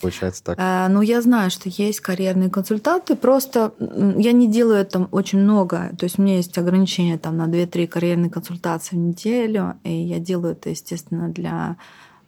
Получается 0.00 0.44
так. 0.44 0.56
А, 0.60 0.88
ну, 0.88 1.02
я 1.02 1.20
знаю, 1.22 1.50
что 1.50 1.68
есть 1.68 2.00
карьерные 2.00 2.50
консультанты, 2.50 3.16
просто 3.16 3.72
я 3.78 4.32
не 4.32 4.48
делаю 4.48 4.78
это 4.78 5.08
очень 5.10 5.40
много. 5.40 5.90
То 5.98 6.04
есть 6.04 6.18
у 6.18 6.22
меня 6.22 6.36
есть 6.36 6.56
ограничения 6.56 7.18
там, 7.18 7.36
на 7.36 7.46
2-3 7.46 7.86
карьерные 7.86 8.30
консультации 8.30 8.96
в 8.96 8.98
неделю, 8.98 9.74
и 9.84 9.92
я 9.92 10.18
делаю 10.18 10.52
это, 10.52 10.70
естественно, 10.70 11.28
для 11.28 11.76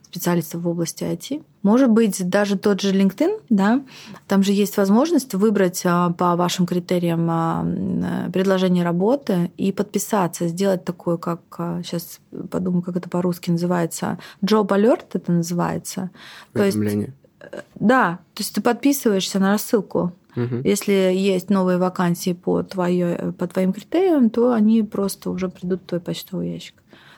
специалистов 0.03 0.63
в 0.63 0.69
области 0.69 1.05
IT. 1.05 1.45
Может 1.63 1.91
быть, 1.91 2.29
даже 2.29 2.59
тот 2.59 2.81
же 2.81 2.93
LinkedIn, 2.93 3.43
да, 3.49 3.85
там 4.27 4.43
же 4.43 4.51
есть 4.51 4.77
возможность 4.77 5.35
выбрать 5.35 5.83
а, 5.85 6.11
по 6.11 6.35
вашим 6.35 6.67
критериям 6.67 7.29
а, 7.31 7.65
предложение 8.33 8.83
работы 8.83 9.53
и 9.57 9.71
подписаться, 9.71 10.49
сделать 10.49 10.85
такое, 10.85 11.17
как 11.17 11.41
сейчас 11.85 12.19
подумаю, 12.51 12.83
как 12.83 12.97
это 12.97 13.09
по-русски 13.09 13.53
называется, 13.53 14.19
job 14.45 14.67
alert 14.69 15.07
это 15.13 15.31
называется. 15.31 16.11
То 16.53 16.65
есть 16.65 16.77
да, 17.75 18.19
то 18.35 18.41
есть 18.41 18.55
ты 18.55 18.61
подписываешься 18.61 19.39
на 19.39 19.53
рассылку. 19.53 20.13
Угу. 20.37 20.63
Если 20.65 20.93
есть 20.93 21.51
новые 21.51 21.79
вакансии 21.79 22.33
по, 22.33 22.63
твоей, 22.63 23.33
по 23.33 23.47
твоим 23.47 23.73
критериям, 23.73 24.31
то 24.31 24.53
они 24.53 24.83
просто 24.83 25.31
уже 25.31 25.49
придут 25.49 25.83
в 25.83 25.87
твой 25.87 26.01
почтовый 26.01 26.53
ящик. 26.53 26.75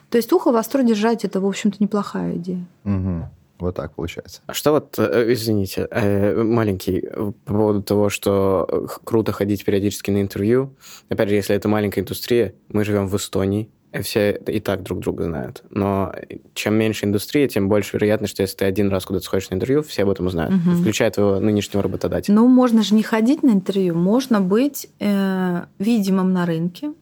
То 0.09 0.17
есть 0.17 0.31
ухо 0.31 0.51
востро 0.51 0.83
держать 0.83 1.25
это, 1.25 1.39
в 1.39 1.45
общем-то, 1.45 1.77
неплохая 1.79 2.35
идея. 2.35 2.65
Угу. 2.85 3.29
Вот 3.59 3.75
так 3.75 3.93
получается. 3.93 4.41
А 4.45 4.53
что 4.53 4.71
вот, 4.71 4.95
э, 4.97 5.31
извините, 5.31 5.87
э, 5.89 6.41
маленький, 6.43 7.01
по 7.45 7.53
поводу 7.53 7.81
того, 7.81 8.09
что 8.09 8.87
круто 9.03 9.31
ходить 9.31 9.63
периодически 9.63 10.11
на 10.11 10.21
интервью. 10.21 10.75
Опять 11.09 11.29
же, 11.29 11.35
если 11.35 11.55
это 11.55 11.67
маленькая 11.67 12.01
индустрия, 12.01 12.55
мы 12.69 12.83
живем 12.83 13.07
в 13.07 13.15
Эстонии, 13.15 13.69
все 14.01 14.31
и 14.31 14.59
так 14.59 14.83
друг 14.83 14.99
друга 14.99 15.25
знают. 15.25 15.63
Но 15.69 16.13
чем 16.53 16.75
меньше 16.75 17.05
индустрия, 17.05 17.47
тем 17.47 17.69
больше 17.69 17.97
вероятность, 17.97 18.33
что 18.33 18.41
если 18.41 18.57
ты 18.57 18.65
один 18.65 18.89
раз 18.89 19.05
куда-то 19.05 19.25
сходишь 19.25 19.49
на 19.49 19.55
интервью, 19.55 19.83
все 19.83 20.03
об 20.03 20.09
этом 20.09 20.27
узнают, 20.27 20.53
угу. 20.53 20.77
включая 20.77 21.11
твоего 21.11 21.39
нынешнего 21.39 21.83
работодателя. 21.83 22.35
Ну, 22.35 22.47
можно 22.47 22.81
же 22.81 22.95
не 22.95 23.03
ходить 23.03 23.43
на 23.43 23.51
интервью, 23.51 23.95
можно 23.95 24.41
быть 24.41 24.87
э, 24.99 25.65
видимым 25.77 26.33
на 26.33 26.45
рынке. 26.45 26.93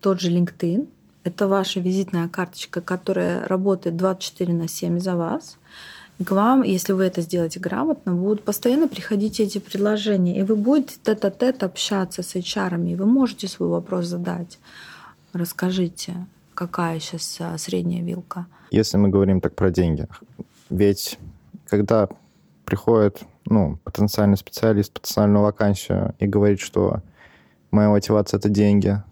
Тот 0.00 0.20
же 0.20 0.30
LinkedIn. 0.30 0.88
Это 1.24 1.46
ваша 1.46 1.80
визитная 1.80 2.28
карточка, 2.28 2.80
которая 2.80 3.46
работает 3.46 3.96
24 3.96 4.52
на 4.54 4.68
7 4.68 4.98
за 4.98 5.14
вас. 5.14 5.58
И 6.18 6.24
к 6.24 6.32
вам, 6.32 6.62
если 6.62 6.92
вы 6.92 7.04
это 7.04 7.20
сделаете 7.20 7.60
грамотно, 7.60 8.12
будут 8.12 8.42
постоянно 8.42 8.88
приходить 8.88 9.38
эти 9.38 9.58
предложения, 9.58 10.40
и 10.40 10.42
вы 10.42 10.56
будете 10.56 10.96
тет-а-тет 11.02 11.62
общаться 11.62 12.22
с 12.22 12.34
HR, 12.34 12.90
и 12.90 12.96
вы 12.96 13.06
можете 13.06 13.46
свой 13.46 13.68
вопрос 13.68 14.06
задать. 14.06 14.58
Расскажите, 15.32 16.26
какая 16.54 17.00
сейчас 17.00 17.36
а, 17.40 17.56
средняя 17.58 18.02
вилка? 18.02 18.46
Если 18.70 18.96
мы 18.96 19.08
говорим 19.08 19.40
так 19.40 19.54
про 19.54 19.70
деньги, 19.70 20.06
ведь 20.70 21.18
когда 21.66 22.08
приходит 22.64 23.22
ну, 23.44 23.78
потенциальный 23.84 24.36
специалист, 24.36 24.92
потенциальную 24.92 25.42
вакансию 25.42 26.14
и 26.18 26.26
говорит, 26.26 26.60
что 26.60 27.02
моя 27.70 27.88
мотивация— 27.88 28.38
это 28.38 28.48
деньги, 28.48 29.02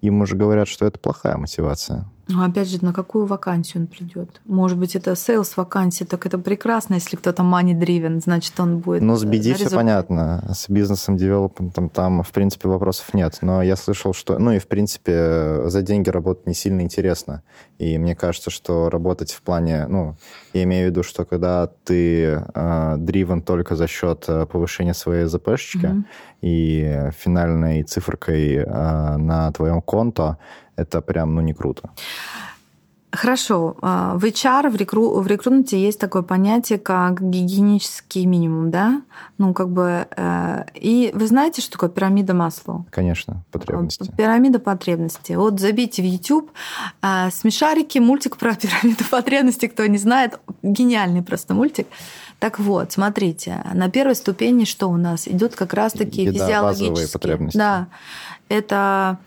ему 0.00 0.26
же 0.26 0.36
говорят, 0.36 0.68
что 0.68 0.86
это 0.86 0.98
плохая 0.98 1.36
мотивация. 1.36 2.06
Ну, 2.28 2.42
опять 2.42 2.68
же, 2.68 2.82
на 2.82 2.92
какую 2.92 3.26
вакансию 3.26 3.82
он 3.82 3.86
придет? 3.86 4.40
Может 4.46 4.78
быть, 4.78 4.96
это 4.96 5.12
sales 5.12 5.52
вакансия, 5.56 6.04
так 6.04 6.24
это 6.26 6.38
прекрасно, 6.38 6.94
если 6.94 7.16
кто-то 7.16 7.42
money 7.42 7.78
driven, 7.78 8.20
значит, 8.20 8.58
он 8.58 8.78
будет. 8.78 9.02
Ну, 9.02 9.16
с 9.16 9.24
BD 9.24 9.54
все 9.54 9.70
понятно. 9.70 10.44
С 10.54 10.68
бизнесом, 10.68 11.16
девелопментом 11.16 11.90
там, 11.90 12.22
в 12.22 12.30
принципе, 12.32 12.68
вопросов 12.68 13.12
нет. 13.14 13.38
Но 13.42 13.62
я 13.62 13.76
слышал, 13.76 14.14
что, 14.14 14.38
ну 14.38 14.52
и, 14.52 14.58
в 14.58 14.66
принципе, 14.66 15.68
за 15.68 15.82
деньги 15.82 16.08
работать 16.08 16.46
не 16.46 16.54
сильно 16.54 16.80
интересно. 16.80 17.42
И 17.78 17.98
мне 17.98 18.14
кажется, 18.14 18.50
что 18.50 18.88
работать 18.88 19.32
в 19.32 19.42
плане, 19.42 19.86
ну, 19.88 20.16
я 20.52 20.62
имею 20.62 20.86
в 20.86 20.90
виду, 20.90 21.02
что 21.02 21.24
когда 21.24 21.66
ты 21.84 22.24
э, 22.24 22.96
driven 22.98 23.42
только 23.42 23.76
за 23.76 23.86
счет 23.86 24.24
э, 24.28 24.46
повышения 24.46 24.94
своей 24.94 25.26
ЗПшечки 25.26 25.86
mm-hmm. 25.86 26.04
и 26.42 27.10
финальной 27.18 27.82
цифркой 27.82 28.56
э, 28.56 29.16
на 29.16 29.50
твоем 29.52 29.82
конто, 29.82 30.38
это 30.76 31.00
прям, 31.00 31.34
ну, 31.34 31.40
не 31.40 31.54
круто. 31.54 31.90
Хорошо. 33.14 33.76
А, 33.80 34.16
в 34.16 34.24
HR, 34.24 34.70
в, 34.70 34.76
рекру, 34.76 35.20
в 35.20 35.26
рекрутменте 35.26 35.80
есть 35.80 36.00
такое 36.00 36.22
понятие, 36.22 36.78
как 36.78 37.22
гигиенический 37.22 38.26
минимум, 38.26 38.70
да? 38.70 39.02
Ну, 39.38 39.54
как 39.54 39.68
бы... 39.68 40.06
Э, 40.16 40.64
и 40.74 41.12
вы 41.14 41.26
знаете, 41.26 41.62
что 41.62 41.72
такое 41.72 41.90
пирамида 41.90 42.34
масла? 42.34 42.84
Конечно, 42.90 43.44
потребности. 43.52 44.12
Пирамида 44.16 44.58
потребностей. 44.58 45.36
Вот 45.36 45.60
забейте 45.60 46.02
в 46.02 46.06
YouTube 46.06 46.50
э, 47.02 47.30
смешарики, 47.30 47.98
мультик 47.98 48.36
про 48.36 48.54
пирамиду 48.56 49.04
потребностей, 49.08 49.68
кто 49.68 49.86
не 49.86 49.98
знает. 49.98 50.40
Гениальный 50.62 51.22
просто 51.22 51.54
мультик. 51.54 51.86
Так 52.40 52.58
вот, 52.58 52.92
смотрите, 52.92 53.64
на 53.72 53.88
первой 53.90 54.16
ступени 54.16 54.64
что 54.64 54.88
у 54.88 54.96
нас? 54.96 55.28
Идут 55.28 55.54
как 55.54 55.72
раз-таки 55.72 56.22
Еда, 56.22 56.46
физиологические... 56.46 57.08
потребности. 57.12 57.58
Да. 57.58 57.86
Это 58.48 59.18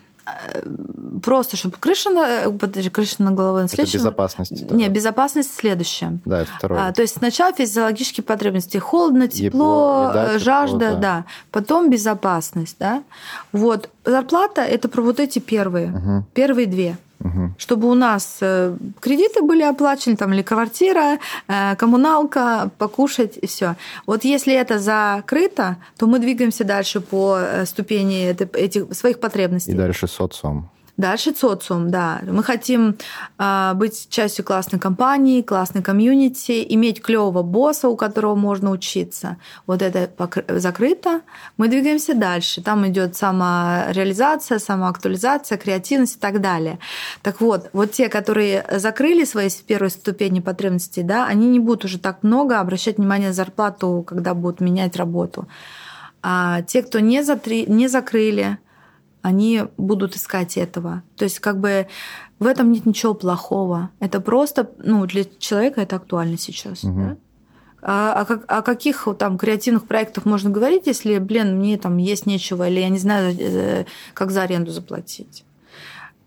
просто, 1.23 1.57
чтобы 1.57 1.77
крыша 1.79 2.09
на, 2.09 2.51
подожди, 2.51 2.89
крыша 2.89 3.21
на 3.23 3.31
голове 3.31 3.65
Это 3.71 3.83
безопасность. 3.83 4.71
Не, 4.71 4.87
безопасность 4.89 5.55
следующая. 5.55 6.19
Да, 6.25 6.41
это 6.41 6.51
второе. 6.57 6.87
А, 6.87 6.91
то 6.93 7.01
есть 7.01 7.17
сначала 7.17 7.53
физиологические 7.53 8.23
потребности. 8.23 8.77
Холодно, 8.77 9.27
тепло, 9.27 10.11
э, 10.13 10.39
жажда, 10.39 10.79
тепло, 10.79 10.95
да. 10.95 10.99
да. 10.99 11.25
Потом 11.51 11.89
безопасность, 11.89 12.77
да. 12.79 13.03
Вот. 13.51 13.89
Зарплата– 14.05 14.61
это 14.63 14.87
про 14.87 15.01
вот 15.01 15.19
эти 15.19 15.39
первые. 15.39 15.89
Угу. 15.91 16.25
Первые 16.33 16.67
две 16.67 16.97
угу. 17.19 17.52
чтобы 17.57 17.89
у 17.89 17.94
нас 17.94 18.38
э, 18.41 18.76
кредиты 18.99 19.41
были 19.41 19.64
оплачены, 19.64 20.15
там, 20.15 20.34
или 20.34 20.41
квартира, 20.41 21.19
э, 21.48 21.76
коммуналка, 21.76 22.69
покушать 22.77 23.38
и 23.41 23.48
все. 23.48 23.76
Вот 24.06 24.23
если 24.23 24.53
это 24.53 24.80
закрыто, 24.80 25.77
то 25.98 26.07
мы 26.07 26.19
двигаемся 26.19 26.64
дальше 26.64 27.02
по 27.02 27.38
э, 27.39 27.65
ступени 27.65 28.30
этих 28.53 28.94
своих 28.94 29.19
потребностей. 29.19 29.72
И 29.72 29.76
дальше 29.76 30.07
социум. 30.07 30.69
Дальше 30.97 31.35
социум, 31.35 31.91
да. 31.91 32.21
Мы 32.23 32.43
хотим 32.43 32.97
э, 33.37 33.73
быть 33.75 34.07
частью 34.09 34.43
классной 34.43 34.79
компании, 34.79 35.43
классной 35.43 35.83
комьюнити, 35.83 36.65
иметь 36.69 37.03
клевого 37.03 37.43
босса, 37.43 37.87
у 37.87 37.95
которого 37.95 38.33
можно 38.33 38.71
учиться. 38.71 39.37
Вот 39.67 39.83
это 39.83 40.09
закрыто. 40.59 41.21
Мы 41.57 41.67
двигаемся 41.67 42.15
дальше. 42.15 42.63
Там 42.63 42.87
идет 42.87 43.15
самореализация, 43.15 44.57
самоактуализация, 44.57 45.59
креативность 45.59 46.15
и 46.15 46.19
так 46.19 46.41
далее. 46.41 46.79
Так 47.21 47.41
вот, 47.41 47.69
вот 47.73 47.91
те, 47.91 48.09
которые 48.09 48.65
закрыли 48.71 49.23
свои 49.23 49.49
первые 49.67 49.91
ступени 49.91 50.39
потребностей, 50.39 51.03
да, 51.03 51.27
они 51.27 51.47
не 51.47 51.59
будут 51.59 51.85
уже 51.85 51.99
так 51.99 52.23
много 52.23 52.59
обращать 52.59 52.97
внимание 52.97 53.27
на 53.27 53.33
зарплату, 53.35 54.03
когда 54.07 54.33
будут 54.33 54.61
менять 54.61 54.95
работу. 54.95 55.47
А 56.23 56.63
те, 56.63 56.81
кто 56.81 56.99
не, 56.99 57.23
затри, 57.23 57.67
не 57.67 57.87
закрыли, 57.87 58.57
они 59.22 59.64
будут 59.77 60.15
искать 60.15 60.57
этого. 60.57 61.03
То 61.15 61.26
есть 61.26 61.39
как 61.39 61.60
бы 61.60 61.88
в 62.39 62.45
этом 62.45 62.72
нет 62.72 62.85
ничего 62.85 63.14
плохого. 63.14 63.89
Это 63.99 64.22
просто, 64.22 64.69
ну, 64.77 65.06
для 65.06 65.26
человека 65.39 65.81
это 65.81 65.95
актуально 65.95 66.38
сейчас. 66.38 66.84
Угу. 66.84 66.99
Да? 66.99 67.18
А, 67.81 68.14
а 68.22 68.26
как, 68.26 68.44
о 68.48 68.61
каких 68.61 69.07
там 69.18 69.38
креативных 69.38 69.85
проектах 69.85 70.26
можно 70.26 70.49
говорить, 70.49 70.88
если, 70.88 71.19
блин, 71.19 71.57
мне 71.57 71.77
там 71.77 71.98
есть 71.98 72.26
нечего, 72.26 72.68
или 72.68 72.80
я 72.80 72.89
не 72.89 72.99
знаю, 72.99 73.35
э, 73.39 73.85
как 74.14 74.31
за 74.31 74.44
аренду 74.44 74.72
заплатить? 74.72 75.44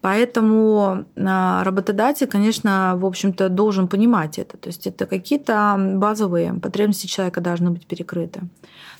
Поэтому 0.00 1.04
а, 1.16 1.62
работодатель, 1.62 2.26
конечно, 2.26 2.94
в 2.96 3.04
общем-то, 3.04 3.50
должен 3.50 3.86
понимать 3.86 4.38
это. 4.38 4.56
То 4.56 4.68
есть 4.68 4.86
это 4.86 5.04
какие-то 5.06 5.76
базовые 5.96 6.54
потребности 6.54 7.06
человека 7.06 7.40
должны 7.40 7.70
быть 7.70 7.86
перекрыты. 7.86 8.40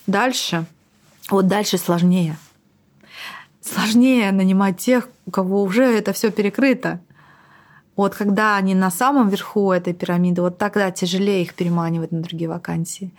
Дальше, 0.07 0.67
вот 1.31 1.47
дальше 1.47 1.79
сложнее. 1.79 2.37
Сложнее 3.61 4.33
нанимать 4.33 4.79
тех, 4.79 5.09
у 5.27 5.31
кого 5.31 5.63
уже 5.63 5.85
это 5.85 6.13
все 6.13 6.31
перекрыто. 6.31 7.01
Вот 7.97 8.15
когда 8.15 8.57
они 8.57 8.75
на 8.75 8.91
самом 8.91 9.29
верху 9.29 9.73
этой 9.73 9.93
пирамиды, 9.93 10.41
вот 10.41 10.57
тогда 10.57 10.91
тяжелее 10.91 11.43
их 11.43 11.55
переманивать 11.55 12.13
на 12.13 12.23
другие 12.23 12.49
вакансии. 12.49 13.13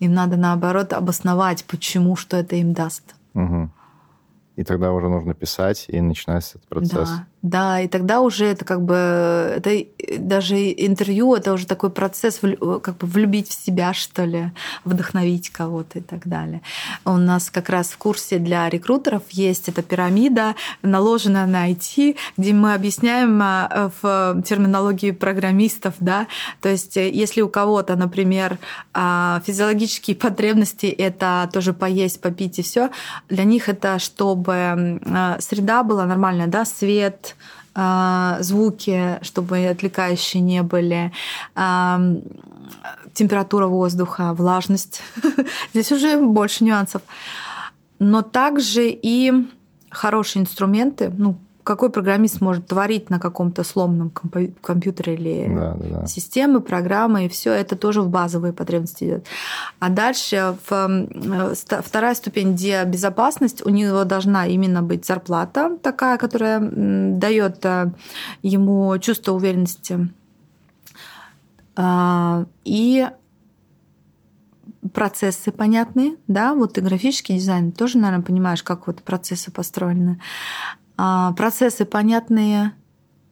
Им 0.00 0.12
надо, 0.12 0.36
наоборот, 0.36 0.92
обосновать, 0.92 1.64
почему, 1.64 2.16
что 2.16 2.36
это 2.36 2.56
им 2.56 2.74
даст. 2.74 3.14
Угу. 3.34 3.70
И 4.56 4.64
тогда 4.64 4.92
уже 4.92 5.08
нужно 5.08 5.32
писать, 5.32 5.86
и 5.88 6.00
начинается 6.00 6.58
этот 6.58 6.68
процесс. 6.68 7.08
Да. 7.08 7.26
Да, 7.42 7.80
и 7.80 7.88
тогда 7.88 8.20
уже 8.20 8.46
это 8.46 8.64
как 8.64 8.82
бы 8.82 8.94
это 8.94 9.84
даже 10.18 10.54
интервью 10.56 11.34
это 11.34 11.52
уже 11.52 11.66
такой 11.66 11.90
процесс 11.90 12.38
как 12.38 12.96
бы 12.98 13.06
влюбить 13.08 13.48
в 13.48 13.52
себя 13.52 13.92
что 13.92 14.24
ли, 14.24 14.52
вдохновить 14.84 15.50
кого-то 15.50 15.98
и 15.98 16.02
так 16.02 16.28
далее. 16.28 16.62
У 17.04 17.16
нас 17.16 17.50
как 17.50 17.68
раз 17.68 17.88
в 17.88 17.98
курсе 17.98 18.38
для 18.38 18.68
рекрутеров 18.68 19.24
есть 19.30 19.68
эта 19.68 19.82
пирамида, 19.82 20.54
наложенная 20.82 21.46
на 21.46 21.68
IT, 21.68 22.16
где 22.36 22.52
мы 22.52 22.74
объясняем 22.74 23.40
а, 23.42 23.90
в 24.00 24.40
терминологии 24.42 25.10
программистов, 25.10 25.94
да, 25.98 26.28
то 26.60 26.68
есть 26.68 26.96
э, 26.96 27.10
если 27.10 27.40
у 27.40 27.48
кого-то, 27.48 27.96
например, 27.96 28.58
а, 28.94 29.42
физиологические 29.44 30.14
потребности 30.14 30.86
это 30.86 31.50
тоже 31.52 31.72
поесть, 31.72 32.20
попить 32.20 32.60
и 32.60 32.62
все, 32.62 32.90
для 33.28 33.42
них 33.42 33.68
это 33.68 33.98
чтобы 33.98 35.00
среда 35.40 35.82
была 35.82 36.06
нормальная, 36.06 36.46
да, 36.46 36.64
свет 36.64 37.31
звуки, 37.74 39.18
чтобы 39.22 39.66
отвлекающие 39.66 40.42
не 40.42 40.62
были, 40.62 41.12
а, 41.54 42.00
температура 43.14 43.66
воздуха, 43.66 44.34
влажность. 44.34 45.02
Здесь 45.72 45.92
уже 45.92 46.16
больше 46.16 46.64
нюансов. 46.64 47.02
Но 47.98 48.22
также 48.22 48.88
и 48.88 49.32
хорошие 49.90 50.42
инструменты, 50.42 51.12
ну, 51.16 51.36
какой 51.64 51.90
программист 51.90 52.40
может 52.40 52.66
творить 52.66 53.10
на 53.10 53.18
каком-то 53.18 53.64
сломанном 53.64 54.10
компьютере 54.60 55.14
или 55.14 55.54
да, 55.54 55.74
да, 55.74 56.00
да. 56.00 56.06
системы, 56.06 56.60
программы, 56.60 57.26
и 57.26 57.28
все 57.28 57.52
это 57.52 57.76
тоже 57.76 58.02
в 58.02 58.08
базовые 58.08 58.52
потребности 58.52 59.04
идет. 59.04 59.26
А 59.78 59.88
дальше 59.88 60.56
в, 60.68 61.08
вторая 61.82 62.14
ступень, 62.14 62.52
где 62.54 62.84
безопасность, 62.84 63.64
у 63.64 63.68
него 63.68 64.04
должна 64.04 64.46
именно 64.46 64.82
быть 64.82 65.06
зарплата 65.06 65.78
такая, 65.82 66.18
которая 66.18 66.60
дает 66.60 67.64
э, 67.64 67.92
ему 68.42 68.98
чувство 68.98 69.32
уверенности. 69.32 70.08
А, 71.76 72.44
и 72.64 73.08
процессы 74.92 75.52
понятные, 75.52 76.16
да, 76.26 76.54
вот 76.54 76.76
и 76.76 76.80
графический 76.80 77.36
дизайн 77.36 77.72
тоже, 77.72 77.98
наверное, 77.98 78.24
понимаешь, 78.24 78.62
как 78.62 78.86
вот 78.86 79.02
процессы 79.02 79.50
построены. 79.50 80.20
А, 80.96 81.32
процессы 81.32 81.84
понятные 81.84 82.72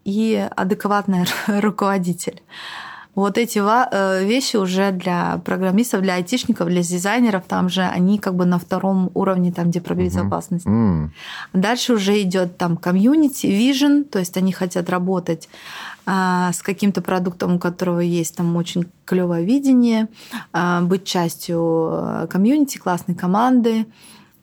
и 0.04 0.48
адекватный 0.56 1.24
руководитель. 1.46 2.42
Вот 3.16 3.38
эти 3.38 3.58
э, 3.58 4.24
вещи 4.24 4.56
уже 4.56 4.92
для 4.92 5.38
программистов, 5.44 6.00
для 6.00 6.14
айтишников, 6.14 6.68
для 6.68 6.82
дизайнеров, 6.82 7.44
там 7.46 7.68
же 7.68 7.82
они 7.82 8.18
как 8.18 8.34
бы 8.34 8.44
на 8.44 8.58
втором 8.58 9.10
уровне, 9.14 9.52
там, 9.52 9.70
где 9.70 9.80
про 9.80 9.94
безопасность. 9.94 10.64
Mm-hmm. 10.64 11.08
Дальше 11.52 11.94
уже 11.94 12.20
идет 12.22 12.56
там 12.56 12.76
комьюнити, 12.76 13.46
vision, 13.46 14.04
то 14.04 14.20
есть 14.20 14.36
они 14.36 14.52
хотят 14.52 14.88
работать 14.88 15.48
а, 16.06 16.52
с 16.52 16.62
каким-то 16.62 17.02
продуктом, 17.02 17.56
у 17.56 17.58
которого 17.58 18.00
есть 18.00 18.36
там 18.36 18.56
очень 18.56 18.86
клевое 19.04 19.44
видение, 19.44 20.08
а, 20.52 20.80
быть 20.80 21.04
частью 21.04 21.90
э, 21.92 22.26
комьюнити, 22.30 22.78
классной 22.78 23.16
команды 23.16 23.86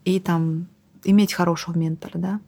и 0.03 0.19
там 0.19 0.68
иметь 1.03 1.34
хорошего 1.34 1.77
ментора, 1.77 2.11
да. 2.15 2.39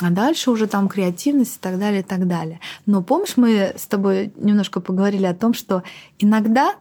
А 0.00 0.10
дальше 0.10 0.50
уже 0.50 0.66
там 0.66 0.88
креативность 0.88 1.56
и 1.56 1.60
так 1.60 1.78
далее, 1.78 2.00
и 2.00 2.04
так 2.04 2.26
далее. 2.26 2.60
Но 2.86 3.02
помнишь, 3.02 3.36
мы 3.36 3.72
с 3.76 3.86
тобой 3.86 4.32
немножко 4.36 4.80
поговорили 4.80 5.26
о 5.26 5.34
том, 5.34 5.54
что 5.54 5.82
иногда 6.18 6.74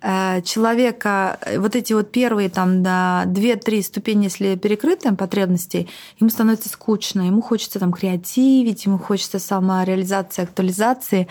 э, 0.00 0.42
человека, 0.42 1.38
э, 1.40 1.58
вот 1.58 1.76
эти 1.76 1.92
вот 1.92 2.10
первые 2.12 2.48
там 2.48 2.82
да, 2.82 3.24
2-3 3.26 3.82
ступени, 3.82 4.24
если 4.24 4.56
перекрыты 4.56 5.14
потребностей, 5.14 5.88
ему 6.18 6.30
становится 6.30 6.68
скучно, 6.68 7.22
ему 7.22 7.42
хочется 7.42 7.78
там 7.78 7.92
креативить, 7.92 8.86
ему 8.86 8.98
хочется 8.98 9.38
самореализации, 9.38 10.42
актуализации. 10.42 11.28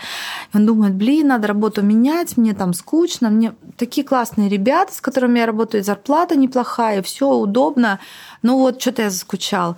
И 0.52 0.56
он 0.56 0.66
думает, 0.66 0.94
блин, 0.94 1.28
надо 1.28 1.48
работу 1.48 1.82
менять, 1.82 2.36
мне 2.36 2.54
там 2.54 2.74
скучно, 2.74 3.30
мне 3.30 3.54
такие 3.76 4.06
классные 4.06 4.48
ребята, 4.48 4.92
с 4.94 5.00
которыми 5.00 5.38
я 5.38 5.46
работаю, 5.46 5.82
зарплата 5.82 6.36
неплохая, 6.36 7.02
все 7.02 7.30
удобно, 7.30 7.98
ну 8.42 8.58
вот 8.58 8.80
что-то 8.80 9.02
я 9.02 9.10
заскучал. 9.10 9.76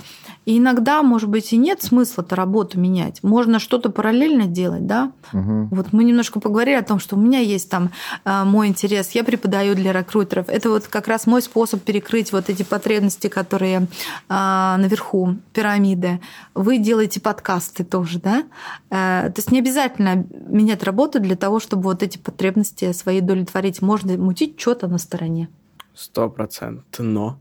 И 0.48 0.56
иногда, 0.56 1.02
может 1.02 1.28
быть, 1.28 1.52
и 1.52 1.58
нет 1.58 1.82
смысла-то 1.82 2.34
работу 2.34 2.80
менять. 2.80 3.22
Можно 3.22 3.58
что-то 3.58 3.90
параллельно 3.90 4.46
делать, 4.46 4.86
да? 4.86 5.12
Угу. 5.34 5.68
Вот 5.72 5.92
мы 5.92 6.04
немножко 6.04 6.40
поговорили 6.40 6.76
о 6.76 6.82
том, 6.82 7.00
что 7.00 7.16
у 7.16 7.20
меня 7.20 7.40
есть 7.40 7.68
там 7.68 7.90
э, 8.24 8.44
мой 8.44 8.68
интерес, 8.68 9.10
я 9.10 9.24
преподаю 9.24 9.74
для 9.74 9.92
рекрутеров. 9.92 10.48
Это 10.48 10.70
вот 10.70 10.86
как 10.86 11.06
раз 11.06 11.26
мой 11.26 11.42
способ 11.42 11.82
перекрыть 11.82 12.32
вот 12.32 12.48
эти 12.48 12.62
потребности, 12.62 13.28
которые 13.28 13.80
э, 13.80 13.86
наверху 14.30 15.36
пирамиды. 15.52 16.18
Вы 16.54 16.78
делаете 16.78 17.20
подкасты 17.20 17.84
тоже, 17.84 18.18
да? 18.18 18.44
Э, 18.88 19.28
то 19.28 19.34
есть 19.36 19.52
не 19.52 19.58
обязательно 19.58 20.24
менять 20.46 20.82
работу 20.82 21.20
для 21.20 21.36
того, 21.36 21.60
чтобы 21.60 21.82
вот 21.82 22.02
эти 22.02 22.16
потребности 22.16 22.92
свои 22.92 23.20
удовлетворить. 23.20 23.82
Можно 23.82 24.16
мутить 24.16 24.58
что-то 24.58 24.88
на 24.88 24.96
стороне. 24.96 25.50
Сто 25.94 26.30
процентов. 26.30 26.86
Но 26.96 27.38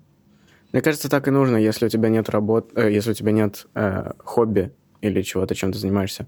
мне 0.78 0.84
кажется, 0.84 1.10
так 1.10 1.28
и 1.28 1.32
нужно, 1.32 1.58
если 1.58 1.88
у 1.88 1.90
тебя 1.90 2.10
нет 2.10 2.30
работ, 2.30 2.70
э, 2.76 2.92
если 2.92 3.10
у 3.10 3.14
тебя 3.16 3.32
нет 3.32 3.66
э, 3.74 4.12
хобби 4.24 4.72
или 5.02 5.24
чего-то, 5.24 5.56
чем 5.56 5.74
ты 5.74 5.80
занимаешься 5.80 6.28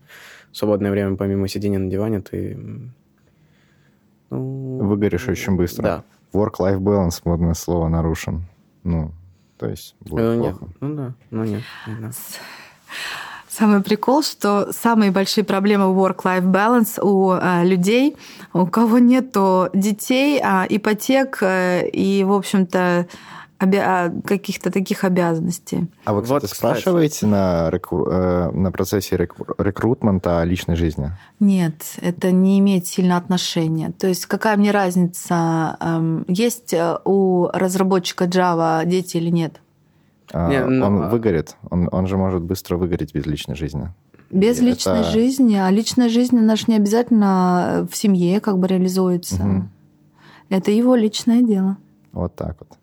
в 0.51 0.57
свободное 0.57 0.89
время, 0.89 1.17
помимо 1.17 1.47
сидения 1.47 1.77
на 1.77 1.87
диване, 1.87 2.21
ты... 2.21 2.57
Ну, 4.31 4.79
Выгоришь 4.87 5.27
очень 5.27 5.55
быстро. 5.55 5.83
Да. 5.83 6.03
Work-life 6.33 6.79
balance, 6.79 7.21
модное 7.25 7.53
слово, 7.53 7.89
нарушен. 7.89 8.45
Ну, 8.83 9.11
то 9.59 9.69
есть 9.69 9.95
будет 9.99 10.23
ну, 10.23 10.39
плохо. 10.39 10.65
Нет. 10.65 10.77
Ну 10.79 10.95
да, 10.95 11.13
ну 11.29 11.43
нет. 11.43 11.61
Да. 11.85 12.09
Самый 13.49 13.83
прикол, 13.83 14.23
что 14.23 14.71
самые 14.73 15.11
большие 15.11 15.43
проблемы 15.43 15.93
work-life 15.93 16.51
balance 16.51 16.99
у 16.99 17.33
э, 17.33 17.67
людей, 17.67 18.17
у 18.53 18.65
кого 18.65 18.97
нету 18.97 19.69
детей, 19.75 20.41
а, 20.43 20.65
ипотек 20.67 21.37
э, 21.43 21.87
и, 21.87 22.23
в 22.23 22.33
общем-то, 22.33 23.05
обя- 23.07 23.07
каких-то 23.59 24.71
таких 24.71 25.03
обязанностей. 25.03 25.87
А 26.05 26.13
вы, 26.13 26.23
кстати, 26.23 26.43
вот, 26.43 26.49
спрашиваете 26.49 27.27
на, 27.27 27.69
рекру... 27.69 28.07
Э, 28.09 28.51
на 28.51 28.71
процессе 28.71 29.17
рекру... 29.17 29.45
рекрутмента 29.57 30.39
о 30.39 30.45
личной 30.45 30.75
жизни? 30.75 31.11
Нет, 31.39 31.97
это 32.01 32.31
не 32.31 32.59
имеет 32.59 32.87
сильно 32.87 33.17
отношения. 33.17 33.91
То 33.91 34.07
есть 34.07 34.25
какая 34.27 34.55
мне 34.55 34.71
разница, 34.71 35.77
эм, 35.81 36.25
есть 36.29 36.73
э, 36.73 36.99
у 37.03 37.47
разработчика 37.53 38.25
Java 38.25 38.85
дети 38.85 39.17
или 39.17 39.29
нет? 39.29 39.59
А, 40.31 40.49
не, 40.49 40.63
но... 40.63 40.87
Он 40.87 41.03
а 41.03 41.09
выгорит. 41.09 41.57
Он, 41.69 41.89
он 41.91 42.07
же 42.07 42.15
может 42.15 42.41
быстро 42.41 42.77
выгореть 42.77 43.13
без 43.13 43.25
личной 43.25 43.55
жизни. 43.55 43.89
Без 44.31 44.57
это... 44.57 44.65
личной 44.65 45.03
жизни. 45.03 45.55
А 45.55 45.69
личная 45.69 46.07
жизнь, 46.07 46.37
она 46.37 46.55
же 46.55 46.65
не 46.67 46.75
обязательно 46.75 47.87
в 47.91 47.95
семье 47.95 48.39
как 48.39 48.57
бы 48.57 48.67
реализуется. 48.67 49.43
Угу. 49.43 49.63
Это 50.49 50.71
его 50.71 50.95
личное 50.95 51.41
дело. 51.41 51.77
Вот 52.11 52.35
так 52.35 52.55
вот. 52.59 52.77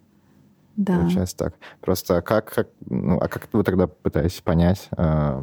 Да. 0.77 0.99
Получается 0.99 1.37
так. 1.37 1.55
Просто 1.81 2.21
как, 2.21 2.53
как, 2.53 2.69
ну, 2.89 3.19
а 3.19 3.29
как 3.29 3.49
вы 3.53 3.65
тогда 3.65 3.87
пытаетесь 3.87 4.41
понять, 4.43 4.89
э, 4.97 5.43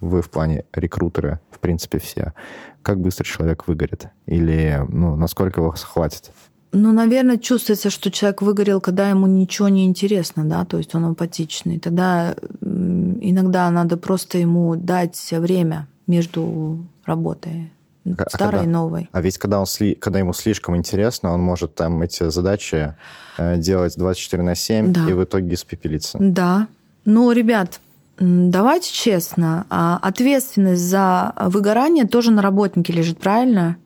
вы 0.00 0.22
в 0.22 0.30
плане 0.30 0.64
рекрутеры, 0.72 1.40
в 1.50 1.58
принципе, 1.58 1.98
все, 1.98 2.34
как 2.82 3.00
быстро 3.00 3.24
человек 3.24 3.66
выгорит? 3.66 4.08
Или, 4.26 4.84
ну, 4.88 5.16
насколько 5.16 5.60
его 5.60 5.70
хватит? 5.70 6.30
Ну, 6.70 6.92
наверное, 6.92 7.38
чувствуется, 7.38 7.88
что 7.88 8.10
человек 8.10 8.42
выгорел, 8.42 8.80
когда 8.80 9.08
ему 9.08 9.26
ничего 9.26 9.68
не 9.68 9.86
интересно, 9.86 10.44
да, 10.44 10.66
то 10.66 10.76
есть 10.76 10.94
он 10.94 11.06
апатичный. 11.06 11.78
Тогда 11.78 12.36
иногда 12.60 13.70
надо 13.70 13.96
просто 13.96 14.36
ему 14.38 14.76
дать 14.76 15.32
время 15.32 15.88
между 16.06 16.86
работой 17.06 17.72
а 18.16 18.30
старой 18.30 18.52
когда, 18.52 18.64
и 18.64 18.66
новой. 18.66 19.08
А 19.12 19.20
ведь 19.20 19.38
когда, 19.38 19.60
он 19.60 19.66
сли, 19.66 19.94
когда 19.94 20.18
ему 20.18 20.32
слишком 20.32 20.76
интересно, 20.76 21.32
он 21.32 21.40
может 21.40 21.74
там 21.74 22.00
эти 22.02 22.30
задачи 22.30 22.94
э, 23.36 23.56
делать 23.56 23.96
24 23.96 24.42
на 24.42 24.54
7 24.54 24.92
да. 24.92 25.08
и 25.08 25.12
в 25.12 25.24
итоге 25.24 25.54
испепелиться. 25.54 26.18
Да, 26.20 26.68
Ну, 27.04 27.32
ребят, 27.32 27.80
давайте 28.18 28.92
честно, 28.92 29.66
а 29.70 29.98
ответственность 30.02 30.82
за 30.82 31.32
выгорание 31.36 32.06
тоже 32.06 32.30
на 32.30 32.42
работнике 32.42 32.92
лежит, 32.92 33.18
правильно? 33.18 33.76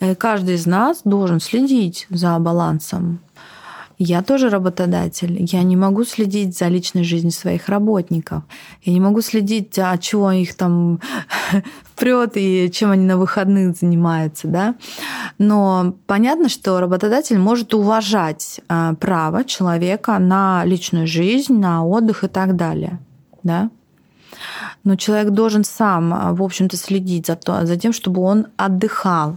Э, 0.00 0.14
каждый 0.14 0.54
из 0.54 0.66
нас 0.66 1.02
должен 1.04 1.40
следить 1.40 2.06
за 2.10 2.38
балансом. 2.38 3.20
Я 4.02 4.22
тоже 4.22 4.48
работодатель. 4.48 5.36
Я 5.52 5.62
не 5.62 5.76
могу 5.76 6.04
следить 6.04 6.56
за 6.56 6.68
личной 6.68 7.04
жизнью 7.04 7.32
своих 7.32 7.68
работников. 7.68 8.44
Я 8.82 8.94
не 8.94 9.00
могу 9.00 9.20
следить, 9.20 9.78
а 9.78 9.98
чего 9.98 10.32
их 10.32 10.54
там 10.54 11.00
прет 11.96 12.32
и 12.36 12.70
чем 12.72 12.92
они 12.92 13.04
на 13.04 13.18
выходных 13.18 13.76
занимаются. 13.76 14.48
Да? 14.48 14.74
Но 15.36 15.96
понятно, 16.06 16.48
что 16.48 16.80
работодатель 16.80 17.38
может 17.38 17.74
уважать 17.74 18.62
а, 18.68 18.94
право 18.94 19.44
человека 19.44 20.18
на 20.18 20.62
личную 20.64 21.06
жизнь, 21.06 21.58
на 21.58 21.84
отдых 21.84 22.24
и 22.24 22.28
так 22.28 22.56
далее. 22.56 22.98
Да? 23.42 23.68
Но 24.82 24.96
человек 24.96 25.34
должен 25.34 25.62
сам, 25.62 26.14
а, 26.14 26.32
в 26.32 26.42
общем-то, 26.42 26.78
следить 26.78 27.26
за, 27.26 27.36
то, 27.36 27.66
за 27.66 27.76
тем, 27.76 27.92
чтобы 27.92 28.22
он 28.22 28.46
отдыхал. 28.56 29.36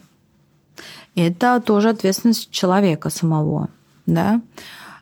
Это 1.15 1.59
тоже 1.59 1.89
ответственность 1.89 2.49
человека 2.49 3.09
самого 3.09 3.67
да. 4.05 4.41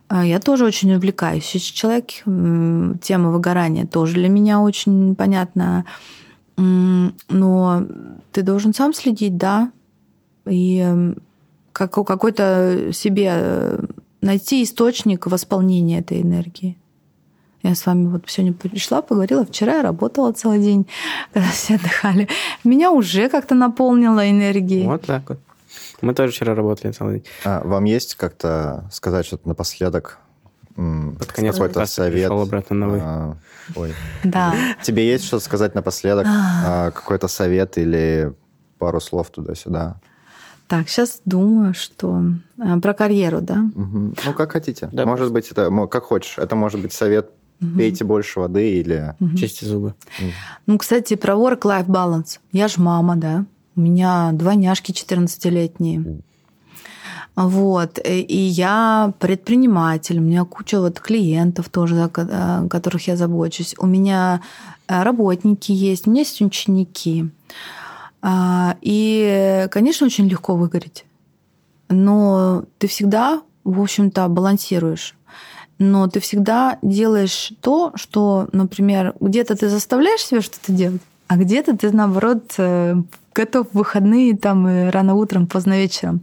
А 0.07 0.25
я 0.25 0.39
тоже 0.39 0.65
очень 0.65 0.93
увлекаюсь. 0.93 1.45
Человек, 1.45 2.09
тема 3.01 3.31
выгорания 3.31 3.85
тоже 3.85 4.15
для 4.15 4.29
меня 4.29 4.59
очень 4.59 5.15
понятна. 5.15 5.85
Но 6.57 7.87
ты 8.31 8.41
должен 8.41 8.73
сам 8.73 8.93
следить, 8.93 9.37
да, 9.37 9.71
и 10.45 11.13
как, 11.71 11.93
какой-то 11.93 12.89
себе 12.91 13.29
э, 13.33 13.85
найти 14.21 14.63
источник 14.63 15.27
восполнения 15.27 15.99
этой 15.99 16.21
энергии. 16.21 16.77
Я 17.63 17.75
с 17.75 17.85
вами 17.85 18.07
вот 18.07 18.23
сегодня 18.27 18.53
пришла, 18.53 19.01
поговорила. 19.01 19.45
Вчера 19.45 19.77
я 19.77 19.81
работала 19.81 20.31
целый 20.31 20.59
день, 20.59 20.87
когда 21.31 21.47
все 21.49 21.75
отдыхали. 21.75 22.27
Меня 22.63 22.91
уже 22.91 23.29
как-то 23.29 23.55
наполнило 23.55 24.29
энергией. 24.29 24.87
Вот 24.87 25.03
так 25.03 25.29
вот. 25.29 25.39
Мы 26.01 26.13
тоже 26.13 26.31
вчера 26.31 26.55
работали 26.55 26.91
целый 26.91 27.19
день. 27.19 27.25
А, 27.45 27.61
вам 27.63 27.83
есть 27.85 28.15
как-то 28.15 28.89
сказать 28.91 29.25
что-то 29.25 29.47
напоследок? 29.47 30.19
Под 30.75 31.31
конец 31.31 31.55
какой-то 31.55 31.85
совет. 31.85 32.31
обратно 32.31 32.75
на 32.75 32.87
вы. 32.87 32.99
А, 33.01 33.37
ой. 33.75 33.93
Да. 34.23 34.53
Тебе 34.81 35.07
есть 35.07 35.25
что 35.25 35.39
сказать 35.39 35.75
напоследок? 35.75 36.25
А. 36.27 36.87
а, 36.87 36.91
какой-то 36.91 37.27
совет 37.27 37.77
или 37.77 38.33
пару 38.79 38.99
слов 38.99 39.29
туда-сюда? 39.29 39.99
Так, 40.67 40.87
сейчас 40.87 41.21
думаю, 41.25 41.73
что 41.73 42.23
а, 42.57 42.79
про 42.79 42.93
карьеру, 42.93 43.41
да? 43.41 43.65
Угу. 43.75 44.13
Ну, 44.25 44.33
как 44.33 44.53
хотите. 44.53 44.89
Да, 44.91 45.05
может 45.05 45.29
просто. 45.29 45.33
быть, 45.33 45.51
это 45.51 45.87
как 45.87 46.03
хочешь. 46.05 46.37
Это 46.37 46.55
может 46.55 46.81
быть 46.81 46.93
совет 46.93 47.31
угу. 47.61 47.77
пейте 47.77 48.05
больше 48.05 48.39
воды 48.39 48.79
или 48.79 49.15
угу. 49.19 49.35
чисти 49.35 49.65
зубы. 49.65 49.93
Ну, 50.65 50.77
кстати, 50.77 51.15
про 51.15 51.33
work-life 51.33 51.87
balance. 51.87 52.39
Я 52.51 52.67
же 52.67 52.81
мама, 52.81 53.15
да. 53.17 53.45
У 53.75 53.81
меня 53.81 54.31
двойняшки 54.33 54.91
14-летние. 54.91 56.21
Вот. 57.35 57.99
И 58.03 58.35
я 58.35 59.13
предприниматель, 59.19 60.19
у 60.19 60.21
меня 60.21 60.43
куча 60.43 60.79
вот 60.79 60.99
клиентов 60.99 61.69
тоже, 61.69 62.03
о 62.03 62.67
которых 62.67 63.07
я 63.07 63.15
забочусь. 63.15 63.75
У 63.77 63.87
меня 63.87 64.41
э, 64.87 65.03
работники 65.03 65.71
есть, 65.71 66.07
у 66.07 66.11
меня 66.11 66.21
есть 66.21 66.41
ученики. 66.41 67.29
А, 68.21 68.75
и, 68.81 69.67
конечно, 69.71 70.05
очень 70.05 70.27
легко 70.27 70.55
выгореть. 70.55 71.05
Но 71.89 72.65
ты 72.77 72.87
всегда, 72.87 73.41
в 73.63 73.81
общем-то, 73.81 74.27
балансируешь. 74.27 75.15
Но 75.79 76.07
ты 76.07 76.19
всегда 76.19 76.77
делаешь 76.83 77.53
то, 77.61 77.91
что, 77.95 78.47
например, 78.51 79.15
где-то 79.19 79.55
ты 79.55 79.67
заставляешь 79.67 80.21
себя 80.21 80.41
что-то 80.41 80.71
делать, 80.71 81.01
а 81.27 81.37
где-то 81.37 81.75
ты, 81.75 81.91
наоборот, 81.91 82.53
э, 82.59 83.01
готов 83.33 83.67
в 83.71 83.77
выходные, 83.77 84.35
там, 84.37 84.89
рано 84.89 85.15
утром, 85.15 85.47
поздно 85.47 85.77
вечером, 85.77 86.21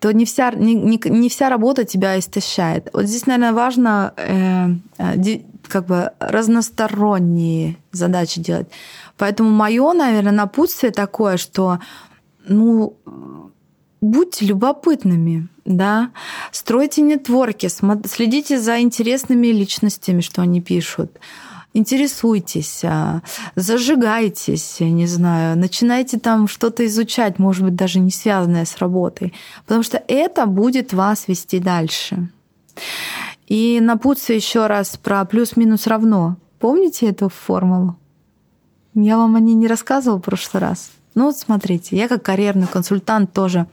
то 0.00 0.12
не 0.12 0.24
вся, 0.24 0.52
не, 0.52 0.74
не, 0.74 1.00
не 1.04 1.28
вся 1.28 1.48
работа 1.48 1.84
тебя 1.84 2.18
истощает. 2.18 2.88
Вот 2.92 3.04
здесь, 3.04 3.26
наверное, 3.26 3.52
важно 3.52 4.14
э, 4.16 4.68
э 4.98 5.40
как 5.68 5.84
бы 5.84 6.12
разносторонние 6.18 7.76
задачи 7.92 8.40
делать. 8.40 8.68
Поэтому 9.18 9.50
мое, 9.50 9.92
наверное, 9.92 10.32
напутствие 10.32 10.92
такое, 10.92 11.36
что 11.36 11.78
ну, 12.46 12.96
будьте 14.00 14.46
любопытными, 14.46 15.48
да, 15.66 16.10
стройте 16.52 17.02
нетворки, 17.02 17.68
следите 18.06 18.58
за 18.58 18.80
интересными 18.80 19.48
личностями, 19.48 20.22
что 20.22 20.42
они 20.42 20.62
пишут 20.62 21.18
интересуйтесь, 21.74 22.80
а, 22.84 23.22
зажигайтесь, 23.54 24.80
не 24.80 25.06
знаю, 25.06 25.58
начинайте 25.58 26.18
там 26.18 26.48
что-то 26.48 26.84
изучать, 26.86 27.38
может 27.38 27.64
быть, 27.64 27.76
даже 27.76 28.00
не 28.00 28.10
связанное 28.10 28.64
с 28.64 28.78
работой, 28.78 29.34
потому 29.66 29.82
что 29.82 30.02
это 30.08 30.46
будет 30.46 30.92
вас 30.92 31.28
вести 31.28 31.58
дальше. 31.58 32.30
И 33.46 33.80
напутствие 33.80 34.36
еще 34.36 34.66
раз 34.66 34.96
про 34.96 35.24
плюс-минус 35.24 35.86
равно. 35.86 36.36
Помните 36.58 37.08
эту 37.08 37.28
формулу? 37.28 37.96
Я 38.94 39.16
вам 39.16 39.36
о 39.36 39.40
ней 39.40 39.54
не 39.54 39.68
рассказывала 39.68 40.18
в 40.18 40.22
прошлый 40.22 40.60
раз. 40.60 40.90
Ну 41.14 41.26
вот 41.26 41.36
смотрите, 41.36 41.96
я 41.96 42.08
как 42.08 42.22
карьерный 42.22 42.66
консультант 42.66 43.32
тоже 43.32 43.66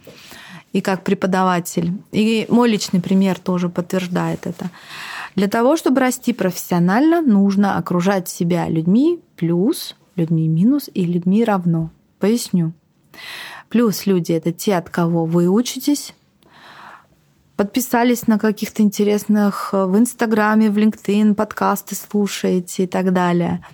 и 0.71 0.81
как 0.81 1.03
преподаватель. 1.03 1.93
И 2.11 2.45
мой 2.49 2.69
личный 2.69 3.01
пример 3.01 3.39
тоже 3.39 3.69
подтверждает 3.69 4.47
это. 4.47 4.69
Для 5.35 5.47
того, 5.47 5.75
чтобы 5.75 5.99
расти 5.99 6.33
профессионально, 6.33 7.21
нужно 7.21 7.77
окружать 7.77 8.29
себя 8.29 8.69
людьми 8.69 9.19
плюс, 9.35 9.95
людьми 10.15 10.47
минус 10.47 10.89
и 10.93 11.05
людьми 11.05 11.43
равно. 11.43 11.91
Поясню. 12.19 12.73
Плюс 13.69 14.05
люди— 14.05 14.31
это 14.33 14.53
те, 14.53 14.75
от 14.75 14.89
кого 14.89 15.25
вы 15.25 15.49
учитесь, 15.49 16.13
подписались 17.57 18.27
на 18.27 18.39
каких-то 18.39 18.81
интересных 18.81 19.69
э, 19.73 19.85
в 19.85 19.97
Инстаграме, 19.97 20.69
в 20.69 20.77
LinkedIn, 20.77 21.35
подкасты 21.35 21.95
слушаете 21.95 22.83
и 22.83 22.87
так 22.87 23.11
далее. 23.11 23.65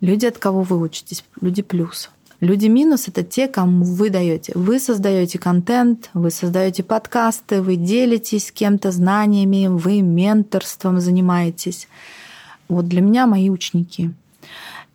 Люди, 0.00 0.26
от 0.26 0.38
кого 0.38 0.62
вы 0.62 0.78
учитесь, 0.78 1.24
люди 1.40 1.62
плюс. 1.62 2.10
Люди 2.44 2.66
минус 2.66 3.08
это 3.08 3.22
те, 3.22 3.48
кому 3.48 3.86
вы 3.86 4.10
даете. 4.10 4.52
Вы 4.54 4.78
создаете 4.78 5.38
контент, 5.38 6.10
вы 6.12 6.30
создаете 6.30 6.82
подкасты, 6.82 7.62
вы 7.62 7.76
делитесь 7.76 8.48
с 8.48 8.52
кем-то 8.52 8.90
знаниями, 8.90 9.68
вы 9.68 10.02
менторством 10.02 11.00
занимаетесь. 11.00 11.88
Вот 12.68 12.86
для 12.86 13.00
меня 13.00 13.26
мои 13.26 13.48
ученики. 13.48 14.10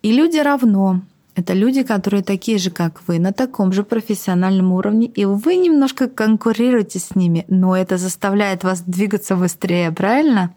И 0.03 0.11
люди 0.11 0.37
равно. 0.37 1.01
Это 1.35 1.53
люди, 1.53 1.81
которые 1.81 2.21
такие 2.21 2.59
же, 2.59 2.69
как 2.69 3.01
вы, 3.07 3.17
на 3.17 3.33
таком 3.33 3.73
же 3.73 3.83
профессиональном 3.83 4.71
уровне, 4.71 5.07
и 5.07 5.25
вы 5.25 5.55
немножко 5.55 6.07
конкурируете 6.07 6.99
с 6.99 7.15
ними, 7.15 7.45
но 7.47 7.75
это 7.75 7.97
заставляет 7.97 8.63
вас 8.63 8.81
двигаться 8.81 9.35
быстрее, 9.35 9.91
правильно? 9.91 10.53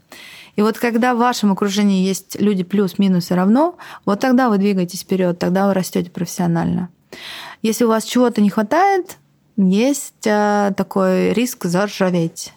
И 0.56 0.62
вот 0.62 0.78
когда 0.78 1.14
в 1.14 1.18
вашем 1.18 1.52
окружении 1.52 2.04
есть 2.04 2.40
люди 2.40 2.62
плюс-минус 2.62 3.30
и 3.30 3.34
равно, 3.34 3.76
вот 4.04 4.20
тогда 4.20 4.48
вы 4.48 4.58
двигаетесь 4.58 5.02
вперед, 5.02 5.38
тогда 5.38 5.66
вы 5.66 5.74
растете 5.74 6.10
профессионально. 6.10 6.88
Если 7.62 7.84
у 7.84 7.88
вас 7.88 8.04
чего-то 8.04 8.40
не 8.40 8.50
хватает, 8.50 9.18
есть 9.56 10.26
э, 10.26 10.72
такой 10.76 11.32
риск 11.32 11.64
заржаветь. 11.64 12.52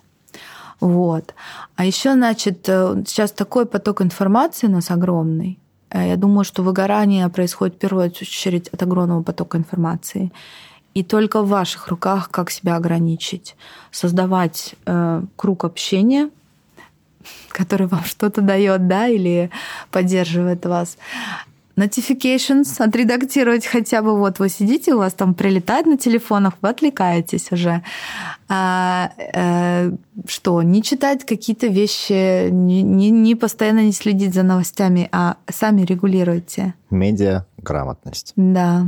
Вот. 0.80 1.34
А 1.76 1.86
еще, 1.86 2.14
значит, 2.14 2.68
э, 2.68 3.04
сейчас 3.06 3.32
такой 3.32 3.66
поток 3.66 4.02
информации 4.02 4.68
у 4.68 4.72
нас 4.72 4.92
огромный. 4.92 5.60
Э, 5.90 6.08
я 6.08 6.16
думаю, 6.16 6.44
что 6.44 6.64
выгорание 6.64 7.30
происходит 7.30 7.76
в 7.76 7.80
первую 7.80 8.06
очередь 8.06 8.68
от 8.70 8.82
огромного 8.82 9.24
потока 9.24 9.58
информации. 9.58 10.32
И 10.94 11.04
только 11.04 11.42
в 11.42 11.50
ваших 11.50 11.90
руках, 11.90 12.30
как 12.30 12.50
себя 12.50 12.78
ограничить. 12.78 13.56
Создавать 13.92 14.76
э, 14.86 15.22
круг 15.36 15.64
общения– 15.64 16.30
который 17.50 17.88
вам 17.88 18.04
что-то 18.04 18.42
дает, 18.42 18.88
да, 18.88 19.08
или 19.08 19.50
поддерживает 19.92 20.66
вас. 20.66 20.98
Notifications 21.78 22.82
отредактировать 22.82 23.66
хотя 23.66 24.02
бы 24.02 24.18
вот 24.18 24.40
вы 24.40 24.48
сидите, 24.48 24.94
у 24.94 25.00
вас 25.00 25.14
там 25.14 25.34
прилетает 25.34 25.86
на 25.86 25.98
телефонах, 25.98 26.54
вы 26.62 26.70
отвлекаетесь 26.70 27.52
уже. 27.52 27.84
А, 28.48 29.12
а, 29.34 29.92
что, 30.26 30.62
не 30.62 30.82
читать 30.82 31.26
какие-то 31.26 31.68
вещи, 31.68 32.50
не, 32.50 32.82
не, 32.82 33.10
не 33.10 33.36
постоянно 33.36 33.84
не 33.84 33.92
следить 33.92 34.34
за 34.34 34.44
новостями, 34.44 35.10
а 35.12 35.36
сами 35.50 35.82
регулируйте. 35.82 36.74
Медиа 36.90 37.46
грамотность. 37.58 38.32
Да. 38.38 38.88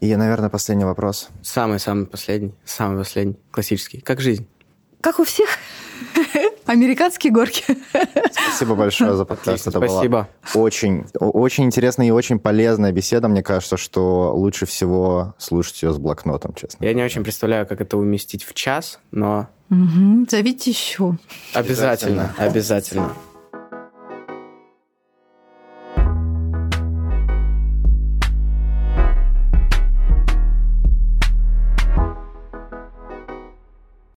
И, 0.00 0.14
наверное, 0.14 0.50
последний 0.50 0.84
вопрос. 0.84 1.28
Самый-самый 1.42 2.06
последний, 2.06 2.54
самый 2.64 2.98
последний, 2.98 3.36
классический. 3.50 4.00
Как 4.00 4.20
жизнь? 4.20 4.46
Как 5.00 5.18
у 5.18 5.24
всех. 5.24 5.48
Американские 6.66 7.32
горки. 7.32 7.64
Спасибо 8.32 8.74
большое 8.74 9.14
за 9.14 9.24
подкаст. 9.24 9.66
Это 9.66 9.78
Спасибо. 9.78 10.28
была 10.52 10.62
очень, 10.62 11.04
очень 11.18 11.64
интересная 11.64 12.08
и 12.08 12.10
очень 12.10 12.38
полезная 12.38 12.92
беседа. 12.92 13.28
Мне 13.28 13.42
кажется, 13.42 13.76
что 13.76 14.32
лучше 14.34 14.66
всего 14.66 15.34
слушать 15.38 15.82
ее 15.82 15.92
с 15.92 15.98
блокнотом, 15.98 16.54
честно. 16.54 16.84
Я 16.84 16.92
не 16.94 17.02
очень 17.02 17.22
представляю, 17.22 17.66
как 17.66 17.80
это 17.80 17.96
уместить 17.96 18.44
в 18.44 18.54
час, 18.54 18.98
но... 19.10 19.48
Угу. 19.70 20.26
Зовите 20.28 20.70
еще. 20.70 21.16
Обязательно, 21.52 22.34
обязательно. 22.38 23.12